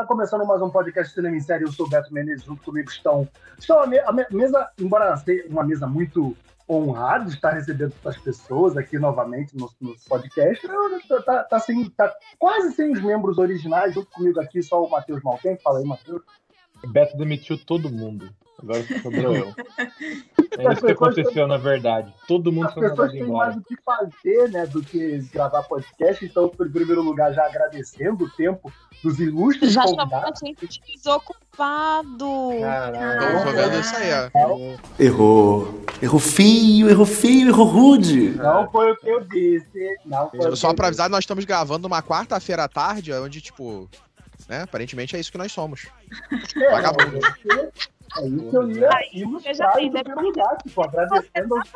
Está 0.00 0.08
começando 0.08 0.46
mais 0.46 0.62
um 0.62 0.70
podcast 0.70 1.12
Cinema 1.12 1.36
em 1.36 1.40
Série. 1.40 1.64
Eu 1.64 1.72
sou 1.72 1.84
o 1.84 1.90
Beto 1.90 2.10
Menezes, 2.10 2.46
junto 2.46 2.62
comigo 2.62 2.88
estão. 2.88 3.28
Estão 3.58 3.82
a, 3.82 3.86
me, 3.86 3.98
a 3.98 4.10
mesa, 4.30 4.70
embora 4.80 5.14
seja 5.18 5.46
uma 5.46 5.62
mesa 5.62 5.86
muito 5.86 6.34
honrada 6.66 7.26
de 7.26 7.34
estar 7.34 7.50
recebendo 7.50 7.92
as 8.02 8.16
pessoas 8.16 8.78
aqui 8.78 8.98
novamente 8.98 9.54
no, 9.54 9.70
no 9.78 9.94
podcast, 10.08 10.66
tá, 10.66 11.20
tá, 11.20 11.44
tá, 11.44 11.60
tá 11.98 12.16
quase 12.38 12.72
sem 12.72 12.90
os 12.90 13.02
membros 13.02 13.36
originais, 13.36 13.92
junto 13.92 14.10
comigo 14.10 14.40
aqui 14.40 14.62
só 14.62 14.82
o 14.82 14.88
Matheus 14.88 15.22
Maltem. 15.22 15.58
Fala 15.62 15.80
aí, 15.80 15.84
Matheus. 15.84 16.22
Beto 16.88 17.18
demitiu 17.18 17.62
todo 17.62 17.90
mundo. 17.90 18.30
Agora 18.62 18.84
sobrou 19.02 19.36
eu. 19.36 19.54
É 20.58 20.72
isso 20.72 20.84
que 20.84 20.92
aconteceu, 20.92 21.46
na 21.46 21.56
verdade. 21.56 22.12
Todo 22.26 22.50
mundo 22.50 22.72
foi 22.72 22.88
pessoas 22.88 23.12
têm 23.12 23.24
mais 23.24 23.56
o 23.56 23.62
que 23.62 23.76
fazer, 23.82 24.50
né, 24.50 24.66
do 24.66 24.82
que 24.82 25.18
gravar 25.32 25.62
podcast. 25.62 26.24
Então, 26.24 26.50
em 26.52 26.70
primeiro 26.70 27.02
lugar, 27.02 27.32
já 27.32 27.46
agradecendo 27.46 28.24
o 28.24 28.30
tempo 28.30 28.70
dos 29.02 29.20
ilustres 29.20 29.72
já 29.72 29.84
convidados. 29.84 30.10
Já 30.10 30.18
chamou 30.18 30.32
a 30.32 30.46
gente 30.46 30.66
de 30.66 30.80
desocupado. 30.92 32.50
Isso 33.80 33.96
aí, 33.96 34.10
ó. 34.12 35.02
Errou. 35.02 35.84
Errou 36.02 36.20
feio, 36.20 36.90
errou 36.90 37.06
feio, 37.06 37.48
errou 37.48 37.66
rude. 37.66 38.30
Não 38.30 38.70
foi 38.70 38.90
o 38.90 38.96
que 38.96 39.08
eu 39.08 39.20
disse. 39.20 39.96
Não 40.04 40.28
foi 40.30 40.56
Só 40.56 40.74
pra 40.74 40.88
avisar, 40.88 41.08
nós 41.08 41.20
estamos 41.20 41.44
gravando 41.44 41.86
uma 41.86 42.02
quarta-feira 42.02 42.64
à 42.64 42.68
tarde, 42.68 43.12
onde, 43.12 43.40
tipo, 43.40 43.88
né, 44.48 44.62
aparentemente 44.62 45.14
é 45.14 45.20
isso 45.20 45.30
que 45.30 45.38
nós 45.38 45.52
somos. 45.52 45.86
É, 46.56 46.70
Vagabundo. 46.70 47.20
É 48.18 48.26
isso 48.26 48.50
que 48.50 48.56
eu 48.56 48.70
ia 48.70 48.90
ilustrar 49.12 49.76
lugar, 50.16 50.56
tipo, 50.58 50.82
agradecendo 50.82 51.56
aos, 51.56 51.70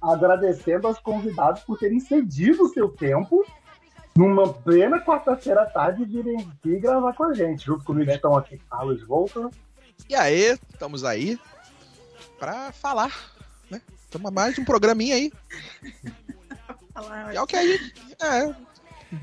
agradecendo 0.00 0.86
aos 0.86 0.98
convidados 0.98 1.62
por 1.62 1.78
terem 1.78 2.00
cedido 2.00 2.64
o 2.64 2.68
seu 2.68 2.88
tempo 2.88 3.44
numa 4.16 4.52
plena 4.52 5.00
quarta-feira 5.00 5.62
à 5.62 5.66
tarde 5.66 6.04
virem 6.04 6.36
aqui 6.38 6.78
gravar 6.78 7.12
com 7.14 7.24
a 7.24 7.34
gente. 7.34 7.64
Junto 7.64 7.84
comigo 7.84 8.10
estão 8.10 8.36
aqui 8.36 8.58
Carlos 8.70 9.02
Volta. 9.06 9.50
E 10.08 10.14
aí, 10.14 10.58
estamos 10.70 11.04
aí 11.04 11.38
para 12.38 12.72
falar, 12.72 13.12
né? 13.70 13.80
Estamos 13.94 14.30
mais 14.32 14.58
um 14.58 14.64
programinha 14.64 15.14
aí. 15.14 15.32
é 17.32 17.40
o 17.40 17.46
que 17.46 17.56
a 17.56 17.66
gente. 17.66 17.94
É, 18.20 18.54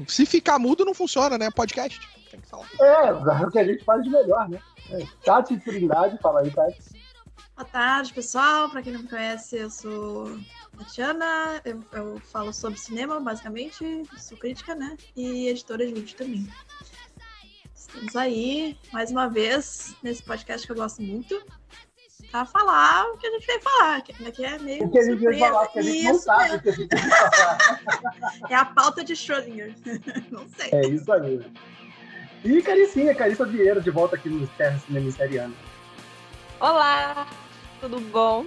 se 0.07 0.25
ficar 0.25 0.59
mudo, 0.59 0.85
não 0.85 0.93
funciona, 0.93 1.37
né? 1.37 1.49
Podcast. 1.51 1.99
Tem 2.31 2.39
que 2.39 2.47
falar. 2.47 2.67
É, 2.79 3.07
é 3.07 3.45
o 3.45 3.51
que 3.51 3.59
a 3.59 3.63
gente 3.63 3.83
faz 3.83 4.03
de 4.03 4.09
melhor, 4.09 4.47
né? 4.49 4.59
Tati 5.23 5.57
Trindade, 5.59 6.17
fala 6.19 6.41
aí, 6.41 6.51
Tati. 6.51 6.99
Boa 7.55 7.67
tarde, 7.67 8.13
pessoal. 8.13 8.69
Para 8.69 8.81
quem 8.81 8.93
não 8.93 9.01
me 9.01 9.07
conhece, 9.09 9.57
eu 9.57 9.69
sou 9.69 10.39
Tatiana. 10.77 11.61
Eu, 11.65 11.83
eu, 11.91 12.19
falo 12.19 12.53
sobre 12.53 12.79
cinema, 12.79 13.19
basicamente. 13.19 14.03
Sou 14.17 14.37
crítica, 14.37 14.73
né? 14.73 14.95
E 15.15 15.49
editora 15.49 15.85
de 15.85 15.93
vídeo 15.93 16.15
também. 16.15 16.47
Estamos 17.75 18.15
aí, 18.15 18.77
mais 18.93 19.11
uma 19.11 19.27
vez, 19.27 19.95
nesse 20.01 20.23
podcast 20.23 20.65
que 20.65 20.71
eu 20.71 20.77
gosto 20.77 21.01
muito. 21.01 21.43
Pra 22.31 22.45
falar 22.45 23.11
o 23.11 23.17
que 23.17 23.27
a 23.27 23.31
gente 23.31 23.45
veio 23.45 23.61
falar. 23.61 24.01
Que 24.03 24.25
aqui 24.25 24.45
é 24.45 24.59
meio. 24.59 24.85
O 24.85 24.91
que 24.91 24.99
a 24.99 25.03
gente 25.03 25.19
veio 25.19 25.39
falar, 25.39 25.65
porque 25.65 25.79
a 25.79 25.81
gente 25.81 25.97
isso 25.97 26.11
não 26.11 26.19
sabe 26.19 26.55
o 26.55 26.61
que 26.61 26.69
a 26.69 26.71
gente 26.71 26.95
veio 26.95 27.11
falar. 27.19 27.79
é 28.49 28.55
a 28.55 28.65
pauta 28.65 29.03
de 29.03 29.13
Schrödinger. 29.13 29.75
não 30.31 30.47
sei. 30.47 30.69
É 30.71 30.87
isso 30.87 31.11
aí. 31.11 31.41
E 32.43 32.61
Caricinha, 32.61 33.13
Carissa 33.13 33.45
Vieira, 33.45 33.81
de 33.81 33.91
volta 33.91 34.15
aqui 34.15 34.29
no 34.29 34.47
Terra 34.47 34.79
Cinema 34.79 35.11
Seriano. 35.11 35.53
Olá, 36.59 37.27
tudo 37.81 37.99
bom? 37.99 38.45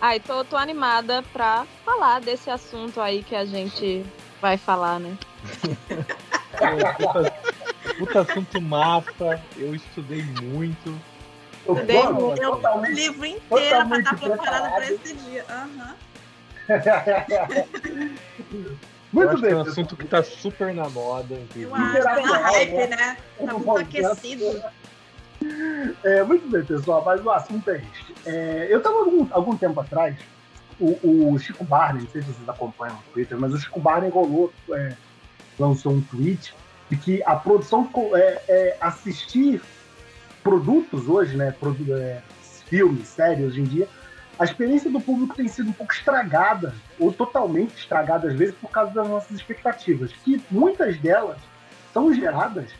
Ai, 0.00 0.20
tô, 0.20 0.44
tô 0.44 0.56
animada 0.56 1.22
pra 1.32 1.66
falar 1.84 2.20
desse 2.20 2.48
assunto 2.48 3.00
aí 3.00 3.24
que 3.24 3.34
a 3.34 3.44
gente 3.44 4.06
vai 4.40 4.56
falar, 4.56 5.00
né? 5.00 5.18
puta, 6.96 7.34
puta 7.98 8.20
assunto 8.20 8.60
massa, 8.60 9.42
eu 9.56 9.74
estudei 9.74 10.22
muito. 10.22 10.96
Eu 11.66 11.74
li 11.74 11.96
o 11.96 12.84
livro 12.86 13.26
inteiro 13.26 13.88
pra 13.88 13.98
estar 13.98 14.16
preparada 14.16 14.70
para 14.70 14.92
esse 14.92 15.14
dia. 15.14 15.44
Uhum. 15.50 15.94
Muito 19.14 19.40
bem. 19.40 19.52
É 19.52 19.56
um 19.56 19.60
assunto 19.60 19.96
que 19.96 20.06
tá 20.06 20.22
super 20.22 20.74
na 20.74 20.88
moda. 20.88 21.38
Eu 21.54 21.74
acho, 21.74 21.92
pela 21.92 22.36
hype, 22.38 22.88
né? 22.88 23.16
Tá 23.38 23.52
muito 23.52 23.76
aquecido. 23.78 24.62
É, 26.02 26.22
muito 26.22 26.48
bem, 26.48 26.64
pessoal, 26.64 27.02
mas 27.04 27.24
o 27.24 27.30
assunto 27.30 27.70
é 27.70 27.76
este. 27.76 28.14
É, 28.26 28.66
eu 28.70 28.78
estava 28.78 28.96
algum, 28.96 29.26
algum 29.30 29.56
tempo 29.56 29.78
atrás, 29.80 30.16
o, 30.80 31.32
o, 31.32 31.38
Chico 31.38 31.64
Barney, 31.64 32.02
não 32.02 32.10
sei 32.10 32.22
se 32.22 32.28
vocês 32.28 32.48
acompanham 32.48 32.96
no 32.96 33.02
Twitter, 33.12 33.38
mas 33.38 33.52
o 33.52 33.58
Chico 33.58 33.78
Barney 33.78 34.10
rolou, 34.10 34.52
é, 34.70 34.94
lançou 35.58 35.92
um 35.92 36.00
tweet 36.00 36.54
de 36.90 36.96
que 36.96 37.22
a 37.24 37.36
produção 37.36 37.90
é, 38.14 38.42
é 38.48 38.76
assistir 38.80 39.60
produtos 40.42 41.08
hoje, 41.08 41.36
né, 41.36 41.54
é, 41.90 42.22
filmes, 42.66 43.08
séries 43.08 43.46
hoje 43.46 43.60
em 43.60 43.64
dia, 43.64 43.88
a 44.38 44.44
experiência 44.44 44.90
do 44.90 45.00
público 45.00 45.34
tem 45.34 45.48
sido 45.48 45.70
um 45.70 45.72
pouco 45.72 45.92
estragada, 45.92 46.74
ou 46.98 47.12
totalmente 47.12 47.76
estragada 47.76 48.28
às 48.28 48.34
vezes, 48.34 48.54
por 48.54 48.70
causa 48.70 48.92
das 48.92 49.08
nossas 49.08 49.30
expectativas, 49.32 50.12
que 50.24 50.42
muitas 50.50 50.98
delas 50.98 51.38
são 51.92 52.12
geradas 52.12 52.70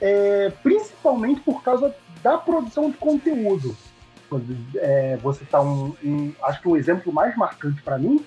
é, 0.00 0.50
principalmente 0.62 1.40
por 1.42 1.62
causa 1.62 1.94
da 2.22 2.38
produção 2.38 2.90
de 2.90 2.96
conteúdo. 2.96 3.76
É, 4.76 5.16
vou 5.16 5.34
citar 5.34 5.62
um, 5.62 5.94
um, 6.02 6.32
acho 6.44 6.60
que 6.60 6.68
o 6.68 6.72
um 6.72 6.76
exemplo 6.76 7.12
mais 7.12 7.36
marcante 7.36 7.82
para 7.82 7.98
mim, 7.98 8.24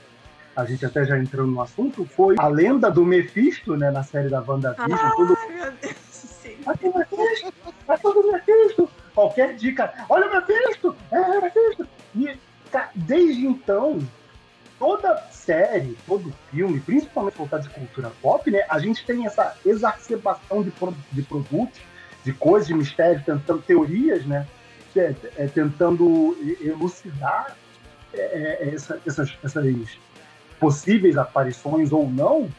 a 0.56 0.66
gente 0.66 0.86
até 0.86 1.06
já 1.06 1.18
entrou 1.18 1.48
no 1.48 1.62
assunto, 1.62 2.06
foi 2.06 2.36
a 2.38 2.48
lenda 2.48 2.92
do 2.92 3.04
Mephisto, 3.06 3.76
né, 3.76 3.90
na 3.90 4.04
série 4.04 4.30
da 4.30 4.42
WandaVision. 4.42 4.92
Ah, 4.92 5.14
tudo... 5.16 5.38
meu 5.50 5.72
Deus, 5.82 5.96
sim. 6.12 6.58
Mephisto, 6.68 8.32
Mephisto. 8.32 8.90
Qualquer 9.16 9.56
dica, 9.56 9.94
olha 10.10 10.28
o 10.28 10.34
Mephisto, 10.34 10.96
é 11.12 11.22
o 11.22 11.42
Mephisto. 11.42 11.83
Desde 12.96 13.46
então, 13.46 14.00
toda 14.80 15.18
série, 15.32 15.98
todo 16.06 16.34
filme, 16.52 16.80
principalmente 16.80 17.38
voltado 17.38 17.64
de 17.64 17.70
cultura 17.70 18.12
pop, 18.22 18.50
né, 18.50 18.66
a 18.70 18.80
gente 18.80 19.06
tem 19.06 19.26
essa 19.26 19.56
exacerbação 19.66 20.64
de, 20.64 20.72
pro, 20.72 20.96
de 21.12 21.22
produtos, 21.22 21.80
de 22.24 22.34
coisas, 22.34 22.68
de 22.68 22.74
mistério, 22.74 23.22
tentando 23.26 23.62
teorias, 23.62 24.26
né, 24.26 24.48
é, 24.96 25.16
é, 25.38 25.48
tentando 25.48 26.38
elucidar 26.62 27.56
é, 28.14 28.20
é, 28.20 28.76
essa, 28.76 29.02
essas, 29.06 29.38
essas 29.44 29.98
possíveis 30.60 31.18
aparições 31.18 31.92
ou 31.92 32.10
não, 32.10 32.50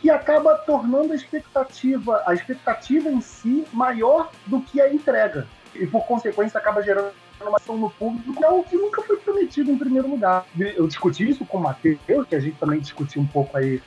que 0.00 0.10
acaba 0.10 0.56
tornando 0.58 1.12
a 1.12 1.16
expectativa, 1.16 2.22
a 2.26 2.32
expectativa 2.32 3.10
em 3.10 3.20
si 3.20 3.66
maior 3.72 4.30
do 4.46 4.60
que 4.60 4.80
a 4.80 4.92
entrega. 4.92 5.46
E 5.74 5.86
por 5.86 6.04
consequência 6.06 6.58
acaba 6.58 6.82
gerando 6.82 7.12
informação 7.40 7.78
no 7.78 7.90
público, 7.90 8.44
é 8.44 8.48
o 8.48 8.62
que 8.62 8.76
nunca 8.76 9.02
foi 9.02 9.16
prometido 9.16 9.70
em 9.70 9.78
primeiro 9.78 10.08
lugar. 10.08 10.46
Eu 10.58 10.86
discuti 10.86 11.28
isso 11.28 11.44
com 11.46 11.56
o 11.56 11.62
Matheus, 11.62 11.98
que 12.28 12.34
a 12.34 12.40
gente 12.40 12.56
também 12.58 12.80
discutiu 12.80 13.22
um 13.22 13.26
pouco 13.26 13.56
aí, 13.56 13.82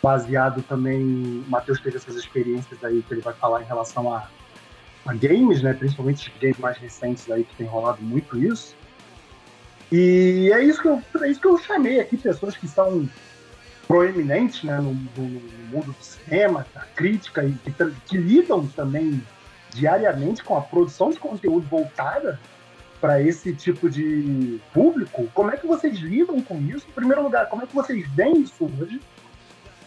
baseado 0.00 0.62
também. 0.62 1.02
O 1.46 1.50
Matheus 1.50 1.80
teve 1.80 1.96
essas 1.96 2.14
experiências 2.14 2.82
aí 2.84 3.02
que 3.02 3.12
ele 3.12 3.20
vai 3.20 3.34
falar 3.34 3.62
em 3.62 3.66
relação 3.66 4.12
a, 4.14 4.28
a 5.04 5.14
games, 5.14 5.62
né? 5.62 5.74
Principalmente 5.74 6.30
os 6.30 6.40
games 6.40 6.58
mais 6.58 6.78
recentes 6.78 7.28
aí 7.30 7.44
que 7.44 7.56
tem 7.56 7.66
rolado 7.66 8.00
muito 8.00 8.38
isso. 8.38 8.76
E 9.90 10.50
é 10.52 10.62
isso 10.62 10.80
que 10.80 10.88
eu, 10.88 11.02
é 11.20 11.28
isso 11.28 11.40
que 11.40 11.46
eu 11.46 11.58
chamei 11.58 12.00
aqui, 12.00 12.16
pessoas 12.16 12.56
que 12.56 12.66
são 12.66 13.08
proeminentes 13.86 14.62
né, 14.62 14.76
no, 14.76 14.94
no, 14.94 15.28
no 15.28 15.66
mundo 15.70 15.92
do 15.92 16.02
cinema, 16.02 16.64
da 16.74 16.80
crítica, 16.80 17.44
e 17.44 17.52
que, 17.52 17.72
que 18.06 18.16
lidam 18.16 18.66
também 18.68 19.22
diariamente 19.74 20.42
com 20.42 20.56
a 20.56 20.62
produção 20.62 21.10
de 21.10 21.18
conteúdo 21.18 21.66
voltada 21.66 22.40
para 23.02 23.20
esse 23.20 23.52
tipo 23.52 23.90
de 23.90 24.60
público, 24.72 25.28
como 25.34 25.50
é 25.50 25.56
que 25.56 25.66
vocês 25.66 25.98
lidam 25.98 26.40
com 26.40 26.56
isso? 26.58 26.86
Em 26.88 26.92
primeiro 26.92 27.24
lugar, 27.24 27.48
como 27.48 27.64
é 27.64 27.66
que 27.66 27.74
vocês 27.74 28.08
veem 28.12 28.42
isso 28.42 28.64
hoje? 28.64 29.00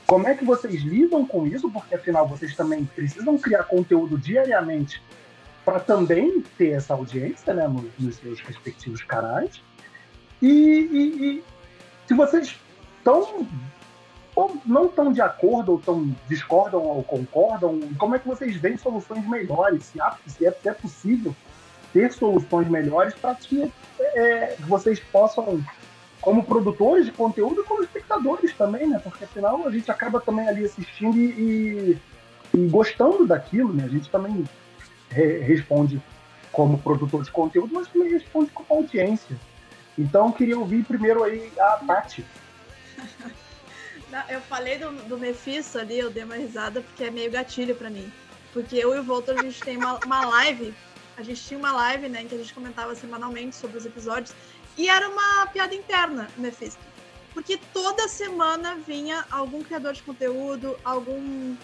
Como 0.06 0.28
é 0.28 0.36
que 0.36 0.44
vocês 0.44 0.82
lidam 0.82 1.26
com 1.26 1.48
isso? 1.48 1.72
Porque 1.72 1.96
afinal 1.96 2.28
vocês 2.28 2.54
também 2.58 2.84
precisam 2.84 3.38
criar 3.38 3.64
conteúdo 3.64 4.18
diariamente 4.18 5.02
para 5.64 5.80
também 5.80 6.44
ter 6.58 6.72
essa 6.72 6.94
audiência, 6.94 7.54
né, 7.54 7.66
nos 7.98 8.18
seus 8.18 8.42
respectivos 8.42 9.02
canais. 9.02 9.62
E, 10.42 10.50
e, 10.52 11.26
e 11.26 11.44
se 12.06 12.14
vocês 12.14 12.60
estão 12.98 13.48
ou 14.36 14.58
não 14.66 14.88
estão 14.88 15.14
de 15.14 15.22
acordo, 15.22 15.72
ou 15.72 15.80
tão, 15.80 16.14
discordam 16.28 16.82
ou 16.82 17.02
concordam, 17.02 17.80
como 17.98 18.14
é 18.14 18.20
que 18.20 18.28
vocês 18.28 18.58
veem 18.58 18.76
soluções 18.76 19.26
melhores? 19.26 19.86
Se, 19.86 20.02
é, 20.46 20.52
se 20.52 20.68
é 20.68 20.74
possível 20.74 21.34
ter 21.96 22.12
soluções 22.12 22.68
melhores 22.68 23.14
para 23.14 23.34
que 23.36 23.72
é, 23.98 24.58
vocês 24.68 25.00
possam, 25.00 25.64
como 26.20 26.44
produtores 26.44 27.06
de 27.06 27.14
conteúdo, 27.14 27.64
como 27.64 27.82
espectadores 27.82 28.54
também, 28.54 28.86
né? 28.86 29.00
Porque 29.02 29.24
afinal 29.24 29.66
a 29.66 29.72
gente 29.72 29.90
acaba 29.90 30.20
também 30.20 30.46
ali 30.46 30.66
assistindo 30.66 31.18
e, 31.18 32.02
e, 32.54 32.58
e 32.58 32.68
gostando 32.68 33.26
daquilo, 33.26 33.72
né? 33.74 33.86
A 33.86 33.88
gente 33.88 34.10
também 34.10 34.44
re 35.10 35.40
responde 35.40 36.02
como 36.52 36.78
produtor 36.78 37.24
de 37.24 37.32
conteúdo, 37.32 37.74
mas 37.74 37.88
também 37.88 38.12
responde 38.12 38.52
como 38.52 38.68
audiência. 38.70 39.38
Então 39.98 40.34
queria 40.34 40.60
ouvir 40.60 40.84
primeiro 40.84 41.24
aí 41.24 41.50
a 41.58 41.80
Tati. 41.88 42.26
Eu 44.30 44.40
falei 44.40 44.78
do, 44.78 44.92
do 45.10 45.18
Mephisto 45.18 45.78
ali, 45.78 46.00
eu 46.00 46.10
dei 46.10 46.24
uma 46.24 46.36
risada 46.36 46.80
porque 46.80 47.04
é 47.04 47.12
meio 47.12 47.30
gatilho 47.30 47.76
para 47.76 47.90
mim. 47.90 48.10
Porque 48.54 48.78
eu 48.78 48.96
e 48.96 49.00
o 49.00 49.04
Volta, 49.04 49.34
a 49.34 49.42
gente 49.42 49.60
tem 49.60 49.76
uma, 49.76 50.00
uma 50.06 50.26
live, 50.26 50.74
a 51.18 51.24
gente 51.24 51.44
tinha 51.44 51.58
uma 51.58 51.72
live, 51.72 52.10
né, 52.10 52.24
em 52.24 52.28
que 52.28 52.36
a 52.36 52.38
gente 52.38 52.54
comentava 52.54 52.96
semanalmente 52.96 53.56
sobre 53.56 53.78
os 53.78 53.86
episódios, 53.86 54.34
e 54.78 54.90
era 54.90 55.08
uma 55.10 55.48
piada 55.48 55.74
interna, 55.74 56.30
Mephisto. 56.38 56.82
Porque 57.34 57.60
toda 57.74 58.08
semana 58.08 58.76
vinha 58.76 59.26
algum 59.30 59.62
criador 59.62 59.94
de 59.94 60.04
conteúdo, 60.04 60.78
algum 60.84 61.56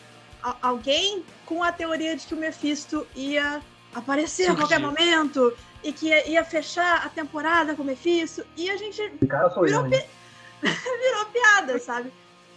alguém 0.62 1.24
com 1.46 1.64
a 1.64 1.72
teoria 1.72 2.16
de 2.16 2.26
que 2.26 2.34
o 2.34 2.38
Mephisto 2.38 3.08
ia 3.16 3.62
aparecer 3.94 4.50
a 4.50 4.56
qualquer 4.56 4.80
momento 4.80 5.56
e 5.84 5.92
que 5.94 6.08
ia, 6.08 6.44
fechar 6.44 7.06
a 7.06 7.10
temporada 7.10 7.76
com 7.76 7.84
o 7.84 7.86
Mephisto. 7.86 8.46
E 8.58 8.70
a 8.70 8.78
gente 8.78 9.02
virou, 9.10 9.90
pi... 9.90 10.06
virou 10.62 11.26
piada, 11.32 11.80
sabe? 11.80 12.12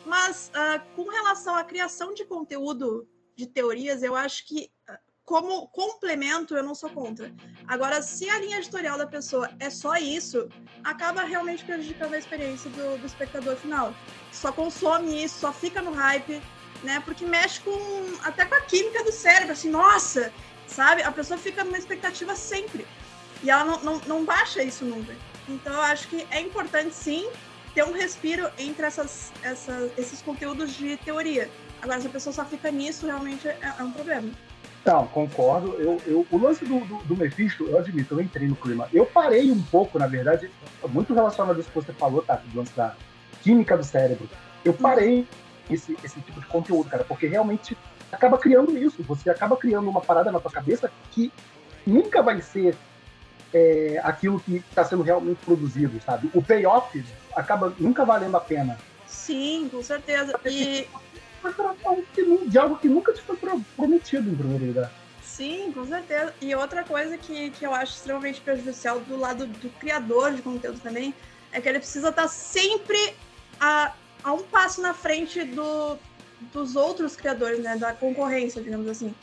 Mas 0.04 0.50
uh, 0.54 0.80
com 0.94 1.08
relação 1.08 1.54
à 1.54 1.64
criação 1.64 2.12
de 2.14 2.24
conteúdo 2.24 3.08
de 3.36 3.46
teorias, 3.46 4.02
eu 4.02 4.14
acho 4.14 4.46
que 4.46 4.70
uh, 4.88 4.96
como 5.24 5.66
complemento 5.68 6.54
eu 6.54 6.62
não 6.62 6.74
sou 6.74 6.90
contra. 6.90 7.32
Agora, 7.66 8.02
se 8.02 8.28
a 8.28 8.38
linha 8.38 8.58
editorial 8.58 8.98
da 8.98 9.06
pessoa 9.06 9.50
é 9.58 9.70
só 9.70 9.96
isso, 9.96 10.48
acaba 10.82 11.22
realmente 11.22 11.64
prejudicando 11.64 12.14
a 12.14 12.18
experiência 12.18 12.70
do, 12.70 12.98
do 12.98 13.06
espectador 13.06 13.56
final. 13.56 13.94
Só 14.30 14.52
consome 14.52 15.24
isso, 15.24 15.38
só 15.38 15.52
fica 15.52 15.80
no 15.80 15.92
hype, 15.92 16.42
né? 16.82 17.00
Porque 17.04 17.24
mexe 17.24 17.60
com 17.60 17.72
até 18.22 18.44
com 18.44 18.54
a 18.54 18.60
química 18.60 19.02
do 19.02 19.12
cérebro, 19.12 19.52
assim, 19.52 19.70
nossa, 19.70 20.32
sabe? 20.66 21.02
A 21.02 21.10
pessoa 21.10 21.38
fica 21.38 21.64
numa 21.64 21.78
expectativa 21.78 22.36
sempre. 22.36 22.86
E 23.42 23.50
ela 23.50 23.64
não, 23.64 23.80
não, 23.80 23.98
não 24.06 24.24
baixa 24.24 24.62
isso 24.62 24.84
nunca. 24.84 25.14
Então 25.48 25.72
eu 25.72 25.82
acho 25.82 26.08
que 26.08 26.26
é 26.30 26.40
importante 26.40 26.94
sim 26.94 27.30
ter 27.74 27.84
um 27.84 27.92
respiro 27.92 28.50
entre 28.58 28.86
essas, 28.86 29.32
essas, 29.42 29.90
esses 29.98 30.20
conteúdos 30.20 30.74
de 30.74 30.96
teoria. 30.98 31.50
Agora, 31.80 32.00
se 32.00 32.06
a 32.06 32.10
pessoa 32.10 32.32
só 32.32 32.44
fica 32.44 32.70
nisso, 32.70 33.06
realmente 33.06 33.48
é, 33.48 33.58
é 33.78 33.82
um 33.82 33.90
problema. 33.90 34.30
Não, 34.84 35.06
concordo. 35.06 35.74
Eu, 35.78 36.00
eu, 36.06 36.26
o 36.30 36.38
lance 36.38 36.64
do, 36.64 36.80
do, 36.80 36.96
do, 37.04 37.16
Mephisto, 37.16 37.64
eu 37.64 37.78
admito, 37.78 38.14
eu 38.14 38.20
entrei 38.20 38.46
no 38.46 38.54
clima. 38.54 38.86
Eu 38.92 39.06
parei 39.06 39.50
um 39.50 39.62
pouco, 39.62 39.98
na 39.98 40.06
verdade, 40.06 40.50
muito 40.88 41.14
relacionado 41.14 41.56
a 41.56 41.60
isso 41.60 41.70
que 41.70 41.74
você 41.74 41.92
falou, 41.92 42.20
tá? 42.22 42.34
Do 42.36 42.58
lance 42.58 42.72
da 42.76 42.94
química 43.42 43.76
do 43.78 43.84
cérebro. 43.84 44.28
Eu 44.62 44.74
parei 44.74 45.26
esse, 45.70 45.96
esse 46.04 46.20
tipo 46.20 46.38
de 46.38 46.46
conteúdo, 46.46 46.90
cara, 46.90 47.02
porque 47.04 47.26
realmente 47.26 47.76
acaba 48.12 48.36
criando 48.36 48.76
isso. 48.76 49.02
Você 49.04 49.30
acaba 49.30 49.56
criando 49.56 49.88
uma 49.88 50.02
parada 50.02 50.30
na 50.30 50.38
tua 50.38 50.50
cabeça 50.50 50.90
que 51.10 51.32
nunca 51.86 52.22
vai 52.22 52.42
ser 52.42 52.76
é, 53.54 54.00
aquilo 54.04 54.38
que 54.38 54.56
está 54.56 54.84
sendo 54.84 55.02
realmente 55.02 55.38
produzido, 55.44 55.98
sabe? 56.04 56.30
O 56.34 56.42
payoff 56.42 57.02
acaba 57.34 57.72
nunca 57.78 58.04
valendo 58.04 58.36
a 58.36 58.40
pena. 58.40 58.78
Sim, 59.06 59.68
com 59.70 59.82
certeza. 59.82 60.38
E 60.44 60.86
de 62.46 62.58
algo 62.58 62.76
que 62.76 62.88
nunca 62.88 63.12
te 63.12 63.20
foi 63.22 63.36
prometido 63.76 64.30
em 64.30 64.34
primeiro 64.34 64.66
lugar. 64.66 64.90
Sim, 65.22 65.72
com 65.72 65.84
certeza. 65.84 66.32
E 66.40 66.54
outra 66.54 66.84
coisa 66.84 67.18
que, 67.18 67.50
que 67.50 67.66
eu 67.66 67.74
acho 67.74 67.94
extremamente 67.94 68.40
prejudicial 68.40 69.00
do 69.00 69.16
lado 69.16 69.46
do 69.46 69.68
criador 69.78 70.32
de 70.32 70.42
conteúdo 70.42 70.78
também 70.80 71.14
é 71.52 71.60
que 71.60 71.68
ele 71.68 71.78
precisa 71.78 72.10
estar 72.10 72.28
sempre 72.28 73.14
a, 73.60 73.92
a 74.22 74.32
um 74.32 74.42
passo 74.42 74.80
na 74.80 74.94
frente 74.94 75.42
do, 75.44 75.98
dos 76.52 76.76
outros 76.76 77.16
criadores, 77.16 77.60
né? 77.60 77.76
Da 77.76 77.92
concorrência, 77.92 78.62
digamos 78.62 78.88
assim. 78.88 79.14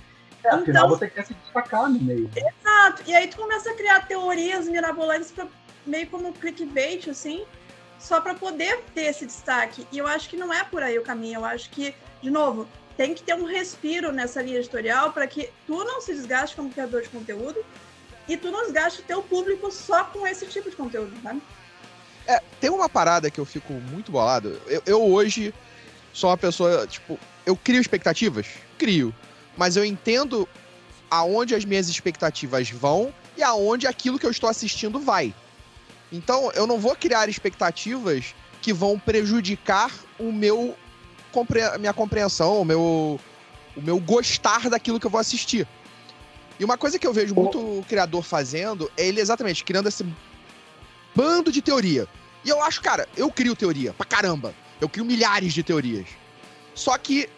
É, 0.44 0.50
afinal 0.50 0.86
então, 0.86 0.90
você 0.90 1.10
quer 1.10 1.26
se 1.26 1.34
destacar 1.34 1.90
no 1.90 2.00
meio. 2.02 2.30
Exato. 2.36 3.04
E 3.08 3.14
aí 3.14 3.28
tu 3.28 3.38
começa 3.38 3.72
a 3.72 3.74
criar 3.74 4.08
teorias 4.08 4.68
mirabolantes 4.68 5.32
pra, 5.32 5.48
meio 5.86 6.08
como 6.08 6.34
clickbait, 6.34 7.08
assim, 7.10 7.46
só 8.02 8.20
para 8.20 8.34
poder 8.34 8.82
ter 8.96 9.04
esse 9.04 9.26
destaque. 9.26 9.86
E 9.92 10.00
eu 10.00 10.08
acho 10.08 10.28
que 10.28 10.36
não 10.36 10.52
é 10.52 10.64
por 10.64 10.82
aí 10.82 10.98
o 10.98 11.04
caminho. 11.04 11.40
Eu 11.40 11.46
acho 11.46 11.70
que, 11.70 11.94
de 12.22 12.30
novo, 12.32 12.68
tem 12.98 13.14
que 13.14 13.22
ter 13.22 13.36
um 13.36 13.46
respiro 13.46 14.12
nessa 14.12 14.42
linha 14.42 14.58
editorial 14.58 15.14
para 15.14 15.28
que 15.28 15.50
tu 15.68 15.84
não 15.84 16.02
se 16.02 16.14
desgaste 16.14 16.56
como 16.56 16.72
criador 16.72 17.04
de 17.04 17.10
conteúdo 17.10 17.64
e 18.28 18.36
tu 18.36 18.52
não 18.52 18.64
desgaste 18.64 19.02
o 19.02 19.04
teu 19.04 19.22
público 19.22 19.72
só 19.72 20.04
com 20.06 20.26
esse 20.26 20.48
tipo 20.48 20.70
de 20.70 20.76
conteúdo? 20.76 21.14
É, 22.28 22.42
tem 22.60 22.70
uma 22.70 22.90
parada 22.90 23.30
que 23.30 23.40
eu 23.40 23.46
fico 23.46 23.72
muito 23.74 24.12
bolado. 24.12 24.60
Eu, 24.66 24.82
eu, 24.86 25.02
hoje 25.04 25.54
sou 26.12 26.30
uma 26.30 26.38
pessoa, 26.38 26.88
tipo, 26.88 27.20
eu 27.46 27.56
crio 27.56 27.80
expectativas? 27.80 28.48
Crio. 28.78 29.14
Mas 29.56 29.76
eu 29.76 29.86
entendo 29.86 30.50
aonde 31.10 31.54
as 31.54 31.66
minhas 31.66 31.88
expectativas 31.88 32.70
vão 32.72 33.14
e 33.38 33.44
aonde 33.44 33.86
aquilo 33.86 34.18
que 34.18 34.26
eu 34.26 34.32
estou 34.32 34.50
assistindo 34.50 35.00
vai. 35.00 35.34
Então, 36.12 36.52
eu 36.54 36.68
não 36.68 36.80
vou 36.80 36.96
criar 36.96 37.30
expectativas 37.30 38.36
que 38.62 38.74
vão 38.74 39.00
prejudicar 39.00 39.92
o 40.20 40.32
meu 40.32 40.76
a 41.74 41.78
minha 41.78 41.94
compreensão, 41.94 42.62
o 42.62 42.66
meu 42.66 43.20
o 43.76 43.82
meu 43.82 44.00
gostar 44.00 44.70
daquilo 44.70 45.00
que 45.00 45.06
eu 45.06 45.10
vou 45.10 45.20
assistir. 45.20 45.66
E 46.60 46.66
uma 46.66 46.78
coisa 46.78 47.00
que 47.00 47.08
eu 47.08 47.14
vejo 47.14 47.34
muito 47.34 47.58
o 47.58 47.86
criador 47.88 48.22
fazendo 48.22 48.92
é 48.98 49.08
ele 49.08 49.22
exatamente 49.22 49.64
criando 49.64 49.88
esse 49.88 50.06
bando 51.16 51.52
de 51.52 51.62
teoria. 51.62 52.08
E 52.44 52.50
eu 52.50 52.62
acho, 52.62 52.82
cara, 52.82 53.08
eu 53.16 53.32
crio 53.32 53.56
teoria 53.56 53.94
pra 53.94 54.06
caramba. 54.06 54.54
Eu 54.80 54.90
crio 54.90 55.06
milhares 55.06 55.54
de 55.54 55.64
teorias. 55.64 56.08
Só 56.76 56.98
que 56.98 57.30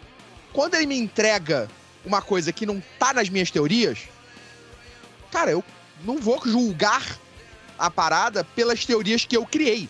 quando 0.52 0.76
ele 0.76 0.86
me 0.86 0.98
entrega 0.98 1.70
uma 2.06 2.22
coisa 2.22 2.52
que 2.52 2.66
não 2.66 2.82
tá 3.00 3.14
nas 3.14 3.30
minhas 3.30 3.52
teorias, 3.52 4.00
cara, 5.32 5.52
eu 5.52 5.64
não 6.04 6.18
vou 6.18 6.42
julgar 6.46 7.18
a 7.78 7.90
parada 7.90 8.44
pelas 8.44 8.86
teorias 8.86 9.26
que 9.26 9.36
eu 9.36 9.46
criei. 9.46 9.90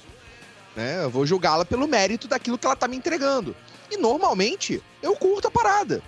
Né? 0.76 1.04
Eu 1.04 1.10
vou 1.10 1.26
julgá-la 1.26 1.66
pelo 1.66 1.88
mérito 1.88 2.28
daquilo 2.28 2.58
que 2.58 2.66
ela 2.66 2.76
tá 2.76 2.88
me 2.88 2.98
entregando. 2.98 3.56
E 3.92 3.98
normalmente 3.98 4.82
eu 5.02 5.16
curto 5.16 5.48
a 5.48 5.52
parada. 5.52 6.02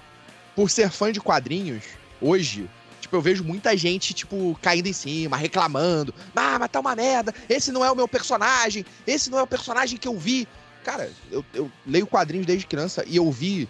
Por 0.56 0.69
ser 0.69 0.89
fã 0.89 1.12
de 1.12 1.19
quadrinhos, 1.19 1.83
hoje, 2.22 2.69
Tipo, 3.06 3.18
eu 3.18 3.22
vejo 3.22 3.44
muita 3.44 3.77
gente, 3.77 4.16
tipo, 4.16 4.57
caindo 4.63 4.88
em 4.88 4.94
cima, 4.94 5.38
reclamando. 5.38 6.12
Ah, 6.36 6.57
mas 6.57 6.72
tá 6.72 6.80
uma 6.80 6.95
merda. 6.95 7.31
Esse 7.48 7.72
não 7.72 7.86
é 7.86 7.92
o 7.92 7.95
meu 7.95 8.07
personagem. 8.07 8.83
Esse 9.06 9.30
não 9.30 9.38
é 9.38 9.44
o 9.44 9.48
personagem 9.48 9.95
que 9.95 10.07
eu 10.07 10.18
vi. 10.18 10.48
Cara, 10.83 11.12
eu, 11.31 11.45
eu 11.54 11.72
leio 11.86 12.07
quadrinhos 12.07 12.48
desde 12.48 12.66
criança 12.66 13.04
e 13.06 13.18
eu 13.18 13.31
vi 13.31 13.69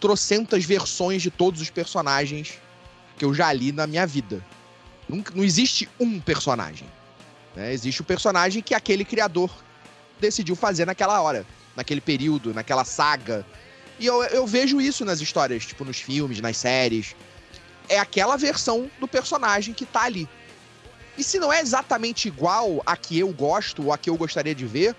trocentas 0.00 0.64
versões 0.64 1.22
de 1.22 1.30
todos 1.30 1.60
os 1.60 1.70
personagens 1.70 2.54
que 3.16 3.24
eu 3.24 3.32
já 3.32 3.52
li 3.52 3.70
na 3.70 3.86
minha 3.86 4.04
vida. 4.04 4.44
Não, 5.08 5.22
não 5.32 5.44
existe 5.44 5.88
um 6.00 6.20
personagem. 6.20 6.88
Né? 7.56 7.72
Existe 7.72 8.02
o 8.02 8.04
personagem 8.04 8.62
que 8.62 8.74
aquele 8.74 9.04
criador 9.04 9.50
decidiu 10.20 10.54
fazer 10.54 10.84
naquela 10.84 11.20
hora, 11.20 11.44
naquele 11.74 12.00
período, 12.00 12.54
naquela 12.54 12.84
saga. 12.84 13.44
E 13.98 14.06
eu, 14.06 14.22
eu 14.24 14.46
vejo 14.46 14.80
isso 14.80 15.04
nas 15.04 15.20
histórias, 15.20 15.64
tipo, 15.64 15.84
nos 15.84 15.98
filmes, 15.98 16.40
nas 16.40 16.56
séries 16.58 17.16
é 17.88 17.98
aquela 17.98 18.36
versão 18.36 18.90
do 18.98 19.06
personagem 19.06 19.72
que 19.72 19.86
tá 19.86 20.02
ali. 20.02 20.28
E 21.16 21.24
se 21.24 21.38
não 21.38 21.52
é 21.52 21.60
exatamente 21.60 22.28
igual 22.28 22.82
a 22.84 22.96
que 22.96 23.18
eu 23.18 23.32
gosto 23.32 23.84
ou 23.84 23.92
a 23.92 23.98
que 23.98 24.10
eu 24.10 24.16
gostaria 24.16 24.54
de 24.54 24.66
ver, 24.66 24.94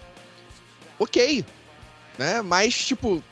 ok. 0.97 1.45
Né? 2.17 2.41
Mas, 2.41 2.73
tipo, 2.85 3.23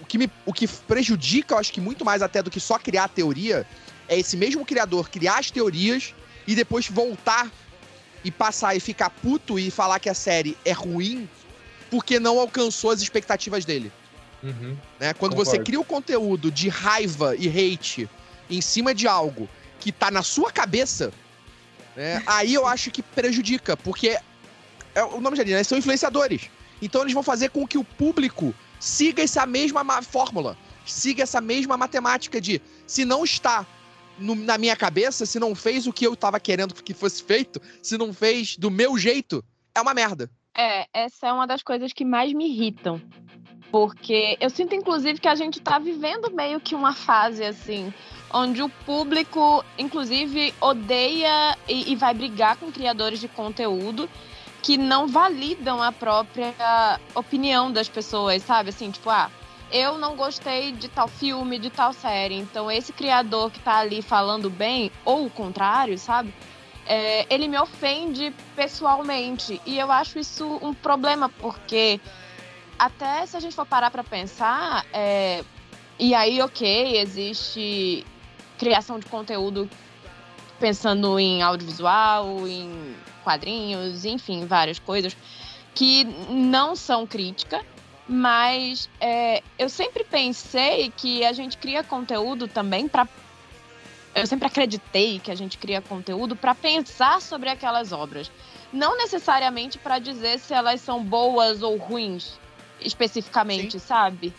o 0.00 0.06
que, 0.06 0.18
me, 0.18 0.30
o 0.46 0.52
que 0.52 0.68
prejudica, 0.68 1.54
eu 1.54 1.58
acho 1.58 1.72
que 1.72 1.80
muito 1.80 2.04
mais 2.04 2.22
até 2.22 2.42
do 2.42 2.50
que 2.50 2.60
só 2.60 2.78
criar 2.78 3.04
a 3.04 3.08
teoria, 3.08 3.66
é 4.06 4.18
esse 4.18 4.36
mesmo 4.36 4.64
criador 4.64 5.08
criar 5.10 5.38
as 5.38 5.50
teorias 5.50 6.14
e 6.46 6.54
depois 6.54 6.88
voltar 6.88 7.50
e 8.24 8.30
passar 8.30 8.76
e 8.76 8.80
ficar 8.80 9.10
puto 9.10 9.58
e 9.58 9.70
falar 9.70 9.98
que 9.98 10.08
a 10.08 10.14
série 10.14 10.56
é 10.64 10.72
ruim 10.72 11.28
porque 11.90 12.20
não 12.20 12.38
alcançou 12.38 12.90
as 12.90 13.00
expectativas 13.00 13.64
dele. 13.64 13.92
Uhum. 14.42 14.76
Né? 15.00 15.14
Quando 15.14 15.32
Concordo. 15.32 15.50
você 15.50 15.58
cria 15.58 15.80
o 15.80 15.84
conteúdo 15.84 16.50
de 16.50 16.68
raiva 16.68 17.34
e 17.36 17.48
hate 17.48 18.08
em 18.48 18.60
cima 18.60 18.94
de 18.94 19.06
algo 19.06 19.48
que 19.80 19.92
tá 19.92 20.10
na 20.10 20.22
sua 20.22 20.50
cabeça, 20.50 21.12
né, 21.96 22.22
aí 22.26 22.54
eu 22.54 22.66
acho 22.66 22.90
que 22.90 23.02
prejudica, 23.02 23.76
porque 23.76 24.18
é, 24.94 25.04
o 25.04 25.20
nome 25.20 25.36
já 25.36 25.42
diz, 25.42 25.54
né, 25.54 25.64
são 25.64 25.78
influenciadores. 25.78 26.50
Então 26.80 27.02
eles 27.02 27.12
vão 27.12 27.22
fazer 27.22 27.50
com 27.50 27.66
que 27.66 27.78
o 27.78 27.84
público 27.84 28.54
siga 28.78 29.22
essa 29.22 29.44
mesma 29.46 29.84
fórmula, 30.02 30.56
siga 30.86 31.22
essa 31.22 31.40
mesma 31.40 31.76
matemática 31.76 32.40
de 32.40 32.60
se 32.86 33.04
não 33.04 33.24
está 33.24 33.66
no, 34.18 34.34
na 34.34 34.58
minha 34.58 34.76
cabeça, 34.76 35.26
se 35.26 35.38
não 35.38 35.54
fez 35.54 35.86
o 35.86 35.92
que 35.92 36.06
eu 36.06 36.16
tava 36.16 36.38
querendo 36.40 36.74
que 36.74 36.94
fosse 36.94 37.22
feito, 37.22 37.60
se 37.82 37.96
não 37.96 38.12
fez 38.12 38.56
do 38.56 38.70
meu 38.70 38.98
jeito, 38.98 39.44
é 39.74 39.80
uma 39.80 39.94
merda. 39.94 40.30
É, 40.56 40.86
essa 40.92 41.28
é 41.28 41.32
uma 41.32 41.46
das 41.46 41.62
coisas 41.62 41.92
que 41.92 42.04
mais 42.04 42.32
me 42.32 42.48
irritam. 42.48 43.00
Porque 43.70 44.36
eu 44.40 44.48
sinto, 44.48 44.74
inclusive, 44.74 45.20
que 45.20 45.28
a 45.28 45.34
gente 45.34 45.60
tá 45.60 45.78
vivendo 45.78 46.30
meio 46.30 46.58
que 46.58 46.74
uma 46.74 46.94
fase 46.94 47.44
assim 47.44 47.92
onde 48.32 48.62
o 48.62 48.68
público, 48.68 49.64
inclusive, 49.78 50.54
odeia 50.60 51.56
e, 51.68 51.92
e, 51.92 51.96
vai 51.96 52.12
brigar 52.12 52.56
com 52.56 52.70
criadores 52.70 53.20
de 53.20 53.28
conteúdo 53.28 54.08
que 54.62 54.76
não 54.76 55.06
validam 55.06 55.82
a 55.82 55.92
própria 55.92 57.00
opinião 57.14 57.70
das 57.70 57.88
pessoas, 57.88 58.42
sabe? 58.42 58.70
Assim, 58.70 58.90
tipo, 58.90 59.08
ah, 59.08 59.30
eu 59.70 59.98
não 59.98 60.16
gostei 60.16 60.72
de 60.72 60.88
tal 60.88 61.08
filme, 61.08 61.58
de 61.58 61.70
tal 61.70 61.92
série, 61.92 62.34
então 62.34 62.70
esse 62.70 62.92
criador 62.92 63.50
que 63.50 63.60
tá 63.60 63.78
ali 63.78 64.02
falando 64.02 64.48
bem, 64.48 64.90
ou 65.04 65.26
o 65.26 65.30
contrário, 65.30 65.98
sabe? 65.98 66.32
É, 66.86 67.26
ele 67.28 67.48
me 67.48 67.58
ofende 67.58 68.34
pessoalmente. 68.56 69.60
E 69.66 69.78
eu 69.78 69.92
acho 69.92 70.18
isso 70.18 70.58
um 70.62 70.72
problema, 70.72 71.28
porque 71.28 72.00
até 72.78 73.26
se 73.26 73.36
a 73.36 73.40
gente 73.40 73.54
for 73.54 73.66
parar 73.66 73.90
para 73.90 74.02
pensar, 74.02 74.86
é, 74.92 75.44
e 75.98 76.14
aí, 76.14 76.40
ok, 76.40 76.96
existe 76.98 78.06
criação 78.56 78.98
de 78.98 79.06
conteúdo 79.06 79.68
pensando 80.58 81.18
em 81.18 81.42
audiovisual, 81.42 82.46
em 82.46 82.94
quadrinhos, 83.22 84.04
enfim, 84.04 84.46
várias 84.46 84.78
coisas 84.78 85.16
que 85.74 86.04
não 86.30 86.74
são 86.74 87.06
crítica, 87.06 87.64
mas 88.08 88.88
é, 88.98 89.42
eu 89.58 89.68
sempre 89.68 90.02
pensei 90.02 90.90
que 90.96 91.24
a 91.24 91.32
gente 91.34 91.58
cria 91.58 91.84
conteúdo 91.84 92.48
também 92.48 92.88
para. 92.88 93.06
Eu 94.14 94.26
sempre 94.26 94.46
acreditei 94.46 95.18
que 95.18 95.30
a 95.30 95.34
gente 95.34 95.58
cria 95.58 95.82
conteúdo 95.82 96.34
para 96.34 96.54
pensar 96.54 97.20
sobre 97.20 97.50
aquelas 97.50 97.92
obras. 97.92 98.30
Não 98.72 98.96
necessariamente 98.96 99.78
para 99.78 99.98
dizer 99.98 100.38
se 100.38 100.54
elas 100.54 100.80
são 100.80 101.04
boas 101.04 101.62
ou 101.62 101.76
ruins, 101.76 102.38
especificamente, 102.80 103.78
Sim. 103.78 103.86
sabe? 103.86 104.32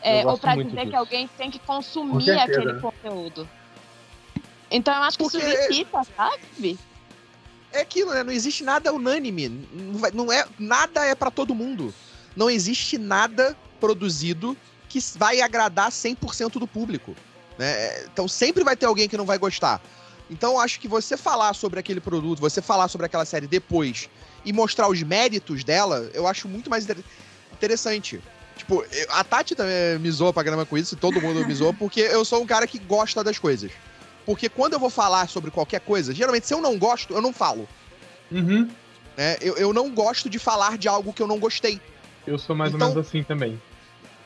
É, 0.00 0.24
ou 0.24 0.38
para 0.38 0.54
dizer 0.54 0.70
disso. 0.70 0.90
que 0.90 0.96
alguém 0.96 1.28
tem 1.36 1.50
que 1.50 1.58
consumir 1.58 2.30
aquele 2.30 2.80
conteúdo. 2.80 3.48
Então 4.70 4.94
eu 4.94 5.02
acho 5.02 5.18
que 5.18 5.24
Porque... 5.24 5.38
isso 5.38 5.72
irrita, 5.72 6.02
sabe? 6.16 6.78
É 7.72 7.80
aquilo, 7.80 8.14
né? 8.14 8.22
Não 8.22 8.32
existe 8.32 8.62
nada 8.62 8.92
unânime. 8.92 9.48
Não 10.14 10.32
é, 10.32 10.46
nada 10.58 11.04
é 11.04 11.14
para 11.14 11.30
todo 11.30 11.54
mundo 11.54 11.92
não 12.36 12.50
existe 12.50 12.98
nada 12.98 13.56
produzido 13.80 14.56
que 14.88 15.00
vai 15.16 15.40
agradar 15.40 15.90
100% 15.90 16.58
do 16.58 16.66
público. 16.66 17.14
Né? 17.58 18.04
Então 18.04 18.28
sempre 18.28 18.62
vai 18.62 18.76
ter 18.76 18.86
alguém 18.86 19.08
que 19.08 19.16
não 19.16 19.24
vai 19.24 19.38
gostar. 19.38 19.80
Então 20.30 20.60
acho 20.60 20.78
que 20.80 20.88
você 20.88 21.16
falar 21.16 21.54
sobre 21.54 21.80
aquele 21.80 22.00
produto, 22.00 22.40
você 22.40 22.60
falar 22.60 22.88
sobre 22.88 23.06
aquela 23.06 23.24
série 23.24 23.46
depois 23.46 24.08
e 24.44 24.52
mostrar 24.52 24.88
os 24.88 25.02
méritos 25.02 25.64
dela, 25.64 26.10
eu 26.12 26.26
acho 26.26 26.48
muito 26.48 26.68
mais 26.68 26.86
interessante. 27.52 28.20
Tipo, 28.56 28.84
a 29.10 29.22
Tati 29.22 29.54
também 29.54 29.98
me 29.98 30.10
zoa 30.10 30.32
pra 30.32 30.42
caramba 30.42 30.64
com 30.64 30.78
isso, 30.78 30.96
todo 30.96 31.20
mundo 31.20 31.46
me 31.46 31.54
zoa, 31.54 31.72
porque 31.78 32.00
eu 32.00 32.24
sou 32.24 32.42
um 32.42 32.46
cara 32.46 32.66
que 32.66 32.78
gosta 32.78 33.22
das 33.22 33.38
coisas. 33.38 33.70
Porque 34.24 34.48
quando 34.48 34.72
eu 34.72 34.80
vou 34.80 34.90
falar 34.90 35.28
sobre 35.28 35.50
qualquer 35.50 35.80
coisa, 35.80 36.12
geralmente 36.12 36.46
se 36.46 36.54
eu 36.54 36.60
não 36.60 36.76
gosto, 36.78 37.14
eu 37.14 37.22
não 37.22 37.32
falo. 37.32 37.68
Uhum. 38.30 38.68
É, 39.16 39.38
eu, 39.40 39.56
eu 39.56 39.72
não 39.72 39.90
gosto 39.90 40.28
de 40.28 40.38
falar 40.38 40.76
de 40.76 40.88
algo 40.88 41.12
que 41.12 41.22
eu 41.22 41.26
não 41.26 41.38
gostei. 41.38 41.80
Eu 42.26 42.38
sou 42.38 42.56
mais 42.56 42.74
então, 42.74 42.88
ou 42.88 42.94
menos 42.94 43.08
assim 43.08 43.22
também. 43.22 43.60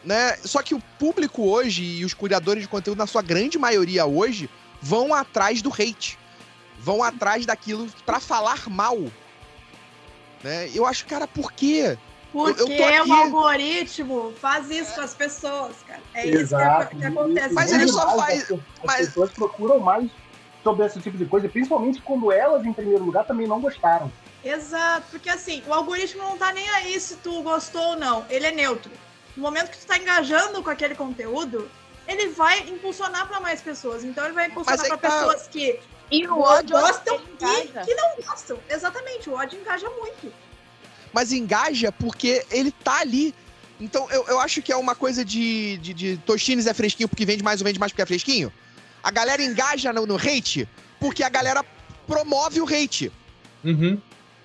Né? 0.04 0.36
Só 0.38 0.62
que 0.62 0.74
o 0.74 0.80
público 0.98 1.48
hoje 1.48 1.84
e 1.84 2.04
os 2.04 2.14
criadores 2.14 2.62
de 2.62 2.68
conteúdo, 2.68 2.98
na 2.98 3.06
sua 3.06 3.22
grande 3.22 3.58
maioria 3.58 4.06
hoje, 4.06 4.48
vão 4.80 5.14
atrás 5.14 5.60
do 5.60 5.70
hate. 5.70 6.18
Vão 6.78 7.02
atrás 7.02 7.44
daquilo 7.44 7.86
para 8.06 8.18
falar 8.18 8.68
mal. 8.68 8.98
Né? 10.42 10.70
Eu 10.74 10.86
acho, 10.86 11.04
cara, 11.06 11.26
por 11.26 11.52
quê? 11.52 11.98
Porque 12.32 12.72
eu, 12.72 12.88
eu 12.88 13.06
o 13.08 13.12
algoritmo 13.12 14.32
faz 14.40 14.70
isso 14.70 14.94
com 14.94 15.00
as 15.00 15.14
pessoas, 15.14 15.76
cara. 15.86 16.00
É 16.14 16.28
Exato. 16.28 16.82
isso 16.82 16.90
que, 16.90 16.96
que 16.96 17.04
acontece. 17.04 17.54
Mas 17.54 17.72
ele 17.72 17.88
só 17.88 18.16
faz. 18.16 18.50
As, 18.50 18.58
mas... 18.84 19.06
pessoas 19.08 19.30
procuram 19.30 19.80
mais 19.80 20.10
sobre 20.62 20.86
esse 20.86 21.00
tipo 21.00 21.18
de 21.18 21.24
coisa, 21.24 21.48
principalmente 21.48 22.00
quando 22.00 22.30
elas, 22.30 22.64
em 22.64 22.72
primeiro 22.72 23.04
lugar, 23.04 23.26
também 23.26 23.46
não 23.46 23.60
gostaram. 23.60 24.10
Exato, 24.44 25.06
porque 25.10 25.28
assim, 25.28 25.62
o 25.66 25.72
algoritmo 25.72 26.22
não 26.22 26.38
tá 26.38 26.52
nem 26.52 26.68
aí 26.70 26.98
se 26.98 27.16
tu 27.16 27.42
gostou 27.42 27.90
ou 27.90 27.96
não, 27.96 28.24
ele 28.30 28.46
é 28.46 28.52
neutro. 28.52 28.90
No 29.36 29.42
momento 29.42 29.70
que 29.70 29.78
tu 29.78 29.86
tá 29.86 29.98
engajando 29.98 30.62
com 30.62 30.70
aquele 30.70 30.94
conteúdo, 30.94 31.70
ele 32.08 32.28
vai 32.28 32.60
impulsionar 32.68 33.28
para 33.28 33.40
mais 33.40 33.60
pessoas. 33.60 34.02
Então 34.02 34.24
ele 34.24 34.34
vai 34.34 34.48
impulsionar 34.48 34.86
para 34.86 34.96
tá... 34.96 35.10
pessoas 35.10 35.46
que 35.46 35.78
e 36.10 36.26
o 36.26 36.40
ódio 36.40 36.76
gostam 36.76 37.20
e 37.40 37.84
que 37.84 37.94
não 37.94 38.16
gostam. 38.26 38.58
Exatamente, 38.68 39.30
o 39.30 39.34
ódio 39.34 39.60
engaja 39.60 39.88
muito. 39.90 40.32
Mas 41.12 41.32
engaja 41.32 41.92
porque 41.92 42.44
ele 42.50 42.72
tá 42.72 42.98
ali. 42.98 43.34
Então 43.80 44.10
eu, 44.10 44.26
eu 44.26 44.40
acho 44.40 44.60
que 44.60 44.72
é 44.72 44.76
uma 44.76 44.94
coisa 44.94 45.24
de, 45.24 45.78
de, 45.78 45.94
de 45.94 46.16
Tostines 46.18 46.66
é 46.66 46.74
fresquinho 46.74 47.08
porque 47.08 47.24
vende 47.24 47.42
mais 47.42 47.60
ou 47.60 47.64
vende 47.64 47.78
mais 47.78 47.92
porque 47.92 48.02
é 48.02 48.06
fresquinho. 48.06 48.52
A 49.02 49.10
galera 49.10 49.42
engaja 49.42 49.92
no, 49.92 50.04
no 50.04 50.16
hate 50.16 50.68
porque 50.98 51.22
a 51.22 51.28
galera 51.28 51.64
promove 52.06 52.60
o 52.60 52.66
hate. 52.66 53.12
Uhum. 53.64 54.00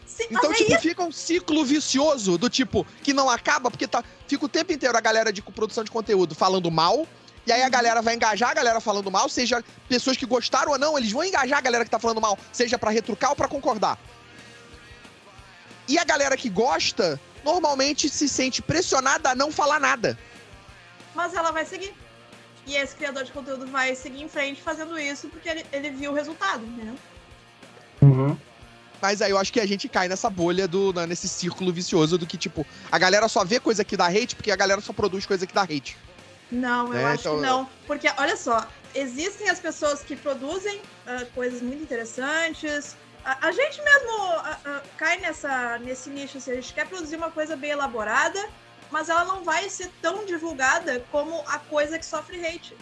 Sim, 0.06 0.28
então, 0.30 0.54
tipo, 0.54 0.74
aí... 0.74 0.80
fica 0.80 1.04
um 1.04 1.12
ciclo 1.12 1.66
vicioso 1.66 2.38
do 2.38 2.50
tipo 2.50 2.86
que 3.04 3.14
não 3.14 3.30
acaba, 3.30 3.72
porque 3.72 3.88
tá, 3.88 4.04
fica 4.28 4.46
o 4.46 4.50
tempo 4.50 4.72
inteiro 4.72 4.98
a 4.98 5.02
galera 5.02 5.34
de 5.34 5.42
produção 5.42 5.84
de 5.84 5.92
conteúdo 5.92 6.36
falando 6.36 6.70
mal. 6.70 7.08
E 7.46 7.52
aí 7.52 7.62
a 7.62 7.66
uhum. 7.66 7.72
galera 7.72 8.02
vai 8.02 8.16
engajar 8.16 8.50
a 8.50 8.54
galera 8.54 8.80
falando 8.80 9.12
mal, 9.12 9.30
seja 9.30 9.64
pessoas 9.88 10.18
que 10.18 10.26
gostaram 10.26 10.72
ou 10.72 10.80
não, 10.80 10.98
eles 10.98 11.12
vão 11.12 11.24
engajar 11.24 11.60
a 11.60 11.62
galera 11.62 11.84
que 11.86 11.92
tá 11.92 12.00
falando 12.00 12.20
mal, 12.20 12.38
seja 12.52 12.78
para 12.78 12.90
retrucar 12.90 13.32
ou 13.32 13.36
para 13.36 13.48
concordar. 13.48 14.00
E 15.88 16.00
a 16.00 16.04
galera 16.04 16.36
que 16.36 16.50
gosta, 16.50 17.20
normalmente 17.44 18.10
se 18.10 18.28
sente 18.28 18.62
pressionada 18.62 19.30
a 19.30 19.36
não 19.36 19.52
falar 19.52 19.80
nada. 19.80 20.18
Mas 21.14 21.34
ela 21.36 21.52
vai 21.52 21.66
seguir. 21.66 21.94
E 22.66 22.76
esse 22.76 22.96
criador 22.96 23.24
de 23.24 23.32
conteúdo 23.32 23.68
vai 23.68 23.94
seguir 23.96 24.24
em 24.24 24.28
frente 24.28 24.62
fazendo 24.62 24.98
isso 24.98 25.30
porque 25.30 25.48
ele, 25.48 25.66
ele 25.72 25.92
viu 25.92 26.12
o 26.12 26.16
resultado, 26.16 26.66
entendeu? 26.66 26.96
Uhum. 28.02 28.36
Mas 29.02 29.22
aí 29.22 29.32
eu 29.32 29.38
acho 29.38 29.52
que 29.52 29.60
a 29.60 29.66
gente 29.66 29.88
cai 29.88 30.08
nessa 30.08 30.30
bolha 30.30 30.68
do. 30.68 30.94
Né, 30.94 31.06
nesse 31.06 31.28
círculo 31.28 31.72
vicioso 31.72 32.18
do 32.18 32.26
que, 32.26 32.38
tipo, 32.38 32.66
a 32.92 32.98
galera 32.98 33.28
só 33.28 33.44
vê 33.44 33.60
coisa 33.60 33.84
que 33.84 33.98
dá 33.98 34.08
hate 34.08 34.36
porque 34.36 34.52
a 34.52 34.56
galera 34.56 34.82
só 34.82 34.94
produz 34.94 35.26
coisa 35.26 35.46
que 35.46 35.54
dá 35.54 35.64
hate. 35.64 35.98
Não, 36.52 36.94
eu 36.94 37.00
é, 37.00 37.06
acho 37.06 37.22
então... 37.22 37.36
que 37.36 37.42
não. 37.42 37.70
Porque, 37.88 38.12
olha 38.18 38.38
só, 38.38 38.68
existem 38.94 39.50
as 39.50 39.60
pessoas 39.60 40.02
que 40.02 40.16
produzem 40.16 40.78
uh, 40.78 41.26
coisas 41.34 41.62
muito 41.62 41.84
interessantes. 41.84 42.96
A, 43.24 43.48
a 43.48 43.52
gente 43.52 43.82
mesmo 43.82 44.12
uh, 44.12 44.78
uh, 44.78 44.82
cai 44.98 45.18
nessa, 45.18 45.78
nesse 45.80 46.10
nicho, 46.10 46.38
assim, 46.38 46.52
a 46.52 46.56
gente 46.56 46.74
quer 46.74 46.88
produzir 46.88 47.16
uma 47.16 47.32
coisa 47.32 47.56
bem 47.56 47.72
elaborada, 47.72 48.40
mas 48.92 49.10
ela 49.10 49.26
não 49.26 49.44
vai 49.44 49.70
ser 49.70 49.92
tão 50.02 50.26
divulgada 50.26 51.04
como 51.12 51.44
a 51.48 51.58
coisa 51.58 51.98
que 51.98 52.06
sofre 52.06 52.46
hate. 52.46 52.76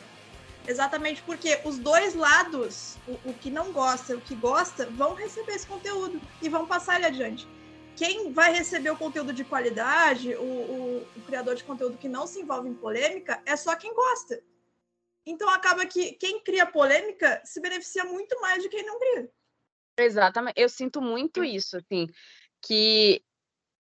Exatamente 0.66 1.22
porque 1.24 1.60
os 1.66 1.78
dois 1.78 2.16
lados, 2.16 2.98
o, 3.08 3.30
o, 3.30 3.34
que 3.34 3.52
não 3.52 3.72
gosta 3.74 4.14
e 4.14 4.16
o 4.16 4.22
que 4.22 4.36
gosta, 4.36 4.86
vão 4.92 5.14
receber 5.14 5.54
esse 5.54 5.68
conteúdo 5.68 6.22
e 6.42 6.48
vão 6.48 6.66
passar 6.66 6.96
ele 6.96 7.06
adiante. 7.06 7.48
Quem 7.96 8.32
vai 8.32 8.54
receber 8.54 8.90
o 8.90 8.98
conteúdo 8.98 9.34
de 9.34 9.44
qualidade, 9.44 10.34
o, 10.36 10.42
o, 10.42 11.08
o 11.18 11.22
criador 11.26 11.56
de 11.56 11.64
conteúdo 11.64 11.98
que 11.98 12.08
não 12.08 12.26
se 12.26 12.40
envolve 12.40 12.70
em 12.70 12.74
polêmica, 12.74 13.42
é 13.46 13.56
só 13.56 13.76
quem 13.76 13.94
gosta. 13.94 14.42
Então 15.26 15.50
acaba 15.50 15.86
que 15.86 16.14
quem 16.14 16.40
cria 16.42 16.66
polêmica 16.66 17.42
se 17.46 17.62
beneficia 17.62 18.04
muito 18.06 18.40
mais 18.40 18.64
de 18.64 18.70
quem 18.70 18.86
não 18.86 18.98
cria. 19.00 19.30
Exatamente. 19.98 20.60
Eu 20.60 20.70
sinto 20.70 21.02
muito 21.02 21.44
isso, 21.44 21.78
assim, 21.78 22.08
que 22.62 23.22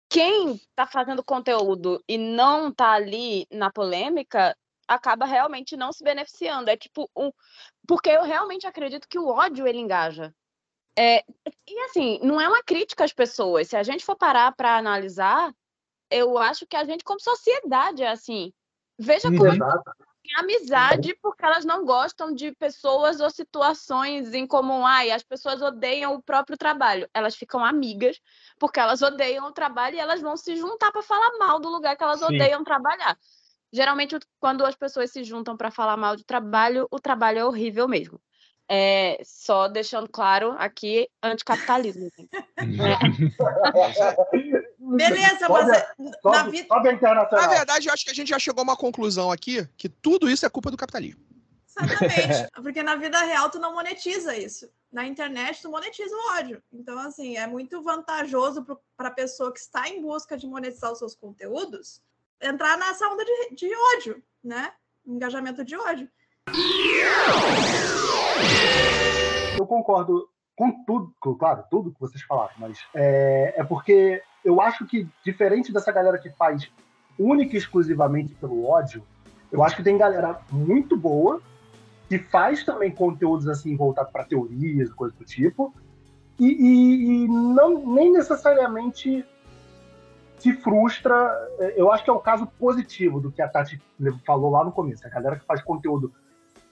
quem 0.08 0.54
está 0.54 0.86
fazendo 0.86 1.24
conteúdo 1.24 2.02
e 2.06 2.18
não 2.18 2.68
está 2.68 2.92
ali 2.92 3.46
na 3.50 3.70
polêmica 3.70 4.56
acaba 4.86 5.24
realmente 5.24 5.76
não 5.76 5.92
se 5.92 6.02
beneficiando. 6.02 6.70
É 6.70 6.76
tipo 6.76 7.10
um. 7.16 7.30
Porque 7.86 8.10
eu 8.10 8.22
realmente 8.22 8.66
acredito 8.66 9.08
que 9.08 9.18
o 9.18 9.28
ódio 9.28 9.66
ele 9.66 9.78
engaja. 9.78 10.34
É, 10.96 11.24
e 11.66 11.80
assim, 11.86 12.20
não 12.22 12.40
é 12.40 12.48
uma 12.48 12.62
crítica 12.62 13.04
às 13.04 13.12
pessoas. 13.12 13.68
Se 13.68 13.76
a 13.76 13.82
gente 13.82 14.04
for 14.04 14.16
parar 14.16 14.52
para 14.52 14.76
analisar, 14.76 15.52
eu 16.10 16.38
acho 16.38 16.66
que 16.66 16.76
a 16.76 16.84
gente, 16.84 17.02
como 17.02 17.20
sociedade, 17.20 18.02
é 18.02 18.10
assim. 18.10 18.52
Veja 18.96 19.28
como 19.28 19.50
tem 20.24 20.36
amizade 20.38 21.14
porque 21.20 21.44
elas 21.44 21.66
não 21.66 21.84
gostam 21.84 22.32
de 22.32 22.52
pessoas 22.52 23.20
ou 23.20 23.28
situações 23.28 24.32
em 24.32 24.46
comum. 24.46 24.86
Ai, 24.86 25.10
as 25.10 25.22
pessoas 25.22 25.60
odeiam 25.60 26.14
o 26.14 26.22
próprio 26.22 26.56
trabalho. 26.56 27.08
Elas 27.12 27.36
ficam 27.36 27.62
amigas 27.62 28.18
porque 28.58 28.80
elas 28.80 29.02
odeiam 29.02 29.46
o 29.48 29.52
trabalho 29.52 29.96
e 29.96 30.00
elas 30.00 30.22
vão 30.22 30.36
se 30.36 30.56
juntar 30.56 30.90
para 30.92 31.02
falar 31.02 31.36
mal 31.38 31.60
do 31.60 31.68
lugar 31.68 31.96
que 31.96 32.02
elas 32.02 32.20
Sim. 32.20 32.26
odeiam 32.26 32.64
trabalhar 32.64 33.18
geralmente 33.74 34.16
quando 34.38 34.64
as 34.64 34.76
pessoas 34.76 35.10
se 35.10 35.24
juntam 35.24 35.56
para 35.56 35.70
falar 35.70 35.96
mal 35.96 36.14
de 36.14 36.24
trabalho, 36.24 36.86
o 36.90 37.00
trabalho 37.00 37.40
é 37.40 37.44
horrível 37.44 37.88
mesmo. 37.88 38.20
É, 38.70 39.20
só 39.22 39.68
deixando 39.68 40.08
claro 40.08 40.54
aqui, 40.58 41.08
anticapitalismo. 41.22 42.08
Beleza, 44.78 45.48
mas 45.50 45.68
é, 45.68 45.86
na, 46.24 46.44
vida... 46.44 46.68
na 47.32 47.48
verdade, 47.48 47.88
eu 47.88 47.92
acho 47.92 48.04
que 48.04 48.10
a 48.10 48.14
gente 48.14 48.28
já 48.28 48.38
chegou 48.38 48.60
a 48.60 48.64
uma 48.64 48.76
conclusão 48.76 49.30
aqui 49.30 49.68
que 49.76 49.88
tudo 49.88 50.30
isso 50.30 50.46
é 50.46 50.48
culpa 50.48 50.70
do 50.70 50.76
capitalismo. 50.76 51.20
Exatamente. 51.76 52.48
Porque 52.62 52.82
na 52.82 52.94
vida 52.96 53.18
real 53.22 53.50
tu 53.50 53.58
não 53.58 53.74
monetiza 53.74 54.36
isso. 54.36 54.70
Na 54.92 55.04
internet 55.04 55.60
tu 55.60 55.68
monetiza 55.70 56.14
o 56.14 56.38
ódio. 56.38 56.62
Então, 56.72 56.98
assim, 57.00 57.36
é 57.36 57.46
muito 57.46 57.82
vantajoso 57.82 58.64
para 58.96 59.08
a 59.08 59.14
pessoa 59.14 59.52
que 59.52 59.58
está 59.58 59.88
em 59.88 60.00
busca 60.00 60.38
de 60.38 60.46
monetizar 60.46 60.92
os 60.92 60.98
seus 60.98 61.14
conteúdos 61.14 62.00
entrar 62.40 62.76
nessa 62.78 63.08
onda 63.08 63.24
de, 63.24 63.54
de 63.54 63.70
ódio, 63.96 64.22
né? 64.42 64.72
Engajamento 65.06 65.64
de 65.64 65.76
ódio. 65.76 66.08
Eu 69.58 69.66
concordo 69.66 70.28
com 70.56 70.84
tudo, 70.84 71.12
claro, 71.38 71.64
tudo 71.70 71.92
que 71.92 72.00
vocês 72.00 72.22
falaram, 72.22 72.52
mas 72.58 72.78
é, 72.94 73.54
é 73.56 73.64
porque 73.64 74.22
eu 74.44 74.60
acho 74.60 74.86
que, 74.86 75.08
diferente 75.24 75.72
dessa 75.72 75.90
galera 75.90 76.18
que 76.18 76.30
faz 76.30 76.70
única 77.18 77.54
e 77.54 77.58
exclusivamente 77.58 78.34
pelo 78.34 78.66
ódio, 78.66 79.04
eu 79.50 79.62
acho 79.62 79.76
que 79.76 79.82
tem 79.82 79.96
galera 79.96 80.40
muito 80.50 80.96
boa 80.96 81.40
que 82.08 82.18
faz 82.18 82.64
também 82.64 82.90
conteúdos 82.90 83.48
assim 83.48 83.76
voltados 83.76 84.12
para 84.12 84.24
teorias, 84.24 84.92
coisas 84.92 85.16
do 85.16 85.24
tipo, 85.24 85.74
e, 86.38 86.46
e, 86.46 87.24
e, 87.24 87.28
não 87.28 87.94
nem 87.94 88.12
necessariamente 88.12 89.24
se 90.44 90.52
frustra. 90.52 91.14
É, 91.58 91.80
eu 91.80 91.90
acho 91.90 92.04
que 92.04 92.10
é 92.10 92.12
o 92.12 92.20
caso 92.20 92.46
positivo 92.46 93.18
do 93.18 93.32
que 93.32 93.40
a 93.40 93.48
Tati 93.48 93.80
falou 94.26 94.50
lá 94.50 94.62
no 94.62 94.72
começo. 94.72 95.06
A 95.06 95.10
galera 95.10 95.36
que 95.36 95.46
faz 95.46 95.62
conteúdo 95.62 96.12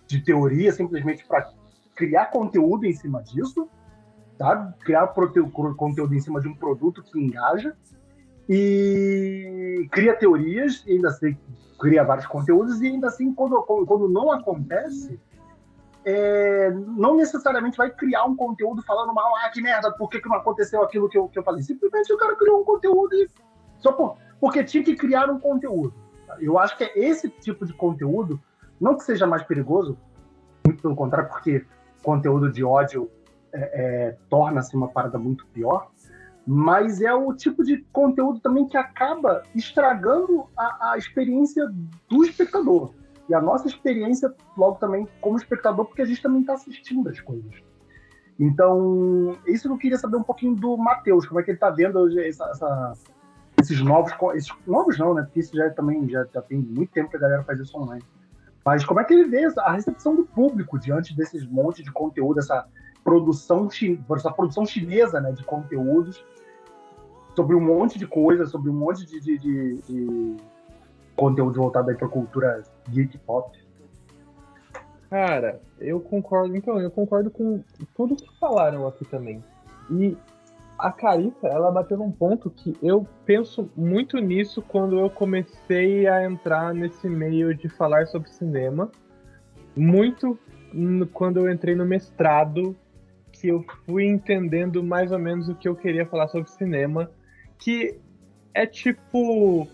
de 0.07 0.21
teoria 0.21 0.71
simplesmente 0.73 1.25
para 1.27 1.51
criar 1.95 2.27
conteúdo 2.27 2.85
em 2.85 2.93
cima 2.93 3.23
disso, 3.23 3.67
sabe? 4.37 4.75
Criar 4.81 5.07
conteúdo 5.09 6.15
em 6.15 6.21
cima 6.21 6.39
de 6.39 6.49
um 6.49 6.55
produto 6.55 7.03
que 7.03 7.19
engaja 7.19 7.75
e 8.47 9.89
cria 9.91 10.15
teorias, 10.15 10.85
e 10.87 10.93
ainda 10.93 11.09
assim 11.09 11.39
cria 11.81 12.05
vários 12.05 12.27
conteúdos, 12.27 12.83
e 12.83 12.89
ainda 12.89 13.07
assim, 13.07 13.33
quando, 13.33 13.61
quando 13.63 14.09
não 14.09 14.31
acontece, 14.31 15.19
é, 16.05 16.71
não 16.71 17.17
necessariamente 17.17 17.79
vai 17.79 17.91
criar 17.91 18.25
um 18.25 18.37
conteúdo 18.37 18.83
falando 18.83 19.15
mal, 19.15 19.35
ah, 19.37 19.49
que 19.49 19.63
merda, 19.63 19.91
por 19.93 20.11
que, 20.11 20.21
que 20.21 20.29
não 20.29 20.37
aconteceu 20.37 20.83
aquilo 20.83 21.09
que 21.09 21.17
eu, 21.17 21.29
que 21.29 21.39
eu 21.39 21.43
falei? 21.43 21.63
Simplesmente 21.63 22.13
o 22.13 22.19
cara 22.19 22.37
criou 22.37 22.61
um 22.61 22.65
conteúdo 22.65 23.15
e, 23.15 23.31
só 23.83 23.93
por, 23.93 24.17
porque 24.41 24.65
tinha 24.65 24.83
que 24.83 24.97
criar 24.97 25.29
um 25.29 25.39
conteúdo. 25.39 25.93
Eu 26.41 26.59
acho 26.59 26.77
que 26.79 26.85
é 26.85 26.99
esse 26.99 27.29
tipo 27.29 27.67
de 27.67 27.75
conteúdo, 27.75 28.41
não 28.81 28.97
que 28.97 29.05
seja 29.05 29.27
mais 29.27 29.43
perigoso, 29.43 29.99
muito 30.65 30.81
pelo 30.81 30.97
contrário, 30.97 31.29
porque 31.29 31.65
conteúdo 32.03 32.51
de 32.51 32.65
ódio 32.65 33.11
é, 33.53 33.61
é, 33.61 34.17
torna-se 34.31 34.75
uma 34.75 34.89
parada 34.89 35.19
muito 35.19 35.47
pior, 35.49 35.91
mas 36.47 37.01
é 37.01 37.13
o 37.13 37.33
tipo 37.35 37.63
de 37.63 37.85
conteúdo 37.93 38.41
também 38.41 38.67
que 38.67 38.77
acaba 38.77 39.43
estragando 39.55 40.47
a, 40.57 40.93
a 40.93 40.99
experiência 40.99 41.71
do 42.09 42.25
espectador. 42.25 42.93
E 43.29 43.35
a 43.35 43.41
nossa 43.41 43.69
experiência, 43.69 44.35
logo 44.57 44.79
também, 44.79 45.07
como 45.21 45.37
espectador, 45.37 45.85
porque 45.85 46.03
a 46.03 46.05
gente 46.05 46.21
também 46.21 46.41
está 46.41 46.55
assistindo 46.55 47.09
as 47.09 47.21
coisas. 47.21 47.55
Então, 48.39 49.39
isso 49.47 49.69
eu 49.69 49.79
queria 49.79 49.97
saber 49.99 50.17
um 50.17 50.23
pouquinho 50.23 50.57
do 50.57 50.77
Matheus, 50.77 51.27
como 51.27 51.39
é 51.39 51.45
que 51.45 51.51
ele 51.51 51.57
está 51.57 51.71
vendo 51.71 52.19
essa, 52.19 52.45
essa, 52.51 52.93
esses 53.63 53.81
novos. 53.81 54.13
Esses 54.35 54.53
novos 54.67 54.99
não, 54.99 55.15
né? 55.15 55.23
Porque 55.23 55.41
isso 55.41 55.57
já 55.57 55.71
também 55.71 56.09
já, 56.09 56.25
já 56.33 56.43
tem 56.43 56.59
muito 56.59 56.93
tempo 56.93 57.11
que 57.11 57.17
a 57.17 57.21
galera 57.21 57.43
faz 57.45 57.59
isso 57.61 57.77
online. 57.77 58.05
Mas 58.65 58.85
como 58.85 59.01
é 59.01 59.05
que 59.05 59.13
ele 59.13 59.25
vê 59.25 59.45
a 59.59 59.73
recepção 59.73 60.15
do 60.15 60.25
público 60.25 60.79
diante 60.79 61.17
desses 61.17 61.45
monte 61.47 61.83
de 61.83 61.91
conteúdo, 61.91 62.39
essa 62.39 62.67
produção, 63.03 63.69
essa 64.15 64.31
produção 64.31 64.65
chinesa 64.65 65.21
né, 65.21 65.33
de 65.33 65.43
conteúdos 65.45 66.25
sobre 67.35 67.57
um 67.57 67.61
monte 67.61 67.99
de 67.99 68.07
coisa, 68.07 68.47
sobre 68.47 68.71
um 68.71 68.75
monte 68.75 69.05
de, 69.05 69.19
de, 69.21 69.39
de, 69.39 69.77
de 69.83 70.37
conteúdo 71.17 71.61
voltado 71.61 71.93
para 71.97 72.07
a 72.07 72.11
cultura 72.11 72.63
geek 72.89 73.19
pop. 73.19 73.59
Cara, 75.11 75.61
eu 75.79 76.01
concordo. 76.01 76.57
Então, 76.57 76.81
eu 76.81 76.91
concordo 76.91 77.31
com 77.31 77.63
tudo 77.95 78.17
que 78.17 78.39
falaram 78.39 78.87
aqui 78.87 79.05
também. 79.05 79.45
E 79.91 80.17
a 80.83 80.91
Carita, 80.91 81.47
ela 81.47 81.71
bateu 81.71 81.97
num 81.97 82.11
ponto 82.11 82.51
que 82.51 82.77
eu 82.83 83.07
penso 83.25 83.71
muito 83.77 84.19
nisso 84.19 84.61
quando 84.61 84.99
eu 84.99 85.09
comecei 85.09 86.09
a 86.09 86.25
entrar 86.25 86.75
nesse 86.75 87.09
meio 87.09 87.55
de 87.55 87.69
falar 87.69 88.09
sobre 88.09 88.29
cinema. 88.29 88.91
Muito 89.77 90.37
quando 91.13 91.37
eu 91.37 91.53
entrei 91.53 91.77
no 91.77 91.87
mestrado, 91.87 92.77
que 93.31 93.47
eu 93.47 93.65
fui 93.87 94.07
entendendo 94.07 94.83
mais 94.83 95.13
ou 95.13 95.21
menos 95.21 95.49
o 95.49 95.55
que 95.55 95.69
eu 95.69 95.77
queria 95.77 96.05
falar 96.05 96.27
sobre 96.27 96.51
cinema, 96.51 97.09
que 97.61 98.01
é 98.53 98.67
tipo 98.67 99.69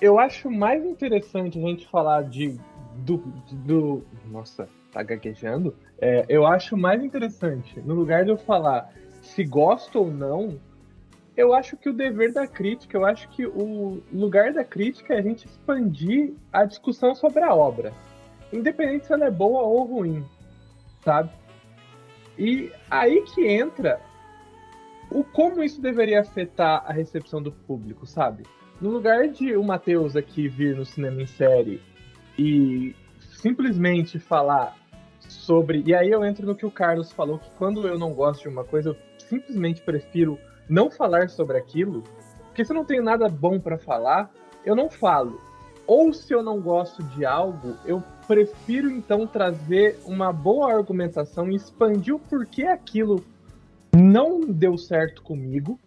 eu 0.00 0.16
acho 0.16 0.48
mais 0.48 0.84
interessante 0.84 1.58
a 1.58 1.62
gente 1.62 1.88
falar 1.88 2.22
de 2.22 2.56
do, 2.98 3.16
do 3.66 4.04
nossa, 4.30 4.68
tá 4.92 5.02
gaguejando? 5.02 5.74
É, 6.00 6.24
eu 6.28 6.46
acho 6.46 6.76
mais 6.76 7.02
interessante, 7.02 7.80
no 7.80 7.94
lugar 7.94 8.24
de 8.24 8.30
eu 8.30 8.38
falar 8.38 8.92
se 9.20 9.44
gosto 9.44 9.98
ou 9.98 10.10
não, 10.10 10.58
eu 11.36 11.54
acho 11.54 11.76
que 11.76 11.88
o 11.88 11.92
dever 11.92 12.32
da 12.32 12.46
crítica, 12.46 12.96
eu 12.96 13.04
acho 13.04 13.28
que 13.30 13.46
o 13.46 14.02
lugar 14.12 14.52
da 14.52 14.64
crítica 14.64 15.14
é 15.14 15.18
a 15.18 15.22
gente 15.22 15.46
expandir 15.46 16.34
a 16.52 16.64
discussão 16.64 17.14
sobre 17.14 17.42
a 17.42 17.54
obra, 17.54 17.92
independente 18.52 19.06
se 19.06 19.12
ela 19.12 19.26
é 19.26 19.30
boa 19.30 19.62
ou 19.62 19.84
ruim, 19.84 20.24
sabe? 21.04 21.30
E 22.38 22.72
aí 22.90 23.22
que 23.22 23.46
entra 23.46 24.00
o 25.10 25.24
como 25.24 25.62
isso 25.62 25.80
deveria 25.80 26.20
afetar 26.20 26.84
a 26.86 26.92
recepção 26.92 27.42
do 27.42 27.52
público, 27.52 28.06
sabe? 28.06 28.44
No 28.80 28.90
lugar 28.90 29.28
de 29.28 29.56
o 29.56 29.62
Matheus 29.62 30.16
aqui 30.16 30.48
vir 30.48 30.76
no 30.76 30.84
cinema 30.84 31.22
em 31.22 31.26
série 31.26 31.82
e 32.38 32.94
simplesmente 33.20 34.18
falar 34.18 34.76
sobre. 35.20 35.82
E 35.86 35.94
aí 35.94 36.10
eu 36.10 36.24
entro 36.24 36.46
no 36.46 36.54
que 36.54 36.64
o 36.64 36.70
Carlos 36.70 37.12
falou, 37.12 37.38
que 37.38 37.50
quando 37.56 37.86
eu 37.86 37.98
não 37.98 38.12
gosto 38.12 38.42
de 38.42 38.48
uma 38.48 38.64
coisa, 38.64 38.90
eu 38.90 38.96
simplesmente 39.30 39.80
prefiro 39.80 40.36
não 40.68 40.90
falar 40.90 41.30
sobre 41.30 41.56
aquilo, 41.56 42.02
porque 42.46 42.64
se 42.64 42.72
eu 42.72 42.76
não 42.76 42.84
tenho 42.84 43.02
nada 43.02 43.28
bom 43.28 43.60
para 43.60 43.78
falar, 43.78 44.30
eu 44.64 44.74
não 44.74 44.90
falo. 44.90 45.40
Ou 45.86 46.12
se 46.12 46.32
eu 46.32 46.42
não 46.42 46.60
gosto 46.60 47.02
de 47.02 47.24
algo, 47.24 47.76
eu 47.86 48.02
prefiro 48.26 48.90
então 48.90 49.26
trazer 49.26 49.98
uma 50.04 50.32
boa 50.32 50.72
argumentação 50.72 51.50
e 51.50 51.54
expandir 51.54 52.14
o 52.14 52.18
porquê 52.18 52.64
aquilo 52.64 53.24
não 53.96 54.40
deu 54.40 54.76
certo 54.76 55.22
comigo, 55.22 55.78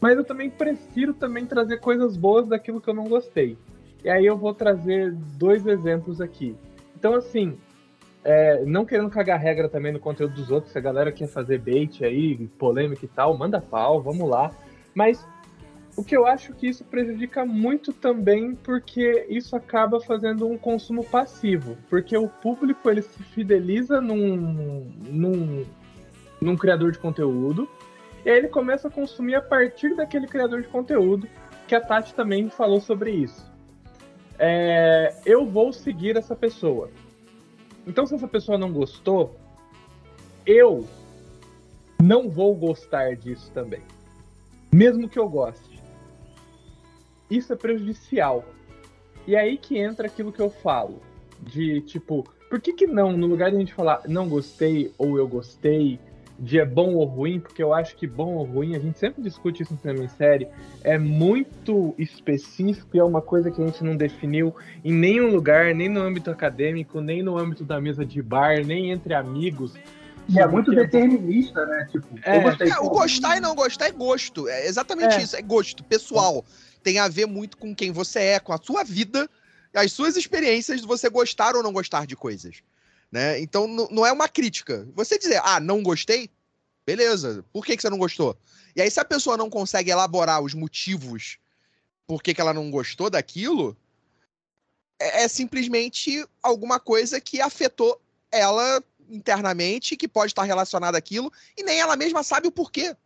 mas 0.00 0.16
eu 0.16 0.24
também 0.24 0.48
prefiro 0.48 1.12
também 1.12 1.44
trazer 1.44 1.78
coisas 1.78 2.16
boas 2.16 2.46
daquilo 2.46 2.80
que 2.80 2.88
eu 2.88 2.94
não 2.94 3.04
gostei. 3.04 3.58
E 4.02 4.08
aí 4.08 4.24
eu 4.24 4.36
vou 4.36 4.54
trazer 4.54 5.12
dois 5.36 5.66
exemplos 5.66 6.20
aqui. 6.20 6.56
Então, 6.96 7.14
assim, 7.14 7.58
é, 8.24 8.64
não 8.64 8.84
querendo 8.84 9.10
cagar 9.10 9.38
regra 9.38 9.68
também 9.68 9.92
no 9.92 10.00
conteúdo 10.00 10.34
dos 10.34 10.50
outros, 10.50 10.72
se 10.72 10.78
a 10.78 10.82
galera 10.82 11.10
quer 11.10 11.26
fazer 11.26 11.58
bait 11.58 12.04
aí, 12.04 12.46
polêmica 12.58 13.04
e 13.04 13.08
tal, 13.08 13.36
manda 13.36 13.60
pau, 13.60 14.02
vamos 14.02 14.28
lá. 14.28 14.50
Mas 14.94 15.26
o 15.96 16.04
que 16.04 16.16
eu 16.16 16.26
acho 16.26 16.54
que 16.54 16.68
isso 16.68 16.84
prejudica 16.84 17.44
muito 17.44 17.92
também, 17.92 18.54
porque 18.54 19.26
isso 19.28 19.56
acaba 19.56 20.00
fazendo 20.00 20.46
um 20.46 20.56
consumo 20.56 21.04
passivo. 21.04 21.76
Porque 21.88 22.16
o 22.16 22.28
público 22.28 22.88
ele 22.88 23.02
se 23.02 23.22
fideliza 23.22 24.00
num, 24.00 24.86
num, 25.06 25.64
num 26.40 26.56
criador 26.56 26.92
de 26.92 26.98
conteúdo, 26.98 27.68
e 28.24 28.30
aí 28.30 28.38
ele 28.38 28.48
começa 28.48 28.88
a 28.88 28.90
consumir 28.90 29.34
a 29.34 29.42
partir 29.42 29.94
daquele 29.96 30.26
criador 30.26 30.62
de 30.62 30.68
conteúdo, 30.68 31.26
que 31.66 31.74
a 31.74 31.80
Tati 31.80 32.14
também 32.14 32.48
falou 32.50 32.80
sobre 32.80 33.10
isso. 33.10 33.50
É, 34.38 35.14
eu 35.24 35.44
vou 35.44 35.72
seguir 35.72 36.16
essa 36.16 36.34
pessoa. 36.34 36.90
Então, 37.86 38.06
se 38.06 38.14
essa 38.14 38.28
pessoa 38.28 38.58
não 38.58 38.72
gostou, 38.72 39.36
eu 40.46 40.86
não 42.00 42.28
vou 42.28 42.54
gostar 42.54 43.16
disso 43.16 43.50
também. 43.52 43.82
Mesmo 44.72 45.08
que 45.08 45.18
eu 45.18 45.28
goste. 45.28 45.80
Isso 47.30 47.52
é 47.52 47.56
prejudicial. 47.56 48.44
E 49.26 49.34
é 49.34 49.40
aí 49.40 49.56
que 49.56 49.78
entra 49.78 50.06
aquilo 50.06 50.32
que 50.32 50.40
eu 50.40 50.50
falo. 50.50 51.00
De 51.40 51.80
tipo, 51.82 52.26
por 52.48 52.60
que, 52.60 52.72
que 52.72 52.86
não, 52.86 53.12
no 53.12 53.26
lugar 53.26 53.50
de 53.50 53.56
a 53.56 53.60
gente 53.60 53.72
falar 53.72 54.02
não 54.06 54.28
gostei 54.28 54.92
ou 54.98 55.16
eu 55.16 55.26
gostei, 55.26 55.98
de 56.40 56.58
é 56.58 56.64
bom 56.64 56.94
ou 56.94 57.04
ruim, 57.04 57.38
porque 57.38 57.62
eu 57.62 57.74
acho 57.74 57.94
que 57.94 58.06
bom 58.06 58.34
ou 58.34 58.44
ruim, 58.44 58.74
a 58.74 58.78
gente 58.78 58.98
sempre 58.98 59.22
discute 59.22 59.62
isso 59.62 59.74
no 59.74 59.78
cinema 59.78 60.04
em 60.04 60.08
série, 60.08 60.48
é 60.82 60.96
muito 60.96 61.94
específico 61.98 62.96
e 62.96 62.98
é 62.98 63.04
uma 63.04 63.20
coisa 63.20 63.50
que 63.50 63.60
a 63.60 63.66
gente 63.66 63.84
não 63.84 63.94
definiu 63.94 64.54
em 64.82 64.92
nenhum 64.92 65.30
lugar, 65.30 65.74
nem 65.74 65.88
no 65.88 66.00
âmbito 66.00 66.30
acadêmico, 66.30 67.00
nem 67.02 67.22
no 67.22 67.36
âmbito 67.36 67.62
da 67.62 67.78
mesa 67.78 68.06
de 68.06 68.22
bar, 68.22 68.64
nem 68.64 68.90
entre 68.90 69.12
amigos. 69.12 69.74
E 70.28 70.40
é 70.40 70.46
muito 70.46 70.70
determinista, 70.70 71.66
né? 71.66 71.88
Tipo, 71.90 72.06
é, 72.22 72.68
é, 72.70 72.78
o 72.78 72.88
gostar 72.88 73.36
e 73.36 73.40
não 73.40 73.54
gostar 73.54 73.88
é 73.88 73.92
gosto. 73.92 74.48
É 74.48 74.66
exatamente 74.66 75.16
é. 75.16 75.22
isso, 75.22 75.36
é 75.36 75.42
gosto 75.42 75.84
pessoal. 75.84 76.44
Tem 76.82 76.98
a 76.98 77.08
ver 77.08 77.26
muito 77.26 77.58
com 77.58 77.74
quem 77.74 77.92
você 77.92 78.20
é, 78.20 78.40
com 78.40 78.52
a 78.52 78.58
sua 78.58 78.82
vida, 78.84 79.28
as 79.74 79.92
suas 79.92 80.16
experiências 80.16 80.80
de 80.80 80.86
você 80.86 81.10
gostar 81.10 81.54
ou 81.54 81.62
não 81.62 81.72
gostar 81.72 82.06
de 82.06 82.16
coisas. 82.16 82.62
Né? 83.10 83.40
Então 83.40 83.66
não 83.66 84.06
é 84.06 84.12
uma 84.12 84.28
crítica. 84.28 84.86
Você 84.94 85.18
dizer, 85.18 85.40
ah, 85.44 85.58
não 85.58 85.82
gostei, 85.82 86.30
beleza. 86.86 87.44
Por 87.52 87.64
que, 87.64 87.76
que 87.76 87.82
você 87.82 87.90
não 87.90 87.98
gostou? 87.98 88.36
E 88.74 88.80
aí, 88.80 88.90
se 88.90 89.00
a 89.00 89.04
pessoa 89.04 89.36
não 89.36 89.50
consegue 89.50 89.90
elaborar 89.90 90.40
os 90.40 90.54
motivos 90.54 91.38
por 92.06 92.22
que, 92.22 92.34
que 92.34 92.40
ela 92.40 92.54
não 92.54 92.70
gostou 92.70 93.08
daquilo, 93.08 93.76
é, 94.98 95.24
é 95.24 95.28
simplesmente 95.28 96.24
alguma 96.42 96.80
coisa 96.80 97.20
que 97.20 97.40
afetou 97.40 98.00
ela 98.30 98.82
internamente, 99.08 99.96
que 99.96 100.08
pode 100.08 100.32
estar 100.32 100.44
relacionada 100.44 100.98
àquilo, 100.98 101.32
e 101.56 101.62
nem 101.62 101.80
ela 101.80 101.96
mesma 101.96 102.22
sabe 102.22 102.48
o 102.48 102.52
porquê. 102.52 102.96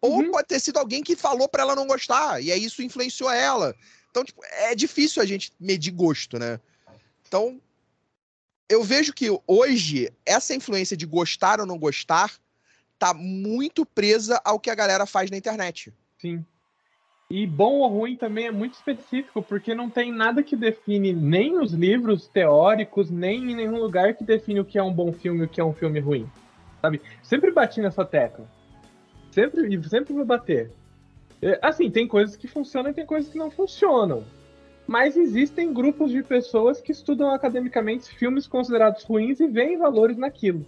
Ou 0.00 0.18
uhum. 0.18 0.30
pode 0.30 0.48
ter 0.48 0.60
sido 0.60 0.78
alguém 0.78 1.02
que 1.02 1.16
falou 1.16 1.48
para 1.48 1.62
ela 1.62 1.74
não 1.74 1.86
gostar, 1.86 2.42
e 2.42 2.52
aí 2.52 2.64
isso 2.64 2.82
influenciou 2.82 3.30
ela. 3.30 3.74
Então, 4.10 4.24
tipo, 4.24 4.42
é 4.44 4.74
difícil 4.74 5.22
a 5.22 5.26
gente 5.26 5.52
medir 5.58 5.90
gosto, 5.90 6.38
né? 6.38 6.60
Então, 7.26 7.60
eu 8.68 8.82
vejo 8.82 9.12
que 9.12 9.28
hoje 9.46 10.10
essa 10.24 10.54
influência 10.54 10.96
de 10.96 11.06
gostar 11.06 11.60
ou 11.60 11.66
não 11.66 11.78
gostar 11.78 12.32
tá 12.98 13.12
muito 13.12 13.84
presa 13.84 14.40
ao 14.44 14.58
que 14.58 14.70
a 14.70 14.74
galera 14.74 15.06
faz 15.06 15.30
na 15.30 15.36
internet. 15.36 15.92
Sim. 16.18 16.44
E 17.30 17.46
bom 17.46 17.78
ou 17.78 17.88
ruim 17.88 18.16
também 18.16 18.46
é 18.46 18.50
muito 18.50 18.74
específico, 18.74 19.42
porque 19.42 19.74
não 19.74 19.88
tem 19.90 20.12
nada 20.12 20.42
que 20.42 20.54
define 20.54 21.12
nem 21.12 21.58
os 21.58 21.72
livros 21.72 22.26
teóricos, 22.28 23.10
nem 23.10 23.50
em 23.50 23.56
nenhum 23.56 23.78
lugar 23.78 24.14
que 24.14 24.22
define 24.22 24.60
o 24.60 24.64
que 24.64 24.78
é 24.78 24.82
um 24.82 24.92
bom 24.92 25.12
filme 25.12 25.40
e 25.40 25.44
o 25.44 25.48
que 25.48 25.60
é 25.60 25.64
um 25.64 25.72
filme 25.72 26.00
ruim. 26.00 26.30
Sabe? 26.80 27.00
Sempre 27.22 27.50
bati 27.50 27.80
nessa 27.80 28.04
tecla. 28.04 28.48
Sempre, 29.32 29.88
sempre 29.88 30.12
vou 30.12 30.24
bater. 30.24 30.70
É, 31.42 31.58
assim, 31.60 31.90
tem 31.90 32.06
coisas 32.06 32.36
que 32.36 32.46
funcionam 32.46 32.90
e 32.90 32.94
tem 32.94 33.06
coisas 33.06 33.32
que 33.32 33.38
não 33.38 33.50
funcionam. 33.50 34.24
Mas 34.86 35.16
existem 35.16 35.72
grupos 35.72 36.10
de 36.10 36.22
pessoas 36.22 36.80
que 36.80 36.92
estudam 36.92 37.30
academicamente 37.30 38.14
filmes 38.14 38.46
considerados 38.46 39.02
ruins 39.04 39.40
e 39.40 39.46
veem 39.46 39.78
valores 39.78 40.16
naquilo. 40.16 40.66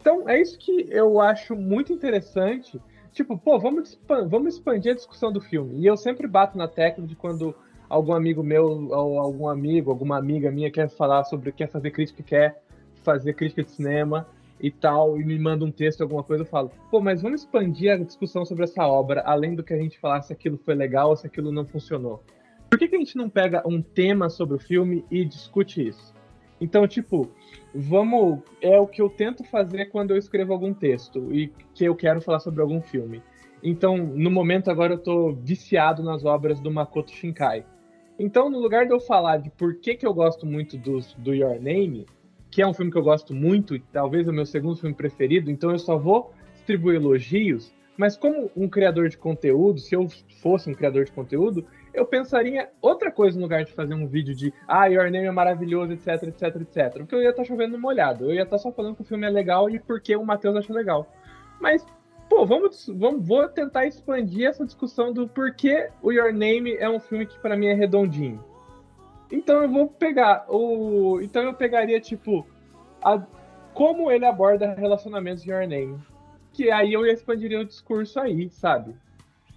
Então, 0.00 0.28
é 0.28 0.40
isso 0.40 0.58
que 0.58 0.86
eu 0.90 1.20
acho 1.20 1.56
muito 1.56 1.92
interessante. 1.92 2.78
Tipo, 3.12 3.38
pô, 3.38 3.58
vamos, 3.58 3.98
vamos 4.28 4.54
expandir 4.54 4.92
a 4.92 4.94
discussão 4.94 5.32
do 5.32 5.40
filme. 5.40 5.78
E 5.78 5.86
eu 5.86 5.96
sempre 5.96 6.26
bato 6.26 6.58
na 6.58 6.68
tecla 6.68 7.06
de 7.06 7.16
quando 7.16 7.54
algum 7.88 8.12
amigo 8.12 8.42
meu, 8.42 8.66
ou 8.90 9.18
algum 9.18 9.48
amigo, 9.48 9.90
alguma 9.90 10.18
amiga 10.18 10.50
minha 10.50 10.70
quer 10.70 10.88
falar 10.90 11.24
sobre, 11.24 11.52
quer 11.52 11.68
fazer 11.68 11.90
crítica, 11.90 12.22
quer 12.22 12.62
fazer 13.02 13.34
crítica 13.34 13.62
de 13.62 13.70
cinema 13.70 14.26
e 14.60 14.70
tal, 14.70 15.20
e 15.20 15.24
me 15.24 15.38
manda 15.38 15.64
um 15.64 15.70
texto, 15.70 16.00
alguma 16.00 16.22
coisa, 16.22 16.42
eu 16.42 16.46
falo, 16.46 16.70
pô, 16.90 17.00
mas 17.00 17.20
vamos 17.22 17.42
expandir 17.42 17.92
a 17.92 17.96
discussão 17.96 18.44
sobre 18.44 18.64
essa 18.64 18.86
obra, 18.86 19.22
além 19.26 19.54
do 19.54 19.62
que 19.62 19.74
a 19.74 19.76
gente 19.76 19.98
falar 19.98 20.22
se 20.22 20.32
aquilo 20.32 20.56
foi 20.56 20.74
legal 20.74 21.10
ou 21.10 21.16
se 21.16 21.26
aquilo 21.26 21.52
não 21.52 21.66
funcionou. 21.66 22.22
Por 22.74 22.78
que, 22.80 22.88
que 22.88 22.96
a 22.96 22.98
gente 22.98 23.16
não 23.16 23.30
pega 23.30 23.62
um 23.64 23.80
tema 23.80 24.28
sobre 24.28 24.56
o 24.56 24.58
filme 24.58 25.04
e 25.08 25.24
discute 25.24 25.86
isso? 25.86 26.12
Então, 26.60 26.88
tipo, 26.88 27.30
vamos. 27.72 28.40
É 28.60 28.76
o 28.80 28.86
que 28.88 29.00
eu 29.00 29.08
tento 29.08 29.44
fazer 29.44 29.84
quando 29.90 30.10
eu 30.10 30.16
escrevo 30.16 30.52
algum 30.52 30.74
texto 30.74 31.32
e 31.32 31.52
que 31.72 31.84
eu 31.84 31.94
quero 31.94 32.20
falar 32.20 32.40
sobre 32.40 32.60
algum 32.60 32.82
filme. 32.82 33.22
Então, 33.62 33.96
no 33.96 34.28
momento 34.28 34.72
agora 34.72 34.94
eu 34.94 34.98
tô 34.98 35.30
viciado 35.30 36.02
nas 36.02 36.24
obras 36.24 36.58
do 36.58 36.68
Makoto 36.68 37.12
Shinkai. 37.12 37.64
Então, 38.18 38.50
no 38.50 38.58
lugar 38.58 38.86
de 38.86 38.92
eu 38.92 38.98
falar 38.98 39.36
de 39.36 39.50
por 39.50 39.76
que, 39.76 39.94
que 39.94 40.04
eu 40.04 40.12
gosto 40.12 40.44
muito 40.44 40.76
do, 40.76 40.98
do 41.18 41.32
Your 41.32 41.60
Name, 41.62 42.06
que 42.50 42.60
é 42.60 42.66
um 42.66 42.74
filme 42.74 42.90
que 42.90 42.98
eu 42.98 43.04
gosto 43.04 43.32
muito, 43.32 43.76
e 43.76 43.78
talvez 43.92 44.26
é 44.26 44.32
o 44.32 44.34
meu 44.34 44.46
segundo 44.46 44.80
filme 44.80 44.96
preferido, 44.96 45.48
então 45.48 45.70
eu 45.70 45.78
só 45.78 45.96
vou 45.96 46.34
distribuir 46.52 46.96
elogios, 46.96 47.72
mas 47.96 48.16
como 48.16 48.50
um 48.56 48.68
criador 48.68 49.08
de 49.08 49.16
conteúdo, 49.16 49.78
se 49.78 49.94
eu 49.94 50.08
fosse 50.42 50.68
um 50.68 50.74
criador 50.74 51.04
de 51.04 51.12
conteúdo, 51.12 51.64
eu 51.94 52.04
pensaria 52.04 52.68
outra 52.82 53.10
coisa 53.10 53.38
no 53.38 53.44
lugar 53.44 53.64
de 53.64 53.72
fazer 53.72 53.94
um 53.94 54.06
vídeo 54.06 54.34
de 54.34 54.52
ah, 54.66 54.86
Your 54.86 55.04
Name 55.04 55.26
é 55.26 55.30
maravilhoso, 55.30 55.92
etc, 55.92 56.24
etc, 56.24 56.56
etc. 56.60 56.92
Porque 56.98 57.14
eu 57.14 57.22
ia 57.22 57.30
estar 57.30 57.42
tá 57.42 57.48
chovendo 57.48 57.78
molhado. 57.78 58.24
Eu 58.24 58.34
ia 58.34 58.42
estar 58.42 58.56
tá 58.56 58.62
só 58.62 58.72
falando 58.72 58.96
que 58.96 59.02
o 59.02 59.04
filme 59.04 59.26
é 59.26 59.30
legal 59.30 59.70
e 59.70 59.78
porque 59.78 60.16
o 60.16 60.24
Matheus 60.24 60.56
acha 60.56 60.72
legal. 60.72 61.08
Mas, 61.60 61.86
pô, 62.28 62.44
vamos, 62.44 62.90
vamos 62.94 63.26
vou 63.26 63.48
tentar 63.48 63.86
expandir 63.86 64.48
essa 64.48 64.64
discussão 64.64 65.12
do 65.12 65.28
porquê 65.28 65.88
o 66.02 66.10
Your 66.10 66.32
Name 66.32 66.74
é 66.74 66.90
um 66.90 66.98
filme 66.98 67.26
que 67.26 67.38
para 67.38 67.56
mim 67.56 67.66
é 67.66 67.74
redondinho. 67.74 68.44
Então 69.30 69.62
eu 69.62 69.68
vou 69.68 69.88
pegar 69.88 70.46
o. 70.48 71.20
Então 71.22 71.42
eu 71.44 71.54
pegaria, 71.54 72.00
tipo, 72.00 72.44
a... 73.02 73.22
como 73.72 74.10
ele 74.10 74.26
aborda 74.26 74.74
relacionamentos 74.74 75.46
em 75.46 75.50
Your 75.50 75.68
Name. 75.68 75.98
Que 76.52 76.70
aí 76.70 76.92
eu 76.92 77.06
expandiria 77.06 77.60
o 77.60 77.64
discurso 77.64 78.18
aí, 78.18 78.48
sabe? 78.50 78.94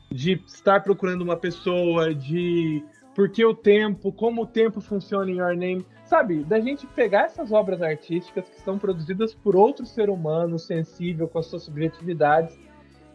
De 0.09 0.41
estar 0.45 0.81
procurando 0.83 1.21
uma 1.21 1.37
pessoa, 1.37 2.13
de 2.13 2.83
por 3.13 3.29
que 3.29 3.43
o 3.43 3.53
tempo, 3.53 4.11
como 4.11 4.43
o 4.43 4.45
tempo 4.45 4.79
funciona 4.79 5.29
em 5.29 5.37
Your 5.37 5.55
Name, 5.55 5.85
sabe? 6.05 6.43
Da 6.43 6.59
gente 6.59 6.85
pegar 6.87 7.23
essas 7.23 7.51
obras 7.51 7.81
artísticas 7.81 8.47
que 8.47 8.61
são 8.61 8.77
produzidas 8.77 9.33
por 9.33 9.55
outro 9.55 9.85
ser 9.85 10.09
humano 10.09 10.59
sensível 10.59 11.27
com 11.27 11.39
as 11.39 11.47
suas 11.47 11.63
subjetividades 11.63 12.57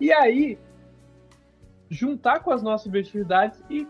e 0.01 0.13
aí 0.13 0.59
juntar 1.89 2.41
com 2.41 2.51
as 2.51 2.63
nossas 2.63 2.83
subjetividades 2.83 3.63
e 3.71 3.87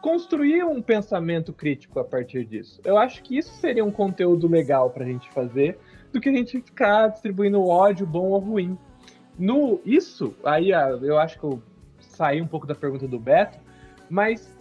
construir 0.00 0.64
um 0.64 0.80
pensamento 0.80 1.52
crítico 1.52 1.98
a 1.98 2.04
partir 2.04 2.44
disso. 2.44 2.80
Eu 2.84 2.96
acho 2.96 3.22
que 3.22 3.36
isso 3.36 3.52
seria 3.56 3.84
um 3.84 3.90
conteúdo 3.90 4.46
legal 4.48 4.90
para 4.90 5.04
a 5.04 5.06
gente 5.06 5.30
fazer 5.32 5.78
do 6.12 6.20
que 6.20 6.28
a 6.28 6.32
gente 6.32 6.60
ficar 6.60 7.08
distribuindo 7.08 7.60
ódio 7.60 8.06
bom 8.06 8.30
ou 8.30 8.38
ruim. 8.38 8.78
No 9.38 9.80
isso, 9.84 10.34
aí 10.44 10.70
eu 10.70 11.18
acho 11.18 11.38
que 11.38 11.44
eu 11.44 11.60
sair 12.16 12.40
um 12.40 12.46
pouco 12.46 12.66
da 12.66 12.74
pergunta 12.74 13.06
do 13.06 13.18
Beto, 13.18 13.58
mas 14.08 14.56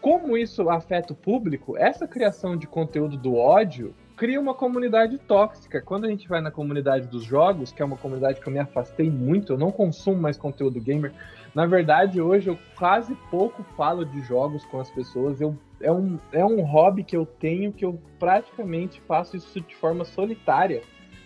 como 0.00 0.36
isso 0.36 0.68
afeta 0.68 1.12
o 1.12 1.16
público, 1.16 1.78
essa 1.78 2.06
criação 2.06 2.56
de 2.56 2.66
conteúdo 2.66 3.16
do 3.16 3.36
ódio 3.36 3.94
cria 4.16 4.38
uma 4.38 4.54
comunidade 4.54 5.18
tóxica. 5.18 5.80
Quando 5.80 6.04
a 6.04 6.08
gente 6.08 6.28
vai 6.28 6.40
na 6.40 6.50
comunidade 6.50 7.08
dos 7.08 7.24
jogos, 7.24 7.72
que 7.72 7.80
é 7.80 7.84
uma 7.84 7.96
comunidade 7.96 8.40
que 8.40 8.46
eu 8.46 8.52
me 8.52 8.58
afastei 8.58 9.10
muito, 9.10 9.54
eu 9.54 9.58
não 9.58 9.72
consumo 9.72 10.20
mais 10.20 10.36
conteúdo 10.36 10.80
gamer. 10.80 11.12
Na 11.54 11.66
verdade, 11.66 12.20
hoje 12.20 12.48
eu 12.48 12.58
quase 12.76 13.14
pouco 13.30 13.62
falo 13.76 14.04
de 14.04 14.20
jogos 14.20 14.64
com 14.66 14.78
as 14.78 14.90
pessoas. 14.90 15.40
Eu, 15.40 15.56
é, 15.80 15.90
um, 15.90 16.18
é 16.32 16.44
um 16.44 16.60
hobby 16.62 17.02
que 17.02 17.16
eu 17.16 17.24
tenho 17.24 17.72
que 17.72 17.84
eu 17.84 17.98
praticamente 18.18 19.00
faço 19.08 19.36
isso 19.36 19.60
de 19.60 19.74
forma 19.74 20.04
solitária. 20.04 20.82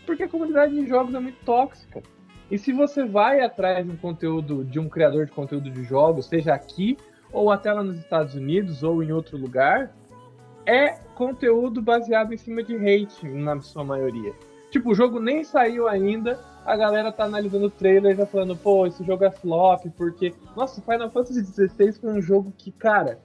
Porque 0.06 0.22
a 0.22 0.28
comunidade 0.28 0.74
de 0.74 0.86
jogos 0.86 1.14
é 1.14 1.18
muito 1.18 1.44
tóxica. 1.44 2.02
E 2.50 2.56
se 2.56 2.72
você 2.72 3.04
vai 3.04 3.40
atrás 3.40 3.84
de 3.84 3.92
um 3.92 3.96
conteúdo 3.96 4.64
de 4.64 4.78
um 4.78 4.88
criador 4.88 5.26
de 5.26 5.32
conteúdo 5.32 5.70
de 5.70 5.82
jogos, 5.84 6.26
seja 6.26 6.54
aqui 6.54 6.96
ou 7.32 7.50
até 7.50 7.72
lá 7.72 7.82
nos 7.82 7.98
Estados 7.98 8.34
Unidos 8.34 8.82
ou 8.82 9.02
em 9.02 9.12
outro 9.12 9.36
lugar, 9.36 9.94
é 10.64 10.98
conteúdo 11.14 11.82
baseado 11.82 12.32
em 12.32 12.38
cima 12.38 12.62
de 12.62 12.74
hate 12.76 13.26
na 13.28 13.60
sua 13.60 13.84
maioria. 13.84 14.32
Tipo, 14.70 14.90
o 14.90 14.94
jogo 14.94 15.18
nem 15.18 15.42
saiu 15.44 15.88
ainda, 15.88 16.38
a 16.64 16.76
galera 16.76 17.10
tá 17.10 17.24
analisando 17.24 17.66
o 17.66 17.70
trailer 17.70 18.14
já 18.14 18.26
falando, 18.26 18.54
pô, 18.56 18.86
esse 18.86 19.02
jogo 19.02 19.24
é 19.24 19.30
flop, 19.30 19.86
porque. 19.96 20.34
Nossa, 20.54 20.82
Final 20.82 21.10
Fantasy 21.10 21.44
XVI 21.44 21.92
foi 21.92 22.12
um 22.12 22.20
jogo 22.20 22.52
que, 22.56 22.70
cara, 22.70 23.18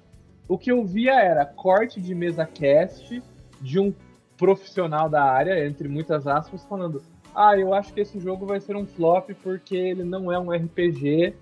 o 0.47 0.57
que 0.57 0.71
eu 0.71 0.85
via 0.85 1.19
era 1.19 1.45
corte 1.45 1.99
de 1.99 2.15
mesa 2.15 2.45
cast 2.45 3.21
de 3.59 3.79
um 3.79 3.93
profissional 4.37 5.09
da 5.09 5.23
área, 5.23 5.65
entre 5.65 5.89
muitas 5.89 6.25
aspas, 6.25 6.63
falando: 6.65 7.01
ah, 7.35 7.57
eu 7.57 7.73
acho 7.73 7.93
que 7.93 8.01
esse 8.01 8.19
jogo 8.19 8.45
vai 8.45 8.59
ser 8.59 8.75
um 8.75 8.85
flop 8.85 9.31
porque 9.41 9.75
ele 9.75 10.03
não 10.03 10.31
é 10.31 10.37
um 10.37 10.51
RPG 10.51 11.33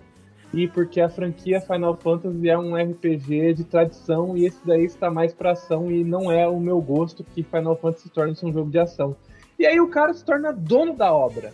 e 0.54 0.67
porque 0.67 0.99
a 0.99 1.10
franquia 1.10 1.62
Final 1.62 1.95
Fantasy 1.95 2.49
é 2.49 2.58
um 2.58 2.75
RPG 2.75 3.54
de 3.54 3.63
tradição 3.63 4.36
e 4.36 4.45
esse 4.45 4.65
daí 4.65 4.86
está 4.86 5.10
mais 5.10 5.34
para 5.34 5.51
ação 5.51 5.91
e 5.91 6.04
não 6.04 6.32
é 6.32 6.47
o 6.47 6.60
meu 6.60 6.82
gosto 6.82 7.23
que 7.23 7.43
Final 7.43 7.75
Fantasy 7.75 8.04
se 8.04 8.10
torne 8.10 8.36
um 8.43 8.51
jogo 8.54 8.69
de 8.69 8.80
ação. 8.80 9.15
E 9.58 9.65
aí 9.65 9.80
o 9.80 9.89
cara 9.89 10.13
se 10.13 10.23
torna 10.25 10.51
dono 10.51 10.95
da 10.95 11.13
obra. 11.13 11.54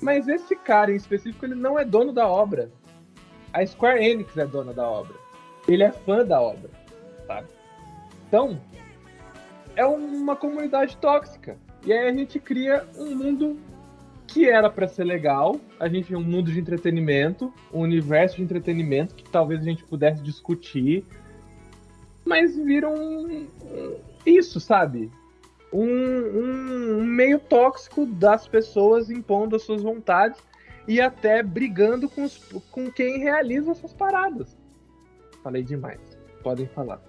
Mas 0.00 0.28
esse 0.28 0.54
cara 0.54 0.92
em 0.92 0.96
específico 0.96 1.44
ele 1.46 1.54
não 1.54 1.78
é 1.78 1.84
dono 1.84 2.12
da 2.12 2.28
obra. 2.28 2.70
A 3.52 3.64
Square 3.64 4.04
Enix 4.04 4.36
é 4.36 4.46
dona 4.46 4.72
da 4.72 4.88
obra. 4.88 5.14
Ele 5.66 5.82
é 5.82 5.90
fã 5.90 6.24
da 6.24 6.40
obra, 6.40 6.70
sabe? 7.26 7.48
Então, 8.28 8.60
é 9.74 9.84
uma 9.84 10.36
comunidade 10.36 10.96
tóxica. 10.98 11.56
E 11.84 11.92
aí 11.92 12.08
a 12.08 12.12
gente 12.12 12.38
cria 12.38 12.84
um 12.96 13.14
mundo 13.14 13.56
que 14.26 14.48
era 14.48 14.68
para 14.68 14.88
ser 14.88 15.04
legal, 15.04 15.60
a 15.78 15.88
gente 15.88 16.14
um 16.14 16.22
mundo 16.22 16.50
de 16.50 16.58
entretenimento, 16.58 17.52
um 17.72 17.80
universo 17.80 18.36
de 18.36 18.42
entretenimento 18.42 19.14
que 19.14 19.24
talvez 19.24 19.60
a 19.60 19.64
gente 19.64 19.84
pudesse 19.84 20.22
discutir, 20.22 21.04
mas 22.24 22.56
viram 22.56 22.92
um, 22.94 23.46
isso, 24.26 24.58
sabe? 24.58 25.10
Um, 25.72 25.84
um, 25.84 26.98
um, 26.98 27.04
meio 27.04 27.38
tóxico 27.38 28.04
das 28.04 28.48
pessoas 28.48 29.10
impondo 29.10 29.56
as 29.56 29.62
suas 29.62 29.82
vontades 29.82 30.40
e 30.88 31.00
até 31.00 31.42
brigando 31.42 32.08
com, 32.08 32.24
os, 32.24 32.36
com 32.70 32.90
quem 32.90 33.18
realiza 33.18 33.70
essas 33.70 33.92
paradas. 33.92 34.56
Falei 35.42 35.62
demais. 35.62 36.00
Podem 36.42 36.66
falar. 36.66 37.00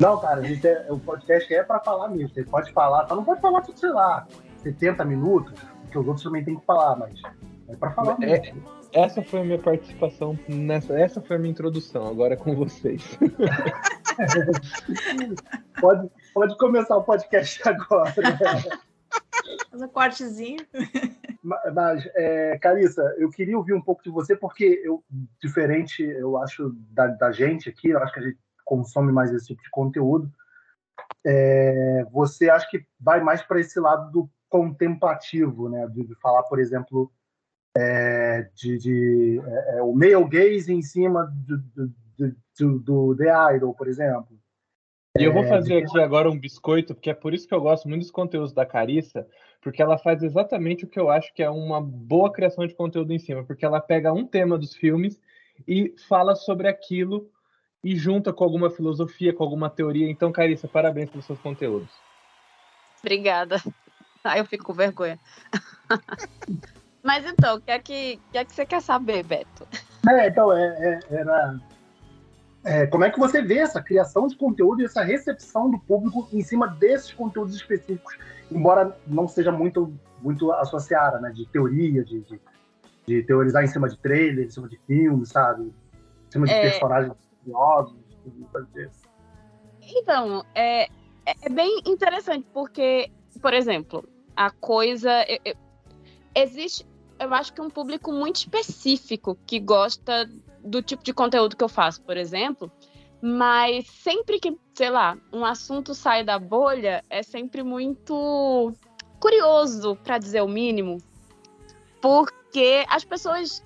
Não, 0.00 0.20
cara, 0.20 0.40
a 0.40 0.42
gente 0.42 0.66
é, 0.66 0.86
o 0.90 0.98
podcast 0.98 1.52
é 1.52 1.62
para 1.62 1.80
falar 1.80 2.08
mesmo. 2.08 2.34
Você 2.34 2.44
pode 2.44 2.72
falar, 2.72 3.06
só 3.06 3.16
não 3.16 3.24
pode 3.24 3.40
falar, 3.40 3.64
sei 3.64 3.90
lá, 3.90 4.26
70 4.62 5.04
minutos, 5.04 5.52
porque 5.82 5.98
os 5.98 6.06
outros 6.06 6.24
também 6.24 6.44
tem 6.44 6.56
que 6.56 6.64
falar, 6.64 6.96
mas 6.96 7.20
é 7.68 7.76
para 7.76 7.92
falar 7.92 8.16
é, 8.20 8.26
mesmo. 8.26 8.62
essa 8.92 9.22
foi 9.22 9.40
a 9.40 9.44
minha 9.44 9.58
participação 9.58 10.38
nessa. 10.48 10.98
Essa 10.98 11.20
foi 11.20 11.36
a 11.36 11.38
minha 11.38 11.52
introdução, 11.52 12.08
agora 12.08 12.34
é 12.34 12.36
com 12.36 12.54
vocês. 12.54 13.18
pode, 15.80 16.10
pode 16.32 16.58
começar 16.58 16.96
o 16.96 17.02
podcast 17.02 17.60
agora. 17.68 18.12
Faz 19.70 19.82
um 19.82 19.88
cortezinho. 19.88 20.64
Mas, 21.42 21.74
mas 21.74 22.08
é, 22.14 22.58
Carissa, 22.58 23.02
eu 23.18 23.30
queria 23.30 23.56
ouvir 23.56 23.74
um 23.74 23.82
pouco 23.82 24.02
de 24.02 24.10
você, 24.10 24.36
porque 24.36 24.82
eu, 24.84 25.02
diferente, 25.40 26.02
eu 26.02 26.36
acho, 26.38 26.74
da, 26.90 27.08
da 27.08 27.32
gente 27.32 27.68
aqui, 27.68 27.90
eu 27.90 27.98
acho 27.98 28.12
que 28.12 28.20
a 28.20 28.22
gente 28.22 28.38
consome 28.64 29.12
mais 29.12 29.32
esse 29.32 29.48
tipo 29.48 29.62
de 29.62 29.70
conteúdo, 29.70 30.30
é, 31.24 32.04
você 32.10 32.50
acha 32.50 32.68
que 32.68 32.84
vai 32.98 33.20
mais 33.20 33.42
para 33.42 33.60
esse 33.60 33.78
lado 33.80 34.10
do 34.10 34.30
contemplativo, 34.48 35.68
né? 35.68 35.86
De, 35.88 36.04
de 36.04 36.14
falar, 36.16 36.42
por 36.44 36.58
exemplo, 36.58 37.10
é, 37.76 38.48
de, 38.54 38.78
de 38.78 39.42
é, 39.44 39.78
é 39.78 39.82
o 39.82 39.92
male 39.92 40.28
gaze 40.28 40.72
em 40.72 40.82
cima 40.82 41.24
do, 41.24 41.58
do, 41.58 42.36
do, 42.58 42.78
do 42.78 43.16
The 43.16 43.56
Idol, 43.56 43.74
por 43.74 43.88
exemplo. 43.88 44.38
E 45.18 45.22
eu 45.22 45.32
vou 45.32 45.44
é, 45.44 45.48
fazer 45.48 45.78
aqui 45.78 46.00
agora 46.00 46.28
um 46.28 46.38
biscoito, 46.38 46.94
porque 46.94 47.10
é 47.10 47.14
por 47.14 47.32
isso 47.32 47.46
que 47.46 47.54
eu 47.54 47.60
gosto 47.60 47.88
muito 47.88 48.02
dos 48.02 48.10
conteúdos 48.10 48.52
da 48.52 48.66
Carissa, 48.66 49.26
porque 49.60 49.80
ela 49.80 49.96
faz 49.96 50.22
exatamente 50.22 50.84
o 50.84 50.88
que 50.88 50.98
eu 50.98 51.08
acho 51.08 51.32
que 51.32 51.42
é 51.42 51.48
uma 51.48 51.80
boa 51.80 52.32
criação 52.32 52.66
de 52.66 52.74
conteúdo 52.74 53.12
em 53.12 53.18
cima, 53.18 53.44
porque 53.44 53.64
ela 53.64 53.80
pega 53.80 54.12
um 54.12 54.26
tema 54.26 54.58
dos 54.58 54.74
filmes 54.74 55.20
e 55.68 55.94
fala 56.08 56.34
sobre 56.34 56.66
aquilo 56.66 57.30
e 57.84 57.94
junta 57.94 58.32
com 58.32 58.42
alguma 58.42 58.70
filosofia, 58.70 59.34
com 59.34 59.44
alguma 59.44 59.68
teoria. 59.68 60.10
Então, 60.10 60.32
Carissa, 60.32 60.66
parabéns 60.66 61.10
pelos 61.10 61.26
seus 61.26 61.38
conteúdos. 61.38 61.90
Obrigada. 63.00 63.62
Ah, 64.26 64.38
eu 64.38 64.46
fico 64.46 64.64
com 64.64 64.72
vergonha. 64.72 65.20
Mas 67.04 67.26
então, 67.26 67.58
o 67.58 67.60
que 67.60 67.70
é 67.70 67.78
que, 67.78 68.18
que, 68.32 68.38
é 68.38 68.42
que 68.42 68.54
você 68.54 68.64
quer 68.64 68.80
saber, 68.80 69.22
Beto? 69.22 69.68
É, 70.08 70.28
então, 70.28 70.50
é, 70.50 70.64
é, 70.64 71.14
era. 71.14 71.60
É, 72.64 72.86
como 72.86 73.04
é 73.04 73.10
que 73.10 73.18
você 73.18 73.42
vê 73.42 73.58
essa 73.58 73.82
criação 73.82 74.26
de 74.26 74.34
conteúdo 74.34 74.80
e 74.80 74.86
essa 74.86 75.02
recepção 75.02 75.70
do 75.70 75.78
público 75.78 76.26
em 76.32 76.40
cima 76.40 76.66
desses 76.66 77.12
conteúdos 77.12 77.54
específicos, 77.54 78.16
embora 78.50 78.96
não 79.06 79.28
seja 79.28 79.52
muito, 79.52 79.92
muito 80.22 80.50
a 80.50 80.64
sua 80.64 80.80
seara, 80.80 81.20
né? 81.20 81.30
De 81.30 81.44
teoria, 81.44 82.02
de, 82.02 82.22
de, 82.22 82.40
de 83.06 83.22
teorizar 83.24 83.62
em 83.62 83.66
cima 83.66 83.90
de 83.90 83.98
trailer, 83.98 84.46
em 84.46 84.50
cima 84.50 84.70
de 84.70 84.80
filmes, 84.86 85.28
sabe? 85.28 85.64
Em 85.64 86.32
cima 86.32 86.46
de 86.46 86.52
é... 86.54 86.70
personagens 86.70 87.12
curiosos, 87.44 87.94
Então, 89.82 90.44
é, 90.54 90.88
é 91.26 91.48
bem 91.50 91.82
interessante, 91.86 92.46
porque, 92.52 93.10
por 93.40 93.52
exemplo, 93.52 94.04
a 94.36 94.50
coisa. 94.50 95.24
Eu, 95.28 95.38
eu, 95.44 95.54
existe, 96.34 96.86
eu 97.18 97.32
acho 97.32 97.52
que 97.52 97.60
um 97.60 97.70
público 97.70 98.12
muito 98.12 98.36
específico 98.36 99.38
que 99.46 99.60
gosta 99.60 100.28
do 100.64 100.82
tipo 100.82 101.04
de 101.04 101.12
conteúdo 101.12 101.56
que 101.56 101.64
eu 101.64 101.68
faço, 101.68 102.02
por 102.02 102.16
exemplo. 102.16 102.70
Mas 103.20 103.86
sempre 103.86 104.38
que, 104.38 104.56
sei 104.74 104.90
lá, 104.90 105.16
um 105.32 105.44
assunto 105.44 105.94
sai 105.94 106.22
da 106.22 106.38
bolha, 106.38 107.02
é 107.08 107.22
sempre 107.22 107.62
muito 107.62 108.74
curioso, 109.18 109.96
para 109.96 110.18
dizer 110.18 110.42
o 110.42 110.48
mínimo, 110.48 110.98
porque 112.02 112.84
as 112.88 113.04
pessoas. 113.04 113.64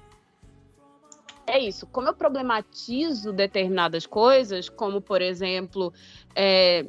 É 1.49 1.59
isso, 1.59 1.87
como 1.87 2.09
eu 2.09 2.15
problematizo 2.15 3.33
determinadas 3.33 4.05
coisas, 4.05 4.69
como, 4.69 5.01
por 5.01 5.23
exemplo, 5.23 5.93
é, 6.35 6.85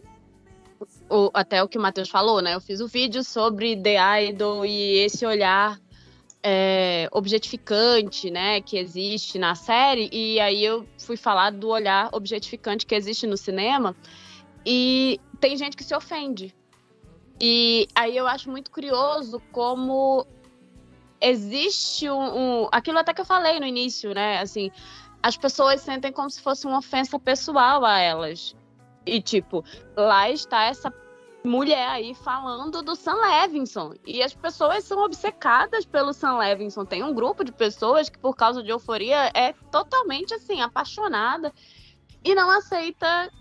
o, 1.10 1.32
até 1.34 1.64
o 1.64 1.68
que 1.68 1.78
o 1.78 1.82
Matheus 1.82 2.10
falou, 2.10 2.42
né? 2.42 2.56
Eu 2.56 2.60
fiz 2.60 2.82
o 2.82 2.86
um 2.86 2.88
vídeo 2.88 3.24
sobre 3.24 3.78
The 3.78 4.26
Idol 4.28 4.66
e 4.66 5.00
esse 5.00 5.26
olhar 5.26 5.80
é, 6.44 7.08
objetificante, 7.14 8.30
né, 8.30 8.60
que 8.60 8.78
existe 8.78 9.40
na 9.40 9.56
série, 9.56 10.10
e 10.12 10.42
aí 10.42 10.64
eu 10.64 10.86
fui 10.98 11.16
falar 11.16 11.52
do 11.52 11.70
olhar 11.70 12.10
objetificante 12.12 12.86
que 12.86 12.96
existe 12.96 13.26
no 13.26 13.38
cinema, 13.38 13.96
e 14.66 15.22
tem 15.40 15.56
gente 15.56 15.78
que 15.78 15.86
se 15.86 15.96
ofende. 15.96 16.54
E 17.40 17.88
aí 17.96 18.18
eu 18.18 18.28
acho 18.28 18.52
muito 18.52 18.70
curioso 18.72 19.42
como 19.54 20.28
existe 21.22 22.10
um, 22.10 22.64
um 22.64 22.70
aquilo 22.72 22.98
até 22.98 23.14
que 23.14 23.22
eu 23.22 23.26
falei 23.26 23.60
no 23.60 23.66
início, 23.66 24.14
né, 24.14 24.40
assim, 24.40 24.72
as 25.22 25.38
pessoas 25.38 25.82
sentem 25.82 26.12
como 26.12 26.30
se 26.30 26.42
fosse 26.42 26.66
uma 26.66 26.80
ofensa 26.80 27.20
pessoal 27.20 27.84
a 27.86 28.00
elas. 28.00 28.56
E, 29.06 29.22
tipo, 29.22 29.64
lá 29.96 30.30
está 30.30 30.66
essa 30.66 30.94
mulher 31.44 31.88
aí 31.90 32.14
falando 32.14 32.82
do 32.82 32.96
Sam 32.96 33.16
Levinson. 33.16 33.94
E 34.06 34.22
as 34.22 34.34
pessoas 34.34 34.84
são 34.84 35.04
obcecadas 35.04 35.86
pelo 35.86 36.14
Sam 36.14 36.38
Levinson. 36.38 36.86
Tem 36.86 37.04
um 37.04 37.14
grupo 37.14 37.44
de 37.44 37.52
pessoas 37.52 38.10
que, 38.10 38.20
por 38.20 38.36
causa 38.36 38.62
de 38.62 38.70
euforia, 38.70 39.32
é 39.34 39.54
totalmente 39.72 40.34
assim, 40.34 40.62
apaixonada 40.62 41.52
e 42.24 42.36
não 42.36 42.50
aceita 42.50 43.32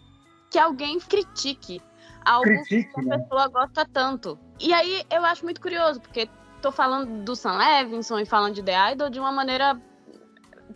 que 0.51 0.59
alguém 0.59 0.99
critique 0.99 1.83
algo 2.29 2.45
critique, 2.45 2.93
que 2.93 3.01
a 3.01 3.05
né? 3.05 3.19
pessoa 3.19 3.49
gosta 3.49 3.87
tanto. 3.87 4.39
E 4.61 4.73
aí 4.73 5.03
eu 5.11 5.25
acho 5.25 5.45
muito 5.45 5.61
curioso, 5.61 6.01
porque 6.01 6.29
tô 6.61 6.71
falando 6.73 7.25
do 7.25 7.35
Sam 7.37 7.57
Levinson 7.57 8.19
e 8.19 8.27
falando 8.27 8.55
de 8.55 8.63
The 8.63 8.93
Idol 8.93 9.11
de 9.11 9.19
uma 9.19 9.33
maneira 9.33 9.81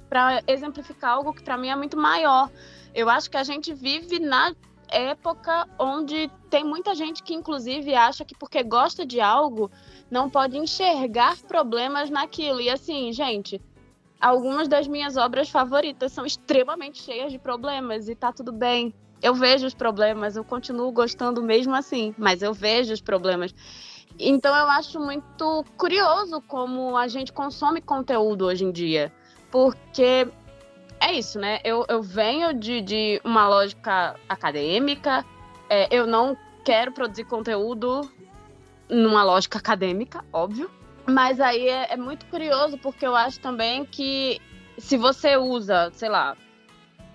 para 0.09 0.43
exemplificar 0.47 1.13
algo 1.13 1.33
que 1.33 1.43
para 1.43 1.57
mim 1.57 1.69
é 1.69 1.77
muito 1.77 1.97
maior. 1.97 2.51
Eu 2.95 3.09
acho 3.09 3.31
que 3.31 3.37
a 3.37 3.45
gente 3.45 3.73
vive 3.73 4.19
na 4.19 4.55
época 4.89 5.67
onde 5.79 6.31
tem 6.51 6.65
muita 6.65 6.95
gente 6.95 7.23
que, 7.23 7.33
inclusive, 7.35 7.95
acha 7.95 8.25
que 8.25 8.37
porque 8.37 8.63
gosta 8.63 9.07
de 9.07 9.21
algo, 9.21 9.71
não 10.11 10.29
pode 10.29 10.59
enxergar 10.59 11.37
problemas 11.49 12.11
naquilo. 12.11 12.61
E 12.61 12.69
assim, 12.69 13.11
gente, 13.13 13.61
algumas 14.21 14.69
das 14.69 14.87
minhas 14.87 15.17
obras 15.17 15.49
favoritas 15.49 16.13
são 16.13 16.27
extremamente 16.27 17.03
cheias 17.03 17.33
de 17.33 17.39
problemas 17.39 18.09
e 18.09 18.15
tá 18.15 18.31
tudo 18.33 18.53
bem. 18.53 18.95
Eu 19.23 19.35
vejo 19.35 19.67
os 19.67 19.75
problemas, 19.75 20.37
eu 20.37 20.45
continuo 20.45 20.91
gostando 20.93 21.43
mesmo 21.43 21.75
assim, 21.75 22.15
mas 22.19 22.43
eu 22.43 22.53
vejo 22.53 22.93
os 22.93 23.01
problemas. 23.01 23.55
Então 24.19 24.55
eu 24.55 24.69
acho 24.69 25.01
muito 25.01 25.65
curioso 25.77 26.41
como 26.43 26.97
a 26.97 27.09
gente 27.09 27.33
consome 27.33 27.81
conteúdo 27.81 28.47
hoje 28.47 28.65
em 28.65 28.73
dia. 28.73 29.13
Porque 29.51 30.29
é 31.01 31.13
isso, 31.13 31.39
né? 31.39 31.61
Eu, 31.65 31.85
eu 31.89 32.03
venho 32.03 32.55
de, 32.55 32.81
de 32.81 33.21
uma 33.25 33.49
lógica 33.49 34.15
acadêmica, 34.29 35.25
é, 35.69 35.89
eu 35.91 36.07
não 36.07 36.37
quero 36.65 36.93
produzir 36.93 37.25
conteúdo 37.25 38.09
numa 38.89 39.25
lógica 39.25 39.59
acadêmica, 39.59 40.25
óbvio. 40.33 40.71
Mas 41.07 41.41
aí 41.41 41.69
é, 41.69 41.93
é, 41.93 41.97
muito 41.97 42.25
curioso, 42.27 42.79
porque 42.79 43.07
eu 43.07 43.17
acho 43.17 43.41
também 43.41 43.85
que 43.85 44.41
se 44.79 44.97
você 44.97 45.37
usa, 45.37 45.91
sei 45.93 46.09
lá, 46.09 46.37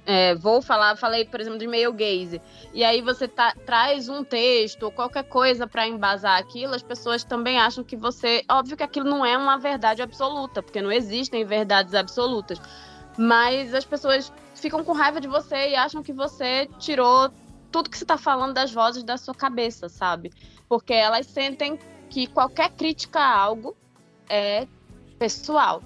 é, 0.10 0.34
vou 0.36 0.62
falar, 0.62 0.96
falei, 0.96 1.26
por 1.26 1.42
exemplo, 1.42 1.60
de 1.60 1.68
meio 1.68 1.92
gaze, 1.92 2.42
e 2.74 2.82
aí 2.82 3.02
você 3.02 3.28
tá, 3.28 3.54
traz 3.66 4.08
um 4.08 4.24
texto 4.24 4.84
ou 4.84 4.92
qualquer 4.92 5.26
coisa 5.26 5.68
para 5.68 5.86
embasar 5.86 6.40
aquilo, 6.40 6.74
as 6.74 6.82
pessoas 6.82 7.26
também 7.26 7.60
acham 7.60 7.84
que 7.84 7.98
você. 7.98 8.42
Óbvio 8.50 8.78
que 8.78 8.84
aquilo 8.84 9.10
não 9.10 9.26
é 9.26 9.38
uma 9.38 9.58
verdade 9.58 10.02
absoluta, 10.02 10.64
porque 10.64 10.82
não 10.82 10.94
existem 10.94 11.44
verdades 11.44 11.94
absolutas. 11.94 12.58
Mas 13.18 13.74
as 13.74 13.84
pessoas 13.84 14.32
ficam 14.56 14.82
com 14.82 14.94
raiva 14.94 15.20
de 15.20 15.28
você 15.28 15.72
e 15.72 15.76
acham 15.76 16.02
que 16.02 16.14
você 16.14 16.70
tirou 16.80 17.30
tudo 17.70 17.90
que 17.90 17.98
você 17.98 18.06
está 18.06 18.18
falando 18.18 18.54
das 18.54 18.72
vozes 18.72 19.04
da 19.04 19.18
sua 19.18 19.36
cabeça, 19.36 19.90
sabe? 19.90 20.32
Porque 20.70 20.94
elas 20.94 21.28
sentem 21.28 21.78
que 22.10 22.28
qualquer 22.28 22.70
crítica 22.70 23.20
a 23.20 23.38
algo 23.38 23.76
é 24.30 24.66
pessoal. 25.20 25.84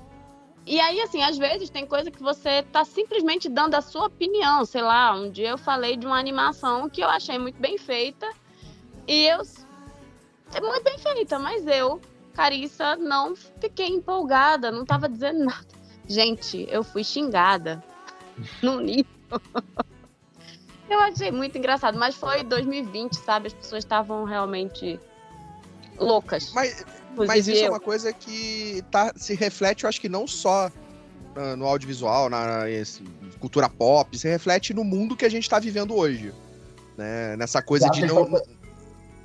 E 0.71 0.79
aí, 0.79 1.01
assim, 1.01 1.21
às 1.21 1.37
vezes 1.37 1.69
tem 1.69 1.85
coisa 1.85 2.09
que 2.09 2.23
você 2.23 2.63
tá 2.63 2.85
simplesmente 2.85 3.49
dando 3.49 3.75
a 3.75 3.81
sua 3.81 4.05
opinião. 4.05 4.63
Sei 4.63 4.81
lá, 4.81 5.13
um 5.13 5.29
dia 5.29 5.49
eu 5.49 5.57
falei 5.57 5.97
de 5.97 6.05
uma 6.05 6.17
animação 6.17 6.89
que 6.89 7.01
eu 7.01 7.09
achei 7.09 7.37
muito 7.37 7.59
bem 7.59 7.77
feita. 7.77 8.31
E 9.05 9.25
eu. 9.25 9.41
É 10.53 10.61
muito 10.61 10.81
bem 10.81 10.97
feita, 10.97 11.37
mas 11.37 11.67
eu, 11.67 11.99
Carissa, 12.33 12.95
não 12.95 13.35
fiquei 13.35 13.87
empolgada, 13.87 14.71
não 14.71 14.85
tava 14.85 15.09
dizendo 15.09 15.43
nada. 15.43 15.67
Gente, 16.07 16.65
eu 16.69 16.85
fui 16.85 17.03
xingada 17.03 17.83
no 18.63 18.79
nível. 18.79 19.11
eu 20.89 20.99
achei 21.01 21.31
muito 21.31 21.57
engraçado, 21.57 21.99
mas 21.99 22.15
foi 22.15 22.43
2020, 22.45 23.15
sabe? 23.15 23.47
As 23.47 23.53
pessoas 23.53 23.83
estavam 23.83 24.23
realmente 24.23 24.97
loucas. 25.97 26.53
Mas, 26.53 26.85
mas 27.15 27.47
isso 27.47 27.59
é 27.59 27.63
eu. 27.63 27.67
é 27.67 27.69
uma 27.69 27.79
coisa 27.79 28.11
que 28.13 28.83
tá, 28.91 29.13
se 29.15 29.33
reflete, 29.33 29.83
eu 29.83 29.89
acho 29.89 29.99
que 29.99 30.09
não 30.09 30.27
só 30.27 30.67
uh, 30.67 31.55
no 31.55 31.65
audiovisual, 31.65 32.29
na 32.29 32.69
esse, 32.69 33.03
cultura 33.39 33.69
pop, 33.69 34.17
se 34.17 34.27
reflete 34.27 34.73
no 34.73 34.83
mundo 34.83 35.15
que 35.15 35.25
a 35.25 35.29
gente 35.29 35.43
está 35.43 35.59
vivendo 35.59 35.95
hoje. 35.95 36.33
Né? 36.97 37.35
Nessa 37.37 37.61
coisa 37.61 37.89
de 37.89 38.05
não, 38.05 38.29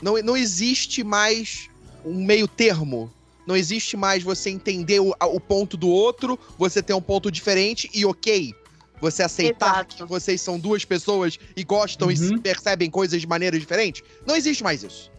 não, 0.02 0.22
não 0.22 0.36
existe 0.36 1.02
mais 1.04 1.68
um 2.04 2.24
meio 2.24 2.46
termo 2.46 3.12
não 3.46 3.56
existe 3.56 3.96
mais 3.96 4.22
você 4.22 4.50
entender 4.50 5.00
o, 5.00 5.14
o 5.20 5.40
ponto 5.40 5.76
do 5.76 5.88
outro, 5.88 6.38
você 6.58 6.82
ter 6.82 6.92
um 6.92 7.00
ponto 7.00 7.30
diferente 7.30 7.88
e 7.94 8.04
ok. 8.04 8.52
Você 9.00 9.22
aceitar 9.22 9.86
Exato. 9.86 9.96
que 9.96 10.04
vocês 10.04 10.40
são 10.40 10.58
duas 10.58 10.84
pessoas 10.84 11.38
e 11.54 11.62
gostam 11.62 12.08
uhum. 12.08 12.12
e 12.12 12.16
se 12.16 12.38
percebem 12.38 12.90
coisas 12.90 13.20
de 13.20 13.26
maneira 13.26 13.58
diferente. 13.58 14.02
Não 14.26 14.34
existe 14.34 14.64
mais 14.64 14.82
isso. 14.82 15.12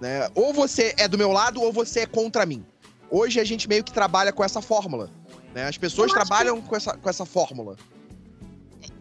Né? 0.00 0.28
Ou 0.34 0.52
você 0.52 0.94
é 0.98 1.08
do 1.08 1.16
meu 1.16 1.32
lado 1.32 1.62
ou 1.62 1.72
você 1.72 2.00
é 2.00 2.06
contra 2.06 2.44
mim. 2.44 2.64
Hoje 3.10 3.40
a 3.40 3.44
gente 3.44 3.68
meio 3.68 3.84
que 3.84 3.92
trabalha 3.92 4.32
com 4.32 4.44
essa 4.44 4.60
fórmula. 4.60 5.10
Né? 5.54 5.66
As 5.66 5.78
pessoas 5.78 6.12
trabalham 6.12 6.60
que... 6.60 6.68
com, 6.68 6.76
essa, 6.76 6.96
com 6.96 7.08
essa 7.08 7.24
fórmula. 7.24 7.76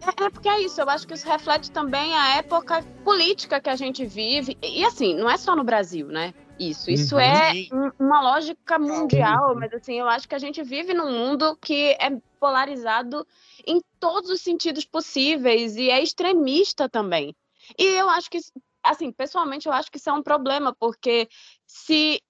É, 0.01 0.23
é 0.25 0.29
porque 0.29 0.47
é 0.47 0.62
isso, 0.62 0.79
eu 0.79 0.89
acho 0.89 1.08
que 1.08 1.13
isso 1.13 1.27
reflete 1.27 1.71
também 1.71 2.13
a 2.13 2.38
época 2.38 2.84
política 3.03 3.60
que 3.60 3.69
a 3.69 3.75
gente 3.75 4.05
vive. 4.05 4.58
E 4.62 4.86
assim, 4.86 5.15
não 5.15 5.29
é 5.29 5.38
só 5.38 5.55
no 5.55 5.63
Brasil, 5.63 6.08
né? 6.08 6.34
Isso, 6.58 6.89
isso 6.89 7.15
uhum. 7.15 7.21
é 7.21 7.53
uma 7.99 8.21
lógica 8.21 8.79
mundial, 8.79 9.55
mas 9.55 9.73
assim, 9.73 9.99
eu 9.99 10.08
acho 10.08 10.27
que 10.27 10.36
a 10.36 10.39
gente 10.39 10.63
vive 10.63 10.93
num 10.93 11.12
mundo 11.12 11.58
que 11.58 11.91
é 11.99 12.17
polarizado 12.39 13.27
em 13.67 13.81
todos 13.99 14.29
os 14.29 14.41
sentidos 14.41 14.86
possíveis 14.86 15.75
e 15.75 15.89
é 15.89 16.01
extremista 16.01 16.88
também. 16.88 17.36
E 17.77 17.84
eu 17.84 18.10
acho 18.10 18.29
que, 18.29 18.39
assim, 18.86 19.12
pessoalmente, 19.12 19.67
eu 19.67 19.74
acho 19.74 19.91
que 19.91 19.98
isso 19.98 20.10
é 20.10 20.13
um 20.13 20.24
problema, 20.24 20.76
porque 20.80 21.28
se 21.65 22.21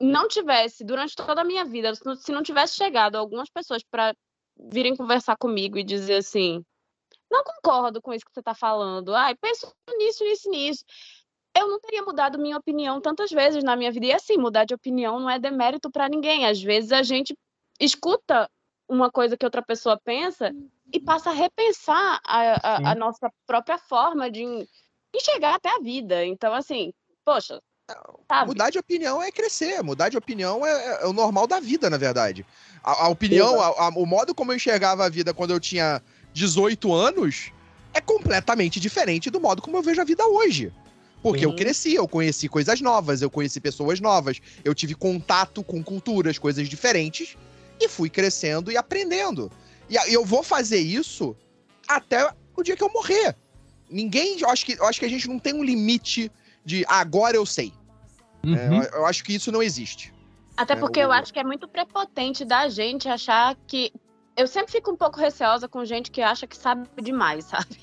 não 0.00 0.28
tivesse, 0.28 0.84
durante 0.84 1.14
toda 1.14 1.42
a 1.42 1.44
minha 1.44 1.64
vida, 1.64 1.94
se 1.94 2.32
não 2.32 2.42
tivesse 2.42 2.76
chegado 2.76 3.16
algumas 3.16 3.48
pessoas 3.48 3.82
para 3.82 4.14
virem 4.58 4.96
conversar 4.96 5.36
comigo 5.36 5.78
e 5.78 5.84
dizer 5.84 6.16
assim: 6.16 6.64
não 7.30 7.42
concordo 7.44 8.02
com 8.02 8.12
isso 8.12 8.24
que 8.24 8.32
você 8.32 8.40
está 8.40 8.54
falando, 8.54 9.14
ai, 9.14 9.34
penso 9.36 9.72
nisso, 9.98 10.24
nisso, 10.24 10.50
nisso 10.50 10.84
eu 11.56 11.68
não 11.68 11.78
teria 11.78 12.02
mudado 12.02 12.38
minha 12.38 12.56
opinião 12.56 13.00
tantas 13.00 13.30
vezes 13.30 13.62
na 13.62 13.76
minha 13.76 13.92
vida. 13.92 14.06
E 14.06 14.12
assim, 14.12 14.36
mudar 14.38 14.64
de 14.64 14.74
opinião 14.74 15.20
não 15.20 15.28
é 15.28 15.38
demérito 15.38 15.90
para 15.90 16.08
ninguém. 16.08 16.46
Às 16.46 16.62
vezes 16.62 16.92
a 16.92 17.02
gente 17.02 17.36
escuta 17.78 18.50
uma 18.88 19.10
coisa 19.10 19.36
que 19.36 19.44
outra 19.44 19.62
pessoa 19.62 20.00
pensa 20.02 20.50
e 20.92 21.00
passa 21.00 21.30
a 21.30 21.34
repensar 21.34 22.20
a, 22.24 22.52
a, 22.62 22.92
a 22.92 22.94
nossa 22.94 23.30
própria 23.46 23.78
forma 23.78 24.30
de 24.30 24.66
enxergar 25.14 25.54
até 25.54 25.68
a 25.68 25.80
vida. 25.80 26.24
Então, 26.24 26.54
assim, 26.54 26.92
poxa, 27.24 27.60
Sabe? 28.28 28.48
Mudar 28.48 28.70
de 28.70 28.78
opinião 28.78 29.22
é 29.22 29.30
crescer, 29.30 29.82
mudar 29.82 30.08
de 30.08 30.16
opinião 30.16 30.64
é, 30.64 30.70
é, 30.70 31.02
é 31.02 31.06
o 31.06 31.12
normal 31.12 31.46
da 31.46 31.60
vida, 31.60 31.90
na 31.90 31.98
verdade. 31.98 32.46
A, 32.82 33.04
a 33.04 33.08
opinião, 33.08 33.60
a, 33.60 33.66
a, 33.66 33.88
o 33.90 34.06
modo 34.06 34.34
como 34.34 34.52
eu 34.52 34.56
enxergava 34.56 35.04
a 35.04 35.08
vida 35.08 35.34
quando 35.34 35.50
eu 35.50 35.60
tinha 35.60 36.00
18 36.32 36.92
anos 36.94 37.52
é 37.92 38.00
completamente 38.00 38.80
diferente 38.80 39.30
do 39.30 39.40
modo 39.40 39.60
como 39.60 39.76
eu 39.76 39.82
vejo 39.82 40.00
a 40.00 40.04
vida 40.04 40.26
hoje. 40.26 40.72
Porque 41.22 41.40
Sim. 41.40 41.44
eu 41.44 41.54
cresci, 41.54 41.94
eu 41.94 42.08
conheci 42.08 42.48
coisas 42.48 42.80
novas, 42.80 43.22
eu 43.22 43.30
conheci 43.30 43.60
pessoas 43.60 44.00
novas, 44.00 44.40
eu 44.64 44.74
tive 44.74 44.94
contato 44.94 45.62
com 45.62 45.82
culturas, 45.82 46.38
coisas 46.38 46.68
diferentes, 46.68 47.36
e 47.78 47.88
fui 47.88 48.08
crescendo 48.08 48.72
e 48.72 48.76
aprendendo. 48.76 49.50
E 49.88 49.96
eu 50.12 50.24
vou 50.24 50.42
fazer 50.42 50.78
isso 50.78 51.36
até 51.86 52.32
o 52.56 52.62
dia 52.62 52.76
que 52.76 52.82
eu 52.82 52.90
morrer. 52.92 53.36
Ninguém. 53.92 54.40
Eu 54.40 54.48
acho 54.48 54.64
que, 54.64 54.72
eu 54.72 54.86
acho 54.86 54.98
que 54.98 55.06
a 55.06 55.08
gente 55.08 55.28
não 55.28 55.38
tem 55.38 55.54
um 55.54 55.62
limite 55.62 56.30
de 56.64 56.84
agora 56.88 57.36
eu 57.36 57.44
sei. 57.46 57.72
Uhum. 58.44 58.54
É, 58.56 58.78
eu, 58.78 58.82
eu, 58.98 59.06
acho 59.06 59.22
que 59.22 59.34
isso 59.34 59.52
não 59.52 59.62
existe. 59.62 60.12
Até 60.56 60.74
é, 60.74 60.76
porque 60.76 61.00
é, 61.00 61.04
eu... 61.04 61.08
eu 61.08 61.12
acho 61.12 61.32
que 61.32 61.38
é 61.38 61.44
muito 61.44 61.68
prepotente 61.68 62.44
da 62.44 62.68
gente 62.68 63.08
achar 63.08 63.56
que. 63.66 63.92
Eu 64.36 64.46
sempre 64.46 64.72
fico 64.72 64.90
um 64.90 64.96
pouco 64.96 65.20
receosa 65.20 65.68
com 65.68 65.84
gente 65.84 66.10
que 66.10 66.22
acha 66.22 66.46
que 66.46 66.56
sabe 66.56 66.88
demais, 67.00 67.44
sabe? 67.46 67.78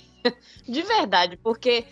De 0.68 0.82
verdade, 0.82 1.38
porque. 1.38 1.86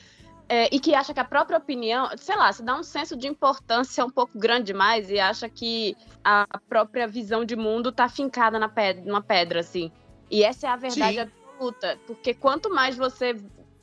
É, 0.50 0.74
e 0.74 0.80
que 0.80 0.96
acha 0.96 1.14
que 1.14 1.20
a 1.20 1.26
própria 1.26 1.58
opinião, 1.58 2.10
sei 2.16 2.38
lá, 2.38 2.54
se 2.54 2.64
dá 2.64 2.80
um 2.80 2.84
senso 2.84 3.18
de 3.18 3.28
importância 3.28 4.06
um 4.06 4.10
pouco 4.10 4.40
grande 4.40 4.68
demais 4.68 5.10
e 5.10 5.20
acha 5.20 5.50
que 5.50 5.94
a 6.24 6.48
própria 6.70 7.06
visão 7.06 7.44
de 7.44 7.54
mundo 7.54 7.92
tá 7.92 8.08
fincada 8.08 8.58
na 8.58 8.70
pedra, 8.70 9.04
numa 9.04 9.22
pedra, 9.22 9.60
assim. 9.60 9.92
E 10.32 10.44
essa 10.44 10.68
é 10.68 10.70
a 10.70 10.78
verdade 10.78 11.16
Sim. 11.16 11.20
absoluta. 11.20 12.00
Porque 12.08 12.34
quanto 12.34 12.74
mais 12.74 12.96
você 12.96 13.36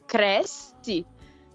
cresce, 0.07 1.07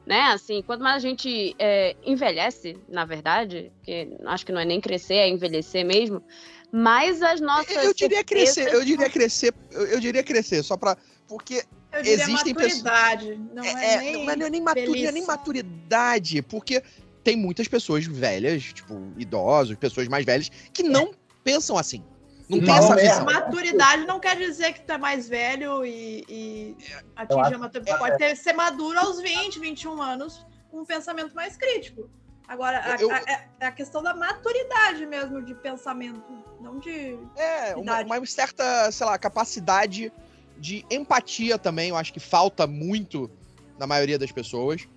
né? 0.06 0.22
Assim, 0.32 0.62
quanto 0.62 0.84
mais 0.84 0.96
a 0.96 1.08
gente 1.08 1.56
é, 1.60 1.96
envelhece, 2.04 2.78
na 2.88 3.06
verdade, 3.06 3.72
que 3.84 4.18
acho 4.26 4.46
que 4.46 4.52
não 4.52 4.60
é 4.60 4.66
nem 4.66 4.82
crescer, 4.82 5.16
é 5.16 5.30
envelhecer 5.30 5.86
mesmo, 5.86 6.24
mais 6.72 7.22
as 7.22 7.40
nossas. 7.40 7.84
Eu 7.84 7.94
diria 7.94 8.24
crescer, 8.24 8.74
eu 8.74 8.84
diria 8.84 9.10
crescer, 9.10 9.54
eu, 9.72 9.86
eu 9.86 10.00
diria 10.00 10.24
crescer, 10.24 10.64
só 10.64 10.78
para 10.78 10.98
porque 11.28 11.64
eu 11.94 12.02
diria 12.02 12.24
existem 12.24 12.54
maturidade, 12.54 13.28
pessoas... 13.28 13.54
não 13.54 13.64
é, 13.64 13.94
é, 13.94 13.98
nem 13.98 14.26
não 14.26 14.46
é 14.46 14.50
nem 14.50 14.62
maturidade, 14.62 15.12
nem 15.12 15.26
maturidade, 15.26 16.42
porque 16.42 16.84
tem 17.24 17.36
muitas 17.36 17.68
pessoas 17.68 18.06
velhas, 18.06 18.64
tipo 18.64 19.14
idosos, 19.18 19.76
pessoas 19.76 20.08
mais 20.08 20.26
velhas 20.26 20.50
que 20.74 20.84
não 20.84 21.14
pensam 21.44 21.78
assim. 21.78 22.04
Não 22.50 22.60
tem 22.60 22.76
essa 22.76 22.96
visão. 22.96 23.26
Maturidade 23.26 24.08
não 24.08 24.20
quer 24.20 24.36
dizer 24.36 24.74
que 24.74 24.82
tu 24.82 24.92
é 24.92 24.98
mais 24.98 25.30
velho 25.30 25.86
e, 25.86 26.26
e 26.28 26.78
atinge 27.16 27.54
a 27.54 27.58
maturidade. 27.60 28.00
Pode 28.00 28.18
ter, 28.18 28.36
ser 28.36 28.54
maduro 28.54 28.98
aos 28.98 29.22
20, 29.22 29.60
21 29.60 30.02
anos, 30.02 30.46
com 30.72 30.80
um 30.80 30.86
pensamento 30.86 31.36
mais 31.36 31.56
crítico. 31.56 32.10
Agora, 32.48 32.82
a, 32.84 32.96
eu, 32.96 33.12
a, 33.12 33.18
é, 33.20 33.48
é 33.60 33.66
a, 33.68 33.72
questão 33.72 34.02
da 34.02 34.16
maturidade 34.16 35.06
mesmo 35.06 35.44
de 35.44 35.54
pensamento, 35.54 36.24
não 36.60 36.80
de. 36.80 37.20
É, 37.36 37.76
uma, 37.76 38.02
uma, 38.02 38.26
certa, 38.26 38.92
sei 38.92 39.06
lá, 39.06 39.16
capacidade 39.20 40.12
de 40.58 40.84
empatia 40.90 41.60
também, 41.60 41.90
eu 41.90 41.96
acho 41.96 42.12
que 42.12 42.20
falta 42.20 42.66
muito 42.66 43.30
na 43.78 43.86
maioria 43.86 44.18
das 44.18 44.32
pessoas. 44.32 44.88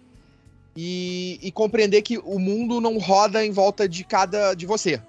E, 0.74 1.38
e 1.42 1.52
compreender 1.52 2.00
que 2.00 2.16
o 2.16 2.38
mundo 2.38 2.80
não 2.80 2.96
roda 2.96 3.44
em 3.44 3.50
volta 3.50 3.86
de 3.86 4.04
cada. 4.04 4.54
de 4.54 4.64
você 4.64 5.02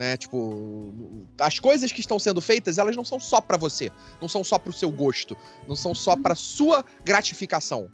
né? 0.00 0.16
Tipo, 0.16 0.94
as 1.38 1.58
coisas 1.58 1.92
que 1.92 2.00
estão 2.00 2.18
sendo 2.18 2.40
feitas, 2.40 2.78
elas 2.78 2.96
não 2.96 3.04
são 3.04 3.20
só 3.20 3.38
para 3.38 3.58
você, 3.58 3.92
não 4.18 4.30
são 4.30 4.42
só 4.42 4.58
para 4.58 4.70
o 4.70 4.72
seu 4.72 4.90
gosto, 4.90 5.36
não 5.68 5.76
são 5.76 5.94
só 5.94 6.16
para 6.16 6.34
sua 6.34 6.82
gratificação. 7.04 7.86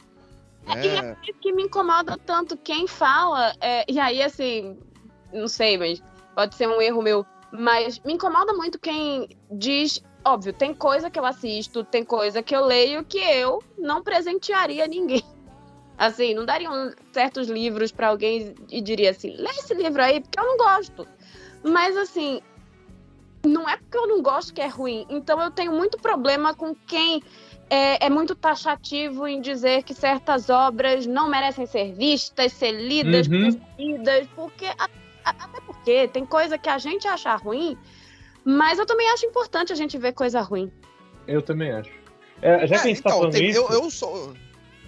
É, 0.67 0.87
é. 0.87 1.17
E 1.21 1.31
é 1.31 1.33
que 1.33 1.51
me 1.51 1.63
incomoda 1.63 2.17
tanto 2.25 2.55
quem 2.55 2.87
fala, 2.87 3.53
é, 3.59 3.83
e 3.89 3.99
aí 3.99 4.23
assim, 4.23 4.77
não 5.33 5.49
sei, 5.49 5.77
mas 5.77 6.01
pode 6.33 6.55
ser 6.55 6.69
um 6.69 6.81
erro 6.81 7.01
meu, 7.01 7.25
mas 7.51 7.99
me 7.99 8.13
incomoda 8.13 8.53
muito 8.53 8.79
quem 8.79 9.27
diz, 9.51 10.01
óbvio, 10.23 10.53
tem 10.53 10.73
coisa 10.73 11.09
que 11.09 11.19
eu 11.19 11.25
assisto, 11.25 11.83
tem 11.83 12.05
coisa 12.05 12.41
que 12.41 12.55
eu 12.55 12.63
leio 12.63 13.03
que 13.03 13.19
eu 13.19 13.61
não 13.77 14.01
presentearia 14.01 14.87
ninguém. 14.87 15.23
Assim, 15.97 16.35
não 16.35 16.45
daria 16.45 16.69
certos 17.11 17.49
livros 17.49 17.91
para 17.91 18.09
alguém 18.09 18.53
e 18.69 18.79
diria 18.81 19.09
assim: 19.09 19.31
lê 19.35 19.49
esse 19.49 19.73
livro 19.73 19.99
aí, 19.99 20.21
porque 20.21 20.39
eu 20.39 20.43
não 20.43 20.55
gosto. 20.55 21.07
Mas 21.63 21.95
assim, 21.97 22.41
não 23.45 23.67
é 23.67 23.77
porque 23.77 23.97
eu 23.97 24.07
não 24.07 24.21
gosto 24.21 24.53
que 24.53 24.61
é 24.61 24.67
ruim. 24.67 25.05
Então 25.09 25.41
eu 25.41 25.51
tenho 25.51 25.71
muito 25.71 25.97
problema 25.97 26.53
com 26.53 26.75
quem 26.75 27.21
é, 27.69 28.05
é, 28.05 28.09
muito 28.09 28.35
taxativo 28.35 29.27
em 29.27 29.41
dizer 29.41 29.83
que 29.83 29.93
certas 29.93 30.49
obras 30.49 31.05
não 31.05 31.29
merecem 31.29 31.65
ser 31.65 31.93
vistas, 31.93 32.53
ser 32.53 32.71
lidas, 32.71 33.27
uhum. 33.27 33.51
percebidas, 33.51 34.27
porque 34.35 34.65
até 35.23 35.61
porque 35.65 36.07
tem 36.07 36.25
coisa 36.25 36.57
que 36.57 36.69
a 36.69 36.77
gente 36.77 37.07
acha 37.07 37.35
ruim, 37.35 37.77
mas 38.43 38.79
eu 38.79 38.85
também 38.85 39.09
acho 39.09 39.25
importante 39.25 39.73
a 39.73 39.75
gente 39.75 39.97
ver 39.97 40.13
coisa 40.13 40.41
ruim. 40.41 40.71
Eu 41.27 41.41
também 41.41 41.71
acho. 41.71 41.91
É, 42.41 42.65
já 42.67 42.75
que 42.79 42.81
a 42.81 42.87
gente 42.87 43.01
tá 43.01 43.09
então, 43.09 43.19
falando 43.19 43.33
tem, 43.33 43.49
isso, 43.49 43.59
eu, 43.59 43.83
eu 43.83 43.89
sou. 43.89 44.33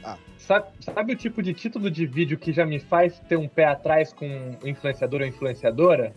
Ah. 0.03 0.17
Sabe, 0.38 0.67
sabe, 0.79 1.13
o 1.13 1.15
tipo 1.15 1.43
de 1.43 1.53
título 1.53 1.91
de 1.91 2.05
vídeo 2.05 2.38
que 2.38 2.53
já 2.53 2.65
me 2.65 2.79
faz 2.79 3.19
ter 3.27 3.36
um 3.38 3.47
pé 3.47 3.65
atrás 3.65 4.13
com 4.13 4.58
influenciador 4.63 5.21
ou 5.21 5.27
influenciadora? 5.27 6.15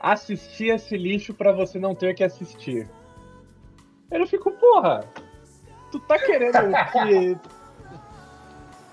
Assistir 0.00 0.74
esse 0.74 0.96
lixo 0.96 1.34
para 1.34 1.52
você 1.52 1.78
não 1.78 1.94
ter 1.94 2.14
que 2.14 2.24
assistir. 2.24 2.88
Eu 4.10 4.26
fico, 4.26 4.50
porra, 4.52 5.04
tu 5.90 5.98
tá 6.00 6.18
querendo 6.18 6.52
que. 6.92 7.58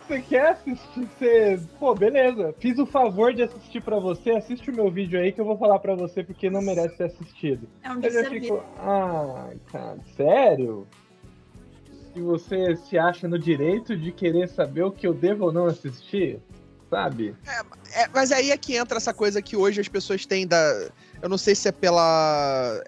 Você 0.07 0.21
quer 0.21 0.49
assistir? 0.49 1.07
Você... 1.17 1.59
Pô, 1.79 1.95
beleza. 1.95 2.53
Fiz 2.59 2.77
o 2.77 2.85
favor 2.85 3.33
de 3.33 3.41
assistir 3.41 3.81
para 3.81 3.97
você. 3.97 4.31
Assiste 4.31 4.69
o 4.69 4.75
meu 4.75 4.91
vídeo 4.91 5.19
aí 5.19 5.31
que 5.31 5.41
eu 5.41 5.45
vou 5.45 5.57
falar 5.57 5.79
para 5.79 5.95
você 5.95 6.23
porque 6.23 6.47
não 6.47 6.61
merece 6.61 6.95
ser 6.97 7.05
assistido. 7.05 7.67
É 7.81 7.91
um 7.91 7.99
eu 8.01 8.25
fico, 8.25 8.63
ah, 8.77 9.49
cara, 9.71 9.97
sério? 10.15 10.85
E 12.15 12.21
você 12.21 12.75
se 12.75 12.99
acha 12.99 13.27
no 13.27 13.39
direito 13.39 13.97
de 13.97 14.11
querer 14.11 14.47
saber 14.47 14.83
o 14.83 14.91
que 14.91 15.07
eu 15.07 15.13
devo 15.13 15.45
ou 15.45 15.51
não 15.51 15.65
assistir? 15.65 16.39
Sabe? 16.89 17.35
É, 17.45 18.03
é, 18.03 18.09
mas 18.13 18.31
aí 18.31 18.51
é 18.51 18.57
que 18.57 18.75
entra 18.75 18.97
essa 18.97 19.13
coisa 19.13 19.41
que 19.41 19.55
hoje 19.55 19.81
as 19.81 19.87
pessoas 19.87 20.25
têm 20.25 20.47
da. 20.47 20.89
Eu 21.21 21.29
não 21.29 21.37
sei 21.37 21.55
se 21.55 21.67
é 21.67 21.71
pela. 21.71 22.83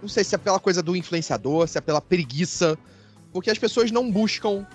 Não 0.00 0.08
sei 0.08 0.22
se 0.22 0.34
é 0.34 0.38
pela 0.38 0.60
coisa 0.60 0.82
do 0.82 0.94
influenciador, 0.94 1.66
se 1.68 1.78
é 1.78 1.80
pela 1.80 2.00
preguiça. 2.00 2.78
Porque 3.32 3.50
as 3.50 3.58
pessoas 3.58 3.90
não 3.90 4.10
buscam 4.10 4.66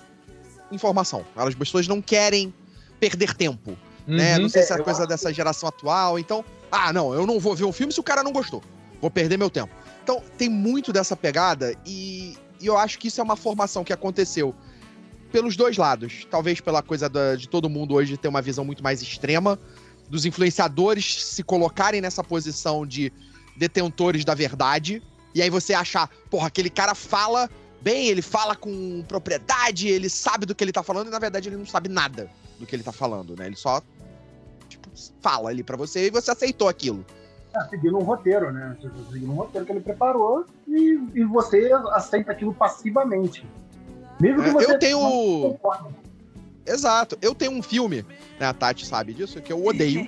informação. 0.71 1.25
As 1.35 1.55
pessoas 1.55 1.87
não 1.87 2.01
querem 2.01 2.53
perder 2.99 3.33
tempo. 3.33 3.71
Uhum. 4.07 4.17
Né? 4.17 4.37
Não 4.37 4.49
sei 4.49 4.63
se 4.63 4.73
é 4.73 4.75
a 4.75 4.83
coisa 4.83 5.07
dessa 5.07 5.33
geração 5.33 5.67
atual. 5.67 6.19
Então, 6.19 6.43
ah, 6.71 6.91
não, 6.93 7.13
eu 7.13 7.25
não 7.25 7.39
vou 7.39 7.55
ver 7.55 7.65
um 7.65 7.71
filme 7.71 7.91
se 7.91 7.99
o 7.99 8.03
cara 8.03 8.23
não 8.23 8.31
gostou. 8.31 8.61
Vou 9.01 9.09
perder 9.09 9.37
meu 9.37 9.49
tempo. 9.49 9.73
Então, 10.03 10.21
tem 10.37 10.49
muito 10.49 10.91
dessa 10.91 11.15
pegada 11.15 11.73
e, 11.85 12.37
e 12.59 12.67
eu 12.67 12.77
acho 12.77 12.99
que 12.99 13.07
isso 13.07 13.21
é 13.21 13.23
uma 13.23 13.35
formação 13.35 13.83
que 13.83 13.93
aconteceu 13.93 14.53
pelos 15.33 15.57
dois 15.57 15.75
lados. 15.77 16.27
Talvez 16.29 16.61
pela 16.61 16.83
coisa 16.83 17.09
da, 17.09 17.35
de 17.35 17.49
todo 17.49 17.67
mundo 17.67 17.95
hoje 17.95 18.15
ter 18.15 18.27
uma 18.27 18.41
visão 18.41 18.63
muito 18.63 18.83
mais 18.83 19.01
extrema, 19.01 19.59
dos 20.07 20.25
influenciadores 20.25 21.25
se 21.25 21.41
colocarem 21.41 21.99
nessa 21.99 22.23
posição 22.23 22.85
de 22.85 23.11
detentores 23.57 24.23
da 24.23 24.35
verdade, 24.35 25.01
e 25.33 25.41
aí 25.41 25.49
você 25.49 25.73
achar, 25.73 26.07
porra, 26.29 26.47
aquele 26.47 26.69
cara 26.69 26.93
fala 26.93 27.49
bem, 27.81 28.07
ele 28.07 28.21
fala 28.21 28.55
com 28.55 29.03
propriedade, 29.07 29.87
ele 29.87 30.07
sabe 30.07 30.45
do 30.45 30.53
que 30.53 30.63
ele 30.63 30.71
tá 30.71 30.83
falando, 30.83 31.07
e 31.07 31.09
na 31.09 31.19
verdade 31.19 31.49
ele 31.49 31.57
não 31.57 31.65
sabe 31.65 31.89
nada 31.89 32.29
do 32.59 32.67
que 32.67 32.75
ele 32.75 32.83
tá 32.83 32.91
falando, 32.91 33.35
né? 33.35 33.47
Ele 33.47 33.55
só, 33.55 33.81
tipo, 34.69 34.87
fala 35.19 35.49
ali 35.49 35.63
para 35.63 35.75
você 35.75 36.07
e 36.07 36.11
você 36.11 36.29
aceitou 36.29 36.69
aquilo. 36.69 37.03
É, 37.55 37.69
seguindo 37.69 37.97
um 37.97 38.03
roteiro, 38.03 38.51
né? 38.51 38.77
Seguindo 39.11 39.31
um 39.31 39.35
roteiro 39.35 39.65
que 39.65 39.71
ele 39.71 39.81
preparou 39.81 40.45
e, 40.67 40.99
e 41.15 41.23
você 41.23 41.71
aceita 41.91 42.31
aquilo 42.31 42.53
passivamente. 42.53 43.43
Mesmo 44.19 44.43
que 44.43 44.49
é, 44.49 44.51
você 44.51 44.71
eu 44.71 44.79
tenho. 44.79 45.59
Exato. 46.65 47.17
Eu 47.21 47.35
tenho 47.35 47.51
um 47.51 47.61
filme, 47.61 48.05
né? 48.39 48.45
A 48.47 48.53
Tati 48.53 48.85
sabe 48.85 49.13
disso, 49.13 49.41
que 49.41 49.51
eu 49.51 49.65
odeio 49.65 50.07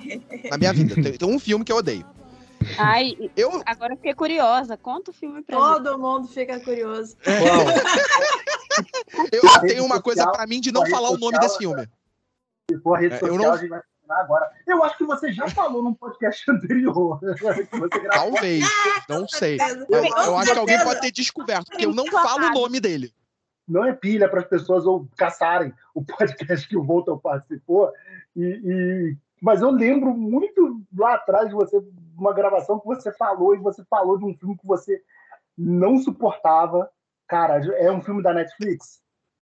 na 0.50 0.56
minha 0.56 0.72
vida. 0.72 0.94
Tem, 0.94 1.12
tem 1.12 1.28
um 1.28 1.38
filme 1.38 1.64
que 1.64 1.72
eu 1.72 1.76
odeio. 1.76 2.06
Ai, 2.78 3.30
eu... 3.36 3.62
agora 3.66 3.94
fiquei 3.96 4.14
curiosa. 4.14 4.76
Conta 4.76 5.10
o 5.10 5.14
filme 5.14 5.42
pra 5.42 5.56
Todo 5.56 5.90
gente. 5.90 6.00
mundo 6.00 6.28
fica 6.28 6.58
curioso. 6.60 7.16
É. 7.24 7.36
eu 9.32 9.42
tenho 9.60 9.84
uma 9.84 10.00
coisa 10.00 10.26
pra 10.30 10.46
mim 10.46 10.60
de 10.60 10.72
não 10.72 10.86
falar 10.86 11.10
o 11.10 11.18
nome 11.18 11.38
desse 11.38 11.58
filme. 11.58 11.86
Se 12.70 12.78
for 12.80 12.96
a 12.96 13.00
rede 13.00 13.18
social, 13.18 13.36
eu 13.36 13.42
não... 13.42 13.52
a 13.52 13.56
gente 13.58 13.68
vai 13.68 13.80
agora. 14.08 14.50
Eu 14.66 14.82
acho 14.84 14.96
que 14.96 15.04
você 15.04 15.32
já 15.32 15.48
falou 15.48 15.82
num 15.82 15.94
podcast 15.94 16.48
anterior. 16.50 17.20
Talvez, 18.10 18.64
não 19.08 19.28
sei. 19.28 19.58
Eu, 19.88 20.04
eu 20.04 20.36
acho 20.38 20.52
que 20.52 20.58
alguém 20.58 20.82
pode 20.82 21.00
ter 21.00 21.10
descoberto, 21.10 21.66
porque 21.66 21.84
eu 21.84 21.94
não 21.94 22.06
falo 22.06 22.46
o 22.46 22.54
nome 22.54 22.80
dele 22.80 23.12
não 23.66 23.84
é 23.84 23.92
pilha 23.92 24.28
para 24.28 24.40
as 24.40 24.46
pessoas 24.46 24.86
ou 24.86 25.08
caçarem 25.16 25.72
o 25.94 26.04
podcast 26.04 26.68
que 26.68 26.76
o 26.76 26.84
Volta 26.84 27.16
participou. 27.16 27.92
E, 28.34 28.42
e, 28.42 29.16
mas 29.40 29.60
eu 29.60 29.70
lembro 29.70 30.14
muito 30.14 30.82
lá 30.96 31.14
atrás 31.14 31.48
de 31.48 31.54
você, 31.54 31.78
uma 32.16 32.32
gravação 32.32 32.78
que 32.78 32.86
você 32.86 33.12
falou, 33.12 33.54
e 33.54 33.58
você 33.58 33.84
falou 33.84 34.18
de 34.18 34.24
um 34.24 34.36
filme 34.36 34.56
que 34.56 34.66
você 34.66 35.02
não 35.56 35.98
suportava. 35.98 36.90
Cara, 37.28 37.58
é 37.76 37.90
um 37.90 38.00
filme 38.00 38.22
da 38.22 38.32
Netflix? 38.32 39.00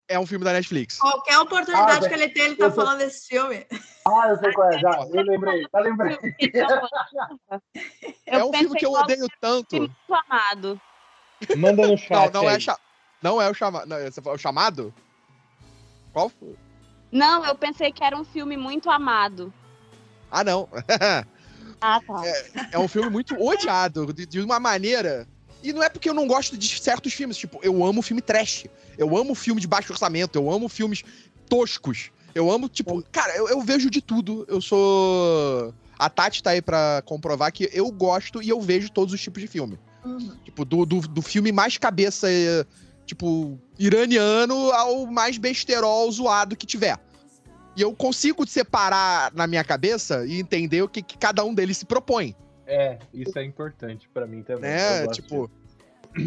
É 0.08 0.18
um 0.18 0.26
filme 0.26 0.44
da 0.44 0.52
Netflix. 0.52 0.98
Qualquer 0.98 1.38
oportunidade 1.38 2.04
ah, 2.04 2.08
que 2.08 2.14
ele 2.14 2.28
tem, 2.28 2.44
ele 2.44 2.56
tá 2.56 2.70
falando 2.70 2.98
desse 2.98 3.26
filme. 3.26 3.66
Ah, 4.06 4.28
eu 4.28 4.36
sei 4.36 4.52
qual 4.52 4.70
é, 4.70 4.78
já. 4.78 4.90
Eu 5.10 5.22
lembrei, 5.22 5.66
já 5.72 5.80
lembrei. 5.80 6.18
é 8.26 8.44
um 8.44 8.52
filme 8.52 8.78
que 8.78 8.84
eu 8.84 8.92
odeio 8.92 9.26
tanto. 9.40 9.78
Muito 9.78 9.94
amado. 10.10 10.78
Manda 11.56 11.86
no 11.86 11.96
chat. 11.96 12.34
Não, 12.34 12.42
não 12.42 12.50
é, 12.50 12.60
cha... 12.60 12.78
não 13.24 13.40
é 13.40 13.50
o 13.50 13.54
chamado. 13.54 13.88
Falou 14.22 14.34
o 14.34 14.38
chamado? 14.38 14.94
Qual 16.12 16.28
foi? 16.28 16.54
Não, 17.10 17.42
eu 17.46 17.54
pensei 17.54 17.90
que 17.90 18.04
era 18.04 18.14
um 18.14 18.24
filme 18.24 18.54
muito 18.54 18.90
amado. 18.90 19.52
Ah, 20.30 20.44
não. 20.44 20.68
ah, 21.80 22.00
tá. 22.06 22.22
É, 22.26 22.68
é, 22.72 22.78
um 22.78 22.86
filme 22.86 23.08
muito 23.08 23.34
odiado, 23.42 24.12
de, 24.12 24.26
de, 24.26 24.40
uma 24.42 24.60
maneira. 24.60 25.26
E 25.62 25.72
não 25.72 25.82
é 25.82 25.88
porque 25.88 26.10
eu 26.10 26.14
não 26.14 26.26
gosto 26.26 26.58
de 26.58 26.68
certos 26.78 27.14
filmes. 27.14 27.38
Tipo, 27.38 27.58
eu 27.62 27.82
amo 27.82 28.02
filme 28.02 28.20
trash. 28.20 28.66
Eu 28.98 29.16
amo 29.16 29.34
filme 29.34 29.60
de 29.60 29.66
baixo 29.66 29.92
orçamento. 29.92 30.36
Eu 30.36 30.50
amo 30.50 30.68
filmes 30.68 31.02
toscos. 31.48 32.10
Eu 32.34 32.50
amo, 32.50 32.68
tipo, 32.68 33.02
cara, 33.10 33.34
eu, 33.36 33.48
eu 33.48 33.60
vejo 33.62 33.88
de 33.88 34.02
tudo. 34.02 34.44
Eu 34.48 34.60
sou. 34.60 35.72
A 35.98 36.10
Tati 36.10 36.42
tá 36.42 36.50
aí 36.50 36.60
pra 36.60 37.00
comprovar 37.06 37.52
que 37.52 37.70
eu 37.72 37.90
gosto 37.90 38.42
e 38.42 38.50
eu 38.50 38.60
vejo 38.60 38.90
todos 38.90 39.14
os 39.14 39.20
tipos 39.22 39.40
de 39.40 39.46
filme. 39.46 39.78
Uhum. 40.04 40.36
Tipo, 40.44 40.64
do, 40.64 40.84
do, 40.84 41.00
do, 41.00 41.22
filme 41.22 41.50
mais 41.50 41.78
cabeça, 41.78 42.28
tipo, 43.04 43.58
iraniano 43.78 44.70
ao 44.72 45.06
mais 45.06 45.38
besterol 45.38 46.10
zoado 46.10 46.56
que 46.56 46.66
tiver. 46.66 46.98
E 47.76 47.82
eu 47.82 47.94
consigo 47.94 48.46
separar 48.46 49.32
na 49.34 49.46
minha 49.46 49.64
cabeça 49.64 50.24
e 50.26 50.38
entender 50.38 50.82
o 50.82 50.88
que, 50.88 51.02
que 51.02 51.18
cada 51.18 51.44
um 51.44 51.52
deles 51.52 51.78
se 51.78 51.84
propõe. 51.84 52.34
É, 52.66 52.98
isso 53.12 53.38
é 53.38 53.44
importante 53.44 54.08
para 54.12 54.26
mim 54.26 54.42
também. 54.42 54.70
É, 54.70 55.06
tipo. 55.08 55.50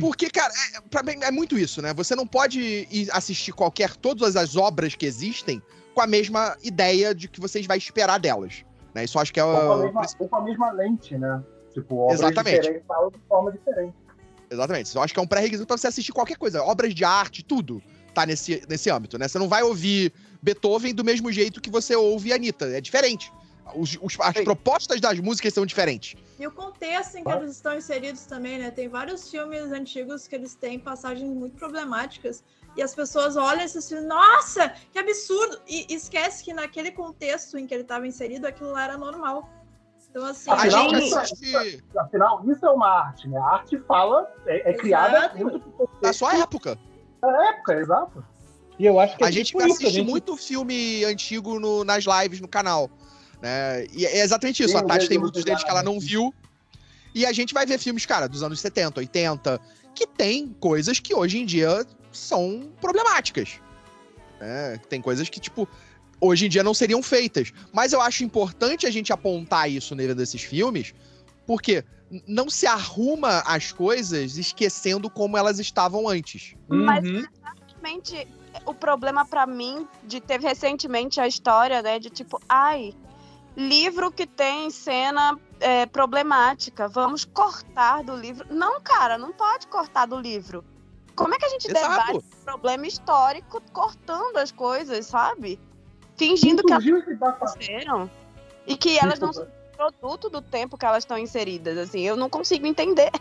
Porque, 0.02 0.30
cara, 0.30 0.54
é, 0.76 0.82
pra 0.90 1.02
mim 1.02 1.14
é 1.22 1.32
muito 1.32 1.58
isso, 1.58 1.82
né? 1.82 1.94
Você 1.94 2.14
não 2.14 2.28
pode 2.28 2.60
ir 2.92 3.10
assistir 3.12 3.54
qualquer, 3.54 3.96
todas 3.96 4.36
as 4.36 4.58
obras 4.58 4.96
que 4.96 5.06
existem 5.06 5.62
com 5.96 6.02
a 6.02 6.08
mesma 6.08 6.58
ideia 6.62 7.16
de 7.16 7.30
que 7.30 7.40
vocês 7.40 7.66
vai 7.66 7.78
esperar 7.78 8.20
delas. 8.20 8.66
Né? 8.94 9.06
Isso 9.06 9.18
acho 9.18 9.34
que 9.34 9.40
é 9.40 9.44
o. 9.44 9.48
Ou 9.48 9.56
com 9.56 9.74
a 9.74 9.78
mesma, 9.78 10.02
ou 10.20 10.30
com 10.30 10.36
a 10.36 10.42
mesma 10.42 10.72
lente, 10.72 11.18
né? 11.18 11.42
Tipo, 11.74 11.96
obras 11.98 12.20
Exatamente. 12.20 12.60
diferentes 12.60 12.88
falam 12.88 13.10
de 13.10 13.20
forma 13.30 13.52
diferente. 13.52 13.96
Exatamente. 14.50 14.96
Eu 14.96 15.02
acho 15.02 15.14
que 15.14 15.20
é 15.20 15.24
um 15.24 15.28
pré-requisito 15.28 15.68
pra 15.68 15.78
você 15.78 15.88
assistir 15.88 16.12
qualquer 16.12 16.38
coisa. 16.38 16.64
Obras 16.64 16.94
de 16.94 17.04
arte, 17.04 17.44
tudo 17.44 17.82
tá 18.14 18.26
nesse, 18.26 18.64
nesse 18.68 18.90
âmbito, 18.90 19.18
né? 19.18 19.28
Você 19.28 19.38
não 19.38 19.48
vai 19.48 19.62
ouvir 19.62 20.12
Beethoven 20.42 20.94
do 20.94 21.04
mesmo 21.04 21.32
jeito 21.32 21.62
que 21.62 21.70
você 21.70 21.96
ouve 21.96 22.34
Anitta. 22.34 22.66
É 22.66 22.82
diferente. 22.82 23.32
Os, 23.76 23.98
os, 24.02 24.18
as 24.20 24.38
Sim. 24.38 24.44
propostas 24.44 25.02
das 25.02 25.20
músicas 25.20 25.54
são 25.54 25.66
diferentes. 25.66 26.16
E 26.40 26.48
o 26.48 26.52
contexto 26.52 27.16
em 27.18 27.24
que 27.24 27.32
eles 27.32 27.52
estão 27.52 27.78
inseridos 27.78 28.26
também, 28.26 28.60
né? 28.60 28.72
Tem 28.72 28.88
vários 28.88 29.30
filmes 29.30 29.72
antigos 29.72 30.28
que 30.28 30.36
eles 30.36 30.56
têm 30.56 30.80
passagens 30.80 31.30
muito 31.30 31.58
problemáticas 31.58 32.44
e 32.78 32.82
as 32.82 32.94
pessoas 32.94 33.36
olham 33.36 33.64
esses 33.64 33.90
filmes, 33.90 34.08
nossa, 34.08 34.70
que 34.92 35.00
absurdo! 35.00 35.60
E 35.68 35.88
esquece 35.90 36.44
que 36.44 36.54
naquele 36.54 36.92
contexto 36.92 37.58
em 37.58 37.66
que 37.66 37.74
ele 37.74 37.82
estava 37.82 38.08
inserido, 38.08 38.46
aquilo 38.46 38.78
era 38.78 38.98
normal. 38.98 39.50
Então, 40.10 40.26
assim, 40.26 40.50
afinal, 40.50 40.90
gente... 40.90 41.06
isso, 41.06 41.44
isso, 41.44 41.84
afinal, 41.98 42.44
isso 42.50 42.66
é 42.66 42.72
uma 42.72 42.88
arte, 42.88 43.28
né? 43.28 43.38
A 43.38 43.46
arte 43.46 43.78
fala, 43.80 44.28
é, 44.46 44.72
é 44.72 44.74
criada 44.74 45.30
dentro 45.30 45.60
do. 45.60 45.90
Da 46.02 46.14
sua 46.14 46.36
época. 46.36 46.78
Da 47.22 47.50
época, 47.50 47.74
exato. 47.74 48.26
E 48.80 48.86
eu 48.86 49.00
acho 49.00 49.18
que 49.18 49.24
é 49.24 49.28
a 49.28 49.32
gente 49.32 49.48
tipo 49.48 49.60
assiste 49.60 49.80
isso, 49.80 49.88
a 49.88 49.92
gente... 49.92 50.10
muito 50.10 50.36
filme 50.38 51.04
antigo 51.04 51.60
no, 51.60 51.84
nas 51.84 52.06
lives 52.06 52.40
no 52.40 52.48
canal. 52.48 52.90
Né? 53.42 53.86
E 53.92 54.06
é 54.06 54.22
exatamente 54.22 54.64
isso. 54.64 54.78
Sim, 54.78 54.84
a 54.84 54.84
Tati 54.84 55.08
tem 55.08 55.18
muitos 55.18 55.44
deles 55.44 55.64
que 55.64 55.70
ela 55.70 55.84
não 55.84 56.00
viu. 56.00 56.34
E 57.14 57.26
a 57.26 57.32
gente 57.32 57.54
vai 57.54 57.66
ver 57.66 57.80
filmes, 57.80 58.06
cara, 58.06 58.28
dos 58.28 58.44
anos 58.44 58.60
70, 58.60 59.00
80, 59.00 59.60
que 59.96 60.06
tem 60.06 60.56
coisas 60.60 61.00
que 61.00 61.16
hoje 61.16 61.40
em 61.40 61.46
dia 61.46 61.86
são 62.12 62.70
problemáticas. 62.80 63.60
Né? 64.40 64.80
Tem 64.90 65.02
coisas 65.02 65.28
que, 65.28 65.40
tipo, 65.40 65.68
hoje 66.20 66.46
em 66.46 66.50
dia 66.50 66.64
não 66.64 66.74
seriam 66.74 67.02
feitas. 67.02 67.54
Mas 67.74 67.94
eu 67.94 68.02
acho 68.02 68.24
importante 68.24 68.86
a 68.86 68.92
gente 68.92 69.14
apontar 69.14 69.70
isso 69.70 69.96
nele 69.96 70.14
desses 70.14 70.42
filmes, 70.42 70.94
porque 71.46 71.84
não 72.28 72.50
se 72.50 72.66
arruma 72.66 73.44
as 73.46 73.72
coisas 73.72 74.38
esquecendo 74.38 75.10
como 75.10 75.38
elas 75.38 75.60
estavam 75.60 76.08
antes. 76.08 76.56
Mas 76.68 77.04
uhum. 77.04 77.18
exatamente 77.18 78.28
o 78.66 78.74
problema 78.74 79.26
para 79.26 79.46
mim 79.46 79.88
de 80.04 80.20
ter 80.20 80.40
recentemente 80.40 81.20
a 81.20 81.28
história, 81.28 81.82
né, 81.82 82.00
de 82.00 82.10
tipo, 82.10 82.40
ai, 82.48 82.94
livro 83.56 84.12
que 84.12 84.26
tem 84.26 84.70
cena 84.70 85.38
é, 85.60 85.86
problemática, 85.86 86.88
vamos 86.88 87.26
cortar 87.26 88.04
do 88.04 88.16
livro. 88.16 88.48
Não, 88.50 88.80
cara, 88.82 89.18
não 89.18 89.32
pode 89.32 89.68
cortar 89.68 90.06
do 90.06 90.20
livro. 90.20 90.64
Como 91.16 91.34
é 91.34 91.38
que 91.38 91.46
a 91.46 91.50
gente 91.50 91.68
Exato. 91.68 91.90
debate 91.90 92.18
um 92.18 92.44
problema 92.46 92.86
histórico 92.86 93.62
cortando 93.74 94.38
as 94.38 94.52
coisas, 94.52 95.08
sabe? 95.08 95.60
Fingindo 96.18 96.64
que 96.64 96.74
elas 96.74 97.22
aconteceram. 97.22 98.10
E 98.66 98.76
que 98.76 98.98
elas 98.98 99.20
não 99.20 99.32
são 99.32 99.48
produto 99.78 100.30
do 100.30 100.42
tempo 100.42 100.78
que 100.78 100.86
elas 100.86 101.04
estão 101.04 101.18
inseridas. 101.18 101.78
Assim, 101.78 102.02
eu 102.02 102.16
não 102.16 102.30
consigo 102.30 102.66
entender. 102.66 103.12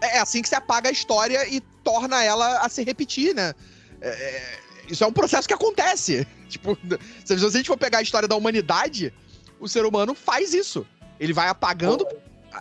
É, 0.00 0.16
é 0.16 0.18
assim 0.20 0.40
que 0.40 0.48
se 0.48 0.54
apaga 0.54 0.88
a 0.88 0.92
história 0.92 1.46
e 1.48 1.60
torna 1.60 2.22
ela 2.22 2.58
a 2.58 2.68
se 2.68 2.84
repetir, 2.84 3.34
né? 3.34 3.52
É, 4.00 4.08
é 4.08 4.60
isso 4.90 5.04
é 5.04 5.06
um 5.06 5.12
processo 5.12 5.46
que 5.46 5.54
acontece. 5.54 6.26
Tipo, 6.50 6.76
se 7.24 7.32
a 7.32 7.36
gente 7.36 7.68
for 7.68 7.78
pegar 7.78 7.98
a 7.98 8.02
história 8.02 8.26
da 8.26 8.34
humanidade, 8.34 9.14
o 9.60 9.68
ser 9.68 9.84
humano 9.84 10.16
faz 10.16 10.52
isso. 10.52 10.84
Ele 11.20 11.32
vai 11.32 11.48
apagando 11.48 12.04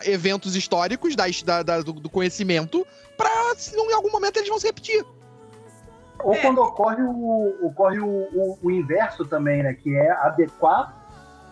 eventos 0.04 0.56
históricos 0.56 1.16
da, 1.16 1.64
da, 1.64 1.82
do, 1.82 1.94
do, 1.94 2.10
conhecimento 2.10 2.86
para 3.18 3.32
em 3.74 3.94
algum 3.94 4.12
momento 4.12 4.38
eles 4.38 4.48
vão 4.48 4.60
se 4.60 4.68
repetir. 4.68 5.04
Ou 6.24 6.34
é. 6.34 6.42
quando 6.42 6.60
ocorre, 6.60 7.02
o, 7.02 7.68
ocorre 7.68 8.00
o, 8.00 8.08
o, 8.08 8.60
o, 8.62 8.72
inverso 8.72 9.26
também, 9.26 9.64
né? 9.64 9.74
Que 9.74 9.96
é 9.96 10.12
adequar 10.12 10.94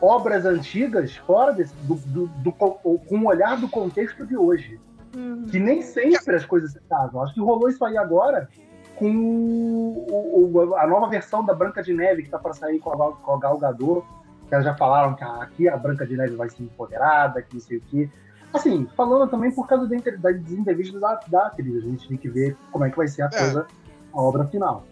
obras 0.01 0.45
antigas 0.45 1.15
fora 1.15 1.53
desse, 1.53 1.73
do, 1.83 1.95
do, 1.95 2.27
do, 2.27 2.51
com 2.51 3.19
o 3.19 3.27
olhar 3.27 3.57
do 3.57 3.67
contexto 3.67 4.25
de 4.25 4.37
hoje. 4.37 4.79
Uhum. 5.15 5.45
Que 5.49 5.59
nem 5.59 5.81
sempre 5.81 6.35
as 6.35 6.45
coisas 6.45 6.71
se 6.71 6.79
casam. 6.89 7.23
Acho 7.23 7.33
que 7.33 7.39
rolou 7.39 7.69
isso 7.69 7.83
aí 7.83 7.97
agora 7.97 8.47
com 8.97 10.05
o, 10.09 10.75
a 10.75 10.87
nova 10.87 11.07
versão 11.07 11.45
da 11.45 11.53
Branca 11.53 11.83
de 11.83 11.93
Neve 11.93 12.23
que 12.23 12.29
tá 12.29 12.39
para 12.39 12.53
sair 12.53 12.79
com 12.79 12.91
a, 12.91 13.13
com 13.13 13.33
a 13.35 13.39
Gal 13.39 13.57
Gadot, 13.57 14.05
que 14.47 14.53
elas 14.53 14.65
já 14.65 14.75
falaram 14.75 15.13
que 15.13 15.23
aqui 15.23 15.69
a 15.69 15.77
Branca 15.77 16.05
de 16.05 16.17
Neve 16.17 16.35
vai 16.35 16.49
ser 16.49 16.63
empoderada, 16.63 17.41
que 17.41 17.53
não 17.53 17.61
sei 17.61 17.77
o 17.77 17.81
quê. 17.81 18.09
Assim, 18.53 18.87
falando 18.95 19.29
também 19.29 19.51
por 19.51 19.67
causa 19.67 19.87
das 19.87 20.51
entrevistas 20.51 20.99
da, 20.99 21.19
da 21.27 21.47
atriz, 21.47 21.77
a 21.77 21.87
gente 21.87 22.07
tem 22.07 22.17
que 22.17 22.29
ver 22.29 22.57
como 22.71 22.85
é 22.85 22.89
que 22.89 22.97
vai 22.97 23.07
ser 23.07 23.21
a 23.21 23.29
é. 23.31 23.37
coisa, 23.37 23.67
a 24.13 24.21
obra 24.21 24.45
final. 24.45 24.85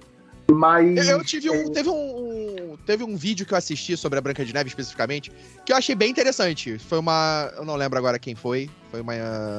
Mas. 0.51 1.07
Eu 1.07 1.24
tive 1.24 1.49
um, 1.49 1.72
teve 1.72 1.89
um, 1.89 2.78
teve 2.86 3.03
um 3.03 3.16
vídeo 3.16 3.45
que 3.45 3.53
eu 3.53 3.57
assisti 3.57 3.97
sobre 3.97 4.20
a 4.20 4.22
Branca 4.22 4.45
de 4.45 4.53
Neve 4.53 4.70
especificamente, 4.70 5.32
que 5.66 5.74
eu 5.74 5.78
achei 5.78 5.95
bem 5.95 6.11
interessante. 6.11 6.78
Foi 6.78 6.99
uma. 6.99 7.51
Eu 7.55 7.66
não 7.66 7.76
lembro 7.76 7.97
agora 7.97 8.20
quem 8.20 8.36
foi. 8.36 8.70
Foi 8.91 9.01
uma, 9.01 9.13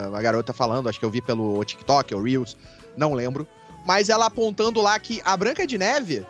uma 0.09 0.23
garota 0.23 0.53
falando, 0.53 0.89
acho 0.89 0.99
que 0.99 1.05
eu 1.05 1.11
vi 1.11 1.21
pelo 1.21 1.65
TikTok 1.65 2.15
ou 2.15 2.23
Reels, 2.23 2.57
não 2.97 3.15
lembro. 3.15 3.47
Mas 3.85 4.09
ela 4.09 4.27
apontando 4.27 4.81
lá 4.81 4.99
que 4.99 5.21
a 5.25 5.37
Branca 5.37 5.67
de 5.67 5.79
Neve, 5.79 6.27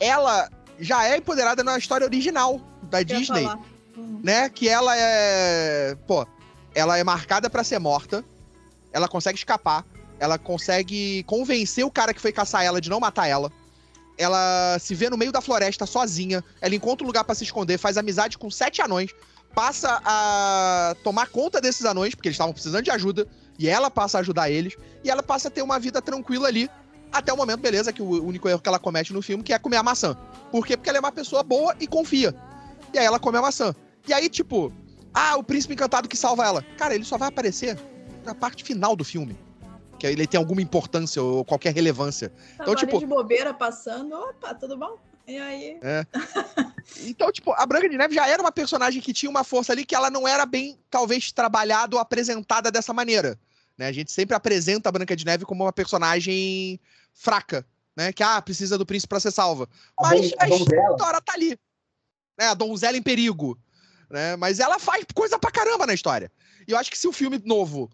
ela 0.00 0.48
já 0.78 1.06
é 1.08 1.16
empoderada 1.16 1.62
na 1.62 1.76
história 1.78 2.04
original 2.04 2.60
da 2.82 3.02
Disney. 3.02 3.48
Hum. 3.96 4.20
Né? 4.22 4.48
Que 4.48 4.68
ela 4.68 4.96
é. 4.96 5.96
Pô, 6.06 6.26
ela 6.74 6.98
é 6.98 7.04
marcada 7.04 7.48
para 7.48 7.62
ser 7.62 7.78
morta. 7.78 8.24
Ela 8.92 9.08
consegue 9.08 9.38
escapar. 9.38 9.84
Ela 10.18 10.38
consegue 10.38 11.22
convencer 11.24 11.84
o 11.84 11.90
cara 11.90 12.12
que 12.12 12.20
foi 12.20 12.32
caçar 12.32 12.64
ela 12.64 12.80
de 12.80 12.90
não 12.90 13.00
matar 13.00 13.26
ela. 13.26 13.52
Ela 14.16 14.78
se 14.80 14.94
vê 14.94 15.08
no 15.08 15.16
meio 15.16 15.30
da 15.30 15.40
floresta 15.40 15.86
sozinha. 15.86 16.42
Ela 16.60 16.74
encontra 16.74 17.04
um 17.04 17.06
lugar 17.06 17.24
para 17.24 17.34
se 17.34 17.44
esconder, 17.44 17.78
faz 17.78 17.96
amizade 17.96 18.36
com 18.36 18.50
sete 18.50 18.82
anões, 18.82 19.14
passa 19.54 20.00
a 20.04 20.96
tomar 21.04 21.28
conta 21.28 21.60
desses 21.60 21.84
anões, 21.84 22.14
porque 22.14 22.28
eles 22.28 22.34
estavam 22.34 22.52
precisando 22.52 22.82
de 22.82 22.90
ajuda, 22.90 23.26
e 23.58 23.68
ela 23.68 23.90
passa 23.90 24.18
a 24.18 24.20
ajudar 24.20 24.50
eles, 24.50 24.76
e 25.04 25.10
ela 25.10 25.22
passa 25.22 25.48
a 25.48 25.50
ter 25.50 25.62
uma 25.62 25.78
vida 25.78 26.02
tranquila 26.02 26.48
ali, 26.48 26.68
até 27.12 27.32
o 27.32 27.36
momento, 27.36 27.60
beleza, 27.60 27.92
que 27.92 28.02
o 28.02 28.24
único 28.24 28.48
erro 28.48 28.60
que 28.60 28.68
ela 28.68 28.78
comete 28.78 29.12
no 29.12 29.22
filme 29.22 29.42
que 29.42 29.52
é 29.52 29.58
comer 29.58 29.76
a 29.76 29.82
maçã. 29.82 30.16
Por 30.50 30.66
quê? 30.66 30.76
Porque 30.76 30.88
ela 30.88 30.98
é 30.98 31.00
uma 31.00 31.12
pessoa 31.12 31.42
boa 31.42 31.74
e 31.80 31.86
confia. 31.86 32.34
E 32.92 32.98
aí 32.98 33.04
ela 33.04 33.18
come 33.18 33.38
a 33.38 33.42
maçã. 33.42 33.74
E 34.06 34.12
aí, 34.12 34.28
tipo, 34.28 34.72
ah, 35.12 35.36
o 35.36 35.42
príncipe 35.42 35.74
encantado 35.74 36.08
que 36.08 36.16
salva 36.16 36.44
ela. 36.44 36.62
Cara, 36.76 36.94
ele 36.94 37.04
só 37.04 37.16
vai 37.16 37.28
aparecer 37.28 37.78
na 38.24 38.34
parte 38.34 38.62
final 38.62 38.94
do 38.94 39.04
filme. 39.04 39.38
Que 39.98 40.06
ele 40.06 40.26
tem 40.26 40.38
alguma 40.38 40.62
importância 40.62 41.22
ou 41.22 41.44
qualquer 41.44 41.74
relevância. 41.74 42.30
Tá 42.56 42.62
então, 42.62 42.74
tipo. 42.74 42.98
de 42.98 43.06
bobeira 43.06 43.52
passando, 43.52 44.14
opa, 44.14 44.54
tudo 44.54 44.76
bom? 44.76 44.98
E 45.26 45.38
aí? 45.38 45.78
É. 45.82 46.06
Então, 47.00 47.30
tipo, 47.30 47.52
a 47.52 47.66
Branca 47.66 47.86
de 47.86 47.98
Neve 47.98 48.14
já 48.14 48.26
era 48.26 48.42
uma 48.42 48.50
personagem 48.50 49.02
que 49.02 49.12
tinha 49.12 49.28
uma 49.28 49.44
força 49.44 49.72
ali 49.72 49.84
que 49.84 49.94
ela 49.94 50.10
não 50.10 50.26
era 50.26 50.46
bem, 50.46 50.78
talvez, 50.90 51.30
trabalhada 51.30 51.94
ou 51.94 52.00
apresentada 52.00 52.70
dessa 52.70 52.94
maneira. 52.94 53.38
Né? 53.76 53.86
A 53.86 53.92
gente 53.92 54.10
sempre 54.10 54.34
apresenta 54.34 54.88
a 54.88 54.92
Branca 54.92 55.14
de 55.14 55.24
Neve 55.24 55.44
como 55.44 55.64
uma 55.64 55.72
personagem 55.72 56.80
fraca, 57.12 57.64
né? 57.94 58.10
Que, 58.10 58.22
ah, 58.22 58.40
precisa 58.40 58.78
do 58.78 58.86
príncipe 58.86 59.10
para 59.10 59.20
ser 59.20 59.30
salva. 59.30 59.68
Mas 60.00 60.32
a, 60.38 60.44
a 60.44 60.48
história 60.48 61.20
tá 61.20 61.34
ali. 61.34 61.58
Né? 62.38 62.46
A 62.46 62.54
donzela 62.54 62.96
em 62.96 63.02
perigo. 63.02 63.58
Né? 64.10 64.34
Mas 64.36 64.58
ela 64.60 64.78
faz 64.78 65.04
coisa 65.14 65.38
pra 65.38 65.50
caramba 65.50 65.86
na 65.86 65.94
história. 65.94 66.32
E 66.66 66.72
eu 66.72 66.78
acho 66.78 66.90
que 66.90 66.98
se 66.98 67.06
o 67.06 67.12
filme 67.12 67.40
novo 67.44 67.90